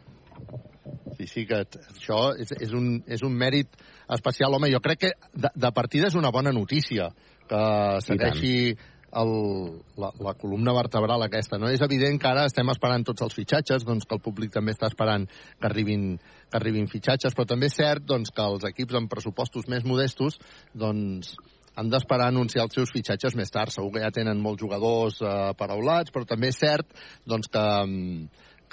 [1.17, 3.75] Sí, sí, que això és, és, un, és un mèrit
[4.13, 4.53] especial.
[4.53, 7.09] Home, jo crec que de, de partida és una bona notícia
[7.47, 7.63] que
[8.03, 8.75] segueixi
[9.17, 11.57] el, la, la columna vertebral aquesta.
[11.57, 11.69] No?
[11.71, 14.89] És evident que ara estem esperant tots els fitxatges, doncs que el públic també està
[14.91, 19.11] esperant que arribin, que arribin fitxatges, però també és cert doncs, que els equips amb
[19.11, 20.39] pressupostos més modestos
[20.75, 21.35] doncs,
[21.77, 23.71] han d'esperar anunciar els seus fitxatges més tard.
[23.73, 26.89] Segur que ja tenen molts jugadors eh, paraulats, però també és cert
[27.25, 27.65] doncs, que,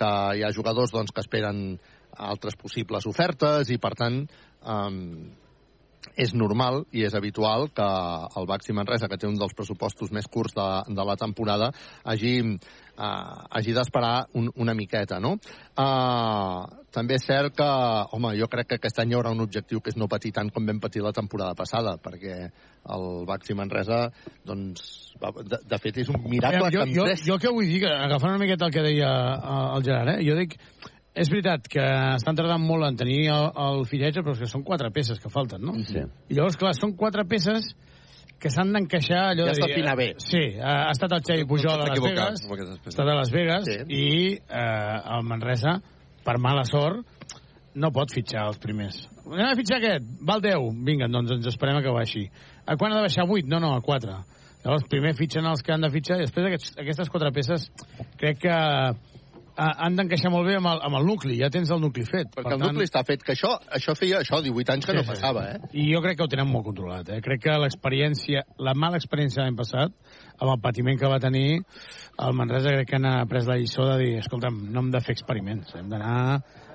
[0.00, 1.66] que hi ha jugadors doncs, que esperen
[2.14, 4.22] altres possibles ofertes i, per tant,
[4.64, 5.42] eh,
[6.16, 7.86] és normal i és habitual que
[8.38, 11.70] el Baxi Manresa, que té un dels pressupostos més curts de, de la temporada,
[12.04, 13.04] hagi, uh,
[13.50, 15.34] hagi d'esperar un, una miqueta, no?
[15.74, 17.66] Uh, també és cert que,
[18.14, 20.52] home, jo crec que aquest any hi haurà un objectiu que és no patir tant
[20.54, 22.38] com vam patir la temporada passada, perquè
[22.94, 24.04] el Baxi Manresa,
[24.46, 27.70] doncs, va, de, de fet, és un miracle jo, que jo, jo, jo què vull
[27.70, 29.10] dir, agafant una miqueta el que deia
[29.74, 30.20] el Gerard, eh?
[30.28, 30.58] jo dic,
[31.14, 31.82] és veritat que
[32.16, 35.30] estan tardant molt en tenir el, el fitxatge, però és que són quatre peces que
[35.30, 35.76] falten, no?
[35.86, 36.02] Sí.
[36.02, 37.70] I llavors, clar, són quatre peces
[38.42, 39.76] que s'han d'encaixar allò Ja de dir...
[39.78, 40.08] Pina bé.
[40.20, 43.14] Sí, ha, ha estat el Xavi Pujol a t'has Las equivocat Vegas, ha estat a
[43.20, 43.78] Las Vegas Sí.
[43.88, 45.78] i eh, el Manresa,
[46.26, 47.06] per mala sort,
[47.74, 49.00] no pot fitxar els primers.
[49.24, 50.66] Anem a fitxar aquest, val 10.
[50.86, 52.26] Vinga, doncs ens esperem a que baixi.
[52.66, 53.48] A quan ha de baixar 8?
[53.50, 54.18] No, no, a 4.
[54.64, 57.66] Llavors, primer fitxen els que han de fitxar i després aquests, aquestes quatre peces
[58.20, 58.54] crec que
[59.56, 61.36] han d'encaixar molt bé amb el, amb el nucli.
[61.38, 62.32] Ja tens el nucli fet.
[62.34, 65.06] Perquè el nucli està fet, que això, això feia això, 18 anys que Sí, no
[65.06, 65.70] passava, eh?
[65.72, 67.12] I jo crec que ho tenen molt controlat.
[67.14, 67.20] Eh?
[67.24, 69.94] Crec que l'experiència, la mala experiència l'any passat,
[70.40, 71.62] amb el patiment que va tenir,
[72.24, 75.14] el Manresa crec que han pres la lliçó de dir, escolta'm, no hem de fer
[75.16, 76.18] experiments, hem d'anar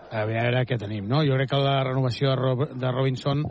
[0.09, 1.07] a veure què tenim.
[1.09, 1.21] No?
[1.27, 3.43] Jo crec que la renovació de, Rob de Robinson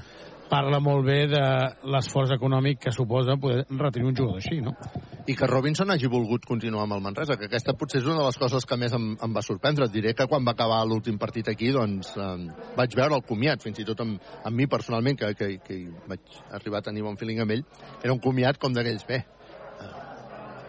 [0.48, 1.44] parla molt bé de
[1.92, 4.74] l'esforç econòmic que suposa poder retenir un jugador així, no?
[5.28, 8.26] I que Robinson hagi volgut continuar amb el Manresa, que aquesta potser és una de
[8.26, 9.88] les coses que més em, em va sorprendre.
[9.88, 13.62] Et diré que quan va acabar l'últim partit aquí, doncs, eh, vaig veure el comiat,
[13.64, 17.20] fins i tot amb, amb mi personalment, que, que, que vaig arribar a tenir bon
[17.20, 17.66] feeling amb ell,
[18.02, 19.24] era un comiat com d'aquells, bé,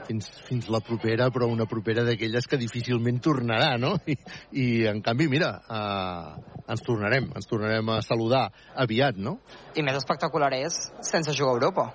[0.10, 3.94] fins, fins la propera, però una propera d'aquelles que difícilment tornarà, no?
[4.10, 4.18] I,
[4.58, 8.48] i en canvi, mira, eh, ens tornarem, ens tornarem a saludar
[8.86, 9.38] aviat, no?
[9.78, 11.88] I més espectacular és sense jugar a Europa.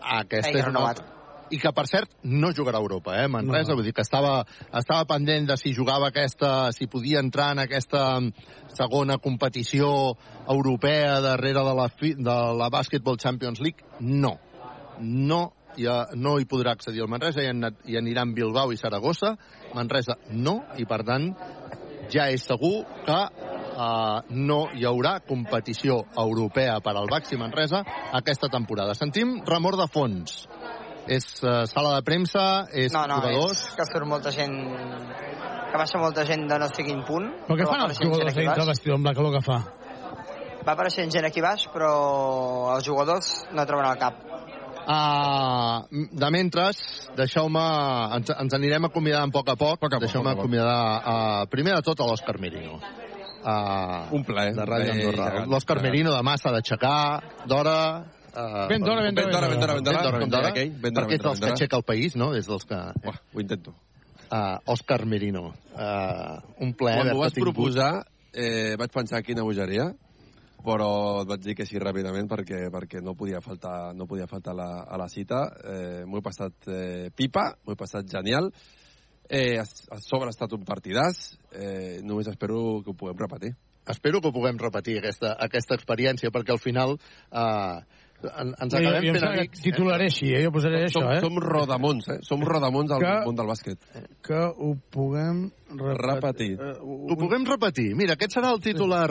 [0.00, 1.16] Aquesta Feina és una.
[1.50, 3.72] I que, per cert, no jugarà a Europa, eh, Manresa.
[3.72, 3.80] No.
[3.80, 6.70] Vull dir que estava, estava pendent de si jugava aquesta...
[6.70, 8.04] si podia entrar en aquesta
[8.70, 10.14] segona competició
[10.46, 13.82] europea darrere de la, fi, de la Basketball Champions League.
[13.98, 14.36] No.
[15.00, 15.42] No
[15.78, 19.36] ja no hi podrà accedir al Manresa, ja, anat, ja aniran Bilbao i Saragossa.
[19.74, 21.30] Manresa no, i per tant
[22.10, 27.84] ja és segur que uh, no hi haurà competició europea per al Baxi Manresa
[28.18, 28.96] aquesta temporada.
[28.98, 30.44] Sentim remor de fons.
[31.10, 33.64] És uh, sala de premsa, és No, no, jugadors...
[33.70, 34.56] és que surt molta gent
[35.70, 37.28] que baixa molta gent de no sé quin punt.
[37.46, 39.60] Però què fan els jugadors dintre del vestidor amb la calor que fa?
[40.60, 41.92] Va apareixent gent aquí baix, però
[42.74, 44.18] els jugadors no troben el cap.
[44.90, 45.86] Uh,
[46.18, 46.78] de mentres,
[47.18, 47.62] deixeu-me...
[48.16, 49.78] Ens, ens anirem acomiadant a poc a poc.
[49.84, 50.40] poc, deixeu-me a poc.
[50.42, 52.80] acomiadar, uh, primer de tot, a l'Òscar Merino.
[53.40, 54.54] Uh, Un plaer.
[54.56, 55.44] De Ràdio Eh, Andorra.
[55.46, 55.78] L'Òscar.
[55.84, 56.96] Merino demà s'ha d'aixecar
[57.46, 57.76] d'hora...
[58.30, 60.50] Uh, Ben d'hora, ben d'hora, ben d'hora, ben d'hora, ben d'hora, ben d'hora, ben d'hora,
[60.50, 61.54] perquè és ben d'hora, dels que ben d'hora.
[61.54, 62.32] aixeca el país, no?
[62.38, 62.76] És dels que...
[62.78, 63.06] Eh?
[63.10, 63.74] Uah, ho intento.
[64.30, 65.48] Uh, Òscar Merino.
[65.74, 67.90] Uh, un plaer Quan haver-te vas proposar,
[68.34, 69.88] eh, vaig pensar quina bogeria,
[70.64, 70.90] però
[71.22, 74.68] et vaig dir que sí ràpidament perquè, perquè no podia faltar, no podia faltar la,
[74.84, 75.46] a la cita.
[75.64, 78.50] Eh, m'ho he passat eh, pipa, m'ho he passat genial.
[79.30, 81.34] Eh, a, a sobre ha estat un partidàs.
[81.54, 83.54] Eh, només espero que ho puguem repetir.
[83.90, 87.80] Espero que ho puguem repetir, aquesta, aquesta experiència, perquè al final uh,
[88.24, 89.62] en, ens acabem jo fent amics.
[89.64, 90.42] Titularé així, eh?
[90.44, 91.20] Jo posaré som, això, eh?
[91.24, 92.18] som rodamons, eh?
[92.26, 93.78] Som rodamons del Que- món del bàsquet.
[94.22, 96.58] Que ho puguem Repetir.
[96.58, 97.94] Eh, Ho puguem repetir.
[97.94, 99.06] Mira, aquest serà el titular...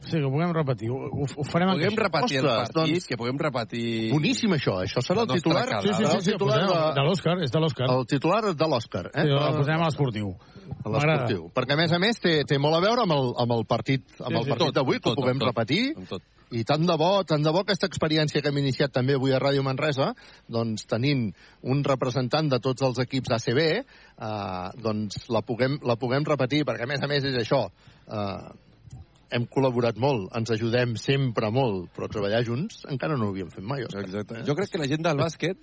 [0.00, 0.88] Sí, que ho puguem repetir.
[0.88, 2.06] Ho, ho, ho farem Puguem encaixar.
[2.06, 3.82] repetir el Ostres, partit, doncs- que puguem repetir...
[4.14, 4.78] Boníssim, això.
[4.86, 5.66] Això serà el titular...
[5.68, 5.82] cara.
[5.84, 7.90] Sí, sí, sí, el sí, titular posem, de, de l'Òscar, és de l'Òscar.
[7.92, 9.04] el titular de l'Òscar.
[9.12, 9.26] Eh?
[9.28, 10.32] Sí, el posem a l'esportiu.
[10.80, 11.44] a l'esportiu.
[11.60, 14.08] Perquè, a més a més, té, té molt a veure amb el, amb el partit,
[14.16, 15.82] amb Sí, el sí, partit tot, d'avui, que ho puguem repetir.
[15.94, 16.24] amb tot.
[16.50, 19.40] I tant de bo, tant de bo aquesta experiència que hem iniciat també avui a
[19.42, 20.14] Ràdio Manresa,
[20.48, 21.26] doncs tenint
[21.68, 26.86] un representant de tots els equips ACB, eh, doncs la puguem, la puguem repetir, perquè
[26.86, 27.66] a més a més és això,
[28.08, 28.48] eh,
[29.36, 33.64] hem col·laborat molt, ens ajudem sempre molt, però treballar junts encara no ho havíem fet
[33.64, 33.84] mai.
[33.84, 34.40] Exacte.
[34.46, 35.60] Jo crec que la gent del bàsquet,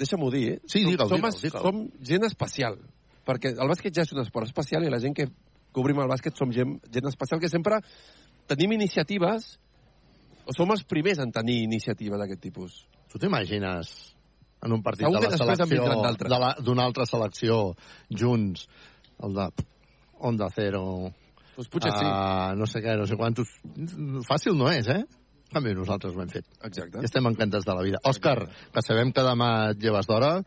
[0.00, 0.58] deixa'm-ho dir, eh?
[0.64, 1.66] Sí, digue'l, som, digue'l, digue'l.
[1.66, 2.78] som gent especial,
[3.28, 5.28] perquè el bàsquet ja és un esport especial i la gent que
[5.76, 7.82] cobrim el bàsquet som gent, gent especial que sempre
[8.48, 9.58] tenim iniciatives
[10.52, 12.82] som els primers en tenir iniciatives d'aquest tipus.
[13.10, 13.92] Tu t'imagines
[14.64, 15.84] en un partit Segur de la selecció
[16.64, 17.58] d'una altra selecció
[18.10, 18.66] junts
[19.22, 19.50] el de
[20.24, 21.12] Onda Cero
[21.54, 22.06] Doncs potser sí.
[22.08, 23.50] ah, no sé què, no sé quantos
[24.26, 25.04] fàcil no és, eh?
[25.54, 27.02] Canvi nosaltres ho hem fet Exacte.
[27.02, 28.38] i estem encantats de la vida Òscar,
[28.74, 30.38] que sabem que demà et lleves d'hora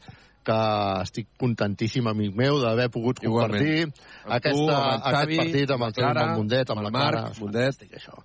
[0.47, 0.57] que
[1.03, 3.97] estic contentíssim, amic meu, d'haver pogut compartir Igualment.
[4.23, 4.67] Aquesta, tu,
[5.09, 7.33] aquest partit amb el Xavi, amb Mundet, amb, amb la el Marc, Clara.
[7.41, 7.81] Mundet.
[7.81, 8.15] Fantàstic, això.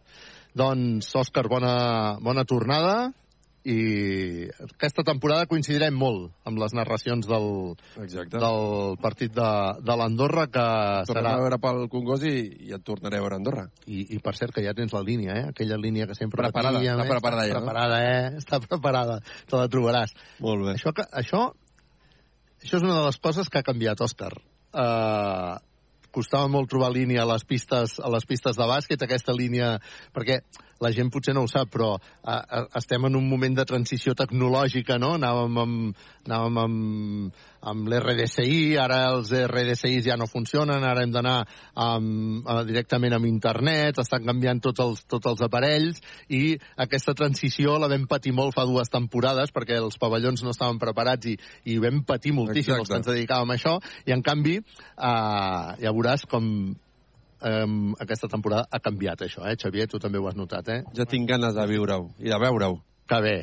[0.59, 1.75] Doncs, Òscar, bona,
[2.21, 3.13] bona tornada
[3.63, 7.47] i aquesta temporada coincidirem molt amb les narracions del,
[8.03, 8.41] Exacte.
[8.43, 9.51] del partit de,
[9.87, 10.65] de l'Andorra que
[11.07, 11.35] Tornem serà...
[11.39, 12.35] a veure pel Congost i,
[12.67, 13.67] i et tornaré a veure a Andorra.
[13.87, 15.49] I, I per cert que ja tens la línia, eh?
[15.55, 17.15] Aquella línia que sempre Preparada, repetíem, està eh?
[17.15, 17.63] preparada ja, no?
[17.63, 18.31] preparada, eh?
[18.43, 20.17] Està preparada, te la trobaràs.
[20.43, 20.77] Molt bé.
[20.81, 21.45] Això, que, això,
[22.65, 24.35] això és una de les coses que ha canviat, Òscar.
[24.73, 25.61] Uh,
[26.13, 29.79] costava molt trobar línia a les pistes a les pistes de bàsquet, aquesta línia
[30.15, 30.43] perquè
[30.83, 34.15] la gent potser no ho sap però uh, uh, estem en un moment de transició
[34.19, 35.15] tecnològica no?
[35.19, 41.37] anàvem amb, anàvem amb amb l'RDSI, ara els RDSIs ja no funcionen, ara hem d'anar
[41.47, 47.91] eh, directament amb internet, estan canviant tots els, tots els aparells, i aquesta transició la
[47.93, 51.37] vam patir molt fa dues temporades, perquè els pavellons no estaven preparats i,
[51.71, 55.95] i vam patir moltíssim els que ens dedicàvem a això, i en canvi eh, ja
[55.95, 56.49] veuràs com
[57.43, 57.67] eh,
[58.03, 59.89] aquesta temporada ha canviat això, eh, Xavier?
[59.91, 60.83] Tu també ho has notat, eh?
[60.97, 62.81] Ja tinc ganes de viure-ho i de veure-ho.
[63.09, 63.37] Que bé.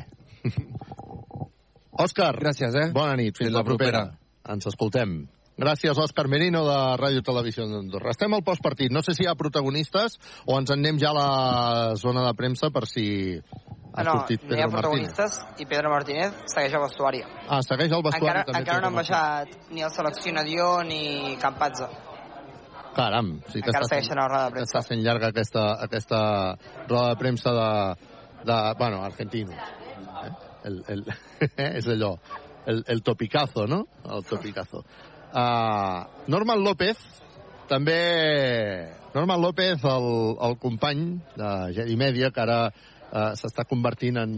[1.92, 2.36] Òscar.
[2.38, 2.90] Gràcies, eh?
[2.94, 4.04] Bona nit, fins, Fins la la propera.
[4.06, 4.54] propera.
[4.54, 5.28] Ens escoltem.
[5.60, 8.10] Gràcies, Òscar Merino, de Ràdio Televisió d'Andorra.
[8.14, 8.90] Estem al postpartit.
[8.90, 12.32] No sé si hi ha protagonistes o ens en anem ja a la zona de
[12.34, 13.36] premsa per si
[13.92, 15.10] ha no, sortit no hi Pedro ha Martínez.
[15.12, 17.20] protagonistes i Pedro Martínez segueix al vestuari.
[17.48, 18.58] Ah, segueix al vestuari encara, també.
[18.60, 21.88] encara no han Pedro baixat ni el seleccionador ni Campazzo.
[21.90, 22.06] Martínez.
[22.94, 25.66] Caram, sí que Encara està, segueixen a la roda de que està sent llarga aquesta,
[25.84, 26.20] aquesta
[26.88, 27.68] roda de premsa de,
[28.48, 29.52] de bueno, argentino.
[30.64, 31.04] El, el,
[31.80, 32.14] és allò,
[32.66, 33.86] el, el topicazo, no?
[34.04, 34.84] El topicazo.
[35.30, 36.98] Uh, Norman López,
[37.70, 38.00] també...
[39.14, 40.08] Norman López, el,
[40.46, 41.06] el company
[41.36, 44.34] de Jedi Media, que ara uh, s'està convertint en...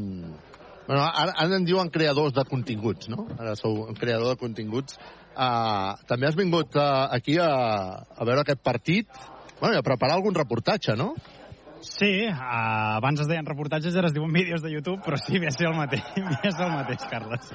[0.86, 3.26] Bueno, ara, ara en diuen creadors de continguts, no?
[3.39, 4.99] Ara sou un creador de continguts.
[5.33, 7.52] Uh, també has vingut uh, aquí a,
[8.02, 9.09] a veure aquest partit,
[9.60, 11.12] bueno, i a preparar algun reportatge, no?
[11.83, 15.49] Sí, uh, abans es deien reportatges, ara es diuen vídeos de YouTube, però sí, ve
[15.51, 17.51] a ser el mateix, ve a ser el mateix, Carles.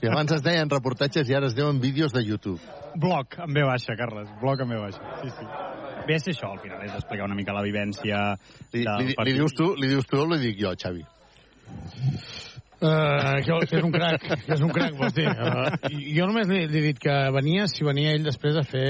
[0.00, 2.60] Si abans es deien reportatges i ara es diuen vídeos de YouTube.
[2.96, 5.48] Blog, en ve baixa, Carles, blog en ve baixa, sí, sí.
[6.06, 8.22] Ve a ser això, al final, és explicar una mica la vivència
[8.72, 11.04] Li, li, li, dius tu, li dius tu o li dic jo, Xavi?
[12.76, 15.24] Uh, que, que és un crac, que és un crac, vols dir.
[15.32, 15.70] Uh,
[16.12, 18.84] jo només li, li he dit que venia si venia ell després a fer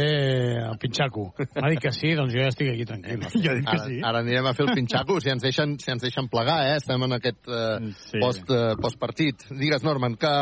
[0.65, 1.29] el pinxaco.
[1.55, 3.23] M'ha dit que sí, doncs jo ja estic aquí tranquil.
[3.47, 6.27] Jo dic Ara, ara anirem a fer el pinxaco, si ens deixen, si ens deixen
[6.33, 6.77] plegar, eh?
[6.81, 8.19] Estem en aquest eh, Sí.
[8.19, 9.47] post, eh, postpartit.
[9.55, 10.33] Digues, Norman, que,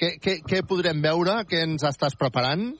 [0.00, 1.44] que, que, què podrem veure?
[1.46, 2.72] Què ens estàs preparant?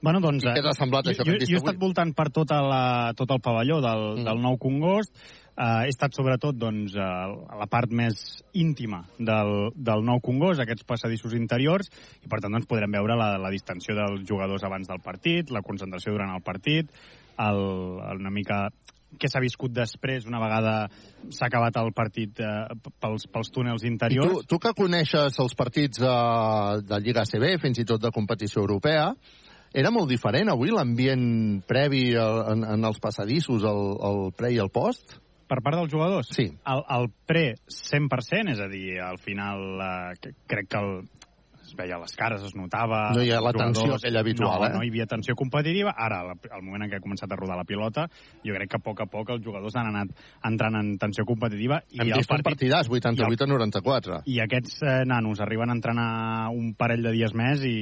[0.00, 1.68] Bueno, doncs, I què t'ha semblat jo, això jo, que hem vist jo he avui?
[1.68, 2.82] estat voltant per tota la,
[3.16, 4.26] tot el pavelló del, mm.
[4.26, 5.12] del nou Congost.
[5.60, 8.16] Uh, he estat sobretot doncs, a la part més
[8.56, 11.90] íntima del, del nou Congost, aquests passadissos interiors,
[12.24, 15.60] i per tant doncs, podrem veure la, la distensió dels jugadors abans del partit, la
[15.60, 16.88] concentració durant el partit,
[17.44, 17.60] el,
[18.16, 18.62] una mica
[19.20, 20.74] què s'ha viscut després, una vegada
[21.28, 22.50] s'ha acabat el partit eh,
[23.02, 24.32] pels, pels túnels I interiors.
[24.46, 28.62] tu, tu que coneixes els partits eh, de Lliga ACB, fins i tot de competició
[28.62, 29.10] europea,
[29.70, 31.26] era molt diferent avui l'ambient
[31.68, 35.20] previ eh, en, en els passadissos, el, el pre i el post?
[35.50, 36.30] Per part dels jugadors?
[36.30, 36.46] Sí.
[36.70, 40.92] El, el pre 100%, és a dir, al final eh, crec que el,
[41.70, 43.00] es veia a les cares, es notava...
[43.14, 44.70] No hi ha la tensió aquella habitual, no, eh?
[44.74, 45.94] No hi havia tensió competitiva.
[45.96, 48.06] Ara, al moment en què ha començat a rodar la pilota,
[48.46, 50.14] jo crec que a poc a poc els jugadors han anat
[50.50, 51.82] entrant en tensió competitiva.
[51.94, 54.22] I Hem vist un partidàs, 88 a 94.
[54.30, 56.08] I aquests eh, nanos arriben a entrenar
[56.54, 57.76] un parell de dies més i,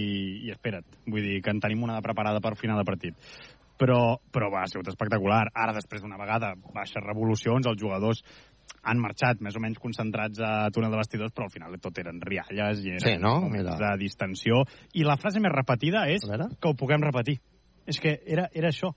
[0.48, 3.30] i espera't, vull dir que en tenim una de preparada per final de partit.
[3.78, 5.44] Però, però va, ha sigut espectacular.
[5.54, 8.24] Ara, després d'una vegada, baixes revolucions, els jugadors
[8.88, 12.20] han marxat més o menys concentrats a túnel de vestidors, però al final tot eren
[12.24, 13.36] rialles i eren Sí, no?
[13.50, 14.64] de distensió.
[14.94, 17.38] I la frase més repetida és que ho puguem repetir.
[17.88, 18.92] És que era, era això.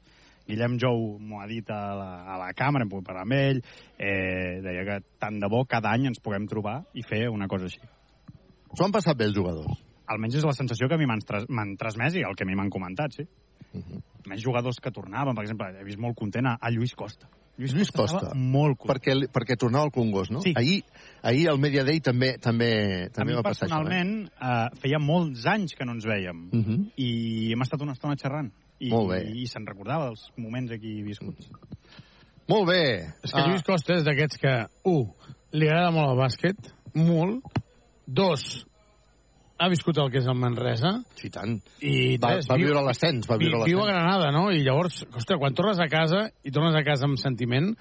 [0.47, 3.61] Guillem Jou m'ho ha dit a la, a la càmera, hem pogut parlar amb ell,
[3.95, 7.69] eh, deia que tant de bo cada any ens puguem trobar i fer una cosa
[7.69, 7.79] així.
[8.71, 9.79] S'ho han passat bé els jugadors?
[10.11, 12.73] Almenys és la sensació que a mi m'han transmès i el que a mi m'han
[12.73, 13.27] comentat, sí.
[13.73, 13.83] Uh Mhm.
[13.97, 14.01] -huh.
[14.29, 17.27] Més jugadors que tornaven, per exemple, he vist molt content a, a Lluís Costa.
[17.57, 18.19] Lluís, Lluís Costa.
[18.19, 18.35] Costa.
[18.35, 19.01] Molt content.
[19.01, 20.41] Perquè, perquè tornava al Congost, no?
[20.41, 20.53] Sí.
[20.55, 20.83] Ahir,
[21.23, 23.81] ahir al Media Day també, també, A també mi va passar això.
[23.81, 23.83] Eh?
[23.83, 26.91] personalment eh, feia molts anys que no ens vèiem Uh -huh.
[26.97, 29.31] i hem estat una estona xerrant i, Molt bé.
[29.31, 31.49] i se'n recordava dels moments aquí viscuts.
[32.47, 33.13] Molt bé.
[33.23, 35.11] És que Lluís Costa és d'aquests que, un,
[35.51, 37.43] li agrada molt el bàsquet, molt,
[38.07, 38.65] dos,
[39.61, 41.59] ha viscut el que és el Manresa, Sí, tant.
[41.85, 43.93] i Va- tres, va viu- viure l'ascens, va viure vi- Viu a l'ascens.
[43.93, 44.47] Granada, no?
[44.51, 47.71] I llavors, ostres, quan tornes a casa, i tornes a casa amb sentiment,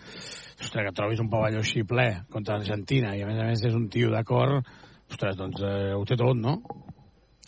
[0.60, 3.74] ostres, que trobis un pavelló així ple contra l'Argentina, i a més a més és
[3.74, 4.60] un tio d'acord,
[5.10, 6.60] ostres, doncs eh, ho té tot, no?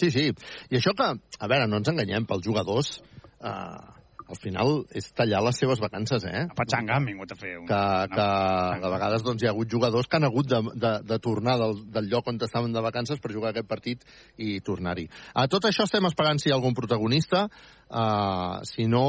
[0.01, 0.31] Sí, sí.
[0.71, 1.05] I això que,
[1.39, 3.03] a veure, no ens enganyem, pels jugadors,
[3.45, 4.02] eh,
[4.33, 6.47] al final és tallar les seves vacances, eh?
[6.49, 7.67] A Patxanga han vingut a fer un...
[7.69, 7.81] Que,
[8.15, 11.59] que a vegades doncs, hi ha hagut jugadors que han hagut de, de, de tornar
[11.61, 14.07] del, del lloc on estaven de vacances per jugar aquest partit
[14.41, 15.05] i tornar-hi.
[15.37, 17.45] A tot això estem esperant si hi ha algun protagonista.
[17.93, 19.05] Uh, si no...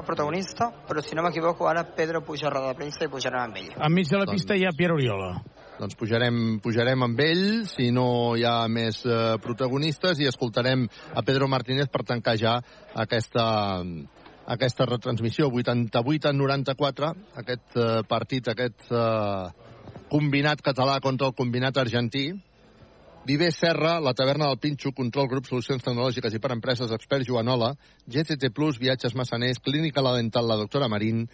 [0.00, 3.58] Protagonista, però si no m'equivoco, ara Pedro puja a roda de premsa i pujarem amb
[3.60, 3.74] ell.
[3.76, 5.34] Enmig de la Doncs- pista hi ha Pierre Oriola.
[5.80, 10.86] Doncs pujarem, pujarem amb ell, si no hi ha més eh, protagonistes, i escoltarem
[11.16, 12.58] a Pedro Martínez per tancar ja
[13.00, 13.44] aquesta,
[14.50, 15.48] aquesta retransmissió.
[15.48, 17.10] 88 a 94,
[17.42, 19.50] aquest eh, partit, aquest eh,
[20.10, 22.30] combinat català contra el combinat argentí.
[23.28, 27.74] Viver Serra, la taverna del Pinxo, Control Grup, Solucions Tecnològiques i per Empreses, Experts Joanola,
[28.08, 31.26] GCT Plus, Viatges Massaners, Clínica La Dental, la doctora Marín,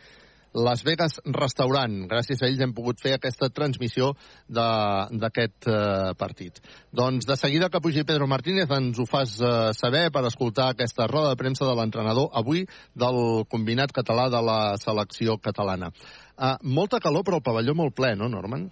[0.56, 2.06] Las Vegas Restaurant.
[2.08, 4.14] Gràcies a ells hem pogut fer aquesta transmissió
[4.48, 6.60] de- d'aquest eh, partit.
[6.92, 11.06] Doncs de seguida que pugi Pedro Martínez ens ho fas eh, saber per escoltar aquesta
[11.06, 15.92] roda de premsa de l'entrenador avui del combinat català de la selecció catalana.
[16.36, 18.66] Uh, molta calor, però el pavelló molt ple, no, Norman?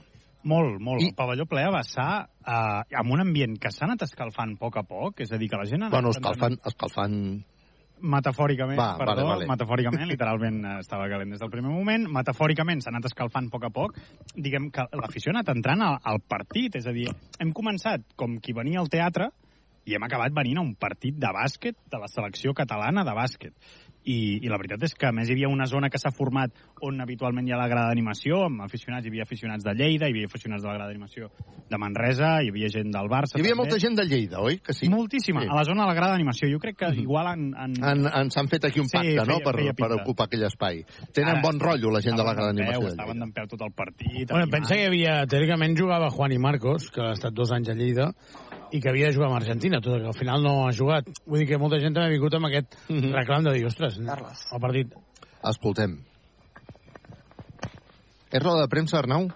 [0.44, 1.00] Molt, molt.
[1.00, 1.08] I...
[1.12, 2.10] El pavelló ple a vessar
[2.44, 5.48] eh, amb un ambient que s'ha anat escalfant a poc a poc, és a dir,
[5.48, 5.96] que la gent ha anat...
[5.96, 7.16] Bueno, escalfant, escalfant...
[8.00, 9.46] Metafòricament, Va, perdó, vale, vale.
[9.48, 12.08] metafòricament, literalment eh, estava calent des del primer moment.
[12.12, 13.96] Metafòricament s'ha anat escalfant a poc a poc.
[14.34, 17.08] Diguem que l'afició ha anat entrant al, al partit, és a dir,
[17.40, 19.30] hem començat com qui venia al teatre
[19.84, 23.52] i hem acabat venint a un partit de bàsquet de la selecció catalana de bàsquet.
[24.04, 26.52] I, i la veritat és que, a més, hi havia una zona que s'ha format
[26.84, 30.12] on habitualment hi ha la grada d'animació, amb aficionats, hi havia aficionats de Lleida, hi
[30.12, 31.30] havia aficionats de la grada d'animació
[31.70, 33.38] de Manresa, hi havia gent del Barça...
[33.38, 33.62] Hi havia també.
[33.62, 34.58] molta gent de Lleida, oi?
[34.60, 34.90] Que sí?
[34.92, 35.48] Moltíssima, Sí.
[35.50, 36.50] a la zona de la grada d'animació.
[36.52, 37.46] Jo crec que igual en...
[37.56, 37.78] en...
[37.84, 40.44] Han, ens han fet aquí un Sí, pacte, no?, feia- per, feia per ocupar aquell
[40.50, 40.84] espai.
[41.16, 42.84] Tenen Ara, bon rotllo, la gent de la estaven gran d'en peu, animació.
[42.84, 43.24] de Estaven Lleida.
[43.24, 44.30] d'en peu tot el partit.
[44.30, 47.72] Bueno, pensa que hi havia, teòricament jugava Juan i Marcos, que ha estat dos anys
[47.72, 48.10] a Lleida,
[48.74, 51.06] i que havia de jugar amb Argentina, tot i que al final no ha jugat.
[51.30, 52.74] Vull dir que molta gent també ha vingut amb aquest
[53.14, 54.96] reclam de dir, ostres, el partit...
[55.44, 55.98] Escoltem.
[58.32, 59.28] És roda de premsa, Arnau?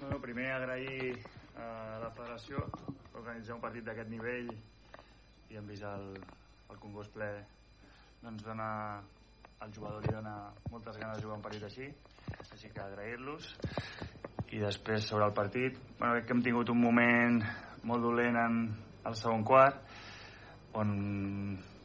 [0.00, 1.14] Bueno, primer agrair
[1.56, 1.68] a
[2.02, 2.60] la federació
[3.16, 6.12] organitzar un partit d'aquest nivell i hem vist el,
[6.70, 7.30] el Congost ple
[8.20, 8.68] doncs dona
[9.64, 10.36] al jugador li dona
[10.70, 11.88] moltes ganes de jugar un partit així
[12.52, 13.48] així que agrair-los
[14.54, 17.40] i després sobre el partit bueno, crec que hem tingut un moment
[17.86, 18.60] molt dolent en
[19.06, 19.80] el segon quart
[20.76, 20.92] on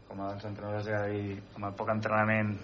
[0.08, 2.56] com els entrenadors ja dir, amb el poc entrenament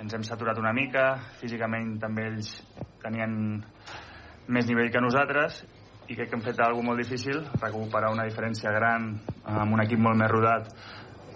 [0.00, 1.10] ens hem saturat una mica
[1.40, 2.54] físicament també ells
[3.02, 3.34] tenien
[4.48, 5.62] més nivell que nosaltres
[6.08, 9.10] i crec que hem fet alguna molt difícil, recuperar una diferència gran
[9.44, 10.70] amb un equip molt més rodat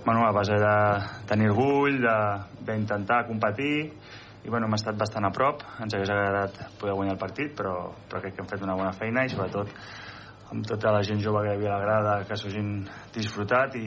[0.04, 0.76] bueno, a base de
[1.28, 2.00] tenir orgull,
[2.66, 3.92] d'intentar competir
[4.42, 7.76] i bueno, hem estat bastant a prop ens hagués agradat poder guanyar el partit però,
[8.08, 9.70] però crec que hem fet una bona feina i sobretot
[10.52, 12.74] amb tota la gent jove que hi havia a la grada que s'ho hagin
[13.14, 13.86] disfrutat i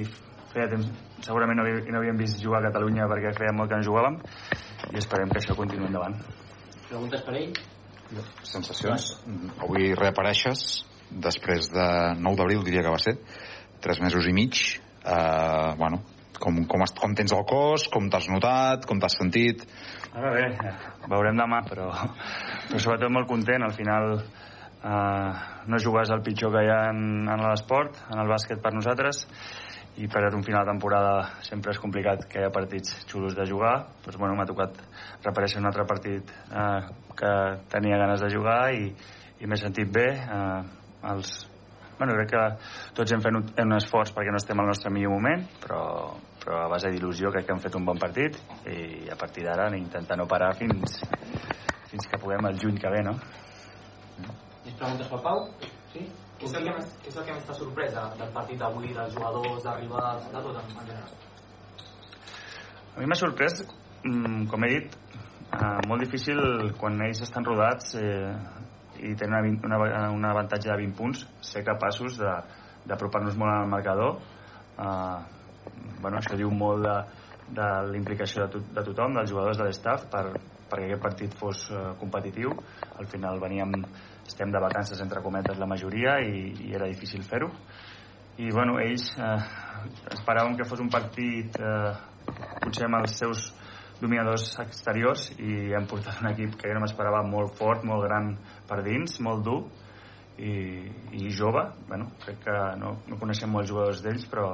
[0.54, 0.88] feia temps,
[1.22, 4.20] segurament no, no havíem vist jugar a Catalunya perquè feia molt que no jugàvem
[4.94, 6.18] i esperem que això continuï endavant
[6.86, 7.56] Preguntes per ell?
[8.46, 9.08] Sensacions?
[9.66, 11.88] Avui reapareixes després de
[12.20, 13.16] 9 d'abril, diria que va ser,
[13.82, 14.62] tres mesos i mig.
[15.02, 16.02] Eh, bueno,
[16.42, 19.64] com, com, has- com tens el cos, com t'has notat, com t'has sentit?
[20.16, 20.46] Ara bé,
[21.12, 21.90] veurem demà, però,
[22.70, 23.64] però sobretot molt content.
[23.66, 25.32] Al final eh,
[25.68, 28.74] no jugar és el pitjor que hi ha en, en l'esport, en el bàsquet per
[28.76, 29.26] nosaltres,
[29.96, 31.12] i per un final de temporada
[31.48, 33.76] sempre és complicat que hi ha partits xulos de jugar.
[34.04, 34.76] Doncs, bueno, m'ha tocat
[35.24, 36.82] reaparèixer un altre partit eh,
[37.16, 37.34] que
[37.72, 38.90] tenia ganes de jugar i,
[39.40, 40.10] i m'he sentit bé.
[40.20, 40.64] Eh,
[41.14, 41.32] els,
[41.98, 42.44] bueno, crec que
[42.98, 45.82] tots hem fet un, un esforç perquè no estem al nostre millor moment, però,
[46.44, 48.38] però a base d'il·lusió crec que hem fet un bon partit
[48.72, 51.00] i a partir d'ara intentar no parar fins,
[51.92, 53.16] fins que puguem el juny que ve, no?
[54.66, 55.44] Més preguntes pel Pau?
[55.94, 56.04] Sí?
[56.36, 58.60] Què és, el que més, què és el que més t'ha sorprès de, del partit
[58.60, 61.14] d'avui, dels jugadors, dels rivals, de tot en, en general?
[62.96, 63.62] A mi m'ha sorprès,
[64.04, 64.98] mm, com he dit,
[65.56, 66.42] eh, molt difícil
[66.80, 68.34] quan ells estan rodats eh,
[69.04, 74.20] i tenen una, una, una avantatge de 20 punts, ser capaços d'apropar-nos molt al marcador.
[74.80, 75.20] Eh,
[76.02, 76.98] bueno, això diu molt de,
[77.60, 80.26] de l'implicació de, to, de tothom, dels jugadors de l'estaf, per,
[80.70, 82.54] perquè aquest partit fos eh, competitiu.
[83.00, 83.76] Al final veníem,
[84.26, 87.52] estem de vacances entre cometes la majoria i, i era difícil fer-ho.
[88.42, 89.38] I bueno, ells eh,
[90.18, 91.94] esperàvem que fos un partit eh,
[92.64, 93.52] potser amb els seus
[94.02, 98.34] dominadors exteriors i hem portat un equip que jo no m'esperava molt fort, molt gran
[98.70, 99.60] per dins, molt dur
[100.38, 100.56] i,
[101.16, 101.66] i jove.
[101.88, 104.50] Bueno, crec que no, no coneixem molts jugadors d'ells, però,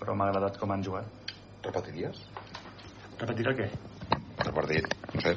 [0.00, 1.34] però m'ha agradat com han jugat.
[1.64, 2.22] Repetiries?
[3.18, 3.68] Repetir el què?
[4.44, 5.34] El partit, no sé,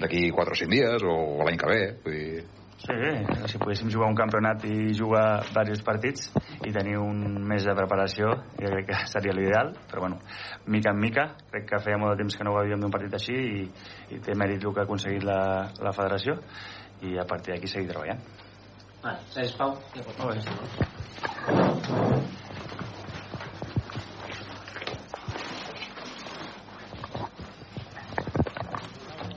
[0.00, 2.48] d'aquí 4 o 5 dies, o l'any que ve, vull dir...
[2.80, 2.94] Sí,
[3.52, 6.30] si poguéssim jugar un campionat i jugar diversos partits
[6.64, 10.16] i tenir un mes de preparació, jo crec que seria l'ideal, però bueno,
[10.64, 13.36] mica en mica, crec que feia molt de temps que no havíem d'un partit així
[13.36, 13.66] i,
[14.16, 15.42] i té mèrit el que ha aconseguit la,
[15.76, 16.38] la federació
[17.02, 18.20] i a partir d'aquí seguir treballant.
[19.00, 22.00] Vale, Sergi Pau, ja pots Molt bé.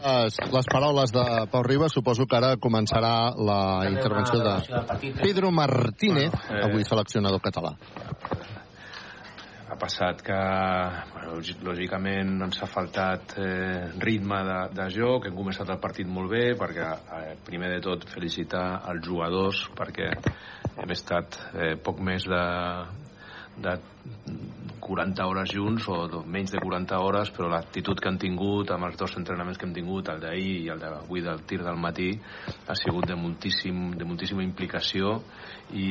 [0.04, 5.14] Les, les paraules de Pau Ribas, suposo que ara començarà la intervenció de eh?
[5.22, 7.72] Pedro Martínez, eh, avui seleccionador català.
[9.80, 10.40] Passat que,
[11.14, 11.38] bueno,
[11.68, 16.44] lògicament, ens ha faltat eh, ritme de, de joc, hem començat el partit molt bé,
[16.60, 20.12] perquè, eh, primer de tot, felicitar els jugadors, perquè
[20.84, 22.44] hem estat eh, poc més de,
[23.64, 23.78] de
[24.84, 28.98] 40 hores junts o menys de 40 hores però l'actitud que han tingut amb els
[29.00, 32.10] dos entrenaments que hem tingut, el d'ahir i el d'avui del tir del matí
[32.68, 35.16] ha sigut de moltíssim de moltíssima implicació
[35.72, 35.88] i,